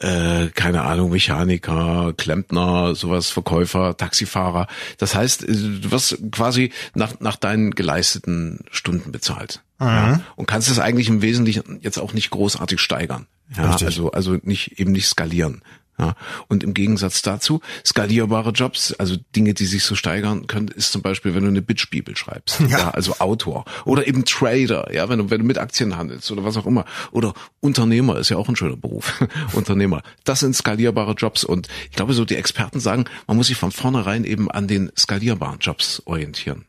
äh, 0.00 0.46
keine 0.54 0.82
Ahnung, 0.82 1.10
Mechaniker, 1.10 2.12
Klempner, 2.16 2.94
sowas, 2.94 3.30
Verkäufer, 3.30 3.96
Taxifahrer. 3.96 4.66
Das 4.98 5.14
heißt, 5.14 5.44
äh, 5.44 5.52
du 5.52 5.90
wirst 5.90 6.18
quasi 6.32 6.72
nach, 6.94 7.20
nach 7.20 7.36
deinen 7.36 7.72
geleisteten 7.72 8.60
Stunden 8.70 9.12
bezahlt. 9.12 9.62
Ja, 9.82 10.20
und 10.36 10.46
kannst 10.46 10.70
es 10.70 10.78
eigentlich 10.78 11.08
im 11.08 11.22
Wesentlichen 11.22 11.78
jetzt 11.80 11.98
auch 11.98 12.12
nicht 12.12 12.28
großartig 12.28 12.80
steigern. 12.80 13.26
Ja, 13.56 13.70
Richtig. 13.70 13.86
also, 13.86 14.12
also 14.12 14.36
nicht, 14.42 14.78
eben 14.78 14.92
nicht 14.92 15.06
skalieren. 15.06 15.62
Ja, 16.00 16.14
und 16.48 16.64
im 16.64 16.72
Gegensatz 16.72 17.20
dazu, 17.20 17.60
skalierbare 17.84 18.52
Jobs, 18.52 18.94
also 18.94 19.16
Dinge, 19.36 19.52
die 19.52 19.66
sich 19.66 19.84
so 19.84 19.94
steigern 19.94 20.46
können, 20.46 20.68
ist 20.68 20.92
zum 20.92 21.02
Beispiel, 21.02 21.34
wenn 21.34 21.42
du 21.42 21.48
eine 21.48 21.60
Bitch-Bibel 21.60 22.16
schreibst, 22.16 22.60
ja. 22.60 22.78
ja. 22.78 22.90
also 22.90 23.16
Autor 23.18 23.66
oder 23.84 24.06
eben 24.06 24.24
Trader, 24.24 24.90
ja, 24.94 25.10
wenn 25.10 25.18
du, 25.18 25.30
wenn 25.30 25.40
du 25.40 25.44
mit 25.44 25.58
Aktien 25.58 25.98
handelst 25.98 26.30
oder 26.30 26.42
was 26.42 26.56
auch 26.56 26.64
immer. 26.64 26.86
Oder 27.12 27.34
Unternehmer 27.60 28.16
ist 28.18 28.30
ja 28.30 28.38
auch 28.38 28.48
ein 28.48 28.56
schöner 28.56 28.76
Beruf. 28.76 29.22
Unternehmer. 29.52 30.02
Das 30.24 30.40
sind 30.40 30.56
skalierbare 30.56 31.12
Jobs. 31.12 31.44
Und 31.44 31.68
ich 31.90 31.96
glaube, 31.96 32.14
so 32.14 32.24
die 32.24 32.36
Experten 32.36 32.80
sagen, 32.80 33.04
man 33.26 33.36
muss 33.36 33.48
sich 33.48 33.58
von 33.58 33.72
vornherein 33.72 34.24
eben 34.24 34.50
an 34.50 34.68
den 34.68 34.90
skalierbaren 34.96 35.58
Jobs 35.58 36.02
orientieren. 36.06 36.64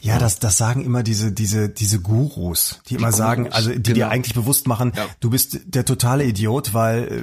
Ja, 0.00 0.18
das, 0.18 0.38
das 0.38 0.56
sagen 0.58 0.84
immer 0.84 1.02
diese, 1.02 1.32
diese, 1.32 1.68
diese 1.68 2.00
Gurus, 2.00 2.80
die, 2.84 2.88
die 2.90 2.94
immer 2.96 3.08
Gurus, 3.08 3.16
sagen, 3.16 3.52
also 3.52 3.70
die 3.70 3.82
genau. 3.82 3.94
dir 3.94 4.08
eigentlich 4.10 4.34
bewusst 4.34 4.66
machen, 4.66 4.92
ja. 4.96 5.06
du 5.20 5.30
bist 5.30 5.60
der 5.64 5.84
totale 5.84 6.24
Idiot, 6.24 6.74
weil, 6.74 7.04
äh, 7.04 7.22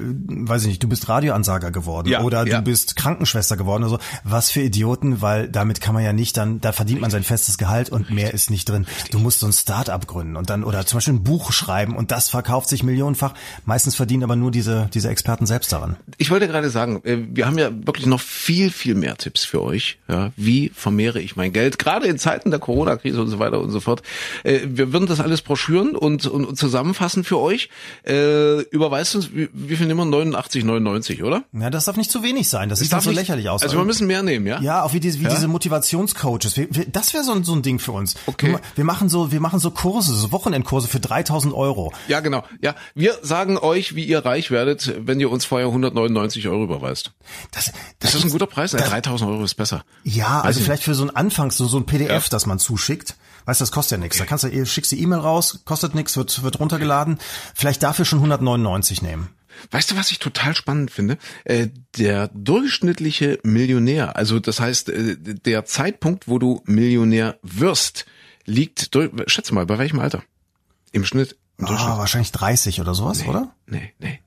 weiß 0.50 0.64
ich 0.64 0.70
nicht, 0.70 0.84
du 0.84 0.88
bist 0.88 1.10
Radioansager 1.10 1.72
geworden 1.72 2.08
ja, 2.10 2.22
oder 2.22 2.48
ja. 2.48 2.58
du 2.58 2.64
bist 2.64 2.96
Krankenschwester 2.96 3.58
geworden 3.58 3.84
oder 3.84 3.92
so. 3.92 4.00
Was 4.24 4.50
für 4.52 4.62
Idioten, 4.62 5.22
weil 5.22 5.50
damit 5.50 5.82
kann 5.82 5.94
man 5.94 6.04
ja 6.04 6.14
nicht 6.14 6.38
dann, 6.38 6.62
da 6.62 6.72
verdient 6.72 7.02
man 7.02 7.12
sein 7.12 7.24
festes 7.24 7.58
Gehalt 7.58 7.90
und 7.90 8.10
mehr 8.10 8.34
ist 8.34 8.50
nicht 8.50 8.70
drin. 8.70 8.88
Du 9.12 9.20
musst 9.20 9.40
so 9.40 9.46
ein 9.46 9.54
Start-up 9.54 10.08
gründen 10.08 10.36
und 10.36 10.50
dann, 10.50 10.64
oder 10.64 10.86
zum 10.86 10.98
Beispiel 10.98 11.16
ein 11.16 11.24
Buch 11.24 11.52
schreiben 11.52 11.96
und 11.96 12.12
das 12.12 12.30
verkauft 12.30 12.70
sich 12.70 12.84
millionenfach. 12.84 13.34
Meistens 13.66 13.96
verdienen 13.96 14.24
aber 14.24 14.36
nur 14.36 14.52
diese, 14.52 14.90
diese 14.94 15.10
Experten 15.10 15.46
selbst 15.46 15.72
daran. 15.74 15.98
Ich 16.18 16.32
wollte 16.32 16.48
gerade 16.48 16.70
sagen, 16.70 17.02
äh, 17.04 17.18
wir 17.32 17.46
haben 17.46 17.58
ja 17.58 17.70
wirklich 17.72 18.06
noch 18.06 18.22
viel, 18.22 18.72
viel 18.72 18.96
mehr 18.96 19.18
Tipps 19.18 19.44
für 19.44 19.62
euch. 19.62 20.00
Ja, 20.08 20.32
wie 20.38 20.72
vermehre 20.74 21.20
ich 21.20 21.36
mein 21.36 21.52
Geld? 21.54 21.80
Gerade 21.80 22.08
in 22.08 22.18
Zeiten 22.18 22.29
Zeiten 22.30 22.52
der 22.52 22.60
Corona-Krise 22.60 23.22
und 23.22 23.28
so 23.28 23.40
weiter 23.40 23.60
und 23.60 23.72
so 23.72 23.80
fort. 23.80 24.04
Äh, 24.44 24.60
wir 24.66 24.94
würden 24.94 25.08
das 25.08 25.20
alles 25.20 25.42
broschüren 25.42 25.96
und, 25.96 26.28
und, 26.28 26.46
und 26.46 26.56
zusammenfassen 26.58 27.24
für 27.24 27.40
euch. 27.40 27.70
Äh, 28.06 28.62
überweist 28.70 29.16
uns, 29.16 29.34
wie, 29.34 29.50
wie 29.52 29.76
viel 29.76 29.88
nehmen 29.88 30.12
wir? 30.12 30.34
89,99, 30.34 31.24
oder? 31.24 31.44
Ja, 31.54 31.70
das 31.70 31.86
darf 31.86 31.98
nicht 31.98 32.12
zu 32.12 32.22
wenig 32.22 32.48
sein. 32.50 32.70
Das, 32.70 32.80
das 32.80 32.88
sieht 32.88 32.94
doch 32.94 33.02
so 33.02 33.10
nicht, 33.10 33.20
lächerlich 33.20 33.50
aus. 33.50 33.64
Also 33.64 33.78
wir 33.78 33.86
müssen 33.86 34.06
mehr 34.08 34.22
nehmen, 34.22 34.46
ja? 34.46 34.62
Ja, 34.62 34.84
auch 34.84 34.94
wie 34.94 35.00
diese, 35.00 35.20
wie 35.20 35.24
ja? 35.24 35.30
diese 35.30 35.48
Motivationscoaches. 35.48 36.56
Wir, 36.56 36.68
wir, 36.70 36.86
das 36.86 37.14
wäre 37.14 37.24
so, 37.24 37.32
ein 37.32 37.44
so 37.44 37.54
ein 37.54 37.64
Ding 37.64 37.80
für 37.80 37.94
uns. 37.94 38.16
Okay. 38.28 38.58
Wir 38.76 38.86
machen 38.86 39.10
so, 39.10 39.32
wir 39.32 39.40
machen 39.40 39.60
so 39.60 39.72
Kurse, 39.72 40.14
so 40.14 40.32
Wochenendkurse 40.32 40.88
für 40.88 41.00
3000 41.00 41.54
Euro. 41.54 41.92
Ja, 42.08 42.20
genau. 42.20 42.44
Ja, 42.62 42.76
wir 42.94 43.18
sagen 43.24 43.58
euch, 43.58 43.96
wie 43.96 44.04
ihr 44.04 44.24
reich 44.24 44.52
werdet, 44.52 44.94
wenn 45.00 45.20
ihr 45.20 45.32
uns 45.32 45.46
vorher 45.46 45.68
199 45.68 46.48
Euro 46.48 46.64
überweist. 46.64 47.12
Das, 47.52 47.66
das, 47.66 47.74
das 48.00 48.16
ist 48.16 48.24
ein 48.26 48.30
guter 48.30 48.48
Preis. 48.48 48.72
Das, 48.72 48.88
3000 48.88 49.32
Euro 49.32 49.44
ist 49.44 49.56
besser. 49.56 49.84
Ja, 50.04 50.42
also 50.42 50.60
vielleicht 50.60 50.84
für 50.84 50.94
so 50.94 51.04
ein 51.04 51.10
Anfangs, 51.16 51.58
so, 51.58 51.66
so 51.66 51.78
ein 51.78 51.86
PDF, 51.86 52.10
ja. 52.10 52.19
Das 52.28 52.46
man 52.46 52.60
zuschickt. 52.60 53.16
Weißt 53.46 53.62
du, 53.62 53.64
das 53.64 53.72
kostet 53.72 53.98
ja 53.98 54.04
nichts. 54.04 54.18
Da 54.18 54.26
kannst 54.26 54.44
du, 54.44 54.66
schickst 54.66 54.92
die 54.92 55.02
E-Mail 55.02 55.20
raus, 55.20 55.62
kostet 55.64 55.96
nichts, 55.96 56.18
wird, 56.18 56.44
wird 56.44 56.60
runtergeladen. 56.60 57.20
Vielleicht 57.56 57.82
dafür 57.84 58.04
schon 58.04 58.20
199 58.20 59.02
nehmen. 59.02 59.30
Weißt 59.72 59.92
du, 59.92 59.96
was 59.96 60.12
ich 60.12 60.20
total 60.20 60.56
spannend 60.56 60.92
finde? 60.92 61.18
Äh, 61.44 61.68
der 61.98 62.30
durchschnittliche 62.30 63.40
Millionär, 63.44 64.16
also 64.16 64.40
das 64.40 64.60
heißt, 64.60 64.90
äh, 64.90 65.16
der 65.18 65.66
Zeitpunkt, 65.66 66.28
wo 66.28 66.40
du 66.40 66.62
Millionär 66.66 67.40
wirst, 67.42 68.06
liegt, 68.46 68.96
durch, 68.96 69.12
schätze 69.28 69.54
mal, 69.54 69.66
bei 69.66 69.78
welchem 69.78 70.00
Alter? 70.00 70.24
Im 70.92 71.06
Schnitt? 71.06 71.38
Im 71.58 71.66
ah, 71.68 71.98
wahrscheinlich 71.98 72.32
30 72.32 72.80
oder 72.82 72.96
sowas, 72.96 73.22
nee, 73.22 73.28
oder? 73.28 73.54
Nee, 73.68 73.94
nee. 74.00 74.20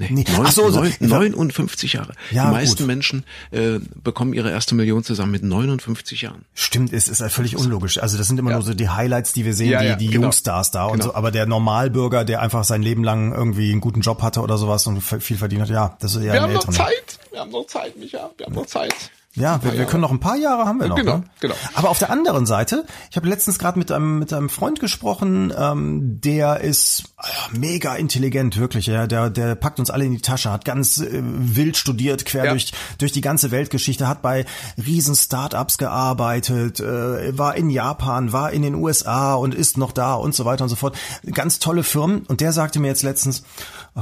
Nee, 0.00 0.10
nee. 0.10 0.24
Neun, 0.30 0.46
Ach 0.46 0.52
so, 0.52 0.70
neun, 0.70 0.92
59 1.00 1.94
Jahre. 1.94 2.12
Ja, 2.30 2.46
Die 2.46 2.52
meisten 2.52 2.78
gut. 2.78 2.86
Menschen 2.86 3.24
äh, 3.50 3.80
bekommen 4.02 4.32
ihre 4.32 4.48
erste 4.48 4.76
Million 4.76 5.02
zusammen 5.02 5.32
mit 5.32 5.42
59 5.42 6.22
Jahren. 6.22 6.44
Stimmt, 6.54 6.92
es 6.92 7.08
ist 7.08 7.20
völlig 7.32 7.56
unlogisch. 7.56 7.98
Also 7.98 8.16
das 8.16 8.28
sind 8.28 8.38
immer 8.38 8.50
ja. 8.50 8.58
nur 8.58 8.64
so 8.64 8.74
die 8.74 8.88
Highlights, 8.88 9.32
die 9.32 9.44
wir 9.44 9.54
sehen, 9.54 9.70
ja, 9.70 9.96
die, 9.96 10.06
die 10.06 10.12
genau. 10.12 10.26
Jungstars 10.26 10.70
da 10.70 10.82
genau. 10.82 10.92
und 10.92 11.02
so. 11.02 11.14
Aber 11.14 11.32
der 11.32 11.46
Normalbürger, 11.46 12.24
der 12.24 12.40
einfach 12.42 12.62
sein 12.62 12.80
Leben 12.80 13.02
lang 13.02 13.34
irgendwie 13.34 13.72
einen 13.72 13.80
guten 13.80 14.00
Job 14.00 14.22
hatte 14.22 14.40
oder 14.40 14.56
sowas 14.56 14.86
und 14.86 15.00
viel 15.00 15.36
verdient 15.36 15.62
hat, 15.62 15.70
ja, 15.70 15.96
das 15.98 16.14
ist 16.14 16.22
ja 16.22 16.32
Wir 16.32 16.42
haben 16.42 16.52
noch 16.52 16.68
Zeit. 16.68 17.18
Wir 17.32 17.40
haben 17.40 17.50
noch 17.50 17.66
Zeit, 17.66 17.96
Micha. 17.96 18.30
Wir 18.36 18.46
haben 18.46 18.54
noch 18.54 18.66
Zeit. 18.66 18.94
Ja, 19.38 19.62
wir, 19.62 19.72
wir 19.72 19.84
können 19.86 20.02
noch 20.02 20.10
ein 20.10 20.20
paar 20.20 20.36
Jahre 20.36 20.64
haben 20.64 20.80
wir 20.80 20.88
noch. 20.88 20.96
Genau, 20.96 21.18
ne? 21.18 21.24
genau. 21.40 21.54
Aber 21.74 21.90
auf 21.90 21.98
der 21.98 22.10
anderen 22.10 22.46
Seite, 22.46 22.84
ich 23.10 23.16
habe 23.16 23.28
letztens 23.28 23.58
gerade 23.58 23.78
mit 23.78 23.92
einem 23.92 24.18
mit 24.18 24.32
einem 24.32 24.48
Freund 24.48 24.80
gesprochen, 24.80 25.52
ähm, 25.56 26.20
der 26.20 26.60
ist 26.60 27.14
äh, 27.18 27.58
mega 27.58 27.94
intelligent, 27.94 28.58
wirklich. 28.58 28.86
Ja, 28.86 29.06
der 29.06 29.30
der 29.30 29.54
packt 29.54 29.78
uns 29.80 29.90
alle 29.90 30.04
in 30.04 30.12
die 30.12 30.20
Tasche, 30.20 30.50
hat 30.50 30.64
ganz 30.64 30.98
äh, 30.98 31.22
wild 31.22 31.76
studiert, 31.76 32.24
quer 32.24 32.44
ja. 32.44 32.50
durch 32.50 32.72
durch 32.98 33.12
die 33.12 33.20
ganze 33.20 33.50
Weltgeschichte, 33.50 34.08
hat 34.08 34.22
bei 34.22 34.44
riesen 34.76 35.14
Startups 35.14 35.78
gearbeitet, 35.78 36.80
äh, 36.80 37.36
war 37.36 37.56
in 37.56 37.70
Japan, 37.70 38.32
war 38.32 38.52
in 38.52 38.62
den 38.62 38.74
USA 38.74 39.34
und 39.34 39.54
ist 39.54 39.78
noch 39.78 39.92
da 39.92 40.14
und 40.14 40.34
so 40.34 40.44
weiter 40.44 40.64
und 40.64 40.70
so 40.70 40.76
fort. 40.76 40.96
Ganz 41.32 41.58
tolle 41.58 41.82
Firmen. 41.82 42.24
Und 42.26 42.40
der 42.40 42.52
sagte 42.52 42.80
mir 42.80 42.88
jetzt 42.88 43.02
letztens, 43.02 43.42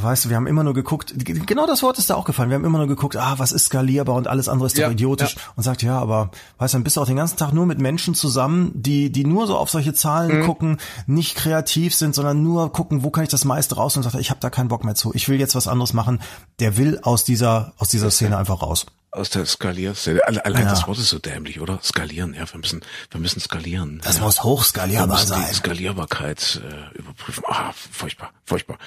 weißt 0.03 0.25
du, 0.25 0.29
wir 0.29 0.37
haben 0.37 0.47
immer 0.47 0.63
nur 0.63 0.75
geguckt, 0.75 1.15
genau 1.17 1.67
das 1.67 1.83
Wort 1.83 1.99
ist 1.99 2.11
da 2.11 2.15
auch 2.15 2.25
gefallen. 2.25 2.51
Wir 2.51 2.57
haben 2.57 2.65
immer 2.65 2.79
nur 2.79 2.87
geguckt, 2.87 3.17
ah, 3.17 3.35
was 3.39 3.53
ist 3.53 3.67
skalierbar 3.67 4.15
und 4.15 4.29
alles 4.29 4.49
andere 4.49 4.67
ist 4.67 4.77
doch 4.77 4.83
ja, 4.83 4.91
idiotisch 4.91 5.37
ja. 5.37 5.43
und 5.57 5.63
sagt, 5.63 5.83
ja, 5.83 5.99
aber 5.99 6.31
weißt 6.59 6.75
du, 6.75 6.79
dann 6.79 6.85
bist 6.85 6.97
du 6.97 7.01
auch 7.01 7.07
den 7.07 7.17
ganzen 7.17 7.37
Tag 7.37 7.53
nur 7.53 7.67
mit 7.67 7.79
Menschen 7.79 8.15
zusammen, 8.15 8.73
die, 8.75 9.11
die 9.11 9.25
nur 9.25 9.47
so 9.47 9.57
auf 9.57 9.71
solche 9.71 9.95
Zahlen 9.95 10.41
mhm. 10.41 10.45
gucken, 10.45 10.77
nicht 11.07 11.35
kreativ 11.37 11.95
sind, 11.95 12.15
sondern 12.15 12.43
nur 12.43 12.73
gucken, 12.73 13.03
wo 13.03 13.11
kann 13.11 13.25
ich 13.25 13.31
das 13.31 13.45
meiste 13.45 13.77
raus 13.77 13.97
und 13.97 14.03
sagt, 14.03 14.17
ich 14.17 14.31
habe 14.31 14.41
da 14.41 14.51
keinen 14.51 14.69
Bock 14.69 14.85
mehr 14.85 14.95
zu. 14.95 15.15
Ich 15.15 15.29
will 15.29 15.41
jetzt 15.41 15.55
was 15.55 15.69
anderes 15.69 15.93
machen. 15.93 16.21
Der 16.61 16.77
will 16.77 17.01
aus 17.03 17.25
dieser, 17.25 17.73
aus 17.79 17.89
dieser 17.89 18.11
Szene 18.11 18.37
einfach 18.37 18.63
raus 18.63 18.87
aus 19.17 19.31
der 19.31 19.47
Skalierszene. 19.47 20.25
Allein 20.27 20.65
ja. 20.65 20.71
das 20.71 20.87
Wort 20.87 20.99
ist 20.99 21.09
so 21.09 21.19
dämlich, 21.19 21.61
oder? 21.61 21.81
Skalieren, 21.83 22.35
ja, 22.35 22.51
wir 22.53 22.59
müssen, 22.59 22.85
wir 23.11 23.21
müssen 23.21 23.41
skalieren. 23.41 24.01
Das 24.05 24.19
ja. 24.19 24.23
muss 24.23 24.43
hochskalierbar 24.43 25.19
sein. 25.19 25.47
Die 25.51 25.55
Skalierbarkeit 25.55 26.61
äh, 26.65 26.99
überprüfen. 26.99 27.45
Ah, 27.47 27.73
furchtbar, 27.73 28.33
furchtbar. 28.45 28.79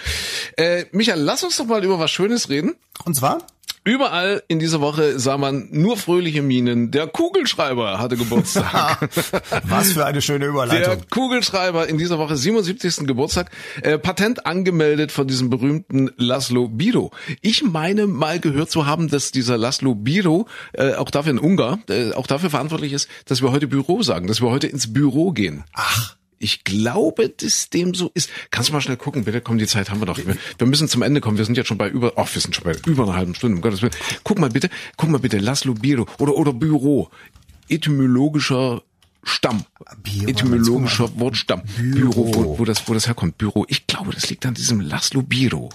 Äh, 0.58 0.86
Michael, 0.92 1.22
lass 1.22 1.44
uns 1.44 1.58
doch 1.58 1.65
mal 1.65 1.84
über 1.84 2.00
was 2.00 2.12
Schönes 2.12 2.50
reden. 2.50 2.76
Und 3.06 3.15
zwar? 3.15 3.39
Überall 3.84 4.44
in 4.48 4.60
dieser 4.60 4.82
Woche 4.82 5.20
sah 5.20 5.38
man 5.38 5.70
nur 5.72 5.98
fröhliche 5.98 6.42
Minen. 6.42 6.92
Der 6.92 7.08
Kugelschreiber 7.08 8.00
hatte 8.00 8.18
Geburtstag. 8.18 9.10
Was 9.63 9.94
für 9.94 10.06
eine 10.06 10.22
schöne 10.22 10.46
Überleitung. 10.46 10.98
Der 10.98 11.06
Kugelschreiber 11.10 11.88
in 11.88 11.98
dieser 11.98 12.20
Woche 12.20 12.36
77. 12.36 13.08
Geburtstag. 13.08 13.50
Äh, 13.82 13.98
Patent 13.98 14.46
angemeldet 14.46 15.12
von 15.12 15.28
diesem 15.28 15.50
berühmten 15.50 16.12
Laszlo 16.18 16.68
Biro. 16.68 17.12
Ich 17.42 17.63
meine 17.63 18.08
mal 18.08 18.39
gehört 18.39 18.70
zu 18.70 18.86
haben, 18.86 19.08
dass 19.08 19.32
dieser 19.32 19.58
Laszlo 19.58 19.96
Biro, 19.96 20.48
äh, 20.74 20.94
auch 20.96 21.10
dafür 21.10 21.32
in 21.32 21.39
Ungar, 21.39 21.80
äh, 21.89 22.12
auch 22.13 22.28
dafür 22.28 22.50
verantwortlich 22.50 22.94
ist, 22.94 23.10
dass 23.26 23.42
wir 23.42 23.52
heute 23.52 23.68
Büro 23.68 24.04
sagen, 24.04 24.28
dass 24.28 24.42
wir 24.42 24.50
heute 24.50 24.68
ins 24.68 24.92
Büro 24.94 25.32
gehen. 25.32 25.63
Ach. 25.74 26.19
Ich 26.39 26.63
glaube, 26.63 27.30
dass 27.30 27.69
dem 27.69 27.93
so 27.93 28.10
ist. 28.13 28.30
Kannst 28.49 28.69
du 28.69 28.73
mal 28.73 28.82
schnell 28.82 28.97
gucken, 28.97 29.25
bitte? 29.25 29.41
Komm, 29.41 29.58
die 29.58 29.67
Zeit 29.67 29.89
haben 29.89 30.02
wir 30.02 30.06
doch. 30.06 30.17
Wir, 30.17 30.67
müssen 30.67 30.88
zum 30.88 31.02
Ende 31.02 31.19
kommen. 31.19 31.38
Wir 31.38 31.45
sind 31.45 31.58
jetzt 31.58 31.67
schon 31.67 31.78
bei 31.78 31.89
über, 31.89 32.13
ach, 32.15 32.34
wir 32.34 32.41
sind 32.41 32.56
schon 32.56 32.63
bei 32.63 32.75
über 32.86 33.04
einer 33.04 33.15
halben 33.15 33.36
Stunde. 33.36 33.58
Um 33.58 33.62
Gottes 33.62 33.82
Willen. 33.82 33.93
Guck 34.23 34.39
mal 34.39 34.49
bitte, 34.49 34.69
guck 34.95 35.10
mal 35.10 35.19
bitte, 35.19 35.38
Laszlo 35.38 35.73
Biro 35.73 36.08
oder, 36.17 36.36
oder 36.36 36.54
Büro. 36.54 37.10
Etymologischer 37.67 38.82
Stamm. 39.23 39.65
Bio, 40.02 40.30
Etymologischer 40.30 41.19
Wortstamm. 41.19 41.62
Büro. 41.78 42.23
Büro, 42.23 42.34
wo, 42.34 42.60
wo, 42.60 42.65
das, 42.65 42.88
wo 42.88 42.93
das 42.93 43.08
herkommt. 43.08 43.38
Büro. 43.38 43.65
Ich 43.67 43.86
glaube, 43.86 44.12
das 44.13 44.30
liegt 44.30 44.45
an 44.45 44.54
diesem 44.54 44.80
Laszlo 44.80 45.21
Biro. 45.21 45.69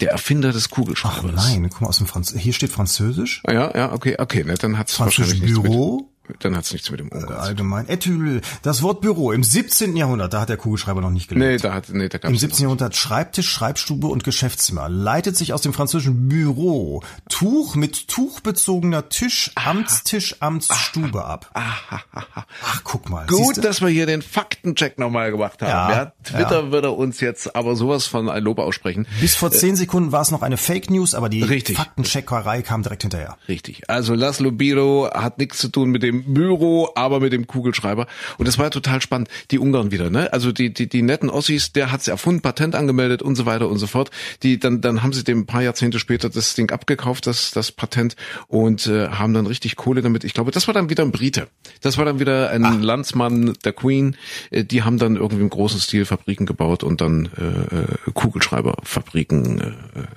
Der 0.00 0.10
Erfinder 0.10 0.52
des 0.52 0.68
Kugelschreibers. 0.68 1.32
Ach 1.36 1.48
nein, 1.48 1.68
guck 1.70 1.82
mal 1.82 1.88
aus 1.88 1.98
dem 1.98 2.06
Franz 2.06 2.34
hier 2.36 2.52
steht 2.52 2.70
Französisch. 2.70 3.42
Ja, 3.46 3.74
ja, 3.76 3.92
okay, 3.92 4.16
okay, 4.18 4.44
ne, 4.44 4.54
dann 4.54 4.78
hat's 4.78 4.98
wahrscheinlich 5.00 5.40
Büro. 5.40 6.10
Dann 6.40 6.56
hat's 6.56 6.72
nichts 6.72 6.90
mit 6.90 7.00
dem 7.00 7.08
Umgang. 7.08 7.36
Äh, 7.36 7.40
allgemein. 7.40 7.88
Ethyl. 7.88 8.40
Das 8.62 8.82
Wort 8.82 9.00
Büro 9.00 9.32
im 9.32 9.44
17. 9.44 9.96
Jahrhundert, 9.96 10.34
da 10.34 10.40
hat 10.40 10.48
der 10.48 10.56
Kugelschreiber 10.56 11.00
noch 11.00 11.10
nicht 11.10 11.28
gelebt. 11.28 11.62
Nee, 11.62 11.68
da 11.68 11.74
hat, 11.74 11.88
nee, 11.90 12.08
da 12.08 12.18
gab's 12.18 12.32
Im 12.32 12.38
17. 12.38 12.64
Jahrhundert 12.64 12.96
Schreibtisch, 12.96 13.48
Schreibstube 13.48 14.06
und 14.06 14.24
Geschäftszimmer. 14.24 14.88
Leitet 14.88 15.36
sich 15.36 15.52
aus 15.52 15.62
dem 15.62 15.72
französischen 15.72 16.28
Büro. 16.28 17.02
Tuch 17.28 17.76
mit 17.76 18.08
tuchbezogener 18.08 19.08
Tisch, 19.08 19.50
aha, 19.54 19.70
Amtstisch, 19.70 20.36
Amtsstube 20.40 21.24
aha, 21.24 21.32
ab. 21.32 21.50
Aha, 21.54 22.02
aha. 22.12 22.46
Ach, 22.64 22.80
guck 22.84 23.08
mal. 23.10 23.26
Gut, 23.26 23.62
dass 23.62 23.80
wir 23.80 23.88
hier 23.88 24.06
den 24.06 24.22
Faktencheck 24.22 24.98
nochmal 24.98 25.30
gemacht 25.30 25.62
haben. 25.62 25.68
Ja, 25.68 25.92
ja 25.92 26.12
Twitter 26.22 26.64
ja. 26.64 26.72
würde 26.72 26.90
uns 26.90 27.20
jetzt 27.20 27.54
aber 27.54 27.76
sowas 27.76 28.06
von 28.06 28.28
ein 28.28 28.42
Lob 28.42 28.58
aussprechen. 28.58 29.06
Bis 29.20 29.34
vor 29.34 29.50
zehn 29.50 29.74
äh, 29.74 29.76
Sekunden 29.76 30.12
war 30.12 30.22
es 30.22 30.30
noch 30.30 30.42
eine 30.42 30.56
Fake 30.56 30.90
News, 30.90 31.14
aber 31.14 31.28
die 31.28 31.42
Richtig. 31.42 31.76
Faktencheckerei 31.76 32.62
kam 32.62 32.82
direkt 32.82 33.02
hinterher. 33.02 33.36
Richtig. 33.48 33.88
Also 33.88 34.14
Laszlo 34.14 34.50
Biro 34.50 35.10
hat 35.12 35.38
nichts 35.38 35.58
zu 35.58 35.68
tun 35.68 35.90
mit 35.90 36.02
dem 36.02 36.15
Büro, 36.24 36.90
aber 36.94 37.20
mit 37.20 37.32
dem 37.32 37.46
Kugelschreiber. 37.46 38.06
Und 38.38 38.48
das 38.48 38.58
war 38.58 38.66
ja 38.66 38.70
total 38.70 39.00
spannend. 39.00 39.28
Die 39.50 39.58
Ungarn 39.58 39.90
wieder, 39.90 40.10
ne? 40.10 40.32
Also 40.32 40.52
die, 40.52 40.72
die, 40.72 40.88
die 40.88 41.02
netten 41.02 41.30
Ossis, 41.30 41.72
der 41.72 41.92
hat's 41.92 42.08
erfunden, 42.08 42.42
Patent 42.42 42.74
angemeldet 42.74 43.22
und 43.22 43.36
so 43.36 43.46
weiter 43.46 43.68
und 43.68 43.78
so 43.78 43.86
fort. 43.86 44.10
Die, 44.42 44.58
dann, 44.58 44.80
dann 44.80 45.02
haben 45.02 45.12
sie 45.12 45.24
dem 45.24 45.40
ein 45.40 45.46
paar 45.46 45.62
Jahrzehnte 45.62 45.98
später 45.98 46.30
das 46.30 46.54
Ding 46.54 46.70
abgekauft, 46.70 47.26
das, 47.26 47.50
das 47.50 47.72
Patent, 47.72 48.16
und 48.48 48.86
äh, 48.86 49.08
haben 49.08 49.34
dann 49.34 49.46
richtig 49.46 49.76
Kohle 49.76 50.02
damit. 50.02 50.24
Ich 50.24 50.34
glaube, 50.34 50.50
das 50.50 50.66
war 50.66 50.74
dann 50.74 50.90
wieder 50.90 51.04
ein 51.04 51.12
Brite. 51.12 51.48
Das 51.80 51.98
war 51.98 52.04
dann 52.04 52.20
wieder 52.20 52.50
ein 52.50 52.64
Ach. 52.64 52.80
Landsmann 52.80 53.54
der 53.64 53.72
Queen. 53.72 54.16
Äh, 54.50 54.64
die 54.64 54.82
haben 54.82 54.98
dann 54.98 55.16
irgendwie 55.16 55.42
im 55.42 55.50
großen 55.50 55.80
Stil 55.80 56.04
Fabriken 56.04 56.46
gebaut 56.46 56.82
und 56.82 57.00
dann 57.00 57.28
äh, 57.36 57.76
äh 57.76 58.10
Kugelschreiberfabriken 58.12 59.60
äh, 59.60 59.72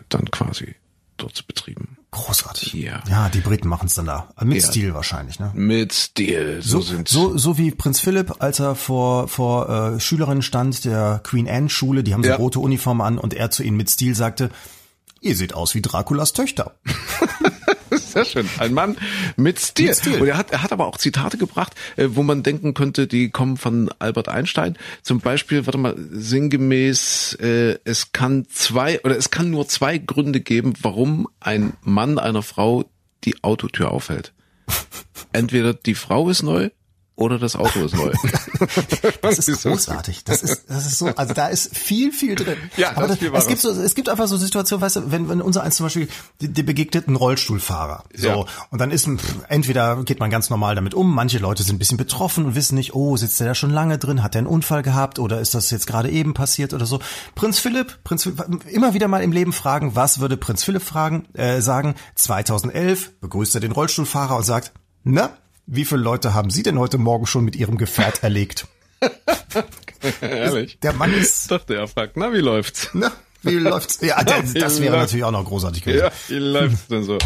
dann 0.10 0.32
quasi 0.32 0.76
dort 1.22 1.46
betrieben. 1.48 1.98
Großartig. 2.12 2.74
Ja. 2.74 3.04
Ja, 3.08 3.30
die 3.30 3.40
Briten 3.40 3.68
machen 3.68 3.86
es 3.86 3.94
dann 3.94 4.06
da. 4.06 4.30
Mit 4.44 4.62
ja. 4.62 4.68
Stil 4.68 4.94
wahrscheinlich, 4.94 5.40
ne? 5.40 5.52
Mit 5.54 5.94
Stil. 5.94 6.60
So, 6.62 6.82
so, 6.82 6.96
so, 7.06 7.38
so 7.38 7.58
wie 7.58 7.72
Prinz 7.72 8.00
Philipp, 8.00 8.36
als 8.40 8.60
er 8.60 8.76
vor, 8.76 9.28
vor 9.28 9.70
äh, 9.70 10.00
Schülerinnen 10.00 10.42
stand, 10.42 10.86
der 10.86 11.22
Queen 11.24 11.48
Anne 11.48 11.70
Schule, 11.70 12.04
die 12.04 12.14
haben 12.14 12.24
so 12.24 12.30
ja. 12.30 12.36
rote 12.36 12.60
Uniformen 12.60 13.02
an 13.02 13.18
und 13.20 13.34
er 13.34 13.52
zu 13.52 13.64
ihnen 13.64 13.78
mit 13.78 13.90
Stil 13.90 14.16
sagte, 14.16 14.50
Ihr 15.22 15.36
seht 15.36 15.54
aus 15.54 15.76
wie 15.76 15.82
Draculas 15.82 16.34
Töchter. 16.34 16.76
Sehr 18.26 18.44
schön. 18.44 18.50
Ein 18.60 18.74
Mann 18.74 18.98
mit 19.36 19.60
Stil. 19.60 19.88
Mit 19.88 19.98
Stil. 19.98 20.22
Und 20.22 20.28
er 20.28 20.38
hat, 20.38 20.52
er 20.52 20.64
hat 20.64 20.72
aber 20.72 20.88
auch 20.88 20.98
Zitate 20.98 21.38
gebracht, 21.38 21.74
äh, 21.96 22.08
wo 22.10 22.24
man 22.24 22.44
denken 22.44 22.74
könnte, 22.74 23.08
die 23.08 23.30
kommen 23.30 23.58
von 23.58 23.90
Albert 24.00 24.30
Einstein. 24.30 24.78
Zum 25.02 25.20
Beispiel, 25.20 25.66
warte 25.66 25.78
mal, 25.78 25.96
sinngemäß, 25.98 27.38
äh, 27.42 27.78
es 27.84 28.12
kann 28.12 28.46
zwei 28.50 29.02
oder 29.02 29.18
es 29.18 29.32
kann 29.32 29.50
nur 29.50 29.68
zwei 29.68 29.98
Gründe 29.98 30.42
geben, 30.42 30.74
warum 30.82 31.28
ein 31.40 31.74
Mann 31.82 32.20
einer 32.20 32.44
Frau 32.44 32.86
die 33.24 33.44
Autotür 33.44 33.92
aufhält. 33.92 34.34
Entweder 35.32 35.74
die 35.74 35.96
Frau 35.96 36.30
ist 36.30 36.44
neu 36.44 36.70
oder 37.20 37.38
das 37.40 37.56
Auto 37.56 37.84
ist 37.86 37.96
neu. 37.96 38.12
Das 39.22 39.38
ist 39.48 39.64
großartig. 39.64 40.24
Das 40.24 40.44
ist, 40.44 40.64
das 40.70 40.86
ist 40.86 40.98
so, 41.00 41.08
also 41.08 41.34
da 41.34 41.48
ist 41.48 41.76
viel, 41.76 42.12
viel 42.12 42.36
drin. 42.36 42.58
Ja, 42.78 42.92
aber 42.96 43.08
das, 43.08 43.18
viel 43.20 43.34
es 43.34 43.48
gibt 43.48 43.62
so, 43.62 43.70
es 43.70 43.96
gibt 43.96 44.10
einfach 44.10 44.28
so 44.28 44.38
Situationen, 44.38 44.82
weißt 44.82 44.96
du, 44.98 45.12
wenn, 45.12 45.30
wenn 45.30 45.42
unser 45.42 45.64
eins 45.64 45.76
zum 45.78 45.86
Beispiel, 45.86 46.08
dir 46.42 46.66
begegnet 46.66 47.08
ein 47.08 47.16
Rollstuhlfahrer. 47.16 48.04
So. 48.16 48.28
Ja. 48.28 48.46
Und 48.70 48.80
dann 48.80 48.92
ist, 48.92 49.08
ein- 49.08 49.20
pff, 49.20 49.36
entweder 49.48 50.04
geht 50.04 50.20
man 50.20 50.30
ganz 50.30 50.50
normal 50.50 50.76
damit 50.76 50.94
um, 50.94 51.14
manche 51.14 51.38
Leute 51.40 51.64
sind 51.64 51.76
ein 51.76 51.80
bisschen 51.80 51.98
betroffen 51.98 52.46
und 52.46 52.56
wissen 52.56 52.76
nicht, 52.76 52.94
oh, 52.96 53.16
sitzt 53.18 53.40
der 53.40 53.48
da 53.48 53.56
schon 53.56 53.72
lange 53.72 53.98
drin, 53.98 54.24
hat 54.24 54.34
der 54.34 54.40
einen 54.40 54.48
Unfall 54.48 54.82
gehabt 54.84 55.20
oder 55.20 55.40
ist 55.40 55.54
das 55.56 55.70
jetzt 55.72 55.88
gerade 55.88 56.10
eben 56.10 56.34
passiert 56.34 56.74
oder 56.74 56.86
so. 56.86 57.00
Prinz 57.36 57.60
Philipp, 57.60 58.04
Prinz 58.04 58.24
Philipp, 58.24 58.44
immer 58.70 58.94
wieder 58.94 59.08
mal 59.08 59.22
im 59.24 59.32
Leben 59.32 59.54
fragen, 59.54 59.96
was 59.96 60.20
würde 60.20 60.38
Prinz 60.38 60.64
Philipp 60.64 60.84
fragen, 60.84 61.26
äh, 61.34 61.62
sagen, 61.62 61.96
2011 62.16 63.20
begrüßt 63.22 63.56
er 63.56 63.62
den 63.62 63.72
Rollstuhlfahrer 63.72 64.36
und 64.36 64.44
sagt, 64.44 64.72
na, 65.04 65.30
wie 65.72 65.86
viele 65.86 66.02
Leute 66.02 66.34
haben 66.34 66.50
Sie 66.50 66.64
denn 66.64 66.80
heute 66.80 66.98
Morgen 66.98 67.26
schon 67.26 67.46
mit 67.46 67.56
Ihrem 67.56 67.78
Gefährt 67.78 68.24
erlegt? 68.24 68.68
Ehrlich. 70.22 70.80
Der 70.82 70.94
Mann 70.94 71.14
ist, 71.14 71.44
Ich 71.44 71.48
dachte, 71.50 71.76
er 71.76 71.88
fragt, 71.88 72.18
na, 72.18 72.34
wie 72.34 72.40
läuft's? 72.40 72.94
ne, 72.94 73.12
wie 73.44 73.56
läuft's? 73.56 74.00
Ja, 74.02 74.24
das, 74.24 74.54
das 74.54 74.82
wäre 74.82 74.98
natürlich 74.98 75.24
auch 75.24 75.32
noch 75.32 75.46
großartig 75.46 75.84
gewesen. 75.84 76.04
Ja, 76.06 76.12
wie 76.28 76.40
läuft's 76.40 76.88
denn 76.88 77.04
so? 77.04 77.18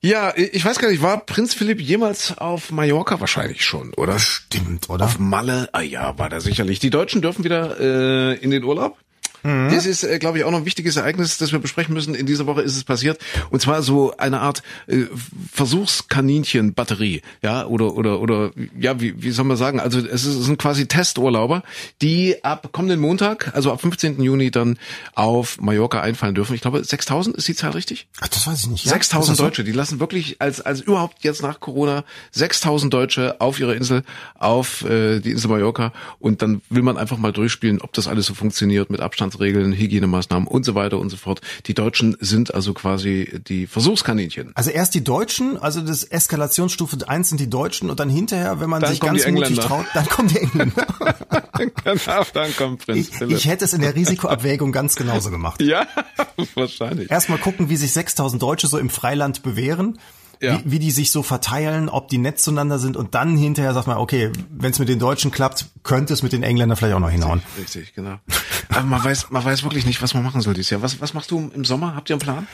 Ja, 0.00 0.32
ich 0.36 0.64
weiß 0.64 0.78
gar 0.78 0.90
nicht, 0.90 1.02
war 1.02 1.18
Prinz 1.24 1.54
Philipp 1.54 1.80
jemals 1.80 2.36
auf 2.38 2.70
Mallorca? 2.72 3.20
Wahrscheinlich 3.20 3.64
schon, 3.64 3.94
oder? 3.94 4.18
Stimmt, 4.18 4.90
oder? 4.90 5.04
Auf 5.04 5.18
Malle? 5.18 5.68
Ah 5.72 5.80
ja, 5.82 6.18
war 6.18 6.28
da 6.28 6.40
sicherlich. 6.40 6.78
Die 6.80 6.90
Deutschen 6.90 7.22
dürfen 7.22 7.44
wieder 7.44 7.78
äh, 7.78 8.34
in 8.38 8.50
den 8.50 8.64
Urlaub. 8.64 8.96
Das 9.42 9.86
ist, 9.86 10.04
äh, 10.04 10.18
glaube 10.18 10.38
ich, 10.38 10.44
auch 10.44 10.50
noch 10.50 10.58
ein 10.58 10.64
wichtiges 10.64 10.96
Ereignis, 10.96 11.38
das 11.38 11.52
wir 11.52 11.58
besprechen 11.58 11.94
müssen. 11.94 12.14
In 12.14 12.26
dieser 12.26 12.46
Woche 12.46 12.62
ist 12.62 12.76
es 12.76 12.84
passiert. 12.84 13.18
Und 13.50 13.60
zwar 13.60 13.82
so 13.82 14.16
eine 14.16 14.40
Art 14.40 14.62
äh, 14.86 15.04
Versuchskaninchen-Batterie. 15.52 17.22
Ja, 17.42 17.66
oder, 17.66 17.94
oder, 17.94 18.20
oder, 18.20 18.52
ja, 18.78 19.00
wie, 19.00 19.22
wie 19.22 19.30
soll 19.30 19.44
man 19.44 19.56
sagen? 19.56 19.80
Also, 19.80 19.98
es, 19.98 20.24
ist, 20.24 20.44
sind 20.44 20.58
quasi 20.58 20.86
Testurlauber, 20.86 21.62
die 22.00 22.42
ab 22.44 22.70
kommenden 22.72 23.00
Montag, 23.00 23.54
also 23.54 23.72
ab 23.72 23.80
15. 23.80 24.22
Juni 24.22 24.50
dann 24.50 24.78
auf 25.14 25.60
Mallorca 25.60 26.00
einfallen 26.00 26.34
dürfen. 26.34 26.54
Ich 26.54 26.60
glaube, 26.60 26.82
6000 26.82 27.36
ist 27.36 27.48
die 27.48 27.54
Zahl 27.54 27.72
richtig? 27.72 28.06
Ach, 28.20 28.28
das 28.28 28.46
weiß 28.46 28.62
ich 28.64 28.68
nicht. 28.68 28.84
Ja, 28.84 28.92
6000 28.92 29.22
ist 29.22 29.28
das 29.28 29.36
so? 29.38 29.44
Deutsche, 29.44 29.64
die 29.64 29.72
lassen 29.72 30.00
wirklich 30.00 30.36
als 30.40 30.60
als 30.60 30.80
überhaupt 30.80 31.24
jetzt 31.24 31.42
nach 31.42 31.60
Corona 31.60 32.04
6000 32.32 32.92
Deutsche 32.92 33.40
auf 33.40 33.60
ihre 33.60 33.74
Insel, 33.74 34.02
auf 34.38 34.84
äh, 34.84 35.20
die 35.20 35.30
Insel 35.30 35.50
Mallorca 35.50 35.92
und 36.18 36.42
dann 36.42 36.62
will 36.70 36.82
man 36.82 36.96
einfach 36.96 37.18
mal 37.18 37.32
durchspielen, 37.32 37.80
ob 37.80 37.92
das 37.92 38.08
alles 38.08 38.26
so 38.26 38.34
funktioniert 38.34 38.90
mit 38.90 39.00
Abstandsregeln, 39.32 39.72
Hygienemaßnahmen 39.72 40.46
und 40.46 40.64
so 40.64 40.74
weiter 40.74 40.98
und 40.98 41.08
so 41.10 41.16
fort. 41.16 41.40
Die 41.66 41.74
Deutschen 41.74 42.16
sind 42.20 42.54
also 42.54 42.74
quasi 42.74 43.40
die 43.48 43.66
Versuchskaninchen. 43.66 44.52
Also 44.54 44.70
erst 44.70 44.94
die 44.94 45.02
Deutschen, 45.02 45.56
also 45.58 45.80
das 45.80 46.04
Eskalationsstufe 46.04 47.08
1 47.08 47.30
sind 47.30 47.40
die 47.40 47.48
Deutschen 47.48 47.88
und 47.90 47.98
dann 47.98 48.10
hinterher, 48.10 48.60
wenn 48.60 48.68
man 48.68 48.80
Dann 48.82 48.90
sich 48.90 49.00
ganz 49.00 49.26
mutig 49.26 49.58
traut, 49.58 49.86
dann 49.94 50.06
kommen 50.06 50.28
die 50.28 50.38
Engländer. 50.38 50.86
genau, 51.84 52.24
dann 52.34 52.54
kommt 52.56 52.84
Prinz 52.84 53.08
Ich, 53.08 53.16
Philipp. 53.16 53.36
ich 53.36 53.46
hätte 53.46 53.64
es 53.64 53.72
in 53.72 53.80
der 53.80 53.94
Risikoabwägung 53.94 54.72
ganz 54.72 54.96
genauso 54.96 55.30
gemacht. 55.30 55.62
ja, 55.62 55.86
wahrscheinlich. 56.54 57.10
Erstmal 57.10 57.38
gucken, 57.38 57.70
wie 57.70 57.76
sich 57.76 57.92
6000 57.92 58.42
Deutsche 58.42 58.66
so 58.66 58.78
im 58.78 58.90
Freiland 58.90 59.42
bewähren. 59.42 59.98
Ja. 60.40 60.58
Wie, 60.64 60.72
wie 60.72 60.78
die 60.80 60.90
sich 60.90 61.12
so 61.12 61.22
verteilen, 61.22 61.88
ob 61.88 62.08
die 62.08 62.18
nett 62.18 62.40
zueinander 62.40 62.80
sind 62.80 62.96
und 62.96 63.14
dann 63.14 63.36
hinterher 63.36 63.74
sagt 63.74 63.86
man, 63.86 63.98
okay, 63.98 64.32
wenn 64.50 64.72
es 64.72 64.80
mit 64.80 64.88
den 64.88 64.98
Deutschen 64.98 65.30
klappt, 65.30 65.66
könnte 65.84 66.12
es 66.12 66.24
mit 66.24 66.32
den 66.32 66.42
Engländern 66.42 66.76
vielleicht 66.76 66.96
auch 66.96 67.00
noch 67.00 67.10
hinhauen. 67.10 67.42
Richtig, 67.60 67.94
genau. 67.94 68.16
Aber 68.68 68.82
man 68.82 69.02
weiß, 69.02 69.30
man 69.30 69.44
weiß 69.44 69.62
wirklich 69.62 69.86
nicht, 69.86 70.02
was 70.02 70.14
man 70.14 70.22
machen 70.22 70.40
soll 70.40 70.54
dieses 70.54 70.70
Jahr. 70.70 70.82
Was, 70.82 71.00
was 71.00 71.14
machst 71.14 71.30
du 71.30 71.50
im 71.54 71.64
Sommer? 71.64 71.94
Habt 71.94 72.10
ihr 72.10 72.14
einen 72.14 72.20
Plan? 72.20 72.46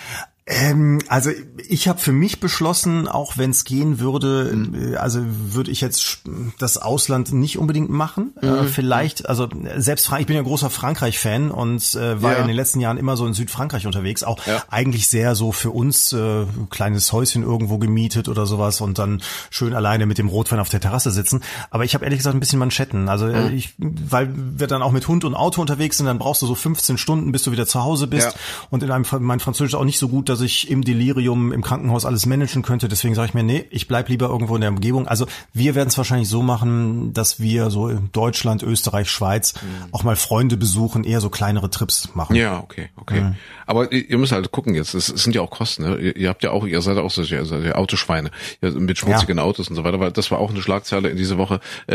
Ähm, 0.50 1.00
also 1.08 1.30
ich 1.68 1.88
habe 1.88 1.98
für 1.98 2.12
mich 2.12 2.40
beschlossen, 2.40 3.06
auch 3.06 3.36
wenn 3.36 3.50
es 3.50 3.64
gehen 3.64 3.98
würde, 4.00 4.50
Mhm. 4.54 4.94
äh, 4.94 4.96
also 4.96 5.20
würde 5.22 5.70
ich 5.70 5.82
jetzt 5.82 6.22
das 6.58 6.78
Ausland 6.78 7.34
nicht 7.34 7.58
unbedingt 7.58 7.90
machen. 7.90 8.32
Mhm. 8.40 8.48
Äh, 8.48 8.64
vielleicht, 8.64 9.28
also 9.28 9.46
selbst 9.76 10.10
ich 10.18 10.26
bin 10.26 10.36
ja 10.36 10.42
großer 10.42 10.70
Frankreich-Fan 10.70 11.50
und 11.50 11.94
äh, 11.94 12.22
war 12.22 12.32
Ja. 12.32 12.38
in 12.38 12.46
den 12.46 12.56
letzten 12.56 12.80
Jahren 12.80 12.96
immer 12.96 13.18
so 13.18 13.26
in 13.26 13.34
Südfrankreich 13.34 13.84
unterwegs, 13.86 14.22
auch 14.24 14.38
Ja. 14.46 14.62
eigentlich 14.70 15.06
sehr 15.08 15.34
so 15.34 15.52
für 15.52 15.70
uns 15.70 16.14
äh, 16.14 16.46
kleines 16.70 17.12
Häuschen 17.12 17.42
irgendwo 17.42 17.76
gemietet 17.76 18.26
oder 18.30 18.46
sowas 18.46 18.80
und 18.80 18.98
dann 18.98 19.20
schön 19.50 19.74
alleine 19.74 20.06
mit 20.06 20.16
dem 20.16 20.28
Rotwein 20.28 20.60
auf 20.60 20.70
der 20.70 20.80
Terrasse 20.80 21.10
sitzen. 21.10 21.42
Aber 21.68 21.84
ich 21.84 21.92
habe 21.92 22.04
ehrlich 22.06 22.20
gesagt 22.20 22.34
ein 22.34 22.40
bisschen 22.40 22.58
Manschetten. 22.58 23.10
Also 23.10 23.26
Mhm. 23.26 23.34
äh, 23.34 23.50
ich, 23.50 23.74
weil 23.76 24.30
wir 24.34 24.66
dann 24.66 24.80
auch 24.80 24.92
mit 24.92 25.06
Hund 25.08 25.26
und 25.26 25.34
Auto 25.34 25.60
unterwegs 25.60 25.98
sind, 25.98 26.06
dann 26.08 26.18
brauchst 26.18 26.42
du 26.42 26.46
so 26.46 26.54
15 26.54 26.98
Stunden, 26.98 27.32
bis 27.32 27.42
du 27.42 27.52
wieder 27.52 27.66
zu 27.66 27.82
Hause 27.82 28.06
bist. 28.06 28.26
Ja. 28.26 28.40
Und 28.70 28.82
in 28.82 28.90
einem 28.90 29.04
mein 29.20 29.40
Französisch 29.40 29.74
ist 29.74 29.78
auch 29.78 29.84
nicht 29.84 29.98
so 29.98 30.08
gut, 30.08 30.28
dass 30.28 30.40
ich 30.40 30.70
im 30.70 30.82
Delirium 30.82 31.52
im 31.52 31.62
Krankenhaus 31.62 32.04
alles 32.04 32.26
managen 32.26 32.62
könnte. 32.62 32.88
Deswegen 32.88 33.14
sage 33.14 33.28
ich 33.28 33.34
mir, 33.34 33.42
nee, 33.42 33.66
ich 33.70 33.88
bleib 33.88 34.08
lieber 34.08 34.28
irgendwo 34.28 34.54
in 34.54 34.60
der 34.60 34.70
Umgebung. 34.70 35.06
Also 35.06 35.26
wir 35.52 35.74
werden 35.74 35.88
es 35.88 35.98
wahrscheinlich 35.98 36.28
so 36.28 36.42
machen, 36.42 37.12
dass 37.12 37.40
wir 37.40 37.70
so 37.70 37.88
in 37.88 38.10
Deutschland, 38.12 38.62
Österreich, 38.62 39.10
Schweiz 39.10 39.54
auch 39.92 40.02
mal 40.02 40.16
Freunde 40.16 40.56
besuchen, 40.56 41.04
eher 41.04 41.20
so 41.20 41.30
kleinere 41.30 41.70
Trips 41.70 42.14
machen. 42.14 42.34
Ja, 42.36 42.58
okay, 42.58 42.90
okay. 42.96 43.32
Aber 43.66 43.92
ihr 43.92 44.16
müsst 44.16 44.32
halt 44.32 44.50
gucken 44.50 44.74
jetzt. 44.74 44.94
Es 44.94 45.06
sind 45.06 45.34
ja 45.34 45.42
auch 45.42 45.50
Kosten. 45.50 45.82
Ne? 45.82 46.12
Ihr, 46.12 46.28
habt 46.30 46.42
ja 46.42 46.52
auch, 46.52 46.66
ihr 46.66 46.80
seid 46.80 46.96
auch 46.96 47.10
solche, 47.10 47.44
solche 47.44 47.76
Autoschweine 47.76 48.30
ja, 48.62 48.70
mit 48.70 48.98
schmutzigen 48.98 49.38
Autos 49.38 49.68
und 49.68 49.76
so 49.76 49.84
weiter. 49.84 50.00
Weil 50.00 50.10
das 50.10 50.30
war 50.30 50.38
auch 50.38 50.50
eine 50.50 50.62
Schlagzeile 50.62 51.10
in 51.10 51.16
dieser 51.18 51.36
Woche. 51.36 51.60
Äh, 51.86 51.94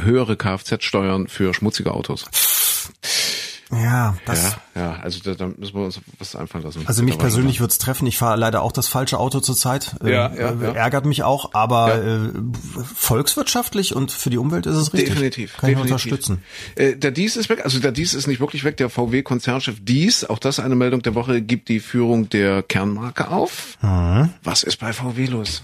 höhere 0.00 0.36
Kfz-Steuern 0.36 1.26
für 1.26 1.52
schmutzige 1.52 1.92
Autos. 1.92 2.26
Ja, 3.72 4.16
das. 4.26 4.56
Ja, 4.74 4.80
ja. 4.82 4.92
Also 5.00 5.20
da, 5.22 5.34
da 5.34 5.46
müssen 5.56 5.74
wir 5.74 5.84
uns 5.84 6.00
was 6.18 6.34
einfallen 6.34 6.64
lassen. 6.64 6.82
Also 6.86 7.02
mich 7.04 7.18
persönlich 7.18 7.60
wird's 7.60 7.78
treffen. 7.78 8.06
Ich 8.06 8.18
fahre 8.18 8.36
leider 8.36 8.62
auch 8.62 8.72
das 8.72 8.88
falsche 8.88 9.18
Auto 9.18 9.38
zurzeit. 9.40 9.94
Äh, 10.02 10.12
Ja, 10.12 10.32
ja, 10.34 10.50
äh, 10.50 10.62
ja. 10.62 10.72
Ärgert 10.72 11.06
mich 11.06 11.22
auch, 11.22 11.54
aber 11.54 11.94
Ja. 11.96 12.26
äh, 12.26 12.32
volkswirtschaftlich 12.94 13.94
und 13.94 14.12
für 14.12 14.30
die 14.30 14.38
Umwelt 14.38 14.66
ist 14.66 14.76
es 14.76 14.92
richtig. 14.92 15.10
Definitiv. 15.10 15.56
Kann 15.56 15.70
ich 15.70 15.76
definitiv. 15.76 15.92
unterstützen. 16.06 16.42
Äh, 16.76 16.96
der 16.96 17.10
Dies 17.10 17.36
ist 17.36 17.48
weg, 17.48 17.64
also 17.64 17.78
der 17.78 17.92
Dies 17.92 18.14
ist 18.14 18.26
nicht 18.26 18.40
wirklich 18.40 18.64
weg. 18.64 18.76
Der 18.76 18.90
VW-Konzernchef 18.90 19.76
Dies, 19.82 20.24
auch 20.24 20.38
das 20.38 20.58
eine 20.60 20.74
Meldung 20.74 21.02
der 21.02 21.14
Woche, 21.14 21.40
gibt 21.42 21.68
die 21.68 21.80
Führung 21.80 22.28
der 22.28 22.62
Kernmarke 22.62 23.28
auf. 23.30 23.78
Mhm. 23.82 24.30
Was 24.42 24.62
ist 24.62 24.78
bei 24.78 24.92
VW 24.92 25.26
los? 25.26 25.62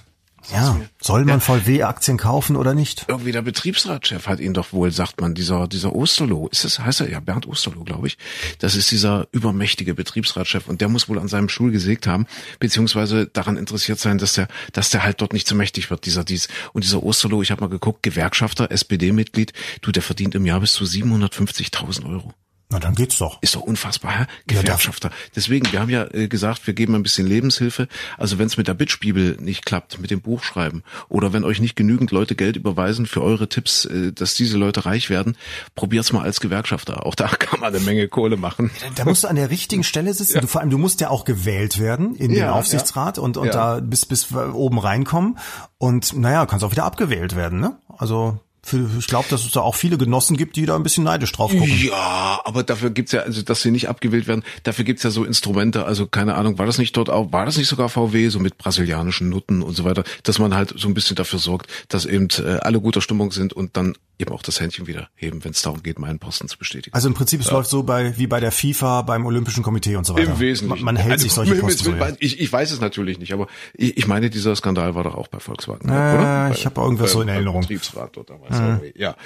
Ja, 0.53 0.81
soll 1.01 1.25
man 1.25 1.41
VW-Aktien 1.41 2.19
kaufen 2.19 2.57
oder 2.57 2.75
nicht? 2.75 3.05
Irgendwie 3.09 3.33
der 3.33 3.43
Betriebsratschef 3.43 4.27
hat 4.27 4.41
ihn 4.41 4.55
doch 4.55 4.73
wohl, 4.73 4.93
sagt 4.93 5.21
man, 5.21 5.35
dieser, 5.35 5.67
dieser 5.67 5.95
Osterloh, 5.95 6.49
ist 6.49 6.65
es, 6.65 6.79
heißt 6.79 7.01
er 7.01 7.11
ja, 7.11 7.21
Bernd 7.21 7.47
Osterloh, 7.47 7.85
glaube 7.85 8.07
ich. 8.07 8.19
Das 8.59 8.75
ist 8.75 8.91
dieser 8.91 9.27
übermächtige 9.33 9.95
Betriebsratschef 9.95 10.69
und 10.69 10.81
der 10.81 10.89
muss 10.89 11.09
wohl 11.09 11.19
an 11.19 11.29
seinem 11.29 11.49
Stuhl 11.49 11.73
gesägt 11.73 12.07
haben, 12.07 12.27
beziehungsweise 12.61 13.27
daran 13.27 13.57
interessiert 13.57 13.99
sein, 13.99 14.19
dass 14.19 14.35
der, 14.35 14.49
dass 14.73 14.91
der 14.91 15.03
halt 15.03 15.21
dort 15.21 15.33
nicht 15.33 15.47
zu 15.47 15.55
mächtig 15.55 15.91
wird, 15.91 16.07
dieser 16.07 16.25
dies. 16.25 16.49
Und 16.73 16.85
dieser 16.85 17.03
Osterloh, 17.03 17.43
ich 17.43 17.51
habe 17.51 17.63
mal 17.63 17.71
geguckt, 17.71 18.03
Gewerkschafter, 18.03 18.71
SPD-Mitglied, 18.71 19.53
du, 19.81 19.93
der 19.93 20.03
verdient 20.03 20.35
im 20.35 20.47
Jahr 20.47 20.61
bis 20.61 20.75
zu 20.75 20.85
750.000 20.85 22.09
Euro. 22.09 22.33
Na, 22.69 22.81
dann 22.81 22.97
geht's 22.97 23.19
doch. 23.19 23.41
Ist 23.43 23.55
doch 23.55 23.61
unfassbar? 23.61 24.27
Gewerkschafter. 24.49 25.11
Deswegen, 25.37 25.71
wir 25.71 25.79
haben 25.81 25.89
ja 25.89 26.05
äh, 26.13 26.27
gesagt, 26.27 26.67
wir 26.67 26.75
geben 26.75 26.97
ein 26.97 27.05
bisschen 27.05 27.27
Lebenshilfe. 27.27 27.87
Also 28.19 28.39
wenn 28.39 28.47
es 28.49 28.57
mit 28.57 28.67
der 28.67 28.75
Bitchbibel 28.75 29.37
nicht 29.41 29.65
klappt, 29.65 30.01
mit 30.01 30.11
dem 30.11 30.21
Buchschreiben, 30.21 30.83
oder 31.09 31.33
wenn 31.33 31.45
euch 31.45 31.61
nicht 31.61 31.77
genügend 31.77 32.11
Leute 32.11 32.35
Geld 32.35 32.57
überweisen 32.57 33.07
für 33.07 33.23
eure 33.23 33.49
Tipps, 33.49 33.85
äh, 33.85 34.13
dass 34.13 34.35
diese 34.35 34.59
Leute 34.59 34.85
reich 34.85 35.11
werden, 35.11 35.37
probiert's 35.77 36.13
mal 36.13 36.23
als 36.23 36.41
Gewerkschafter. 36.41 37.07
Auch 37.07 37.15
da 37.15 37.29
kann 37.39 37.61
man 37.61 37.73
eine 37.73 37.85
Menge 37.85 38.09
Kohle 38.09 38.37
machen. 38.37 38.73
Da 38.97 39.05
musst 39.05 39.23
du 39.23 39.29
an 39.29 39.37
der 39.37 39.51
richtigen 39.51 39.85
Stelle 39.85 40.13
sitzen. 40.13 40.41
Du, 40.41 40.49
vor 40.49 40.61
allem, 40.61 40.71
du 40.71 40.79
musst 40.79 41.01
ja 41.01 41.09
auch 41.11 41.25
gewählt 41.25 41.79
werden 41.79 42.17
in 42.17 42.31
den 42.31 42.39
Ja, 42.39 42.53
Aufsichtsrat 42.53 43.19
und, 43.19 43.37
und 43.37 43.47
Ja. 43.47 43.53
da 43.53 43.81
bis, 43.81 44.07
bis 44.07 44.33
oben 44.35 44.79
reinkommen. 44.81 45.39
Und 45.79 46.17
naja, 46.17 46.47
kannst 46.47 46.65
auch 46.65 46.73
wieder 46.73 46.85
abgewählt 46.85 47.37
werden, 47.37 47.61
ne? 47.61 47.79
Also 47.97 48.41
ich 48.73 49.07
glaube, 49.07 49.27
dass 49.31 49.45
es 49.45 49.53
da 49.53 49.61
auch 49.61 49.75
viele 49.75 49.99
Genossen 49.99 50.37
gibt, 50.37 50.57
die 50.57 50.67
da 50.67 50.77
ein 50.77 50.83
bisschen 50.83 51.05
neidisch 51.05 51.33
drauf 51.33 51.51
gucken. 51.51 51.79
Ja, 51.83 52.41
aber 52.45 52.63
dafür 52.63 52.91
gibt's 52.91 53.13
ja, 53.13 53.21
also 53.21 53.43
dass 53.43 53.63
sie 53.63 53.71
nicht 53.71 53.89
abgewählt 53.89 54.27
werden, 54.27 54.45
dafür 54.63 54.85
gibt's 54.85 55.03
ja 55.03 55.11
so 55.11 55.25
Instrumente, 55.25 55.85
also 55.85 56.07
keine 56.07 56.35
Ahnung, 56.35 56.59
war 56.59 56.67
das 56.67 56.79
nicht 56.79 56.97
dort 56.97 57.11
auch, 57.11 57.33
war 57.33 57.47
das 57.47 57.57
nicht 57.57 57.69
sogar 57.69 57.89
VW, 57.89 58.29
so 58.29 58.39
mit 58.39 58.59
brasilianischen 58.59 59.29
Nutten 59.29 59.63
und 59.63 59.75
so 59.75 59.85
weiter, 59.85 60.05
dass 60.23 60.39
man 60.39 60.55
halt 60.55 60.75
so 60.77 60.89
ein 60.89 60.95
bisschen 60.95 61.17
dafür 61.17 61.39
sorgt, 61.39 61.71
dass 61.89 62.07
eben 62.07 62.29
äh, 62.39 62.59
alle 62.61 62.81
guter 62.81 63.01
Stimmung 63.01 63.33
sind 63.33 63.53
und 63.53 63.77
dann 63.77 63.95
eben 64.19 64.33
auch 64.33 64.43
das 64.43 64.61
Händchen 64.61 64.87
wieder 64.87 65.09
heben, 65.15 65.45
wenn 65.45 65.53
es 65.53 65.63
darum 65.63 65.83
geht, 65.83 65.99
meinen 65.99 66.19
Posten 66.19 66.49
zu 66.49 66.59
bestätigen. 66.59 66.95
Also 66.95 67.09
im 67.09 67.15
Prinzip, 67.15 67.41
es 67.41 67.47
ja. 67.47 67.53
läuft 67.53 67.69
so 67.69 67.83
bei 67.83 68.17
wie 68.17 68.27
bei 68.27 68.41
der 68.41 68.51
FIFA, 68.51 69.03
beim 69.03 69.27
Olympischen 69.27 69.63
Komitee 69.63 69.97
und 69.97 70.07
so 70.07 70.15
weiter. 70.15 70.33
Im 70.33 70.41
Wesentlichen. 70.41 70.85
Man, 70.85 70.97
man 70.97 71.03
hält 71.03 71.13
also, 71.13 71.23
sich 71.25 71.33
solche 71.33 71.55
Posten 71.57 71.85
so, 71.85 72.17
ich, 72.19 72.41
ich 72.41 72.53
weiß 72.53 72.71
es 72.71 72.81
natürlich 72.81 73.19
nicht, 73.19 73.33
aber 73.33 73.47
ich, 73.75 73.97
ich 73.97 74.07
meine, 74.07 74.31
dieser 74.31 74.57
Skandal 74.57 74.95
war 74.95 75.05
doch 75.05 75.15
auch 75.15 75.29
bei 75.29 75.39
Volkswagen, 75.39 75.89
äh, 75.89 75.93
oder? 75.93 76.51
Ich 76.53 76.65
habe 76.65 76.81
irgendwas 76.81 77.11
bei, 77.11 77.13
so 77.13 77.23
in 77.23 77.29
Erinnerung. 77.29 77.61
Betriebsrat 77.61 78.17
dort 78.17 78.31
damals. 78.31 78.59
Mhm. 78.59 78.93
Ja. 78.95 79.17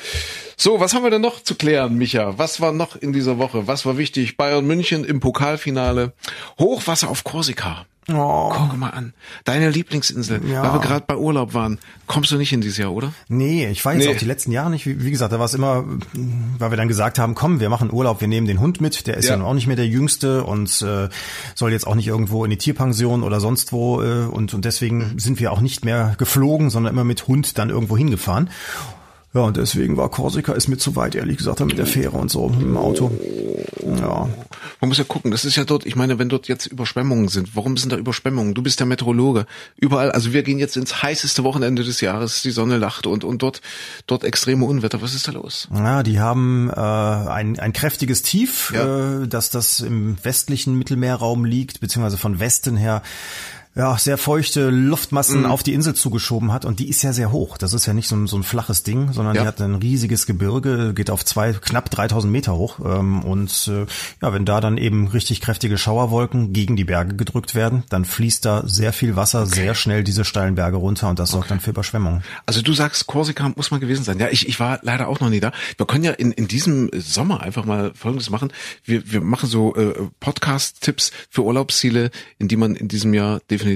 So, 0.56 0.80
was 0.80 0.94
haben 0.94 1.04
wir 1.04 1.10
denn 1.10 1.22
noch 1.22 1.42
zu 1.42 1.54
klären, 1.54 1.96
Micha? 1.96 2.38
Was 2.38 2.60
war 2.60 2.72
noch 2.72 2.96
in 2.96 3.12
dieser 3.12 3.38
Woche? 3.38 3.66
Was 3.66 3.86
war 3.86 3.96
wichtig? 3.96 4.36
Bayern 4.36 4.66
München 4.66 5.04
im 5.04 5.20
Pokalfinale. 5.20 6.12
Hochwasser 6.58 7.10
auf 7.10 7.24
Korsika. 7.24 7.86
Oh. 8.14 8.52
Guck 8.54 8.76
mal 8.76 8.90
an. 8.90 9.12
Deine 9.44 9.70
Lieblingsinsel, 9.70 10.40
ja. 10.48 10.62
weil 10.62 10.74
wir 10.74 10.80
gerade 10.80 11.04
bei 11.06 11.16
Urlaub 11.16 11.54
waren. 11.54 11.78
Kommst 12.06 12.30
du 12.30 12.36
nicht 12.36 12.52
in 12.52 12.60
dieses 12.60 12.78
Jahr, 12.78 12.92
oder? 12.92 13.12
Nee, 13.28 13.68
ich 13.68 13.84
war 13.84 13.94
jetzt 13.94 14.06
nee. 14.06 14.14
auch 14.14 14.18
die 14.18 14.24
letzten 14.24 14.52
Jahre 14.52 14.70
nicht. 14.70 14.86
Wie, 14.86 15.04
wie 15.04 15.10
gesagt, 15.10 15.32
da 15.32 15.38
war 15.38 15.46
es 15.46 15.54
immer, 15.54 15.84
weil 16.58 16.70
wir 16.70 16.76
dann 16.76 16.88
gesagt 16.88 17.18
haben, 17.18 17.34
komm, 17.34 17.60
wir 17.60 17.68
machen 17.68 17.92
Urlaub, 17.92 18.20
wir 18.20 18.28
nehmen 18.28 18.46
den 18.46 18.60
Hund 18.60 18.80
mit. 18.80 19.06
Der 19.06 19.16
ist 19.16 19.28
ja, 19.28 19.36
ja 19.36 19.44
auch 19.44 19.54
nicht 19.54 19.66
mehr 19.66 19.76
der 19.76 19.86
Jüngste 19.86 20.44
und 20.44 20.82
äh, 20.82 21.08
soll 21.54 21.72
jetzt 21.72 21.86
auch 21.86 21.94
nicht 21.94 22.08
irgendwo 22.08 22.44
in 22.44 22.50
die 22.50 22.58
Tierpension 22.58 23.22
oder 23.22 23.40
sonst 23.40 23.72
wo. 23.72 24.02
Äh, 24.02 24.26
und, 24.26 24.54
und 24.54 24.64
deswegen 24.64 25.18
sind 25.18 25.40
wir 25.40 25.52
auch 25.52 25.60
nicht 25.60 25.84
mehr 25.84 26.14
geflogen, 26.18 26.70
sondern 26.70 26.92
immer 26.92 27.04
mit 27.04 27.28
Hund 27.28 27.58
dann 27.58 27.70
irgendwo 27.70 27.96
hingefahren. 27.96 28.50
Ja, 29.32 29.42
und 29.42 29.56
deswegen 29.56 29.96
war 29.96 30.10
Korsika 30.10 30.54
ist 30.54 30.66
mir 30.66 30.76
zu 30.76 30.96
weit, 30.96 31.14
ehrlich 31.14 31.36
gesagt, 31.36 31.60
mit 31.60 31.78
der 31.78 31.86
Fähre 31.86 32.18
und 32.18 32.32
so, 32.32 32.48
mit 32.48 32.62
dem 32.62 32.76
Auto. 32.76 33.12
Ja. 34.00 34.28
Man 34.80 34.88
muss 34.88 34.98
ja 34.98 35.04
gucken, 35.04 35.30
das 35.30 35.44
ist 35.44 35.54
ja 35.54 35.64
dort, 35.64 35.86
ich 35.86 35.94
meine, 35.94 36.18
wenn 36.18 36.28
dort 36.28 36.48
jetzt 36.48 36.66
Überschwemmungen 36.66 37.28
sind, 37.28 37.54
warum 37.54 37.76
sind 37.76 37.92
da 37.92 37.96
Überschwemmungen? 37.96 38.54
Du 38.54 38.62
bist 38.62 38.80
der 38.80 38.88
Meteorologe. 38.88 39.46
Überall, 39.76 40.10
also 40.10 40.32
wir 40.32 40.42
gehen 40.42 40.58
jetzt 40.58 40.76
ins 40.76 41.02
heißeste 41.02 41.44
Wochenende 41.44 41.84
des 41.84 42.00
Jahres, 42.00 42.42
die 42.42 42.50
Sonne 42.50 42.76
lacht 42.76 43.06
und, 43.06 43.22
und 43.22 43.42
dort, 43.42 43.60
dort 44.08 44.24
extreme 44.24 44.64
Unwetter. 44.64 45.00
Was 45.00 45.14
ist 45.14 45.28
da 45.28 45.32
los? 45.32 45.68
Ja, 45.72 46.02
die 46.02 46.18
haben 46.18 46.68
äh, 46.68 46.80
ein, 46.80 47.56
ein 47.60 47.72
kräftiges 47.72 48.22
Tief, 48.22 48.72
ja. 48.74 49.22
äh, 49.22 49.28
dass 49.28 49.50
das 49.50 49.78
im 49.78 50.16
westlichen 50.24 50.74
Mittelmeerraum 50.76 51.44
liegt, 51.44 51.78
beziehungsweise 51.80 52.16
von 52.16 52.40
Westen 52.40 52.76
her 52.76 53.02
ja, 53.80 53.96
sehr 53.96 54.18
feuchte 54.18 54.68
Luftmassen 54.68 55.44
mm. 55.44 55.46
auf 55.46 55.62
die 55.62 55.72
Insel 55.72 55.94
zugeschoben 55.94 56.52
hat 56.52 56.66
und 56.66 56.80
die 56.80 56.90
ist 56.90 57.00
ja 57.00 57.14
sehr 57.14 57.32
hoch. 57.32 57.56
Das 57.56 57.72
ist 57.72 57.86
ja 57.86 57.94
nicht 57.94 58.08
so 58.08 58.14
ein, 58.14 58.26
so 58.26 58.36
ein 58.36 58.42
flaches 58.42 58.82
Ding, 58.82 59.14
sondern 59.14 59.34
ja. 59.34 59.40
die 59.40 59.48
hat 59.48 59.58
ein 59.62 59.76
riesiges 59.76 60.26
Gebirge, 60.26 60.92
geht 60.92 61.08
auf 61.08 61.24
zwei, 61.24 61.54
knapp 61.54 61.88
3000 61.88 62.30
Meter 62.30 62.56
hoch 62.56 62.78
ähm, 62.84 63.24
und 63.24 63.70
äh, 63.72 63.86
ja, 64.20 64.34
wenn 64.34 64.44
da 64.44 64.60
dann 64.60 64.76
eben 64.76 65.08
richtig 65.08 65.40
kräftige 65.40 65.78
Schauerwolken 65.78 66.52
gegen 66.52 66.76
die 66.76 66.84
Berge 66.84 67.16
gedrückt 67.16 67.54
werden, 67.54 67.84
dann 67.88 68.04
fließt 68.04 68.44
da 68.44 68.64
sehr 68.66 68.92
viel 68.92 69.16
Wasser 69.16 69.44
okay. 69.44 69.54
sehr 69.54 69.74
schnell 69.74 70.04
diese 70.04 70.26
steilen 70.26 70.56
Berge 70.56 70.76
runter 70.76 71.08
und 71.08 71.18
das 71.18 71.30
sorgt 71.30 71.46
okay. 71.46 71.54
dann 71.54 71.60
für 71.60 71.70
Überschwemmungen. 71.70 72.22
Also 72.44 72.60
du 72.60 72.74
sagst, 72.74 73.06
Korsika 73.06 73.50
muss 73.56 73.70
mal 73.70 73.80
gewesen 73.80 74.04
sein. 74.04 74.18
Ja, 74.18 74.28
ich, 74.28 74.46
ich 74.46 74.60
war 74.60 74.80
leider 74.82 75.08
auch 75.08 75.20
noch 75.20 75.30
nie 75.30 75.40
da. 75.40 75.52
Wir 75.78 75.86
können 75.86 76.04
ja 76.04 76.12
in, 76.12 76.32
in 76.32 76.48
diesem 76.48 76.90
Sommer 76.92 77.40
einfach 77.40 77.64
mal 77.64 77.92
Folgendes 77.94 78.28
machen. 78.28 78.52
Wir, 78.84 79.10
wir 79.10 79.22
machen 79.22 79.48
so 79.48 79.74
äh, 79.74 79.94
Podcast-Tipps 80.20 81.12
für 81.30 81.44
Urlaubsziele, 81.44 82.10
in 82.38 82.48
die 82.48 82.56
man 82.56 82.76
in 82.76 82.88
diesem 82.88 83.14
Jahr 83.14 83.40
definitiv 83.50 83.69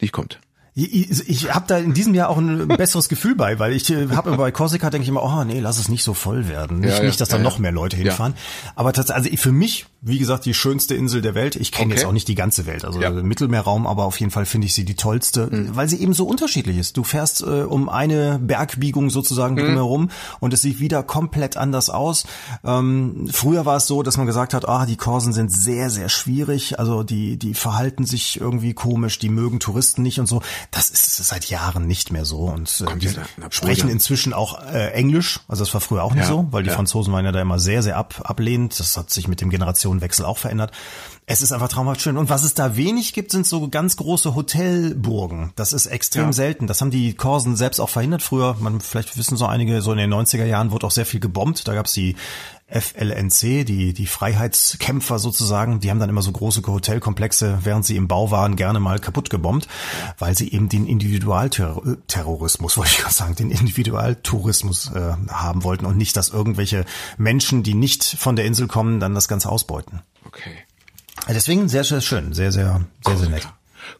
nicht 0.00 0.12
kommt. 0.12 0.40
Ich, 0.76 1.28
ich 1.28 1.54
habe 1.54 1.66
da 1.68 1.78
in 1.78 1.94
diesem 1.94 2.14
Jahr 2.14 2.28
auch 2.28 2.36
ein 2.36 2.66
besseres 2.66 3.08
Gefühl 3.08 3.36
bei, 3.36 3.60
weil 3.60 3.72
ich 3.72 3.90
äh, 3.90 4.08
habe 4.08 4.36
bei 4.36 4.50
Corsica 4.50 4.90
denke 4.90 5.04
ich 5.04 5.08
immer, 5.08 5.22
oh 5.22 5.44
nee, 5.44 5.60
lass 5.60 5.78
es 5.78 5.88
nicht 5.88 6.02
so 6.02 6.14
voll 6.14 6.48
werden. 6.48 6.80
Nicht, 6.80 6.90
ja, 6.90 6.96
ja, 6.96 7.04
nicht 7.04 7.20
dass 7.20 7.28
da 7.28 7.36
ja, 7.36 7.42
noch 7.44 7.60
mehr 7.60 7.70
Leute 7.70 7.96
hinfahren. 7.96 8.34
Aber 8.74 8.92
tatsächlich, 8.92 9.32
also 9.32 9.42
für 9.42 9.52
mich, 9.52 9.86
wie 10.00 10.18
gesagt, 10.18 10.44
die 10.46 10.52
schönste 10.52 10.96
Insel 10.96 11.22
der 11.22 11.36
Welt. 11.36 11.54
Ich 11.54 11.70
kenne 11.70 11.92
okay. 11.92 12.00
jetzt 12.00 12.08
auch 12.08 12.12
nicht 12.12 12.26
die 12.26 12.34
ganze 12.34 12.66
Welt, 12.66 12.84
also 12.84 12.98
Mittelmeerraum, 12.98 13.86
aber 13.86 14.04
auf 14.04 14.18
jeden 14.18 14.32
Fall 14.32 14.46
finde 14.46 14.66
ich 14.66 14.74
sie 14.74 14.84
die 14.84 14.96
tollste, 14.96 15.46
mhm. 15.46 15.76
weil 15.76 15.88
sie 15.88 16.00
eben 16.00 16.12
so 16.12 16.26
unterschiedlich 16.26 16.76
ist. 16.76 16.96
Du 16.96 17.04
fährst 17.04 17.42
äh, 17.42 17.62
um 17.62 17.88
eine 17.88 18.40
Bergbiegung 18.42 19.10
sozusagen 19.10 19.54
mhm. 19.54 19.60
drumherum 19.60 20.10
und 20.40 20.52
es 20.52 20.62
sieht 20.62 20.80
wieder 20.80 21.04
komplett 21.04 21.56
anders 21.56 21.88
aus. 21.88 22.24
Ähm, 22.64 23.28
früher 23.30 23.64
war 23.64 23.76
es 23.76 23.86
so, 23.86 24.02
dass 24.02 24.16
man 24.16 24.26
gesagt 24.26 24.54
hat, 24.54 24.68
ah, 24.68 24.86
die 24.86 24.96
Korsen 24.96 25.32
sind 25.32 25.52
sehr, 25.52 25.88
sehr 25.88 26.08
schwierig, 26.08 26.80
also 26.80 27.04
die, 27.04 27.36
die 27.36 27.54
verhalten 27.54 28.04
sich 28.04 28.40
irgendwie 28.40 28.74
komisch, 28.74 29.20
die 29.20 29.28
mögen 29.28 29.60
Touristen 29.60 30.02
nicht 30.02 30.18
und 30.18 30.26
so. 30.26 30.42
Das 30.70 30.90
ist 30.90 31.16
seit 31.16 31.46
Jahren 31.46 31.86
nicht 31.86 32.12
mehr 32.12 32.24
so 32.24 32.44
und 32.44 32.84
äh, 32.86 32.96
die 32.96 33.10
sprechen 33.50 33.88
inzwischen 33.88 34.32
auch 34.32 34.60
äh, 34.62 34.92
Englisch. 34.92 35.40
Also 35.48 35.64
das 35.64 35.72
war 35.74 35.80
früher 35.80 36.02
auch 36.02 36.14
nicht 36.14 36.24
ja, 36.24 36.30
so, 36.30 36.48
weil 36.50 36.62
die 36.62 36.70
ja. 36.70 36.74
Franzosen 36.74 37.12
waren 37.12 37.24
ja 37.24 37.32
da 37.32 37.40
immer 37.40 37.58
sehr, 37.58 37.82
sehr 37.82 37.96
ab, 37.96 38.22
ablehnend. 38.24 38.78
Das 38.78 38.96
hat 38.96 39.10
sich 39.10 39.28
mit 39.28 39.40
dem 39.40 39.50
Generationenwechsel 39.50 40.24
auch 40.24 40.38
verändert. 40.38 40.72
Es 41.26 41.40
ist 41.40 41.52
einfach 41.52 41.68
traumhaft 41.68 42.02
schön. 42.02 42.18
Und 42.18 42.28
was 42.28 42.44
es 42.44 42.52
da 42.52 42.76
wenig 42.76 43.14
gibt, 43.14 43.30
sind 43.30 43.46
so 43.46 43.68
ganz 43.68 43.96
große 43.96 44.34
Hotelburgen. 44.34 45.52
Das 45.56 45.72
ist 45.72 45.86
extrem 45.86 46.26
ja. 46.26 46.32
selten. 46.32 46.66
Das 46.66 46.82
haben 46.82 46.90
die 46.90 47.14
Korsen 47.14 47.56
selbst 47.56 47.80
auch 47.80 47.88
verhindert 47.88 48.22
früher. 48.22 48.56
Man, 48.60 48.80
vielleicht 48.80 49.16
wissen 49.16 49.38
so 49.38 49.46
einige, 49.46 49.80
so 49.80 49.92
in 49.92 49.98
den 49.98 50.12
90er 50.12 50.44
Jahren 50.44 50.70
wurde 50.70 50.86
auch 50.86 50.90
sehr 50.90 51.06
viel 51.06 51.20
gebombt. 51.20 51.66
Da 51.66 51.74
gab 51.74 51.86
es 51.86 51.94
die 51.94 52.16
FLNC, 52.66 53.64
die, 53.66 53.92
die 53.92 54.06
Freiheitskämpfer 54.06 55.18
sozusagen, 55.18 55.80
die 55.80 55.90
haben 55.90 56.00
dann 56.00 56.08
immer 56.08 56.22
so 56.22 56.32
große 56.32 56.62
Hotelkomplexe, 56.66 57.58
während 57.62 57.84
sie 57.84 57.96
im 57.96 58.08
Bau 58.08 58.30
waren, 58.30 58.56
gerne 58.56 58.80
mal 58.80 58.98
kaputt 58.98 59.28
gebombt, 59.28 59.68
weil 60.18 60.36
sie 60.36 60.50
eben 60.50 60.68
den 60.68 60.86
Individualterrorismus, 60.86 62.76
wollte 62.78 62.92
ich 62.92 62.98
gerade 62.98 63.14
sagen, 63.14 63.34
den 63.36 63.50
Individualtourismus 63.50 64.92
äh, 64.94 65.12
haben 65.28 65.62
wollten 65.62 65.84
und 65.84 65.98
nicht, 65.98 66.16
dass 66.16 66.30
irgendwelche 66.30 66.84
Menschen, 67.18 67.62
die 67.62 67.74
nicht 67.74 68.04
von 68.04 68.34
der 68.34 68.46
Insel 68.46 68.66
kommen, 68.66 68.98
dann 68.98 69.14
das 69.14 69.28
Ganze 69.28 69.50
ausbeuten. 69.50 70.00
Okay. 70.26 70.56
Deswegen 71.28 71.68
sehr, 71.68 71.84
sehr 71.84 72.00
schön, 72.00 72.32
sehr, 72.32 72.50
sehr, 72.50 72.80
sehr, 73.04 73.16
sehr 73.16 73.28
nett. 73.28 73.48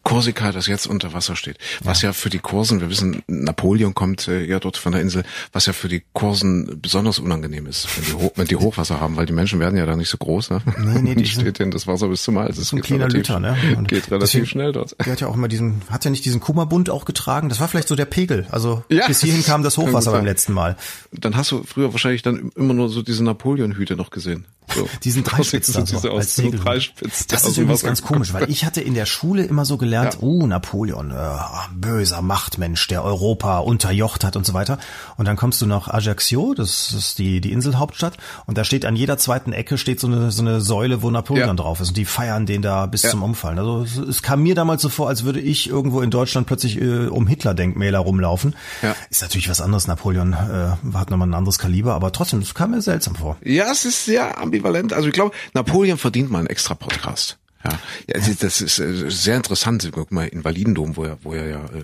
Korsika, 0.03 0.51
das 0.51 0.67
jetzt 0.67 0.87
unter 0.87 1.13
Wasser 1.13 1.35
steht. 1.35 1.57
Was 1.83 2.01
ja, 2.01 2.09
ja 2.09 2.13
für 2.13 2.29
die 2.29 2.39
Kursen, 2.39 2.81
wir 2.81 2.89
wissen, 2.89 3.23
Napoleon 3.27 3.93
kommt 3.93 4.27
äh, 4.27 4.43
ja 4.43 4.59
dort 4.59 4.77
von 4.77 4.91
der 4.91 5.01
Insel, 5.01 5.23
was 5.51 5.65
ja 5.65 5.73
für 5.73 5.87
die 5.87 6.03
Kursen 6.13 6.79
besonders 6.81 7.19
unangenehm 7.19 7.67
ist, 7.67 7.87
wenn 7.95 8.05
die, 8.05 8.31
wenn 8.35 8.47
die 8.47 8.55
Hochwasser 8.55 8.99
haben, 8.99 9.17
weil 9.17 9.25
die 9.25 9.33
Menschen 9.33 9.59
werden 9.59 9.77
ja 9.77 9.85
da 9.85 9.95
nicht 9.95 10.09
so 10.09 10.17
groß. 10.17 10.51
Ne? 10.51 10.61
Nee, 10.77 11.01
nee, 11.01 11.15
die, 11.15 11.25
steht 11.25 11.59
in 11.59 11.71
das 11.71 11.87
Wasser 11.87 12.07
bis 12.07 12.23
zum 12.23 12.37
Hals. 12.39 12.55
Das 12.55 12.65
ist 12.65 12.73
ein 12.73 12.81
kleiner 12.81 13.05
relativ, 13.05 13.17
Liter, 13.19 13.39
ne? 13.39 13.57
Und 13.77 13.87
geht 13.87 14.11
relativ 14.11 14.47
schnell 14.47 14.71
dort. 14.71 14.95
Der 14.99 15.11
hat 15.11 15.21
ja 15.21 15.27
auch 15.27 15.35
immer 15.35 15.47
diesen, 15.47 15.81
hat 15.89 16.05
ja 16.05 16.11
nicht 16.11 16.25
diesen 16.25 16.39
Kummerbund 16.39 16.89
auch 16.89 17.05
getragen. 17.05 17.49
Das 17.49 17.59
war 17.59 17.67
vielleicht 17.67 17.87
so 17.87 17.95
der 17.95 18.05
Pegel. 18.05 18.47
Also 18.49 18.83
ja, 18.89 19.07
bis 19.07 19.21
hierhin 19.21 19.43
kam 19.43 19.63
das 19.63 19.77
Hochwasser 19.77 20.11
beim 20.11 20.25
letzten 20.25 20.53
Mal. 20.53 20.77
Dann 21.11 21.35
hast 21.35 21.51
du 21.51 21.63
früher 21.63 21.91
wahrscheinlich 21.93 22.21
dann 22.21 22.51
immer 22.55 22.73
nur 22.73 22.89
so 22.89 23.01
diese 23.01 23.23
Napoleon-Hüte 23.23 23.95
noch 23.95 24.09
gesehen. 24.09 24.45
So. 24.73 24.87
Diesen 25.03 25.23
Dreispitz 25.23 25.71
da 25.71 25.85
so, 25.85 26.11
als 26.11 26.35
Segel. 26.35 26.59
Dreispitz, 26.59 27.27
das 27.27 27.45
ist 27.45 27.57
übrigens 27.57 27.83
ganz 27.83 28.01
komisch, 28.01 28.33
weil 28.33 28.49
ich 28.49 28.65
hatte 28.65 28.81
in 28.81 28.93
der 28.93 29.05
Schule 29.05 29.43
immer 29.43 29.65
so 29.65 29.77
gelernt, 29.77 30.15
ja. 30.15 30.19
oh, 30.21 30.47
Napoleon, 30.47 31.11
äh, 31.11 31.15
böser 31.73 32.21
Machtmensch, 32.21 32.87
der 32.87 33.03
Europa 33.03 33.59
unterjocht 33.59 34.23
hat 34.23 34.35
und 34.35 34.45
so 34.45 34.53
weiter. 34.53 34.77
Und 35.17 35.27
dann 35.27 35.35
kommst 35.35 35.61
du 35.61 35.65
nach 35.65 35.87
Ajaccio, 35.87 36.53
das 36.53 36.93
ist 36.93 37.19
die, 37.19 37.41
die 37.41 37.51
Inselhauptstadt, 37.51 38.17
und 38.45 38.57
da 38.57 38.63
steht 38.63 38.85
an 38.85 38.95
jeder 38.95 39.17
zweiten 39.17 39.53
Ecke 39.53 39.77
steht 39.77 39.99
so 39.99 40.07
eine, 40.07 40.31
so 40.31 40.41
eine 40.41 40.61
Säule, 40.61 41.01
wo 41.01 41.09
Napoleon 41.09 41.47
ja. 41.47 41.53
drauf 41.53 41.79
ist. 41.79 41.89
Und 41.89 41.97
die 41.97 42.05
feiern 42.05 42.45
den 42.45 42.61
da 42.61 42.85
bis 42.85 43.03
ja. 43.03 43.09
zum 43.09 43.23
Umfallen. 43.23 43.59
Also 43.59 43.81
es, 43.81 43.97
es, 43.97 44.21
kam 44.21 44.43
mir 44.43 44.55
damals 44.55 44.81
so 44.81 44.89
vor, 44.89 45.07
als 45.07 45.23
würde 45.23 45.39
ich 45.39 45.69
irgendwo 45.69 46.01
in 46.01 46.09
Deutschland 46.09 46.47
plötzlich 46.47 46.81
äh, 46.81 47.07
um 47.07 47.27
Hitler-Denkmäler 47.27 47.99
rumlaufen. 47.99 48.55
Ja. 48.81 48.95
Ist 49.09 49.21
natürlich 49.21 49.49
was 49.49 49.61
anderes. 49.61 49.87
Napoleon 49.87 50.33
äh, 50.33 50.95
hat 50.95 51.09
nochmal 51.11 51.27
ein 51.27 51.33
anderes 51.33 51.59
Kaliber, 51.59 51.93
aber 51.93 52.11
trotzdem, 52.11 52.39
es 52.39 52.53
kam 52.53 52.71
mir 52.71 52.81
seltsam 52.81 53.15
vor. 53.15 53.37
Ja, 53.43 53.71
es 53.71 53.85
ist 53.85 54.05
sehr 54.05 54.37
ambivalent. 54.37 54.54
Also 54.93 55.07
ich 55.07 55.13
glaube, 55.13 55.35
Napoleon 55.53 55.97
verdient 55.97 56.31
mal 56.31 56.39
einen 56.39 56.47
extra 56.47 56.75
Podcast. 56.75 57.37
Ja, 57.63 57.79
ja 58.07 58.33
das 58.39 58.61
ist 58.61 58.79
äh, 58.79 59.09
sehr 59.09 59.37
interessant. 59.37 59.89
Guck 59.91 60.11
mal, 60.11 60.27
Invalidendom, 60.27 60.95
wo 60.95 61.03
er, 61.03 61.17
wo 61.23 61.33
er 61.33 61.47
ja 61.47 61.65
äh, 61.65 61.83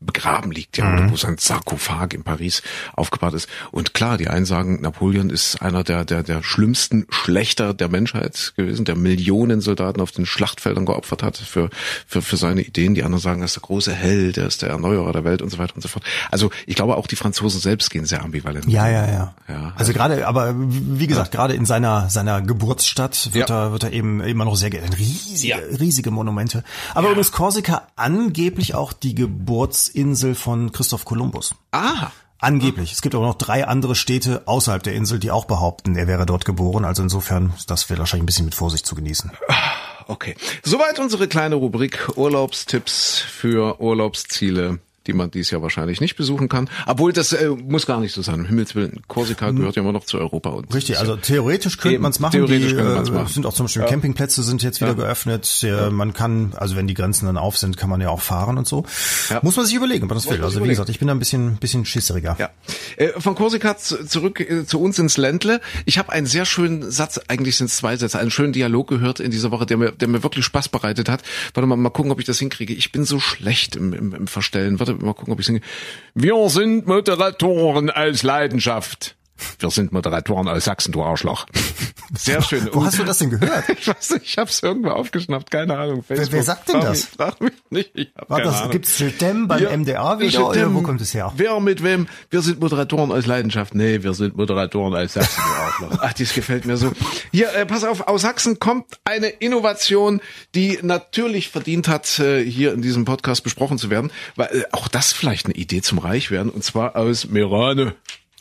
begraben 0.00 0.52
liegt, 0.52 0.78
ja, 0.78 0.84
mhm. 0.84 0.98
oder 0.98 1.10
wo 1.10 1.16
sein 1.16 1.38
Sarkophag 1.38 2.14
in 2.14 2.22
Paris 2.22 2.62
aufgebaut 2.94 3.34
ist. 3.34 3.48
Und 3.72 3.94
klar, 3.94 4.16
die 4.16 4.28
einen 4.28 4.46
sagen, 4.46 4.80
Napoleon 4.80 5.28
ist 5.28 5.60
einer 5.60 5.82
der, 5.82 6.04
der, 6.04 6.22
der 6.22 6.42
schlimmsten 6.42 7.06
Schlechter 7.10 7.74
der 7.74 7.88
Menschheit 7.88 8.52
gewesen, 8.56 8.84
der 8.84 8.94
Millionen 8.94 9.60
Soldaten 9.60 10.00
auf 10.00 10.12
den 10.12 10.24
Schlachtfeldern 10.24 10.86
geopfert 10.86 11.22
hat 11.22 11.36
für, 11.36 11.68
für, 12.06 12.22
für 12.22 12.36
seine 12.36 12.62
Ideen. 12.62 12.94
Die 12.94 13.02
anderen 13.02 13.20
sagen, 13.20 13.40
er 13.40 13.46
ist 13.46 13.56
der 13.56 13.62
große 13.62 13.92
Held, 13.92 14.38
er 14.38 14.46
ist 14.46 14.62
der 14.62 14.70
Erneuerer 14.70 15.12
der 15.12 15.24
Welt 15.24 15.42
und 15.42 15.50
so 15.50 15.58
weiter 15.58 15.74
und 15.74 15.82
so 15.82 15.88
fort. 15.88 16.04
Also 16.30 16.50
ich 16.66 16.76
glaube, 16.76 16.96
auch 16.96 17.08
die 17.08 17.16
Franzosen 17.16 17.60
selbst 17.60 17.90
gehen 17.90 18.06
sehr 18.06 18.22
ambivalent. 18.22 18.66
Ja, 18.68 18.88
ja, 18.88 19.06
ja. 19.06 19.34
ja 19.48 19.72
also 19.76 19.92
gerade, 19.92 20.28
aber 20.28 20.54
wie 20.56 21.08
gesagt, 21.08 21.34
ja. 21.34 21.40
gerade 21.40 21.54
in 21.54 21.66
seiner, 21.66 22.08
seiner 22.08 22.40
Geburtsstadt 22.40 23.34
wird, 23.34 23.50
ja. 23.50 23.64
er, 23.64 23.72
wird 23.72 23.82
er 23.82 23.92
eben 23.92 24.20
immer 24.20 24.44
noch 24.44 24.54
sehr, 24.54 24.70
riesige, 24.72 25.80
riesige 25.80 26.12
Monumente. 26.12 26.62
Aber 26.94 27.08
übrigens 27.08 27.32
Korsika 27.32 27.88
angeblich 27.96 28.74
auch 28.76 28.92
die 28.92 29.16
Geburts 29.16 29.87
Insel 29.88 30.34
von 30.34 30.72
Christoph 30.72 31.04
Kolumbus. 31.04 31.54
Ah. 31.72 32.10
Angeblich. 32.40 32.92
Es 32.92 33.02
gibt 33.02 33.16
aber 33.16 33.26
noch 33.26 33.34
drei 33.34 33.66
andere 33.66 33.96
Städte 33.96 34.42
außerhalb 34.46 34.82
der 34.82 34.94
Insel, 34.94 35.18
die 35.18 35.32
auch 35.32 35.46
behaupten, 35.46 35.96
er 35.96 36.06
wäre 36.06 36.24
dort 36.24 36.44
geboren. 36.44 36.84
Also 36.84 37.02
insofern, 37.02 37.52
das 37.66 37.90
wäre 37.90 37.98
wahrscheinlich 37.98 38.22
ein 38.22 38.26
bisschen 38.26 38.44
mit 38.44 38.54
Vorsicht 38.54 38.86
zu 38.86 38.94
genießen. 38.94 39.32
Okay. 40.10 40.36
Soweit 40.62 40.98
unsere 41.00 41.28
kleine 41.28 41.56
Rubrik 41.56 42.16
Urlaubstipps 42.16 43.18
für 43.18 43.78
Urlaubsziele 43.78 44.78
die 45.08 45.12
man 45.14 45.30
dies 45.32 45.50
Jahr 45.50 45.62
wahrscheinlich 45.62 46.00
nicht 46.00 46.14
besuchen 46.16 46.48
kann. 46.48 46.68
Obwohl 46.86 47.12
das 47.12 47.32
äh, 47.32 47.48
muss 47.48 47.86
gar 47.86 47.98
nicht 48.00 48.12
so 48.14 48.22
sein. 48.22 48.40
Um 48.40 48.46
Himmels 48.46 48.74
Willen, 48.76 49.00
Korsika 49.08 49.50
gehört 49.50 49.74
ja 49.74 49.82
immer 49.82 49.92
noch 49.92 50.04
zu 50.04 50.18
Europa. 50.18 50.50
Und 50.50 50.72
Richtig, 50.72 50.98
also 51.00 51.16
theoretisch 51.16 51.78
könnte 51.78 51.98
man 51.98 52.12
es 52.12 52.20
machen. 52.20 52.32
theoretisch 52.32 52.68
die, 52.70 52.76
könnte 52.76 52.94
man's 52.94 53.08
äh, 53.08 53.12
machen. 53.12 53.32
sind 53.32 53.46
auch 53.46 53.54
zum 53.54 53.64
Beispiel 53.66 53.82
Campingplätze 53.84 54.42
sind 54.42 54.62
jetzt 54.62 54.80
wieder 54.80 54.94
geöffnet. 54.94 55.62
Ja. 55.62 55.90
Man 55.90 56.12
kann, 56.12 56.52
also 56.56 56.76
wenn 56.76 56.86
die 56.86 56.94
Grenzen 56.94 57.26
dann 57.26 57.36
auf 57.38 57.56
sind, 57.58 57.76
kann 57.76 57.90
man 57.90 58.00
ja 58.00 58.10
auch 58.10 58.20
fahren 58.20 58.58
und 58.58 58.68
so. 58.68 58.84
Ja. 59.30 59.40
Muss 59.42 59.56
man 59.56 59.66
sich 59.66 59.74
überlegen, 59.74 60.04
ob 60.04 60.10
man 60.10 60.18
das 60.18 60.26
will. 60.26 60.34
man 60.36 60.42
Also 60.44 60.50
sich 60.50 60.56
wie 60.56 60.58
überlegen. 60.58 60.74
gesagt, 60.74 60.90
ich 60.90 60.98
bin 60.98 61.08
da 61.08 61.14
ein 61.14 61.18
bisschen, 61.18 61.56
bisschen 61.56 61.84
schisseriger. 61.84 62.36
Ja. 62.38 62.50
Äh, 62.96 63.18
Von 63.20 63.34
Korsika 63.34 63.76
zu- 63.78 64.04
zurück 64.06 64.40
äh, 64.40 64.66
zu 64.66 64.80
uns 64.80 64.98
ins 64.98 65.16
Ländle. 65.16 65.60
Ich 65.86 65.98
habe 65.98 66.12
einen 66.12 66.26
sehr 66.26 66.44
schönen 66.44 66.90
Satz, 66.90 67.18
eigentlich 67.28 67.56
sind 67.56 67.66
es 67.70 67.76
zwei 67.78 67.96
Sätze, 67.96 68.18
einen 68.18 68.30
schönen 68.30 68.52
Dialog 68.52 68.88
gehört 68.88 69.20
in 69.20 69.30
dieser 69.30 69.50
Woche, 69.50 69.64
der 69.66 69.78
mir, 69.78 69.92
der 69.92 70.08
mir 70.08 70.22
wirklich 70.22 70.44
Spaß 70.44 70.68
bereitet 70.68 71.08
hat. 71.08 71.22
Warte 71.54 71.66
mal, 71.66 71.76
mal 71.76 71.88
gucken, 71.90 72.12
ob 72.12 72.20
ich 72.20 72.26
das 72.26 72.38
hinkriege. 72.38 72.74
Ich 72.74 72.92
bin 72.92 73.04
so 73.04 73.18
schlecht 73.20 73.76
im, 73.76 73.92
im, 73.94 74.14
im 74.14 74.26
Verstellen. 74.26 74.78
Warte 74.78 74.94
mal 74.98 75.14
gucken, 75.14 75.32
ob 75.32 75.40
ich 75.40 75.46
singe. 75.46 75.60
Wir 76.14 76.48
sind 76.48 76.86
Moderatoren 76.86 77.90
als 77.90 78.22
Leidenschaft. 78.22 79.17
Wir 79.58 79.70
sind 79.70 79.92
Moderatoren 79.92 80.48
aus 80.48 80.64
Sachsen, 80.64 80.92
du 80.92 81.02
Arschloch. 81.02 81.46
Sehr 82.16 82.40
schön. 82.42 82.68
Wo 82.72 82.84
hast 82.84 82.98
du 82.98 83.04
das 83.04 83.18
denn 83.18 83.30
gehört? 83.30 83.64
Ich 83.68 83.86
weiß 83.86 84.10
nicht, 84.10 84.24
ich 84.24 84.38
habe 84.38 84.48
es 84.50 84.62
irgendwo 84.62 84.90
aufgeschnappt, 84.90 85.50
keine 85.50 85.76
Ahnung. 85.78 86.02
Facebook. 86.02 86.32
wer 86.32 86.42
sagt 86.42 86.68
denn 86.68 86.76
Frag 86.80 86.84
das? 86.90 86.98
Mich, 87.02 87.10
frag 87.16 87.40
mich 87.40 87.52
nicht, 87.70 87.90
ich 87.94 88.12
hab 88.16 88.30
War 88.30 88.38
keine 88.38 88.50
das, 88.50 88.58
Ahnung. 88.60 88.70
gibt's 88.72 88.98
Jetem 88.98 89.46
beim 89.48 89.62
Ja, 89.62 89.76
MDR 89.76 90.18
wieder 90.18 90.48
oder 90.48 90.74
wo 90.74 90.80
kommt 90.82 91.00
es 91.00 91.12
her? 91.12 91.32
Wer 91.36 91.60
mit 91.60 91.82
wem? 91.82 92.06
Wir 92.30 92.40
sind 92.42 92.60
Moderatoren 92.60 93.12
aus 93.12 93.26
Leidenschaft. 93.26 93.74
Nee, 93.74 94.02
wir 94.02 94.14
sind 94.14 94.36
Moderatoren 94.36 94.94
aus 94.94 95.12
Sachsen. 95.12 95.42
du 95.46 95.54
Arschloch. 95.86 95.98
Ach, 96.02 96.12
das 96.12 96.32
gefällt 96.34 96.64
mir 96.64 96.76
so. 96.76 96.92
Hier, 97.30 97.52
äh, 97.54 97.66
pass 97.66 97.84
auf, 97.84 98.08
aus 98.08 98.22
Sachsen 98.22 98.58
kommt 98.58 98.86
eine 99.04 99.28
Innovation, 99.28 100.20
die 100.54 100.78
natürlich 100.82 101.48
verdient 101.50 101.88
hat, 101.88 102.18
äh, 102.20 102.42
hier 102.42 102.72
in 102.72 102.80
diesem 102.82 103.04
Podcast 103.04 103.44
besprochen 103.44 103.76
zu 103.78 103.90
werden. 103.90 104.10
Weil 104.36 104.48
äh, 104.48 104.62
auch 104.72 104.88
das 104.88 105.12
vielleicht 105.12 105.46
eine 105.46 105.54
Idee 105.54 105.82
zum 105.82 105.98
Reichwerden, 105.98 106.50
und 106.50 106.64
zwar 106.64 106.96
aus 106.96 107.26
Merane. 107.28 107.94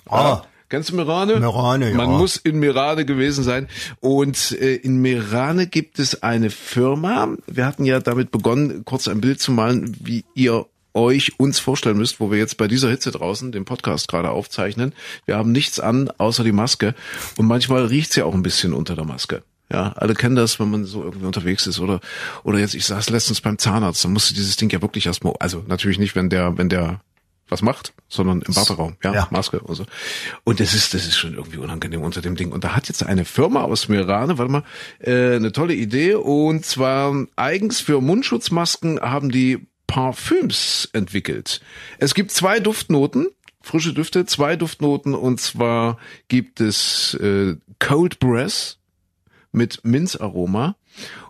Ah. 0.10 0.42
Kennst 0.70 0.90
du 0.90 0.96
Merane? 0.96 1.40
Merane, 1.40 1.92
ja. 1.92 1.96
Man 1.96 2.12
muss 2.12 2.36
in 2.36 2.60
Merane 2.60 3.06
gewesen 3.06 3.44
sein. 3.44 3.68
Und 4.02 4.52
äh, 4.52 4.76
in 4.76 5.02
Merane 5.02 5.68
gibt 5.68 5.98
es 6.00 6.24
eine 6.24 6.50
Firma. 6.50 7.36
Wir 7.48 7.66
hatten 7.66 7.86
ja 7.86 8.00
damit 8.00 8.32
begonnen, 8.32 8.84
kurz 8.84 9.08
ein 9.08 9.22
Bild 9.22 9.40
zu 9.40 9.52
malen, 9.52 9.96
wie 10.02 10.26
ihr 10.36 10.66
euch 10.94 11.40
uns 11.40 11.60
vorstellen 11.60 11.98
müsst, 11.98 12.20
wo 12.20 12.32
wir 12.32 12.38
jetzt 12.38 12.58
bei 12.58 12.68
dieser 12.68 12.90
Hitze 12.90 13.12
draußen 13.12 13.52
den 13.52 13.66
Podcast 13.66 14.10
gerade 14.10 14.32
aufzeichnen. 14.32 14.94
Wir 15.26 15.38
haben 15.38 15.52
nichts 15.52 15.80
an, 15.80 16.10
außer 16.18 16.44
die 16.44 16.52
Maske. 16.52 16.96
Und 17.38 17.46
manchmal 17.46 17.86
riecht's 17.86 18.16
ja 18.16 18.26
auch 18.26 18.34
ein 18.34 18.44
bisschen 18.44 18.74
unter 18.74 18.96
der 18.96 19.06
Maske. 19.06 19.44
Ja, 19.72 19.94
alle 19.98 20.16
kennen 20.16 20.36
das, 20.36 20.60
wenn 20.60 20.72
man 20.72 20.86
so 20.86 21.04
irgendwie 21.04 21.26
unterwegs 21.26 21.68
ist 21.68 21.80
oder 21.80 22.00
oder 22.44 22.58
jetzt 22.58 22.74
ich 22.74 22.86
saß 22.86 23.10
letztens 23.10 23.42
beim 23.42 23.58
Zahnarzt, 23.58 24.04
da 24.04 24.08
musste 24.08 24.34
dieses 24.34 24.56
Ding 24.56 24.70
ja 24.70 24.82
wirklich 24.82 25.06
erstmal, 25.08 25.34
also 25.40 25.62
natürlich 25.68 26.00
nicht, 26.00 26.16
wenn 26.16 26.30
der 26.30 26.58
wenn 26.58 26.70
der 26.70 27.02
was 27.50 27.62
macht, 27.62 27.94
sondern 28.08 28.42
im 28.42 28.56
Warteraum, 28.56 28.98
ja, 29.04 29.14
Ja. 29.14 29.28
Maske 29.32 29.60
und 29.60 29.76
so. 29.76 29.86
Und 30.44 30.60
das 30.60 30.74
ist, 30.74 30.94
das 30.94 31.06
ist 31.06 31.18
schon 31.18 31.34
irgendwie 31.34 31.58
unangenehm 31.58 32.02
unter 32.02 32.22
dem 32.22 32.36
Ding. 32.36 32.52
Und 32.52 32.64
da 32.64 32.76
hat 32.76 32.88
jetzt 32.88 33.04
eine 33.04 33.26
Firma 33.26 33.64
aus 33.64 33.88
Merane, 33.88 34.38
warte 34.38 34.52
mal, 34.52 34.64
äh, 35.00 35.36
eine 35.36 35.52
tolle 35.52 35.74
Idee. 35.74 36.16
Und 36.16 36.66
zwar 36.66 37.26
eigens 37.36 37.80
für 37.82 38.02
Mundschutzmasken 38.02 39.00
haben 39.00 39.32
die 39.32 39.68
Parfüms 39.88 40.90
entwickelt. 40.94 41.62
Es 41.98 42.14
gibt 42.14 42.32
zwei 42.32 42.60
Duftnoten, 42.60 43.28
frische 43.62 43.94
Düfte, 43.94 44.26
zwei 44.26 44.56
Duftnoten. 44.56 45.14
Und 45.16 45.40
zwar 45.40 45.98
gibt 46.28 46.60
es 46.60 47.14
äh, 47.16 47.56
Cold 47.80 48.20
Breath 48.20 48.78
mit 49.52 49.84
Minzaroma 49.84 50.76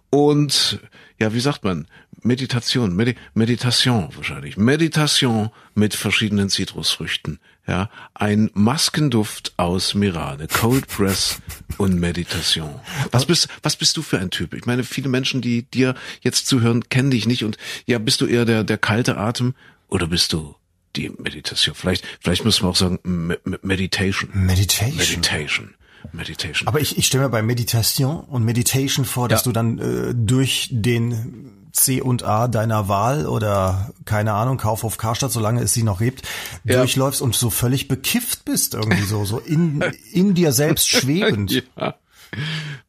und 0.09 0.79
ja, 1.19 1.33
wie 1.33 1.39
sagt 1.39 1.63
man? 1.63 1.87
Meditation, 2.27 2.95
Medi 2.95 3.15
Meditation 3.33 4.09
wahrscheinlich. 4.15 4.57
Meditation 4.57 5.49
mit 5.75 5.95
verschiedenen 5.95 6.49
Zitrusfrüchten. 6.49 7.39
Ja, 7.67 7.89
ein 8.13 8.49
Maskenduft 8.53 9.53
aus 9.57 9.93
Mirade, 9.93 10.47
Cold 10.47 10.87
Press 10.87 11.39
und 11.77 11.99
Meditation. 11.99 12.79
Was 13.11 13.25
bist, 13.25 13.49
was 13.61 13.75
bist 13.75 13.97
du 13.97 14.01
für 14.01 14.19
ein 14.19 14.29
Typ? 14.29 14.53
Ich 14.53 14.65
meine, 14.65 14.83
viele 14.85 15.09
Menschen, 15.09 15.41
die 15.41 15.63
dir 15.63 15.93
jetzt 16.21 16.47
zuhören, 16.47 16.87
kennen 16.87 17.11
dich 17.11 17.25
nicht 17.27 17.43
und 17.43 17.57
ja, 17.85 17.97
bist 17.99 18.21
du 18.21 18.25
eher 18.25 18.45
der, 18.45 18.63
der 18.63 18.77
kalte 18.77 19.17
Atem 19.17 19.53
oder 19.89 20.07
bist 20.07 20.31
du 20.31 20.55
die 20.95 21.09
Meditation? 21.09 21.75
Vielleicht, 21.75 22.05
vielleicht 22.21 22.45
müssen 22.45 22.63
wir 22.63 22.69
auch 22.69 22.75
sagen, 22.77 22.99
Me 23.03 23.37
Me- 23.43 23.59
Meditation. 23.61 24.29
Meditation. 24.33 24.95
Meditation. 24.97 25.73
Meditation. 26.13 26.67
Aber 26.69 26.79
ich, 26.79 26.97
ich 26.97 27.05
stelle 27.07 27.25
mir 27.25 27.29
bei 27.29 27.41
Meditation 27.41 28.21
und 28.21 28.45
Meditation 28.45 29.03
vor, 29.03 29.27
dass 29.27 29.41
Ja. 29.41 29.43
du 29.43 29.51
dann 29.51 29.77
äh, 29.79 30.13
durch 30.15 30.69
den 30.71 31.66
C 31.77 32.01
und 32.01 32.23
A 32.23 32.47
deiner 32.47 32.87
Wahl 32.87 33.25
oder 33.27 33.91
keine 34.05 34.33
Ahnung, 34.33 34.57
Kaufhof 34.57 34.97
Karstadt, 34.97 35.31
solange 35.31 35.61
es 35.61 35.73
sie 35.73 35.83
noch 35.83 35.99
gibt, 35.99 36.23
Ja. 36.63 36.77
durchläufst 36.77 37.21
und 37.21 37.35
so 37.35 37.49
völlig 37.49 37.87
bekifft 37.87 38.45
bist 38.45 38.73
irgendwie 38.73 39.03
so, 39.03 39.25
so 39.25 39.39
in, 39.39 39.83
in 40.11 40.33
dir 40.33 40.51
selbst 40.51 40.89
schwebend. 40.89 41.63
Ja. 41.77 41.95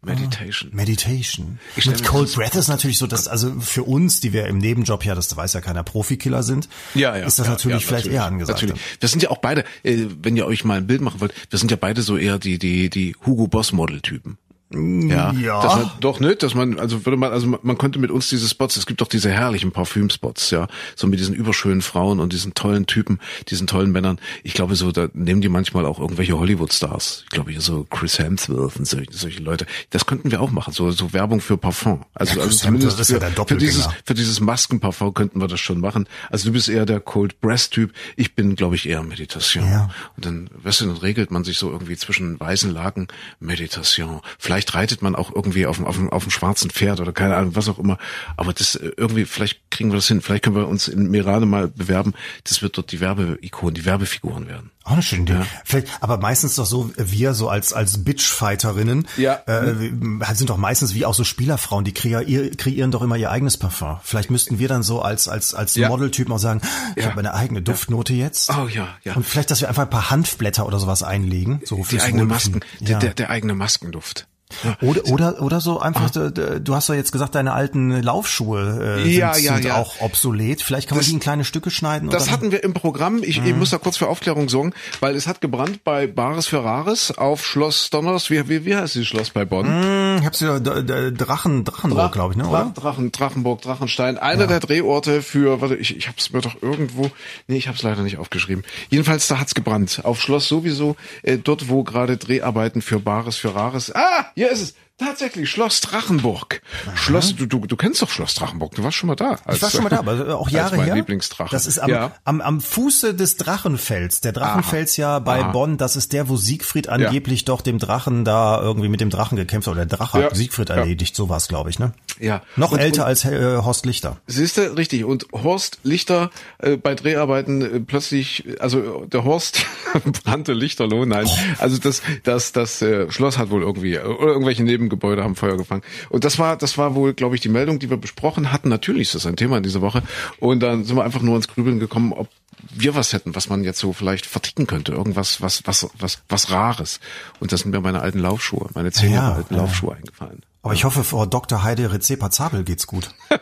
Meditation. 0.03 0.71
Meditation. 0.75 1.59
Mit 1.85 2.05
Cold 2.05 2.33
Breath 2.35 2.55
ist 2.57 2.69
natürlich 2.69 2.99
so, 2.99 3.07
dass 3.07 3.29
also 3.29 3.61
für 3.61 3.85
uns, 3.85 4.19
die 4.21 4.33
wir 4.33 4.47
im 4.47 4.59
Nebenjob 4.59 5.05
ja, 5.05 5.15
das 5.15 5.35
weiß 5.37 5.53
ja 5.53 5.61
keiner, 5.61 5.85
Profikiller 5.85 6.43
sind, 6.43 6.69
Ja, 6.95 7.17
ja. 7.17 7.25
ist 7.27 7.39
das 7.39 7.47
ja, 7.47 7.53
natürlich 7.53 7.83
ja, 7.83 7.89
vielleicht 7.89 8.07
eher 8.07 8.25
angesagt. 8.25 8.63
Natürlich. 8.63 8.83
Wir 9.01 9.09
sind 9.09 9.23
ja 9.23 9.31
auch 9.31 9.39
beide, 9.39 9.65
äh, 9.85 10.07
wenn 10.23 10.37
ihr 10.37 10.47
euch 10.47 10.65
mal 10.65 10.79
ein 10.79 10.87
Bild 10.87 11.01
machen 11.03 11.21
wollt, 11.21 11.33
wir 11.51 11.59
sind 11.59 11.71
ja 11.71 11.77
beide 11.77 12.03
so 12.03 12.17
eher 12.17 12.39
die 12.39 12.59
die 12.59 12.91
die 12.91 13.15
Hugo 13.27 13.47
Boss 13.47 13.73
Model 13.73 14.01
Typen. 14.01 14.39
Ja, 14.71 15.33
Ja. 15.33 15.63
Dass 15.63 15.77
man, 15.77 15.91
doch 16.01 16.21
nicht, 16.21 16.43
dass 16.43 16.55
man, 16.55 16.79
also 16.79 17.07
würde 17.07 17.17
man, 17.17 17.33
also 17.33 17.47
man, 17.47 17.61
man 17.63 17.79
könnte 17.79 17.99
mit 17.99 18.11
uns 18.11 18.29
diese 18.29 18.49
Spots, 18.49 18.77
es 18.77 18.85
gibt 18.87 19.01
doch 19.01 19.09
diese 19.09 19.31
herrlichen 19.31 19.73
Parfümspots, 19.73 20.51
ja, 20.51 20.69
so 20.95 21.07
mit 21.07 21.19
diesen 21.21 21.35
überschönen 21.35 21.81
Frauen 21.81 22.21
und 22.21 22.33
diesen 22.33 22.55
tollen 22.55 22.87
Typen, 22.87 23.19
diesen 23.49 23.67
tollen 23.67 23.91
Männern. 23.91 24.19
Ich 24.43 24.53
glaube 24.55 24.77
so, 24.77 24.93
da 24.93 25.09
nehmen 25.15 25.41
die 25.41 25.49
manchmal 25.49 25.87
auch 25.87 25.99
irgendwelche 25.99 26.39
Hollywood-Stars. 26.39 27.23
Ich 27.25 27.31
glaube 27.31 27.51
hier 27.51 27.61
so 27.61 27.87
Chris 27.89 28.19
Hemsworth 28.19 28.77
und 28.77 28.87
solche, 28.87 29.13
solche 29.13 29.43
Leute. 29.43 29.67
Das 29.91 30.05
könnten 30.05 30.31
wir 30.31 30.41
auch 30.43 30.51
machen, 30.51 30.73
so, 30.73 30.91
so 30.91 31.13
Werbung 31.13 31.41
für 31.41 31.57
Parfum. 31.57 32.05
Also, 32.13 32.37
Ja, 32.37 32.43
also 32.43 32.57
zumindest 32.57 33.01
ist 33.01 33.11
ja 33.11 33.21
für, 33.21 33.47
für 33.47 33.57
dieses, 33.57 33.89
für 34.05 34.15
dieses 34.15 34.41
Maskenparfum 34.41 35.15
könnten 35.15 35.41
wir 35.41 35.49
das 35.49 35.61
schon 35.61 35.81
machen. 35.81 36.07
Also 36.31 36.49
du 36.49 36.53
bist 36.53 36.69
eher 36.69 36.85
der 36.85 37.01
Cold 37.01 37.41
Breast 37.41 37.73
Typ. 37.73 37.93
Ich 38.17 38.35
bin, 38.35 38.55
glaube 38.57 38.75
ich, 38.75 38.89
eher 38.89 39.03
Meditation. 39.03 39.65
Ja. 39.65 39.89
Und 40.17 40.27
dann, 40.27 40.51
weißt 40.63 40.83
du, 40.83 40.87
dann 40.87 40.97
regelt 40.99 41.31
man 41.31 41.45
sich 41.45 41.57
so 41.59 41.71
irgendwie 41.71 41.97
zwischen 41.97 42.39
weißen 42.39 42.71
Laken 42.71 43.09
Meditation. 43.41 44.21
Vielleicht 44.39 44.58
reitet 44.75 45.03
man 45.03 45.15
auch 45.17 45.35
irgendwie 45.35 45.67
auf 45.67 45.77
dem, 45.77 45.87
auf 45.87 45.97
dem, 45.97 46.11
auf 46.11 46.25
dem 46.25 46.31
schwarzen 46.31 46.71
Pferd 46.71 47.01
oder 47.01 47.13
keine 47.13 47.37
Ahnung, 47.37 47.55
was 47.57 47.69
auch 47.69 47.79
immer. 47.79 47.99
Aber 48.37 48.53
das 48.53 48.75
äh, 48.75 48.91
irgendwie, 48.97 49.25
vielleicht 49.25 49.71
kriegen 49.71 49.91
wir 49.91 49.97
das 49.97 50.09
hin. 50.09 50.21
Vielleicht 50.21 50.45
können 50.45 50.57
wir 50.57 50.67
uns 50.69 50.89
in 50.89 51.11
Mirade 51.11 51.47
mal 51.47 51.69
bewerben. 51.69 52.15
Das 52.45 52.61
wird 52.63 52.77
dort 52.77 52.91
die 52.93 53.01
Werbeikonen, 53.01 53.75
die 53.75 53.85
Werbefiguren 53.85 54.49
werden. 54.49 54.71
Auch 54.85 54.93
eine 54.93 55.03
schöne 55.03 55.23
Idee. 55.23 55.43
Vielleicht, 55.65 55.89
aber 56.01 56.17
meistens 56.17 56.55
doch 56.57 56.65
so, 56.65 56.91
wir 56.97 57.35
so 57.35 57.49
als, 57.51 57.75
als 57.75 58.05
Bitchfighterinnen, 58.05 59.07
Ja. 59.19 59.35
äh, 59.47 59.91
sind 60.35 60.49
doch 60.49 60.57
meistens 60.57 60.95
wie 60.95 61.05
auch 61.05 61.13
so 61.13 61.25
Spielerfrauen, 61.25 61.85
die 61.85 61.93
kreieren, 61.93 62.57
kreieren 62.57 62.91
doch 62.91 63.03
immer 63.03 63.17
ihr 63.17 63.31
eigenes 63.31 63.57
Parfum. 63.59 63.99
Vielleicht 64.03 64.31
müssten 64.31 64.59
wir 64.59 64.69
dann 64.69 64.83
so 64.83 65.03
als, 65.03 65.29
als, 65.29 65.53
als 65.55 65.75
Ja. 65.75 65.89
Modeltypen 65.89 66.33
auch 66.33 66.39
sagen, 66.39 66.63
ich 66.97 67.03
Ja. 67.03 67.11
habe 67.11 67.17
meine 67.17 67.35
eigene 67.35 67.61
Duftnote 67.61 68.15
jetzt. 68.15 68.51
Oh 68.51 68.67
ja, 68.67 68.89
ja. 69.05 69.15
Und 69.15 69.27
vielleicht, 69.27 69.51
dass 69.51 69.61
wir 69.61 69.69
einfach 69.69 69.83
ein 69.83 69.91
paar 69.91 70.11
Hanfblätter 70.11 70.67
oder 70.67 70.79
sowas 70.79 71.03
einlegen. 71.03 71.61
So 71.67 71.77
Die 71.77 71.85
fürs 71.85 72.05
eigene 72.05 72.23
Wohlbefinden. 72.23 72.61
Masken, 72.61 72.85
der, 72.87 72.93
Ja. 72.95 72.99
der, 72.99 73.15
der 73.15 73.31
eigene 73.31 73.55
Maskenduft. 73.55 74.27
Ja. 74.65 74.77
Oder, 74.89 75.05
oder, 75.11 75.43
oder 75.43 75.61
so 75.61 75.81
Ah. 75.81 75.85
einfach, 75.87 76.11
du, 76.11 76.31
du 76.61 76.75
hast 76.75 76.89
doch 76.89 76.95
jetzt 76.95 77.13
gesagt, 77.13 77.35
deine 77.35 77.53
alten 77.53 78.03
Laufschuhe 78.03 78.99
äh, 79.05 79.09
Ja, 79.09 79.35
sind, 79.35 79.45
ja, 79.45 79.55
sind 79.55 79.65
ja. 79.67 79.77
auch 79.77 80.01
obsolet. 80.01 80.63
Vielleicht 80.63 80.89
kann 80.89 80.97
man 80.97 81.01
Das- 81.01 81.09
die 81.09 81.15
in 81.15 81.21
kleine 81.21 81.45
Stücke 81.45 81.71
schneiden. 81.71 82.09
Das 82.11 82.31
hatten 82.31 82.51
wir 82.51 82.65
im 82.65 82.73
Programm. 82.75 83.23
Ich, 83.23 83.41
Mhm. 83.41 83.47
ich 83.47 83.55
muss 83.57 83.71
da 83.71 83.79
kurz 83.79 83.97
für 83.99 84.09
Aufklärung 84.09 84.49
sorgen, 84.49 84.73
weil 85.01 85.15
es 85.17 85.27
hat 85.27 85.41
gebrannt 85.41 85.85
bei 85.85 86.07
Bares 86.07 86.47
Ferraris 86.47 87.11
auf 87.13 87.45
Schloss 87.47 87.91
Donners. 87.91 88.31
Wie, 88.31 88.49
wie, 88.49 88.65
wie 88.65 88.75
heißt 88.77 88.95
dieses 88.95 89.07
Schloss 89.09 89.31
bei 89.31 89.45
Bonn? 89.45 90.19
ich 90.19 90.25
hab's 90.27 90.41
ja, 90.41 90.59
D- 90.59 90.83
D- 90.83 91.13
Drachen, 91.13 91.65
Drachenburg, 91.65 92.13
glaube 92.13 92.33
ich, 92.33 92.39
ne, 92.39 92.47
oder? 92.49 92.73
Drachen, 92.75 93.13
Drachenburg, 93.13 93.61
Drachenstein. 93.63 94.19
Einer 94.19 94.47
der 94.47 94.61
Drehorte 94.61 95.23
für, 95.23 95.61
warte, 95.61 95.77
ich, 95.77 95.97
ich 95.97 96.09
hab's 96.09 96.33
mir 96.33 96.41
doch 96.41 96.61
irgendwo, 96.63 97.11
nee, 97.47 97.57
ich 97.59 97.69
hab's 97.69 97.83
leider 97.83 98.03
nicht 98.03 98.19
aufgeschrieben. 98.19 98.65
Jedenfalls, 98.89 99.29
da 99.29 99.39
hat's 99.39 99.55
gebrannt. 99.55 100.01
Auf 100.05 100.21
Schloss 100.21 100.49
sowieso, 100.49 100.97
äh, 101.23 101.37
dort, 101.39 101.69
wo 101.69 101.85
gerade 101.85 102.17
Dreharbeiten 102.17 102.83
für 102.83 102.99
Bares 102.99 103.37
Ferraris. 103.37 103.93
Ah, 103.95 104.27
hier 104.39 104.51
ist 104.53 104.63
es. 104.63 104.75
Tatsächlich, 104.99 105.49
Schloss 105.49 105.81
Drachenburg. 105.81 106.61
Schloss, 106.97 107.37
du, 107.37 107.47
du, 107.47 107.61
du 107.67 107.77
kennst 107.77 108.03
doch 108.03 108.11
Schloss 108.11 108.35
Drachenburg. 108.35 108.75
Du 108.75 108.83
warst 108.83 108.97
schon 108.97 109.07
mal 109.07 109.15
da. 109.15 109.39
Ich 109.53 109.63
war 109.63 109.71
schon 109.71 109.85
mal 109.85 109.91
da, 109.91 109.99
aber 110.01 110.37
auch 110.39 110.51
Jahre 110.51 110.71
als 110.71 110.77
mein 110.79 110.87
her. 110.87 110.95
Lieblingsdrache. 110.97 111.51
Das 111.53 111.67
ist 111.67 111.79
am, 111.79 111.89
Ja. 111.91 112.13
am, 112.25 112.41
am 112.41 112.61
Fuße 112.61 113.15
des 113.15 113.37
Drachenfels. 113.37 114.21
Der 114.23 114.33
Drachenfels 114.33 114.97
ja 114.97 115.21
bei 115.21 115.41
Aha. 115.41 115.53
Bonn, 115.53 115.77
das 115.77 115.95
ist 115.95 116.13
der, 116.13 116.29
wo 116.29 116.37
Siegfried 116.37 116.89
angeblich 116.89 117.45
doch 117.45 117.61
dem 117.61 117.79
Drachen 117.79 118.25
da 118.25 118.61
irgendwie 118.61 118.89
mit 118.89 119.01
dem 119.01 119.11
Drachen 119.11 119.37
gekämpft 119.37 119.69
hat. 119.69 119.73
Oder 119.77 119.87
der 119.87 119.99
Drache 119.99 120.19
Ja. 120.19 120.25
hat 120.27 120.37
Siegfried 120.37 120.69
Ja. 120.69 120.75
erledigt, 120.77 121.15
sowas, 121.15 121.47
glaube 121.47 121.71
ich, 121.71 121.79
ne? 121.79 121.93
Ja. 122.19 122.43
Noch 122.57 122.73
Und- 122.73 122.81
älter 122.81 123.03
und- 123.03 123.09
als 123.09 123.25
äh, 123.25 123.59
Horst 123.59 123.87
Lichter. 123.87 124.17
Siehst 124.27 124.57
du, 124.57 124.77
richtig. 124.77 125.05
Und 125.05 125.27
Horst 125.33 125.79
Lichter 125.85 126.31
äh, 126.59 126.77
bei 126.77 126.97
Dreharbeiten 126.97 127.63
äh, 127.63 127.81
plötzlich, 127.81 128.45
also 128.59 129.05
der 129.07 129.23
Horst 129.23 129.65
brannte 130.25 130.55
Lichterloh, 130.55 131.05
nein. 131.05 131.29
Also 131.59 131.79
das, 131.79 132.03
das, 132.25 132.51
das 132.53 132.83
äh, 132.83 133.11
Schloss 133.13 133.39
hat 133.39 133.51
wohl 133.51 133.63
irgendwie 133.63 133.95
äh, 133.95 134.03
oder 134.03 134.33
irgendwelche 134.33 134.65
Gebäude 134.89 135.25
haben 135.25 135.37
Feuer 135.37 135.57
gefangen. 135.57 135.83
Und 136.09 136.25
das 136.25 136.39
war, 136.39 136.57
das 136.57 136.79
war 136.79 136.95
wohl, 136.95 137.15
glaube 137.15 137.35
ich, 137.35 137.41
die 137.41 137.49
Meldung, 137.49 137.79
die 137.79 137.91
wir 137.91 137.97
besprochen 137.97 138.53
hatten. 138.53 138.69
Natürlich 138.69 139.03
ist 139.09 139.15
das 139.15 139.27
ein 139.27 139.37
Thema 139.37 139.59
in 139.59 139.63
dieser 139.63 139.81
Woche. 139.81 140.03
Und 140.39 140.61
dann 140.61 140.85
sind 140.85 140.97
wir 140.97 141.05
einfach 141.05 141.23
nur 141.23 141.37
ins 141.37 141.49
Grübeln 141.49 141.79
gekommen, 141.79 142.13
ob 142.13 142.29
wir 142.71 142.95
was 142.95 143.13
hätten, 143.13 143.35
was 143.35 143.49
man 143.49 143.65
jetzt 143.65 143.79
so 143.79 143.93
vielleicht 143.93 144.27
verticken 144.27 144.67
könnte. 144.67 144.93
Irgendwas, 144.93 145.41
was, 145.41 145.67
was, 145.67 145.89
was, 145.99 146.23
was 146.29 146.51
Rares. 146.51 147.01
Und 147.41 147.53
das 147.53 147.61
sind 147.61 147.71
mir 147.71 147.81
meine 147.81 148.01
alten 148.01 148.19
Laufschuhe, 148.19 148.69
meine 148.75 148.93
zehn 148.93 149.13
Jahre 149.13 149.31
Ja, 149.31 149.37
alten 149.37 149.55
ja. 149.55 149.61
Laufschuhe 149.61 149.95
eingefallen. 149.95 150.43
Aber 150.63 150.75
ich 150.75 150.85
hoffe, 150.85 151.05
Frau 151.05 151.25
Dr. 151.25 151.63
Heide 151.63 151.93
Rezepa-Zabel 151.93 152.65
geht's 152.65 152.87
gut. 152.87 153.11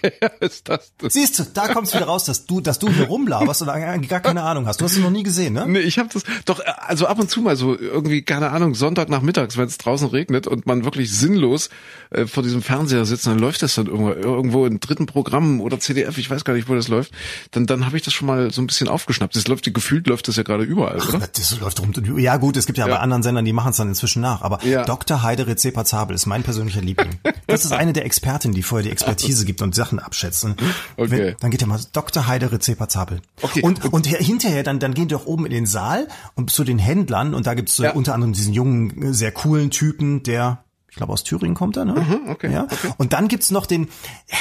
Wer 0.00 0.42
ist 0.42 0.68
das? 0.68 0.92
das 0.98 1.12
Siehst 1.12 1.38
du, 1.38 1.44
da 1.52 1.68
kommt's 1.72 1.94
wieder 1.94 2.06
raus, 2.06 2.24
dass 2.24 2.46
du, 2.46 2.60
dass 2.60 2.78
du 2.78 2.90
hier 2.90 3.06
rumlaberst 3.06 3.62
und 3.62 3.68
gar 4.08 4.20
keine 4.20 4.42
Ahnung 4.42 4.66
hast. 4.66 4.80
Du 4.80 4.84
hast 4.84 4.92
es 4.92 4.98
noch 4.98 5.10
nie 5.10 5.22
gesehen, 5.22 5.54
ne? 5.54 5.64
Nee, 5.66 5.80
ich 5.80 5.98
habe 5.98 6.08
das 6.12 6.22
doch 6.44 6.60
äh, 6.60 6.64
also 6.76 7.06
ab 7.06 7.18
und 7.18 7.30
zu 7.30 7.40
mal 7.40 7.56
so 7.56 7.78
irgendwie 7.78 8.22
keine 8.22 8.50
Ahnung 8.50 8.74
Sonntagnachmittags, 8.74 9.56
wenn 9.56 9.66
es 9.68 9.78
draußen 9.78 10.08
regnet 10.08 10.46
und 10.46 10.66
man 10.66 10.84
wirklich 10.84 11.12
sinnlos 11.16 11.70
äh, 12.10 12.26
vor 12.26 12.42
diesem 12.42 12.62
Fernseher 12.62 13.04
sitzt, 13.04 13.26
dann 13.26 13.38
läuft 13.38 13.62
das 13.62 13.74
dann 13.74 13.86
irgendwo 13.86 14.10
irgendwo 14.12 14.66
in 14.66 14.80
dritten 14.80 15.06
Programm 15.06 15.60
oder 15.60 15.78
CDF, 15.80 16.18
ich 16.18 16.30
weiß 16.30 16.44
gar 16.44 16.54
nicht, 16.54 16.68
wo 16.68 16.74
das 16.74 16.88
läuft. 16.88 17.12
Dann 17.52 17.66
dann 17.66 17.86
habe 17.86 17.96
ich 17.96 18.02
das 18.02 18.12
schon 18.14 18.26
mal 18.26 18.50
so 18.52 18.60
ein 18.62 18.66
bisschen 18.66 18.88
aufgeschnappt. 18.88 19.34
Das 19.36 19.46
läuft 19.48 19.72
gefühlt 19.72 20.06
läuft 20.06 20.28
das 20.28 20.36
ja 20.36 20.42
gerade 20.42 20.64
überall, 20.64 20.98
oder? 21.00 21.20
Das 21.32 21.58
läuft 21.60 21.80
rum. 21.80 21.92
Ja 22.18 22.36
gut, 22.36 22.56
es 22.56 22.66
gibt 22.66 22.78
ja, 22.78 22.86
Ja. 22.86 22.94
bei 22.94 23.00
anderen 23.00 23.22
Sendern, 23.22 23.44
die 23.44 23.52
machen 23.52 23.70
es 23.70 23.76
dann 23.76 23.88
inzwischen 23.88 24.20
nach. 24.22 24.42
Aber 24.42 24.64
Ja. 24.64 24.84
Dr. 24.84 25.22
Heide 25.22 25.46
Rezepa-Zabel 25.46 26.14
ist 26.14 26.26
mein 26.26 26.42
persönlicher 26.42 26.80
Liebling. 26.80 27.18
Das 27.46 27.64
ist 27.64 27.72
eine 27.72 27.92
der 27.92 28.04
Expertinnen, 28.04 28.54
die 28.54 28.62
vorher 28.62 28.84
die 28.84 28.90
Expertise 28.90 29.44
gibt 29.44 29.62
und 29.62 29.69
Sachen 29.74 29.98
abschätzen. 29.98 30.56
Okay. 30.96 31.10
Wenn, 31.10 31.36
dann 31.40 31.50
geht 31.50 31.60
ja 31.60 31.66
mal 31.66 31.80
Dr. 31.92 32.26
Heide 32.26 32.52
Rezepa-Zabel. 32.52 33.20
Okay. 33.42 33.62
Und, 33.62 33.84
und 33.92 34.08
her- 34.08 34.18
hinterher, 34.20 34.62
dann, 34.62 34.78
dann 34.78 34.94
gehen 34.94 35.08
die 35.08 35.14
auch 35.14 35.26
oben 35.26 35.46
in 35.46 35.52
den 35.52 35.66
Saal 35.66 36.08
und 36.34 36.50
zu 36.50 36.64
den 36.64 36.78
Händlern 36.78 37.34
und 37.34 37.46
da 37.46 37.54
gibt's 37.54 37.78
äh, 37.78 37.84
Ja. 37.84 37.92
unter 37.92 38.14
anderem 38.14 38.32
diesen 38.32 38.52
jungen, 38.54 39.02
äh, 39.02 39.14
sehr 39.14 39.32
coolen 39.32 39.70
Typen, 39.70 40.22
der, 40.22 40.64
ich 40.88 40.96
glaube 40.96 41.12
aus 41.12 41.24
Thüringen 41.24 41.54
kommt 41.54 41.76
er, 41.76 41.84
ne? 41.84 41.94
Mhm, 41.94 42.28
okay, 42.30 42.52
Ja. 42.52 42.66
Und 42.98 43.12
dann 43.12 43.28
gibt's 43.28 43.50
noch 43.50 43.66
den, 43.66 43.84
äh, 44.28 44.36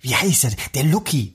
wie 0.00 0.14
heißt 0.14 0.44
der? 0.44 0.52
Der 0.74 0.84
Lucky. 0.84 1.34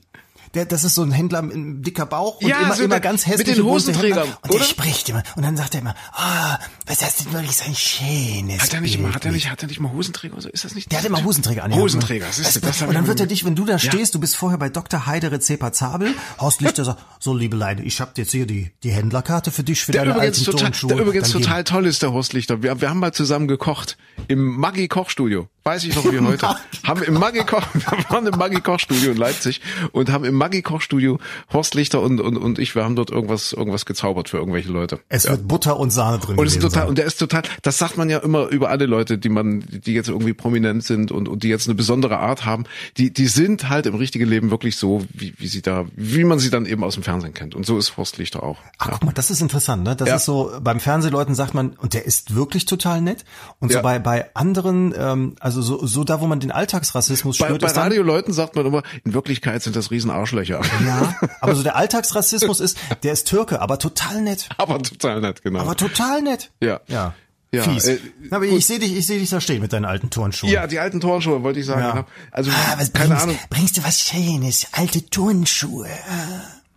Der, 0.54 0.66
das 0.66 0.84
ist 0.84 0.94
so 0.94 1.02
ein 1.02 1.12
Händler 1.12 1.40
mit 1.42 1.54
einem 1.54 1.82
dicker 1.82 2.04
Bauch 2.06 2.40
und 2.40 2.46
Ja, 2.48 2.60
immer, 2.60 2.74
so 2.74 2.82
immer 2.84 3.00
ganz 3.00 3.26
mit 3.26 3.38
hässlich. 3.38 3.56
den 3.56 3.64
Hosenträgern, 3.64 4.28
und 4.42 4.50
oder? 4.50 4.58
der 4.58 4.64
spricht 4.64 5.08
immer. 5.08 5.22
Und 5.36 5.42
dann 5.44 5.56
sagt 5.56 5.74
er 5.74 5.80
immer, 5.80 5.94
ah, 6.12 6.58
was 6.86 7.02
hast 7.02 7.20
du 7.24 7.32
wirklich 7.32 7.56
so 7.56 7.64
ein 7.64 7.74
schönes 7.74 8.60
Hat 8.62 8.74
er 8.74 8.80
nicht 8.82 8.92
Bild 8.98 9.02
mal, 9.06 9.14
hat 9.14 9.24
er 9.24 9.30
mit 9.30 9.36
nicht, 9.36 9.50
hat 9.50 9.62
er 9.62 9.68
nicht 9.68 9.80
mal 9.80 9.92
Hosenträger 9.92 10.34
oder 10.34 10.42
so? 10.42 10.48
Ist 10.50 10.64
das 10.64 10.74
nicht? 10.74 10.90
der 10.92 10.98
hat 10.98 11.06
immer 11.06 11.24
Hosenträger 11.24 11.64
an. 11.64 11.74
Hosenträger, 11.74 12.26
das, 12.26 12.60
das 12.60 12.80
hab 12.82 12.88
Und 12.88 12.94
dann 12.94 13.06
wird 13.06 13.20
er 13.20 13.26
dich, 13.26 13.44
wenn 13.44 13.54
du 13.54 13.64
da 13.64 13.78
stehst, 13.78 14.14
du 14.14 14.20
bist 14.20 14.36
vorher 14.36 14.58
bei 14.58 14.68
Dr. 14.68 15.06
Heidere 15.06 15.40
Zepa 15.40 15.72
Zabel, 15.72 16.14
Horst 16.38 16.60
Lichter 16.60 16.84
sagt, 16.84 17.02
so 17.18 17.34
liebe 17.34 17.56
Leute, 17.56 17.82
ich 17.82 18.00
hab 18.00 18.16
jetzt 18.18 18.32
hier 18.32 18.46
die, 18.46 18.72
die 18.82 18.90
Händlerkarte 18.90 19.50
für 19.50 19.62
dich, 19.64 19.82
für 19.82 19.92
Der 19.92 20.02
deine 20.04 20.16
übrigens, 20.16 20.38
alten 20.38 20.44
total, 20.50 20.60
Turnschuhe. 20.70 20.88
der 20.88 20.98
übrigens 20.98 21.32
Dann 21.32 21.42
total 21.42 21.64
toll 21.64 21.86
ist, 21.86 22.02
der 22.02 22.12
Horst 22.12 22.32
Lichter. 22.34 22.62
Wir, 22.62 22.80
wir 22.80 22.90
haben 22.90 22.98
mal 23.00 23.12
zusammen 23.12 23.48
gekocht. 23.48 23.96
Im 24.28 24.56
Maggi 24.58 24.88
Kochstudio. 24.88 25.48
Weiß 25.64 25.84
ich 25.84 25.94
noch 25.94 26.04
wie 26.10 26.18
heute. 26.26 26.48
haben 26.86 27.02
im 27.02 27.14
Maggi 27.14 27.44
Koch, 27.44 27.62
wir 27.74 28.04
waren 28.10 28.26
im 28.26 28.36
Maggi 28.38 28.60
Kochstudio 28.60 29.12
in 29.12 29.16
Leipzig 29.16 29.60
und 29.92 30.10
haben 30.10 30.24
im 30.24 30.34
Maggi 30.42 30.60
Kochstudio 30.62 31.20
Horst 31.52 31.76
Lichter 31.76 32.00
und, 32.02 32.20
und, 32.20 32.36
und 32.36 32.58
ich, 32.58 32.74
wir 32.74 32.82
haben 32.82 32.96
dort 32.96 33.10
irgendwas, 33.10 33.52
irgendwas 33.52 33.86
gezaubert 33.86 34.28
für 34.28 34.38
irgendwelche 34.38 34.70
Leute. 34.72 34.98
Es 35.08 35.28
wird 35.28 35.46
Butter 35.46 35.78
und 35.78 35.90
Sahne 35.90 36.18
drin 36.18 36.36
Und 36.36 36.44
es 36.46 36.54
ist 36.56 36.62
total, 36.62 36.80
sein. 36.80 36.88
und 36.88 36.98
der 36.98 37.04
ist 37.06 37.18
total, 37.18 37.42
das 37.62 37.78
sagt 37.78 37.96
man 37.96 38.10
ja 38.10 38.18
immer 38.18 38.48
über 38.48 38.68
alle 38.68 38.86
Leute, 38.86 39.18
die 39.18 39.28
man, 39.28 39.62
die 39.68 39.94
jetzt 39.94 40.08
irgendwie 40.08 40.32
prominent 40.32 40.82
sind 40.82 41.12
und, 41.12 41.28
und 41.28 41.44
die 41.44 41.48
jetzt 41.48 41.68
eine 41.68 41.76
besondere 41.76 42.18
Art 42.18 42.44
haben, 42.44 42.64
die, 42.96 43.12
die 43.12 43.28
sind 43.28 43.68
halt 43.68 43.86
im 43.86 43.94
richtigen 43.94 44.28
Leben 44.28 44.50
wirklich 44.50 44.74
so, 44.76 45.04
wie, 45.12 45.32
wie 45.38 45.46
sie 45.46 45.62
da, 45.62 45.84
wie 45.94 46.24
man 46.24 46.40
sie 46.40 46.50
dann 46.50 46.66
eben 46.66 46.82
aus 46.82 46.94
dem 46.94 47.04
Fernsehen 47.04 47.34
kennt. 47.34 47.54
Und 47.54 47.64
so 47.64 47.78
ist 47.78 47.96
Horst 47.96 48.18
Lichter 48.18 48.42
auch. 48.42 48.58
Ach, 48.78 48.90
guck 48.90 49.04
mal, 49.04 49.12
das 49.12 49.30
ist 49.30 49.42
interessant, 49.42 49.84
ne? 49.84 49.94
Das 49.94 50.08
Ja. 50.08 50.16
ist 50.16 50.24
so, 50.24 50.50
beim 50.60 50.80
Fernsehleuten 50.80 51.36
sagt 51.36 51.54
man, 51.54 51.70
und 51.78 51.94
der 51.94 52.04
ist 52.04 52.34
wirklich 52.34 52.66
total 52.66 53.00
nett. 53.00 53.24
Und 53.60 53.70
Ja. 53.70 53.78
so 53.78 53.82
bei, 53.84 54.00
bei 54.00 54.34
anderen, 54.34 54.92
ähm, 54.98 55.36
also 55.38 55.62
so, 55.62 55.86
so 55.86 56.02
da, 56.02 56.20
wo 56.20 56.26
man 56.26 56.40
den 56.40 56.50
Alltagsrassismus 56.50 57.38
Bei, 57.38 57.46
spürt, 57.46 57.60
bei 57.62 57.68
dann, 57.68 57.84
Radioleuten 57.84 58.32
sagt 58.34 58.56
man 58.56 58.66
immer, 58.66 58.82
in 59.04 59.14
Wirklichkeit 59.14 59.62
sind 59.62 59.76
das 59.76 59.92
riesen 59.92 60.10
Arschlöcher. 60.32 60.60
ja, 60.86 61.14
aber 61.40 61.54
so 61.54 61.62
der 61.62 61.76
Alltagsrassismus 61.76 62.60
ist, 62.60 62.78
der 63.02 63.12
ist 63.12 63.28
Türke, 63.28 63.60
aber 63.60 63.78
total 63.78 64.22
nett. 64.22 64.48
Aber 64.56 64.78
total 64.82 65.20
nett, 65.20 65.42
genau. 65.42 65.60
Aber 65.60 65.76
total 65.76 66.22
nett. 66.22 66.50
Ja. 66.60 66.80
Ja. 66.88 67.14
Ja, 67.54 67.64
Fies. 67.64 67.84
äh, 67.86 67.98
aber 68.30 68.46
ich 68.46 68.64
sehe 68.66 68.78
dich, 68.78 68.96
ich 68.96 69.04
sehe 69.06 69.18
dich 69.18 69.28
da 69.28 69.38
stehen 69.38 69.60
mit 69.60 69.74
deinen 69.74 69.84
alten 69.84 70.08
Turnschuhen. 70.08 70.50
ja, 70.50 70.66
die 70.66 70.78
alten 70.78 71.00
Turnschuhe, 71.00 71.42
wollte 71.42 71.60
ich 71.60 71.66
sagen. 71.66 71.82
Ja. 71.82 71.90
Genau. 71.92 72.06
Also, 72.30 72.50
Ah, 72.50 72.76
was 72.78 72.92
keine 72.94 73.08
bringst, 73.08 73.22
Ahnung. 73.24 73.38
Bringst 73.50 73.76
du 73.76 73.84
was 73.84 74.00
Schönes? 74.00 74.68
Alte 74.72 75.04
Turnschuhe. 75.10 75.86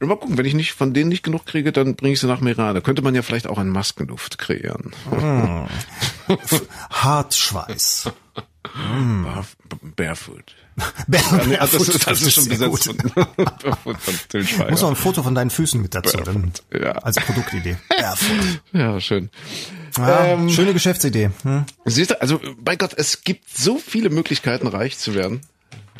Mal 0.01 0.17
gucken, 0.17 0.37
wenn 0.37 0.45
ich 0.45 0.53
nicht 0.53 0.73
von 0.73 0.93
denen 0.93 1.07
nicht 1.07 1.23
genug 1.23 1.45
kriege, 1.45 1.71
dann 1.71 1.95
bringe 1.95 2.11
ich 2.13 2.19
sie 2.19 2.27
nach 2.27 2.41
Meran. 2.41 2.75
Da 2.75 2.81
könnte 2.81 3.01
man 3.01 3.15
ja 3.15 3.21
vielleicht 3.21 3.47
auch 3.47 3.57
einen 3.57 3.69
Maskenduft 3.69 4.37
kreieren. 4.37 4.91
Hartschweiß. 6.89 8.11
Barf- 9.23 9.55
Barefoot. 9.95 10.55
Bär, 11.07 11.21
Nee, 11.47 11.57
das, 11.57 11.73
ist, 11.73 12.07
das 12.07 12.21
ist 12.21 12.33
schon 12.33 12.49
besetzt 12.49 12.83
von, 13.83 13.95
von 13.95 14.15
Till 14.29 14.45
Schweiger. 14.45 14.71
Muss 14.71 14.81
noch 14.81 14.89
ein 14.89 14.95
Foto 14.95 15.23
von 15.23 15.35
deinen 15.35 15.49
Füßen 15.49 15.81
mit 15.81 15.95
dazu, 15.95 16.17
dann, 16.17 16.51
ja. 16.73 16.91
als 16.91 17.15
Produktidee. 17.15 17.77
Barefoot. 17.89 18.61
Ja, 18.73 18.99
schön. 18.99 19.29
Ja, 19.97 20.25
Ähm, 20.25 20.49
schöne 20.49 20.73
Geschäftsidee. 20.73 21.31
Hm? 21.43 21.65
Siehst 21.85 22.11
du, 22.11 22.21
also 22.21 22.39
bei 22.59 22.75
Gott, 22.75 22.93
es 22.97 23.23
gibt 23.23 23.49
so 23.49 23.77
viele 23.77 24.09
Möglichkeiten, 24.09 24.67
reich 24.67 24.97
zu 24.97 25.15
werden. 25.15 25.41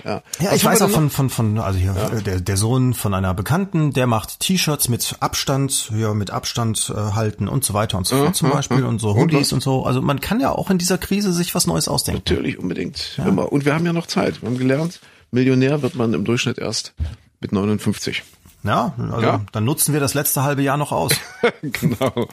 Ja, 0.04 0.22
Ja, 0.40 0.54
ich 0.54 0.64
weiß 0.64 0.82
auch 0.82 0.90
von, 0.90 1.10
von, 1.10 1.30
von, 1.30 1.58
also 1.60 1.80
hier, 1.80 1.96
äh, 1.96 2.22
der, 2.22 2.40
der 2.42 2.58
Sohn 2.58 2.94
von 2.94 3.14
einer 3.14 3.34
Bekannten, 3.34 3.94
der 3.94 4.08
macht 4.08 4.40
T-Shirts 4.40 4.90
mit 4.90 5.16
Abstand, 5.20 5.92
ja, 5.96 6.14
mit 6.14 6.32
Abstand 6.32 6.92
äh, 6.94 7.00
halten 7.00 7.48
und 7.48 7.64
so 7.64 7.74
weiter 7.74 7.98
und 7.98 8.06
so 8.06 8.18
fort 8.18 8.36
zum 8.36 8.50
Beispiel 8.50 8.84
und 8.84 9.00
so 9.00 9.16
Hoodies 9.16 9.54
und 9.54 9.64
so. 9.64 9.86
Also 9.86 10.02
man 10.02 10.20
kann 10.20 10.40
ja 10.40 10.52
auch 10.52 10.70
in 10.70 10.78
dieser 10.78 10.98
Krise 10.98 11.34
sich 11.34 11.56
was 11.56 11.68
Neues 11.68 11.88
ausdenken. 11.88 12.24
Natürlich, 12.26 12.60
unbedingt. 12.60 13.20
Immer. 13.26 13.52
Und 13.52 13.66
wir 13.66 13.74
haben 13.74 13.86
ja 13.86 13.94
noch 13.94 14.08
Zeit. 14.08 14.42
Wir 14.42 14.50
haben 14.50 14.58
gelernt, 14.58 15.00
Millionär 15.32 15.82
wird 15.82 15.96
man 15.96 16.14
im 16.14 16.26
Durchschnitt 16.26 16.58
erst 16.58 16.94
mit 17.40 17.52
59. 17.52 18.24
Ja, 18.66 18.94
also 18.98 19.22
Ja. 19.22 19.42
dann 19.52 19.64
nutzen 19.64 19.94
wir 19.94 20.00
das 20.00 20.14
letzte 20.16 20.44
halbe 20.44 20.62
Jahr 20.64 20.78
noch 20.78 20.92
aus. 20.92 21.14
genau. 21.62 22.28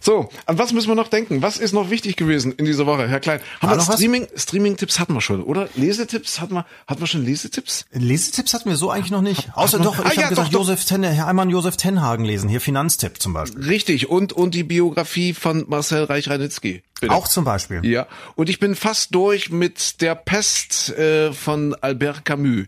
So, 0.00 0.28
an 0.46 0.58
was 0.58 0.72
müssen 0.72 0.88
wir 0.88 0.94
noch 0.94 1.08
denken? 1.08 1.42
Was 1.42 1.58
ist 1.58 1.72
noch 1.72 1.90
wichtig 1.90 2.16
gewesen 2.16 2.52
in 2.52 2.64
dieser 2.64 2.86
Woche, 2.86 3.06
Herr 3.06 3.20
Klein? 3.20 3.40
Haben 3.60 3.68
War 3.68 3.70
wir 3.70 3.76
noch 3.82 3.88
was? 3.88 3.96
Streaming, 3.96 4.26
Streaming-Tipps 4.34 4.98
hatten 4.98 5.14
wir 5.14 5.20
schon, 5.20 5.42
oder? 5.42 5.68
Lesetipps 5.74 6.40
hatten 6.40 6.54
wir, 6.54 6.64
hatten 6.86 7.00
wir 7.00 7.06
schon 7.06 7.24
Lesetipps? 7.24 7.84
Lesetipps 7.92 8.54
hatten 8.54 8.68
wir 8.70 8.76
so 8.76 8.90
eigentlich 8.90 9.10
noch 9.10 9.20
nicht. 9.22 9.48
Außer 9.54 9.78
man- 9.78 9.84
doch, 9.86 9.94
ich 9.98 10.00
Ah, 10.04 10.08
habe 10.10 10.20
ja, 10.22 10.28
gesagt, 10.30 10.48
doch. 10.48 10.60
Josef 10.60 10.84
Ten, 10.84 11.04
einmal 11.04 11.50
Josef 11.50 11.76
Tenhagen 11.76 12.24
lesen, 12.24 12.48
hier 12.48 12.60
Finanztipp 12.60 13.20
zum 13.20 13.34
Beispiel. 13.34 13.62
Richtig. 13.64 14.08
Und, 14.08 14.32
und 14.32 14.54
die 14.54 14.64
Biografie 14.64 15.34
von 15.34 15.64
Marcel 15.68 16.04
Reich-Ranitzky. 16.04 16.82
Auch 17.08 17.28
zum 17.28 17.44
Beispiel. 17.44 17.84
Ja, 17.84 18.06
und 18.34 18.48
ich 18.48 18.58
bin 18.58 18.74
fast 18.74 19.14
durch 19.14 19.50
mit 19.50 20.00
der 20.00 20.14
Pest 20.14 20.90
äh, 20.96 21.32
von 21.34 21.74
Albert 21.82 22.24
Camus. 22.24 22.64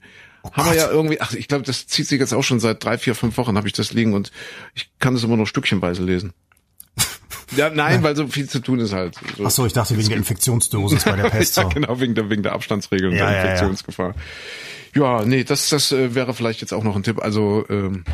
Haben 0.53 0.71
wir 0.71 0.77
ja 0.77 0.91
irgendwie, 0.91 1.21
ach, 1.21 1.33
ich 1.33 1.49
glaube, 1.49 1.65
das 1.65 1.87
zieht 1.87 2.07
sich 2.09 2.21
jetzt 2.21 2.33
auch 2.35 2.43
schon 2.43 2.61
seit 2.61 2.83
drei, 2.85 2.99
vier, 2.99 3.15
fünf 3.15 3.37
Wochen 3.37 3.57
habe 3.57 3.67
ich 3.67 3.73
das 3.73 3.93
liegen 3.93 4.15
und 4.15 4.33
ich 4.75 4.91
kann 4.99 5.15
das 5.15 5.23
immer 5.25 5.37
nur 5.37 5.47
stückchenweise 5.47 6.03
lesen. 6.03 6.33
Ja, 7.57 7.71
nein, 7.71 8.03
weil 8.03 8.17
so 8.17 8.27
viel 8.27 8.49
zu 8.49 8.59
tun 8.59 8.81
ist 8.81 8.93
halt. 8.93 9.15
So. 9.37 9.47
Ach 9.47 9.51
so, 9.53 9.67
ich 9.67 9.73
dachte 9.73 9.97
wegen 9.97 10.09
der 10.09 10.17
Infektionsdosis 10.19 11.05
bei 11.05 11.15
der 11.15 11.25
Pest. 11.31 11.57
ja, 11.57 11.63
genau, 11.63 12.01
wegen 12.01 12.17
der, 12.17 12.29
wegen 12.29 12.43
der 12.43 12.53
Abstandsregeln 12.53 13.13
und 13.13 13.19
Ja, 13.19 13.27
der 13.27 13.37
ja, 13.37 13.45
ja. 13.45 13.51
Infektionsgefahr. 13.53 14.15
Ja, 14.97 15.25
nee, 15.25 15.45
das, 15.45 15.69
das 15.69 15.93
äh, 15.93 16.15
wäre 16.17 16.35
vielleicht 16.35 16.61
jetzt 16.61 16.73
auch 16.73 16.83
noch 16.83 16.97
ein 16.97 17.05
Tipp. 17.05 17.23
Also, 17.23 17.65
ähm, 17.71 18.05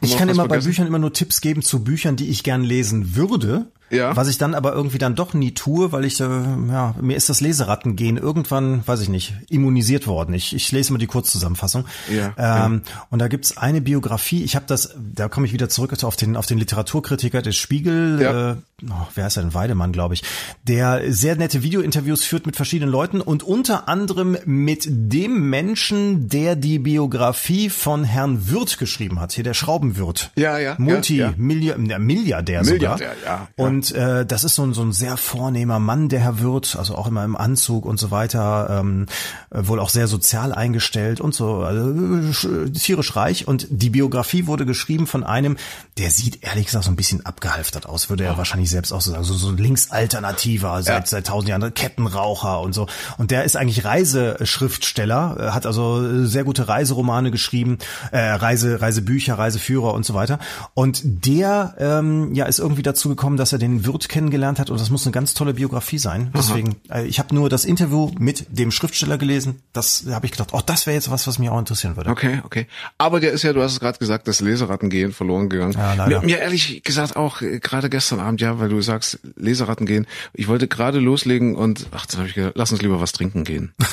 Ich 0.00 0.12
noch 0.12 0.18
kann 0.18 0.28
immer 0.30 0.44
bei 0.44 0.54
vergessen? 0.54 0.68
Büchern 0.70 0.86
immer 0.86 0.98
nur 0.98 1.12
Tipps 1.12 1.42
geben 1.42 1.60
zu 1.60 1.84
Büchern, 1.84 2.16
die 2.16 2.30
ich 2.30 2.44
gern 2.44 2.64
lesen 2.64 3.14
würde. 3.14 3.66
Ja. 3.90 4.16
Was 4.16 4.28
ich 4.28 4.38
dann 4.38 4.54
aber 4.54 4.72
irgendwie 4.72 4.98
dann 4.98 5.14
doch 5.14 5.32
nie 5.34 5.52
tue, 5.52 5.92
weil 5.92 6.04
ich, 6.04 6.20
äh, 6.20 6.24
ja, 6.24 6.94
mir 7.00 7.16
ist 7.16 7.28
das 7.28 7.40
Leserattengehen 7.40 8.16
irgendwann, 8.16 8.86
weiß 8.86 9.00
ich 9.00 9.08
nicht, 9.08 9.34
immunisiert 9.48 10.06
worden. 10.06 10.34
Ich, 10.34 10.54
ich 10.54 10.72
lese 10.72 10.90
immer 10.90 10.98
die 10.98 11.06
Kurzzusammenfassung. 11.06 11.84
Ja, 12.12 12.66
ähm, 12.66 12.82
Und 13.10 13.20
da 13.20 13.28
gibt's 13.28 13.56
eine 13.56 13.80
Biografie, 13.80 14.42
ich 14.42 14.56
habe 14.56 14.66
das, 14.66 14.94
da 15.14 15.28
komme 15.28 15.46
ich 15.46 15.52
wieder 15.52 15.68
zurück 15.68 15.92
auf 16.02 16.16
den, 16.16 16.36
auf 16.36 16.46
den 16.46 16.58
Literaturkritiker 16.58 17.42
des 17.42 17.56
Spiegel, 17.56 18.20
Ja. 18.20 18.50
äh, 18.52 18.56
oh, 18.88 19.06
wer 19.14 19.24
er 19.24 19.30
denn, 19.30 19.54
Weidemann, 19.54 19.92
glaube 19.92 20.14
ich, 20.14 20.22
der 20.64 21.12
sehr 21.12 21.36
nette 21.36 21.62
Videointerviews 21.62 22.24
führt 22.24 22.46
mit 22.46 22.56
verschiedenen 22.56 22.90
Leuten 22.90 23.20
und 23.20 23.42
unter 23.42 23.88
anderem 23.88 24.36
mit 24.44 24.86
dem 24.88 25.48
Menschen, 25.48 26.28
der 26.28 26.56
die 26.56 26.78
Biografie 26.78 27.70
von 27.70 28.04
Herrn 28.04 28.48
Wirth 28.50 28.78
geschrieben 28.78 29.20
hat, 29.20 29.32
hier 29.32 29.44
der 29.44 29.54
Schraubenwirt. 29.54 30.30
Ja, 30.36 30.58
ja, 30.58 30.74
Multi, 30.78 31.16
ja, 31.18 31.28
ja. 31.28 31.34
Milliardär, 31.36 31.98
Milliardär 31.98 32.64
sogar. 32.64 32.94
Milliardär, 32.98 33.14
ja, 33.24 33.48
ja. 33.56 33.64
Und 33.64 33.75
äh, 33.92 34.24
das 34.26 34.44
ist 34.44 34.54
so 34.56 34.62
ein, 34.64 34.74
so 34.74 34.82
ein 34.82 34.92
sehr 34.92 35.16
vornehmer 35.16 35.78
Mann, 35.78 36.08
der 36.08 36.20
Herr 36.20 36.40
Wirth, 36.40 36.76
also 36.76 36.94
auch 36.94 37.06
immer 37.06 37.24
im 37.24 37.36
Anzug 37.36 37.84
und 37.86 37.98
so 37.98 38.10
weiter, 38.10 38.68
ähm, 38.80 39.06
äh, 39.50 39.66
wohl 39.66 39.80
auch 39.80 39.88
sehr 39.90 40.06
sozial 40.08 40.52
eingestellt 40.52 41.20
und 41.20 41.34
so, 41.34 41.56
also, 41.62 41.80
äh, 41.90 42.30
sch- 42.32 42.72
tierisch 42.78 43.16
reich. 43.16 43.46
Und 43.48 43.66
die 43.70 43.90
Biografie 43.90 44.46
wurde 44.46 44.66
geschrieben 44.66 45.06
von 45.06 45.24
einem, 45.24 45.56
der 45.98 46.10
sieht 46.10 46.42
ehrlich 46.42 46.66
gesagt 46.66 46.84
so 46.84 46.90
ein 46.90 46.96
bisschen 46.96 47.24
abgehalftert 47.26 47.86
aus, 47.86 48.10
würde 48.10 48.24
er 48.24 48.36
wahrscheinlich 48.38 48.70
selbst 48.70 48.92
auch 48.92 49.00
so 49.00 49.10
sagen, 49.12 49.24
so, 49.24 49.34
so 49.34 49.48
ein 49.48 49.56
Linksalternativer, 49.56 50.82
seit, 50.82 51.04
Ja. 51.04 51.06
seit 51.06 51.26
tausend 51.26 51.48
Jahren, 51.48 51.74
Kettenraucher 51.74 52.60
und 52.60 52.72
so. 52.74 52.86
Und 53.18 53.30
der 53.30 53.44
ist 53.44 53.56
eigentlich 53.56 53.84
Reiseschriftsteller, 53.84 55.36
äh, 55.38 55.50
hat 55.50 55.66
also 55.66 56.24
sehr 56.26 56.44
gute 56.44 56.68
Reiseromane 56.68 57.30
geschrieben, 57.30 57.78
äh, 58.12 58.18
Reise, 58.18 58.80
Reisebücher, 58.80 59.38
Reiseführer 59.38 59.94
und 59.94 60.04
so 60.04 60.14
weiter. 60.14 60.38
Und 60.74 61.02
der 61.04 61.74
ähm, 61.78 62.34
ja 62.34 62.44
ist 62.46 62.58
irgendwie 62.58 62.82
dazu 62.82 63.08
gekommen, 63.08 63.36
dass 63.36 63.52
er 63.52 63.58
den 63.58 63.65
Wirt 63.84 64.08
kennengelernt 64.08 64.58
hat 64.58 64.70
und 64.70 64.80
das 64.80 64.90
muss 64.90 65.04
eine 65.06 65.12
ganz 65.12 65.34
tolle 65.34 65.54
Biografie 65.54 65.98
sein. 65.98 66.30
Deswegen, 66.34 66.76
äh, 66.90 67.04
ich 67.06 67.18
habe 67.18 67.34
nur 67.34 67.48
das 67.48 67.64
Interview 67.64 68.10
mit 68.18 68.46
dem 68.50 68.70
Schriftsteller 68.70 69.18
gelesen. 69.18 69.62
Das 69.72 70.04
habe 70.08 70.26
ich 70.26 70.32
gedacht, 70.32 70.50
oh, 70.52 70.60
das 70.64 70.86
wäre 70.86 70.94
jetzt 70.94 71.10
was, 71.10 71.26
was 71.26 71.38
mich 71.38 71.48
auch 71.50 71.58
interessieren 71.58 71.96
würde. 71.96 72.10
Okay, 72.10 72.40
okay. 72.44 72.66
Aber 72.98 73.20
der 73.20 73.32
ist 73.32 73.42
ja, 73.42 73.52
du 73.52 73.62
hast 73.62 73.72
es 73.72 73.80
gerade 73.80 73.98
gesagt, 73.98 74.28
das 74.28 74.40
Leserattengehen 74.40 75.12
verloren 75.12 75.48
gegangen. 75.48 75.72
Ja, 75.72 75.94
leider. 75.94 76.20
mir, 76.20 76.26
mir 76.26 76.38
ehrlich 76.38 76.82
gesagt 76.82 77.16
auch 77.16 77.42
äh, 77.42 77.58
gerade 77.60 77.90
gestern 77.90 78.20
Abend, 78.20 78.40
ja, 78.40 78.58
weil 78.58 78.68
du 78.68 78.80
sagst, 78.80 79.18
Leserattengehen. 79.36 80.06
Ich 80.32 80.48
wollte 80.48 80.68
gerade 80.68 80.98
loslegen 80.98 81.56
und 81.56 81.88
ach, 81.92 82.06
dann 82.06 82.18
habe 82.18 82.28
ich 82.28 82.34
gedacht, 82.34 82.52
lass 82.56 82.72
uns 82.72 82.82
lieber 82.82 83.00
was 83.00 83.12
trinken 83.12 83.44
gehen. 83.44 83.74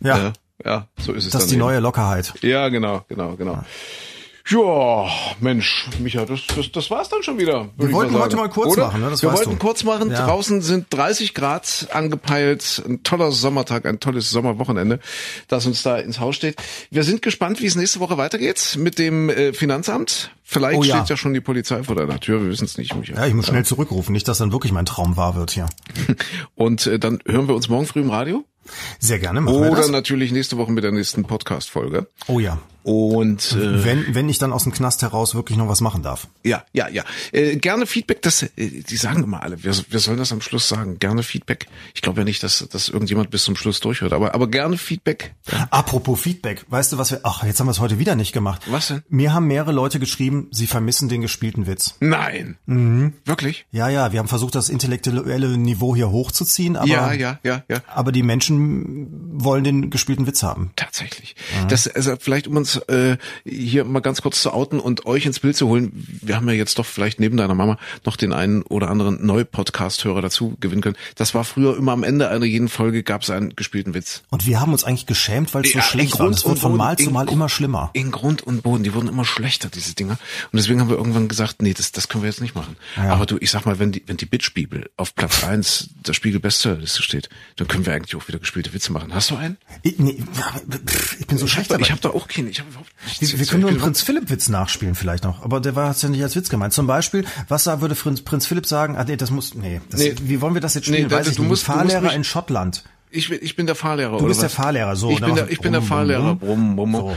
Ja, 0.00 0.18
ja, 0.18 0.32
ja, 0.64 0.88
so 0.98 1.12
ist 1.12 1.26
es 1.26 1.30
das 1.30 1.44
ist 1.44 1.50
die 1.50 1.54
eben. 1.54 1.60
neue 1.60 1.80
Lockerheit. 1.80 2.34
Ja, 2.42 2.68
genau, 2.68 3.04
genau, 3.08 3.36
genau. 3.36 3.52
Ja, 3.52 3.64
Mensch, 5.40 5.88
Micha, 6.00 6.26
das, 6.26 6.40
das, 6.54 6.70
das 6.70 6.90
war's 6.90 7.08
dann 7.08 7.22
schon 7.22 7.38
wieder. 7.38 7.70
Wir 7.78 7.90
wollten 7.92 8.12
mal 8.12 8.20
heute 8.20 8.36
mal 8.36 8.50
kurz 8.50 8.72
Oder? 8.74 8.86
machen, 8.88 9.00
ne? 9.00 9.08
Das 9.10 9.22
Wir 9.22 9.32
wollten 9.32 9.52
du. 9.52 9.56
kurz 9.56 9.84
machen. 9.84 10.10
Ja. 10.10 10.26
Draußen 10.26 10.60
sind 10.60 10.86
30 10.90 11.32
Grad 11.32 11.88
angepeilt. 11.92 12.82
Ein 12.86 13.02
toller 13.02 13.32
Sommertag, 13.32 13.86
ein 13.86 14.00
tolles 14.00 14.30
Sommerwochenende, 14.30 15.00
das 15.48 15.64
uns 15.64 15.82
da 15.82 15.96
ins 15.96 16.20
Haus 16.20 16.36
steht. 16.36 16.56
Wir 16.90 17.04
sind 17.04 17.22
gespannt, 17.22 17.62
wie 17.62 17.66
es 17.66 17.74
nächste 17.74 18.00
Woche 18.00 18.18
weitergeht 18.18 18.76
mit 18.78 18.98
dem 18.98 19.30
äh, 19.30 19.54
Finanzamt. 19.54 20.30
Vielleicht 20.42 20.78
Oh 20.78 20.82
ja. 20.84 20.96
steht 20.96 21.08
ja 21.08 21.16
schon 21.16 21.32
die 21.32 21.40
Polizei 21.40 21.82
vor 21.82 21.96
deiner 21.96 22.20
Tür, 22.20 22.42
wir 22.42 22.50
wissen 22.50 22.66
es 22.66 22.76
nicht, 22.76 22.94
Micha. 22.94 23.14
Ja, 23.14 23.26
ich 23.26 23.32
muss 23.32 23.46
schnell 23.46 23.64
zurückrufen, 23.64 24.12
nicht, 24.12 24.28
dass 24.28 24.36
dann 24.38 24.52
wirklich 24.52 24.72
mein 24.72 24.84
Traum 24.84 25.16
wahr 25.16 25.36
wird 25.36 25.52
hier. 25.52 25.68
Und 26.54 26.86
äh, 26.86 26.98
dann 26.98 27.20
hören 27.26 27.48
wir 27.48 27.54
uns 27.54 27.70
morgen 27.70 27.86
früh 27.86 28.00
im 28.02 28.10
Radio. 28.10 28.44
Sehr 28.98 29.18
gerne, 29.18 29.40
machen 29.40 29.56
Oder 29.56 29.88
natürlich 29.88 30.32
nächste 30.32 30.58
Woche 30.58 30.70
mit 30.70 30.84
der 30.84 30.92
nächsten 30.92 31.24
Podcast-Folge. 31.24 32.08
Oh 32.26 32.40
ja. 32.40 32.58
Und 32.84 33.52
äh, 33.52 33.82
Wenn, 33.82 34.14
wenn 34.14 34.28
ich 34.28 34.38
dann 34.38 34.52
aus 34.52 34.64
dem 34.64 34.72
Knast 34.72 35.00
heraus 35.00 35.34
wirklich 35.34 35.56
noch 35.56 35.68
was 35.68 35.80
machen 35.80 36.02
darf. 36.02 36.28
Ja, 36.44 36.64
ja, 36.74 36.86
ja. 36.88 37.02
Äh, 37.32 37.56
gerne 37.56 37.86
Feedback, 37.86 38.20
das, 38.20 38.42
äh, 38.42 38.48
die 38.56 38.96
sagen 38.98 39.24
immer 39.24 39.42
alle, 39.42 39.64
wir, 39.64 39.74
wir 39.88 40.00
sollen 40.00 40.18
das 40.18 40.32
am 40.32 40.42
Schluss 40.42 40.68
sagen. 40.68 40.98
Gerne 40.98 41.22
Feedback. 41.22 41.66
Ich 41.94 42.02
glaube 42.02 42.20
ja 42.20 42.24
nicht, 42.24 42.42
dass, 42.42 42.68
dass 42.70 42.90
irgendjemand 42.90 43.30
bis 43.30 43.44
zum 43.44 43.56
Schluss 43.56 43.80
durchhört, 43.80 44.12
aber, 44.12 44.34
aber 44.34 44.48
gerne 44.48 44.76
Feedback. 44.76 45.34
Apropos 45.70 46.20
Feedback, 46.20 46.66
weißt 46.68 46.92
du, 46.92 46.98
was 46.98 47.10
wir, 47.10 47.20
ach, 47.22 47.42
jetzt 47.44 47.58
haben 47.58 47.68
wir 47.68 47.70
es 47.70 47.80
heute 47.80 47.98
wieder 47.98 48.16
nicht 48.16 48.34
gemacht. 48.34 48.60
Was 48.66 48.88
denn? 48.88 49.02
Mir 49.08 49.32
haben 49.32 49.46
mehrere 49.46 49.72
Leute 49.72 49.98
geschrieben, 49.98 50.48
sie 50.50 50.66
vermissen 50.66 51.08
den 51.08 51.22
gespielten 51.22 51.66
Witz. 51.66 51.94
Nein. 52.00 52.58
Wirklich? 53.24 53.64
Ja, 53.70 53.88
ja, 53.88 54.12
wir 54.12 54.18
haben 54.18 54.28
versucht, 54.28 54.54
das 54.54 54.68
intellektuelle 54.68 55.56
Niveau 55.56 55.96
hier 55.96 56.10
hochzuziehen, 56.10 56.76
aber, 56.76 56.86
ja, 56.86 57.12
ja, 57.14 57.38
ja, 57.42 57.62
ja. 57.66 57.80
aber 57.86 58.12
die 58.12 58.22
Menschen 58.22 59.42
wollen 59.42 59.64
den 59.64 59.88
gespielten 59.88 60.26
Witz 60.26 60.42
haben. 60.42 60.72
Tatsächlich. 60.76 61.34
Das, 61.68 61.88
also 61.88 62.16
vielleicht 62.20 62.46
um 62.46 62.56
uns 62.56 62.73
äh, 62.76 63.16
hier 63.44 63.84
mal 63.84 64.00
ganz 64.00 64.22
kurz 64.22 64.42
zu 64.42 64.52
outen 64.52 64.80
und 64.80 65.06
euch 65.06 65.26
ins 65.26 65.40
Bild 65.40 65.56
zu 65.56 65.68
holen. 65.68 65.92
Wir 66.22 66.36
haben 66.36 66.48
ja 66.48 66.54
jetzt 66.54 66.78
doch 66.78 66.86
vielleicht 66.86 67.20
neben 67.20 67.36
deiner 67.36 67.54
Mama 67.54 67.78
noch 68.04 68.16
den 68.16 68.32
einen 68.32 68.62
oder 68.62 68.90
anderen 68.90 69.24
Neu-Podcast-Hörer 69.24 70.22
dazu 70.22 70.56
gewinnen 70.60 70.82
können. 70.82 70.96
Das 71.16 71.34
war 71.34 71.44
früher 71.44 71.76
immer 71.76 71.92
am 71.92 72.02
Ende 72.02 72.28
einer 72.28 72.46
jeden 72.46 72.68
Folge 72.68 73.02
gab 73.02 73.22
es 73.22 73.30
einen 73.30 73.56
gespielten 73.56 73.94
Witz. 73.94 74.22
Und 74.30 74.46
wir 74.46 74.60
haben 74.60 74.72
uns 74.72 74.84
eigentlich 74.84 75.06
geschämt, 75.06 75.54
weil 75.54 75.64
es 75.64 75.72
Ja, 75.72 75.82
so 75.82 75.88
schlecht 75.88 76.14
in 76.14 76.18
war. 76.18 76.30
Es 76.30 76.44
wird 76.44 76.54
und 76.54 76.60
von 76.60 76.76
Mal 76.76 76.96
zu 76.96 77.10
Mal 77.10 77.28
immer 77.30 77.48
schlimmer. 77.48 77.90
In 77.92 78.10
Grund 78.10 78.42
und 78.42 78.62
Boden, 78.62 78.82
die 78.82 78.94
wurden 78.94 79.08
immer 79.08 79.24
schlechter, 79.24 79.68
diese 79.68 79.94
Dinger. 79.94 80.18
Und 80.52 80.56
deswegen 80.56 80.80
haben 80.80 80.88
wir 80.88 80.96
irgendwann 80.96 81.28
gesagt, 81.28 81.62
nee, 81.62 81.74
das, 81.74 81.92
das 81.92 82.08
können 82.08 82.22
wir 82.22 82.30
jetzt 82.30 82.40
nicht 82.40 82.54
machen. 82.54 82.76
Aber 82.96 83.26
du, 83.26 83.36
ich 83.40 83.50
sag 83.50 83.66
mal, 83.66 83.78
wenn 83.78 83.92
die, 83.92 84.02
wenn 84.06 84.16
die 84.16 84.26
Bitch-Bibel 84.26 84.90
auf 84.96 85.14
Platz 85.14 85.44
eins 85.44 85.90
der 86.06 86.12
Spiegel 86.12 86.40
Bestsellerliste 86.40 87.02
steht, 87.02 87.28
dann 87.56 87.68
können 87.68 87.86
wir 87.86 87.94
eigentlich 87.94 88.16
auch 88.16 88.26
wieder 88.28 88.38
gespielte 88.38 88.72
Witze 88.72 88.92
machen. 88.92 89.14
Hast 89.14 89.30
du 89.30 89.36
einen? 89.36 89.56
Ich, 89.82 89.98
nee, 89.98 90.22
ich 91.20 91.26
bin 91.26 91.38
so 91.38 91.46
schlecht 91.46 91.70
habe 91.70 91.78
dabei. 91.78 91.86
ich 91.86 91.92
hab 91.92 92.00
da 92.00 92.10
auch 92.10 92.28
keinen. 92.28 92.48
Ich 92.48 92.60
habe 92.64 92.70
überhaupt 92.70 92.90
nichts. 93.06 93.32
Wir, 93.32 93.38
wir 93.38 93.46
können 93.46 93.60
nur 93.62 93.70
einen 93.70 93.78
Prinz 93.80 94.02
Philipp 94.02 94.30
Witz 94.30 94.48
nachspielen 94.48 94.94
vielleicht 94.94 95.24
noch, 95.24 95.42
aber 95.44 95.60
der 95.60 95.76
war 95.76 95.88
hat's 95.88 96.02
ja 96.02 96.08
nicht 96.08 96.22
als 96.22 96.34
Witz 96.36 96.48
gemeint. 96.48 96.72
Zum 96.72 96.86
Beispiel, 96.86 97.24
was 97.48 97.64
da 97.64 97.80
würde 97.80 97.94
Prinz, 97.94 98.22
Prinz 98.22 98.46
Philipp 98.46 98.66
sagen? 98.66 98.96
Ah 98.96 99.04
nee, 99.04 99.16
das 99.16 99.30
muss 99.30 99.54
nee, 99.54 99.80
das, 99.90 100.00
Nee. 100.00 100.14
wie 100.22 100.40
wollen 100.40 100.54
wir 100.54 100.60
das 100.60 100.74
jetzt 100.74 100.88
Nee, 100.88 100.94
spielen? 100.96 101.08
da- 101.10 101.16
Weiß 101.18 101.28
ich 101.28 101.36
du 101.36 101.42
nicht. 101.42 101.48
musst- 101.50 101.66
du 101.68 101.72
musst 101.72 101.78
Fahrlehrer 101.80 102.02
mich- 102.08 102.14
in 102.14 102.24
Schottland. 102.24 102.84
Ich 103.14 103.28
bin, 103.28 103.38
ich 103.42 103.56
bin 103.56 103.66
der 103.66 103.74
Fahrlehrer. 103.76 104.18
Du 104.18 104.26
bist 104.26 104.42
der? 104.42 104.50
Fahrlehrer, 104.50 104.96
so. 104.96 105.10
Ich 105.10 105.20
bin 105.20 105.34
der, 105.34 105.48
ich 105.50 105.60
bin 105.60 105.72
der 105.72 105.82
Fahrlehrer. 105.82 106.34
brumm, 106.34 106.76
Brumm, 106.76 106.92
brumm. 106.92 107.12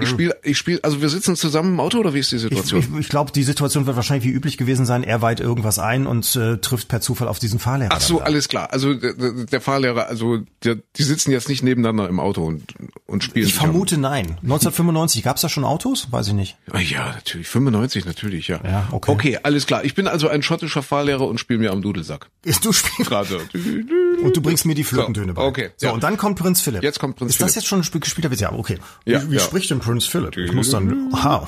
Ich 0.00 0.08
spiele, 0.08 0.36
ich 0.42 0.56
spiele, 0.58 0.80
also 0.82 1.00
wir 1.02 1.08
sitzen 1.08 1.36
zusammen 1.36 1.74
im 1.74 1.80
Auto 1.80 1.98
oder 1.98 2.14
wie 2.14 2.18
ist 2.20 2.32
die 2.32 2.36
Ich, 2.36 2.42
Situation? 2.42 2.80
ich, 2.94 3.00
ich 3.00 3.08
glaube, 3.08 3.32
die 3.32 3.42
Situation 3.42 3.86
wird 3.86 3.96
wahrscheinlich 3.96 4.26
wie 4.26 4.32
üblich 4.32 4.56
gewesen 4.56 4.86
sein. 4.86 5.02
Er 5.04 5.22
weiht 5.22 5.40
irgendwas 5.40 5.78
ein 5.78 6.06
und 6.06 6.34
äh, 6.36 6.56
trifft 6.58 6.88
per 6.88 7.00
Zufall 7.00 7.28
auf 7.28 7.38
diesen 7.38 7.58
Fahrlehrer. 7.58 7.90
Ach 7.92 8.00
so, 8.00 8.20
alles 8.20 8.48
klar. 8.48 8.72
Also 8.72 8.94
der, 8.94 9.12
der 9.14 9.60
Fahrlehrer, 9.60 10.06
also 10.08 10.38
der, 10.64 10.76
die 10.96 11.02
sitzen 11.02 11.30
jetzt 11.30 11.48
nicht 11.48 11.62
nebeneinander 11.62 12.08
im 12.08 12.18
Auto 12.20 12.44
und, 12.44 12.62
und 13.06 13.22
spielen. 13.24 13.46
Ich 13.46 13.54
vermute 13.54 13.98
nein. 13.98 14.38
1995 14.42 15.22
gab's 15.22 15.40
da 15.42 15.48
schon 15.48 15.64
Autos? 15.64 16.08
Weiß 16.10 16.28
ich 16.28 16.34
nicht. 16.34 16.56
Ah, 16.70 16.80
Ja, 16.80 17.12
natürlich. 17.14 17.48
95 17.48 18.04
natürlich, 18.06 18.48
ja. 18.48 18.60
Ja, 18.64 18.88
okay. 18.92 19.10
Okay, 19.10 19.38
alles 19.42 19.66
klar. 19.66 19.84
Ich 19.84 19.94
bin 19.94 20.06
also 20.08 20.28
ein 20.28 20.42
schottischer 20.42 20.82
Fahrlehrer 20.82 21.26
und 21.26 21.38
spiele 21.38 21.58
mir 21.58 21.72
am 21.72 21.82
Dudelsack. 21.82 22.28
Du 22.62 22.72
spielst 22.72 23.10
Gerade. 23.10 23.40
und 24.22 24.36
du 24.36 24.40
bringst 24.40 24.64
mir 24.66 24.74
die 24.74 24.84
Flötentöne 24.84 25.28
So, 25.28 25.34
bei. 25.34 25.42
okay, 25.44 25.70
So 25.76 25.86
ja. 25.88 25.92
und 25.92 26.02
dann 26.02 26.16
kommt 26.16 26.38
Prinz 26.38 26.60
Philipp. 26.60 26.82
Jetzt 26.82 26.98
kommt 26.98 27.16
Prinz 27.16 27.32
Ist 27.32 27.40
das 27.40 27.52
Philipp. 27.52 27.62
jetzt 27.62 27.68
schon 27.68 27.80
ein 27.80 27.84
Spiel 27.84 28.00
gespielter 28.00 28.30
Witz? 28.30 28.40
Ja, 28.40 28.52
okay. 28.52 28.78
Ja, 29.04 29.22
wie 29.22 29.30
wie 29.32 29.34
ja. 29.36 29.40
spricht 29.40 29.70
denn 29.70 29.80
Prinz 29.80 30.06
Philipp? 30.06 30.36
Ich 30.36 30.52
muss 30.52 30.70
dann. 30.70 31.10
Aha. 31.12 31.46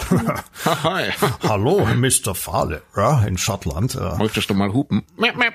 Hi. 0.65 1.11
Hallo, 1.49 1.87
Mr. 1.95 2.35
Fahrlehrer 2.35 3.27
in 3.27 3.39
Schottland. 3.39 3.99
Möchtest 4.19 4.51
du 4.51 4.55
mal 4.55 4.73
hupen? 4.73 5.03
Mäp, 5.17 5.37
mäp. 5.37 5.55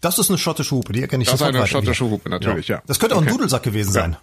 Das 0.00 0.18
ist 0.18 0.28
eine 0.28 0.38
schottische 0.38 0.74
Hupe, 0.76 0.92
die 0.92 1.00
erkenne 1.02 1.22
ich 1.22 1.30
Das 1.30 1.40
ist 1.40 1.46
eine 1.46 1.66
schottische 1.66 2.04
wieder. 2.04 2.12
Hupe, 2.14 2.28
natürlich, 2.28 2.68
ja. 2.68 2.82
Das 2.86 2.98
könnte 2.98 3.14
auch 3.16 3.20
ein 3.20 3.24
Okay. 3.24 3.32
Dudelsack 3.32 3.62
gewesen 3.62 3.92
sein. 3.92 4.16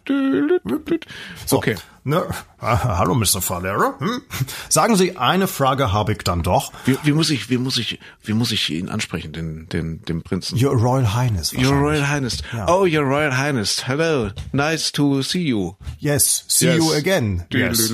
So, 1.46 1.58
Okay. 1.58 1.76
Ne, 2.06 2.22
ah, 2.60 2.98
hallo, 3.00 3.16
Mr. 3.16 3.42
Fahrlehrer. 3.42 3.96
Hm? 4.00 4.22
Sagen 4.68 4.98
Sie, 4.98 5.16
eine 5.16 5.48
Frage 5.48 5.94
habe 5.94 6.12
ich 6.12 6.18
dann 6.20 6.44
doch. 6.44 6.74
Wie, 6.86 6.98
wie 7.04 7.14
muss 7.14 7.30
ich, 7.30 7.50
wie 7.50 7.58
muss 7.58 7.78
ich, 7.78 7.98
wie 8.24 8.34
muss 8.34 8.52
ich 8.52 8.70
ihn 8.72 8.90
ansprechen, 8.90 9.32
den, 9.32 9.70
den, 9.70 10.02
den 10.04 10.22
Prinzen? 10.22 10.58
Your 10.62 10.74
Royal 10.74 11.14
Highness. 11.16 11.54
Your. 11.54 11.72
Royal 11.74 12.10
Highness. 12.10 12.40
Ja. 12.52 12.68
Oh, 12.68 12.82
Your 12.84 13.04
Royal 13.04 13.38
Highness. 13.38 13.88
Hello. 13.88 14.30
Nice 14.52 14.92
to 14.92 15.22
see 15.24 15.44
you. 15.48 15.76
Yes, 16.00 16.44
see 16.50 16.66
Yes. 16.66 16.78
you 16.78 16.92
again. 16.94 17.46
Yes. 17.52 17.94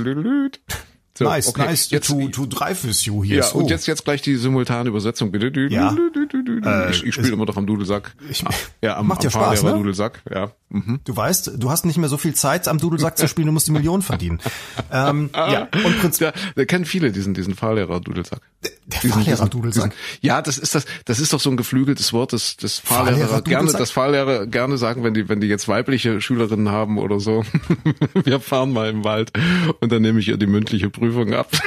So, 1.20 1.26
nice, 1.26 1.50
okay. 1.50 1.66
nice 1.66 1.90
Jetzt, 1.92 2.08
to, 2.08 2.30
to 2.30 2.46
drive 2.46 2.82
with 2.88 3.04
you 3.06 3.22
here. 3.26 3.40
ja, 3.40 3.44
so. 3.44 3.58
und 3.58 3.70
jetzt, 3.70 3.88
jetzt 3.88 4.06
gleich 4.06 4.22
die 4.22 4.38
simultane 4.38 4.88
Übersetzung, 4.88 5.32
bitte. 5.34 5.52
Ja. 5.70 5.94
ich 6.92 7.04
ich 7.06 7.14
spiele 7.14 7.34
immer 7.34 7.46
doch 7.46 7.58
am 7.58 7.66
Dudelsack. 7.68 8.16
Ich- 8.30 8.42
ja, 8.82 8.96
am, 8.96 9.08
macht 9.08 9.20
am 9.20 9.24
ja 9.26 9.30
Spaß, 9.32 9.64
ne? 9.64 9.74
Dudelsack, 9.74 10.22
ja. 10.34 10.52
Mhm. 10.70 11.02
Du 11.04 11.18
weißt, 11.18 11.54
du 11.58 11.70
hast 11.72 11.84
nicht 11.84 11.98
mehr 11.98 12.08
so 12.08 12.18
viel 12.18 12.36
Zeit, 12.36 12.70
am 12.70 12.78
Dudelsack 12.78 13.18
zu 13.18 13.28
spielen, 13.28 13.48
du 13.48 13.52
musst 13.52 13.68
die 13.68 13.72
Millionen 13.74 14.02
verdienen. 14.02 14.40
Ähm, 14.92 15.30
ja, 15.36 15.68
und 15.86 16.00
Prinz, 16.00 16.20
Ja, 16.20 16.32
da 16.56 16.66
kennen 16.66 16.86
viele 16.86 17.12
diesen, 17.12 17.34
diesen 17.36 17.54
Fahrlehrer 17.54 18.00
Dudelsack. 18.00 18.42
der 18.64 18.72
Diesen- 19.02 19.12
Fahrlehrer 19.22 19.48
Dudelsack. 19.48 19.92
diesen- 19.92 20.26
Ja, 20.26 20.42
das 20.42 20.58
ist 20.58 20.74
das, 20.74 20.86
das 21.06 21.20
ist 21.20 21.32
doch 21.34 21.40
so 21.40 21.50
ein 21.52 21.58
geflügeltes 21.58 22.12
Wort, 22.14 22.34
das, 22.34 22.58
das 22.58 22.80
Fahrlehrer, 22.80 23.18
Fahrlehrer 23.28 23.42
gerne, 23.44 23.72
das 23.74 23.92
Fahrlehrer 23.92 24.48
gerne 24.48 24.78
sagen, 24.80 25.04
wenn 25.04 25.14
die, 25.14 25.30
wenn 25.30 25.42
die 25.42 25.48
jetzt 25.48 25.68
weibliche 25.68 26.22
Schülerinnen 26.22 26.70
haben 26.70 26.98
oder 26.98 27.20
so. 27.20 27.44
Wir 28.24 28.40
fahren 28.40 28.74
mal 28.74 28.90
im 28.90 29.04
Wald 29.04 29.32
und 29.80 29.92
dann 29.92 30.02
nehme 30.02 30.20
ich 30.22 30.28
ihr 30.30 30.38
die 30.38 30.48
mündliche 30.48 30.90
Prüfung 30.90 31.09
ab. 31.34 31.48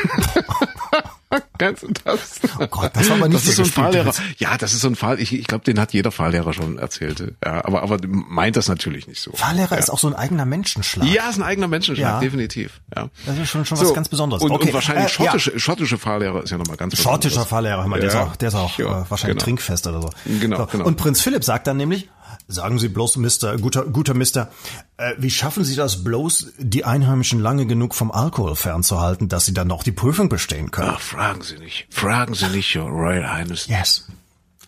Kennst 1.59 1.83
du 1.83 1.89
das? 2.05 2.41
Oh 2.59 2.67
Gott, 2.67 2.91
das 2.95 3.09
war 3.09 3.17
aber 3.17 3.29
nicht 3.29 3.41
Das 3.41 3.49
ist 3.49 3.57
so 3.57 3.63
ein 3.63 3.69
Fahrlehrer. 3.69 4.13
Ja, 4.37 4.59
das 4.59 4.75
ist 4.75 4.81
so 4.81 4.89
ein 4.89 4.97
Fall. 4.97 5.19
Ich, 5.21 5.33
ich 5.33 5.47
glaube, 5.47 5.65
den 5.65 5.79
hat 5.81 5.93
jeder 5.95 6.11
Fahrlehrer 6.11 6.53
schon 6.53 6.77
erzählt. 6.79 7.35
Ja, 7.43 7.65
aber, 7.65 7.83
aber 7.83 7.99
meint 8.07 8.57
das 8.57 8.69
natürlich 8.69 9.07
nicht 9.07 9.21
so. 9.23 9.33
Fahrlehrer 9.33 9.79
ist 9.79 9.89
auch 9.91 9.99
so 9.99 10.09
ein 10.09 10.15
eigener 10.15 10.45
Menschenschlag. 10.45 11.07
Ja, 11.09 11.31
ist 11.31 11.37
ein 11.39 11.43
eigener 11.43 11.69
Menschenschlag, 11.69 12.15
Ja. 12.15 12.21
definitiv. 12.21 12.81
Ja. 12.95 13.09
Das 13.25 13.39
ist 13.39 13.49
schon, 13.49 13.65
schon 13.65 13.79
was 13.81 13.95
ganz 13.95 14.09
Besonderes. 14.11 14.43
Und, 14.43 14.51
Okay, 14.51 14.67
und 14.69 14.75
wahrscheinlich 14.75 15.05
äh, 15.19 15.25
ja. 15.25 15.31
schottische, 15.31 15.59
schottische 15.59 15.97
Fahrlehrer 15.99 16.43
ist 16.43 16.51
ja 16.51 16.59
nochmal 16.59 16.77
ganz 16.77 17.01
Schottischer. 17.01 17.47
Fahrlehrer, 17.47 17.83
hör 17.83 17.89
mal, 17.89 18.01
der 18.01 18.09
ist 18.09 18.15
Ja. 18.15 18.25
auch, 18.25 18.37
der 18.37 18.49
ist 18.49 18.55
auch 18.55 18.79
Ja, 18.79 19.03
äh, 19.03 19.11
wahrscheinlich 19.11 19.37
genau. 19.39 19.45
trinkfest 19.45 19.87
oder 19.87 20.03
so. 20.03 20.11
Genau, 20.27 20.59
so. 20.59 20.67
genau. 20.67 20.85
Und 20.85 20.97
Prinz 20.97 21.23
Philipp 21.23 21.45
sagt 21.45 21.67
dann 21.67 21.79
nämlich, 21.79 22.09
sagen 22.49 22.79
Sie 22.79 22.89
bloß, 22.89 23.17
Mister, 23.17 23.57
guter, 23.59 23.85
guter 23.85 24.15
Mister, 24.15 24.51
äh, 24.97 25.15
wie 25.19 25.31
schaffen 25.31 25.65
Sie 25.65 25.77
das 25.77 26.05
bloß, 26.05 26.53
die 26.59 26.85
Einheimischen 26.85 27.41
lange 27.41 27.67
genug 27.67 27.95
vom 27.95 28.11
Alkohol 28.11 28.57
fernzuhalten, 28.57 29.29
dass 29.29 29.47
sie 29.47 29.55
dann 29.55 29.69
noch 29.69 29.83
die 29.83 29.93
Prüfung 29.93 30.29
bestehen 30.29 30.71
können? 30.71 30.93
Ach, 30.95 31.01
fragen 31.01 31.43
Sie 31.43 31.59
nicht. 31.59 31.87
Fragen 31.91 32.35
Sie 32.35 32.49
nicht, 32.49 32.75
Your 32.77 32.89
Royal 32.89 33.33
Highness. 33.33 33.67
Yes. 33.67 34.07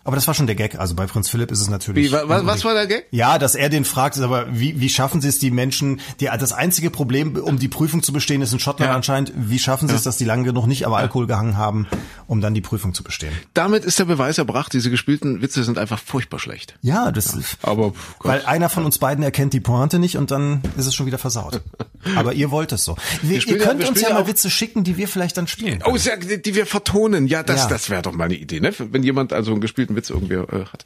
Aber 0.05 0.15
das 0.15 0.27
war 0.27 0.33
schon 0.35 0.45
der 0.45 0.55
Gag. 0.55 0.79
Also 0.79 0.93
bei 0.95 1.07
Prinz 1.07 1.29
Philipp 1.29 1.51
ist 1.51 1.59
es 1.59 1.67
natürlich. 1.69 2.07
Wie, 2.07 2.11
wa, 2.13 2.29
wa, 2.29 2.45
was 2.45 2.63
war 2.63 2.73
der 2.75 2.85
Gag? 2.87 3.07
Ja, 3.11 3.37
dass 3.39 3.55
er 3.55 3.69
den 3.69 3.83
fragt, 3.85 4.17
aber 4.19 4.45
wie, 4.51 4.79
wie 4.79 4.87
schaffen 4.87 5.19
Sie 5.19 5.27
es, 5.27 5.39
die 5.39 5.49
Menschen, 5.51 5.99
die, 6.19 6.25
das 6.25 6.53
einzige 6.53 6.91
Problem, 6.91 7.35
um 7.35 7.57
die 7.59 7.67
Prüfung 7.67 8.03
zu 8.03 8.13
bestehen, 8.13 8.41
ist 8.43 8.53
in 8.53 8.59
Schottland 8.59 8.91
Ja. 8.91 8.95
anscheinend, 8.95 9.33
wie 9.35 9.57
schaffen 9.59 9.87
Sie 9.89 9.95
es, 9.95 10.03
dass 10.03 10.17
die 10.17 10.23
lange 10.25 10.43
genug 10.43 10.67
nicht 10.67 10.85
am 10.85 10.93
Alkohol 10.93 11.25
gehangen 11.27 11.57
haben, 11.57 11.87
um 12.27 12.39
dann 12.39 12.53
die 12.53 12.61
Prüfung 12.61 12.93
zu 12.93 13.03
bestehen? 13.03 13.33
Damit 13.55 13.83
ist 13.83 13.97
der 13.97 14.05
Beweis 14.05 14.37
erbracht, 14.37 14.73
diese 14.73 14.91
gespielten 14.91 15.41
Witze 15.41 15.63
sind 15.63 15.77
einfach 15.79 15.99
furchtbar 15.99 16.37
schlecht. 16.39 16.75
Ja, 16.83 17.11
das 17.11 17.33
ist, 17.33 17.57
Aber, 17.63 17.91
pff, 17.93 18.15
weil 18.19 18.45
einer 18.45 18.69
von 18.69 18.85
uns 18.85 18.99
beiden 18.99 19.23
erkennt 19.23 19.53
die 19.53 19.59
Pointe 19.59 19.97
nicht 19.97 20.17
und 20.17 20.29
dann 20.29 20.61
ist 20.77 20.85
es 20.85 20.93
schon 20.93 21.07
wieder 21.07 21.17
versaut. 21.17 21.61
Aber 22.15 22.33
ihr 22.33 22.51
wollt 22.51 22.71
es 22.71 22.83
so. 22.83 22.95
Wir, 23.23 23.41
spielen 23.41 23.55
ihr 23.57 23.61
ja- 23.63 23.67
könnt 23.69 23.81
wir 23.81 23.89
uns 23.89 23.99
ja 24.01 24.09
ja 24.09 24.13
mal 24.13 24.27
Witze 24.27 24.51
schicken, 24.51 24.83
die 24.83 24.97
wir 24.97 25.07
vielleicht 25.07 25.37
dann 25.37 25.47
spielen. 25.47 25.79
Oh, 25.83 25.97
sehr, 25.97 26.17
die 26.17 26.39
die 26.39 26.53
wir 26.53 26.67
vertonen. 26.67 27.25
Ja, 27.25 27.41
das, 27.41 27.61
Ja. 27.63 27.69
das 27.69 27.89
wäre 27.89 28.03
doch 28.03 28.11
mal 28.11 28.25
eine 28.25 28.35
Idee, 28.35 28.59
ne? 28.59 28.71
Wenn 28.77 29.01
jemand 29.01 29.33
also 29.33 29.51
einen 29.51 29.61
gespielten 29.61 29.94
Witz 29.95 30.09
irgendwie 30.09 30.35
äh, 30.35 30.65
hat, 30.65 30.85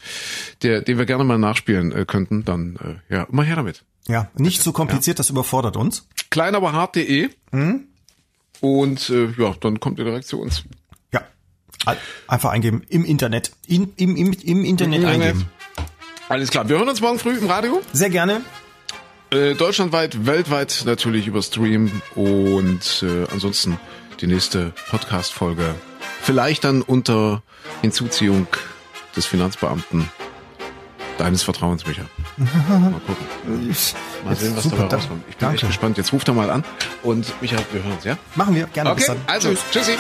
der, 0.64 0.82
den 0.82 0.98
wir 0.98 1.06
gerne 1.06 1.24
mal 1.24 1.38
nachspielen 1.38 1.92
äh, 1.92 2.06
könnten, 2.06 2.46
dann 2.46 2.78
äh, 3.10 3.14
ja, 3.16 3.24
immer 3.24 3.44
her 3.44 3.56
damit. 3.56 3.84
Ja, 4.08 4.30
nicht 4.36 4.62
so 4.64 4.72
kompliziert, 4.72 5.20
das 5.20 5.30
überfordert 5.30 5.78
uns. 5.78 6.08
Klein 6.30 6.56
aber 6.56 6.74
hart.de 6.74 7.30
Mhm. 7.52 7.86
und 8.62 9.10
äh, 9.10 9.30
ja, 9.38 9.56
dann 9.60 9.80
kommt 9.80 10.00
ihr 10.00 10.06
direkt 10.06 10.28
zu 10.28 10.40
uns. 10.40 10.64
Ja. 11.12 11.22
Einfach 12.28 12.52
eingeben 12.52 12.84
im 12.90 13.06
Internet. 13.06 13.52
In, 13.68 13.94
im, 13.98 14.16
im, 14.16 14.34
Im 14.34 14.66
Internet 14.66 15.06
eingeben. 15.06 15.46
Alles 16.28 16.52
klar. 16.52 16.70
Wir 16.70 16.78
hören 16.78 16.90
uns 16.90 17.02
morgen 17.02 17.18
früh 17.20 17.38
im 17.38 17.48
Radio. 17.48 17.82
Sehr 17.94 18.10
gerne. 18.12 18.42
Äh, 19.32 19.54
deutschlandweit, 19.56 20.26
weltweit 20.26 20.84
natürlich 20.86 21.28
über 21.28 21.42
Stream 21.44 22.02
und 22.16 23.04
äh, 23.04 23.26
ansonsten 23.32 23.80
die 24.22 24.28
nächste 24.28 24.74
Podcast-Folge. 24.90 25.76
Vielleicht 26.22 26.64
dann 26.64 26.82
unter 26.82 27.42
Hinzuziehung 27.82 28.48
des 29.20 29.26
Finanzbeamten 29.26 30.10
deines 31.18 31.44
Vertrauens, 31.44 31.86
Micha. 31.86 32.04
Mal 32.38 32.94
gucken. 33.06 33.76
Mal 34.24 34.36
sehen, 34.38 34.56
was 34.56 34.64
Super, 34.64 34.78
dabei 34.78 34.96
rauskommt. 34.96 35.24
Ich 35.30 35.36
bin 35.36 35.48
Danke. 35.48 35.56
echt 35.58 35.68
gespannt. 35.68 35.98
Jetzt 35.98 36.14
ruf 36.14 36.24
doch 36.24 36.34
mal 36.34 36.50
an 36.50 36.64
und 37.04 37.42
Micha, 37.42 37.58
wir 37.74 37.84
hören 37.84 37.92
uns, 37.94 38.06
ja? 38.06 38.18
Machen 38.36 38.56
wir. 38.56 38.68
Gerne. 38.68 38.96
Bis 38.96 39.10
Okay, 39.10 39.20
dann. 39.26 39.36
also, 39.36 39.50
Tschüss. 39.50 39.60
tschüssi. 39.72 39.98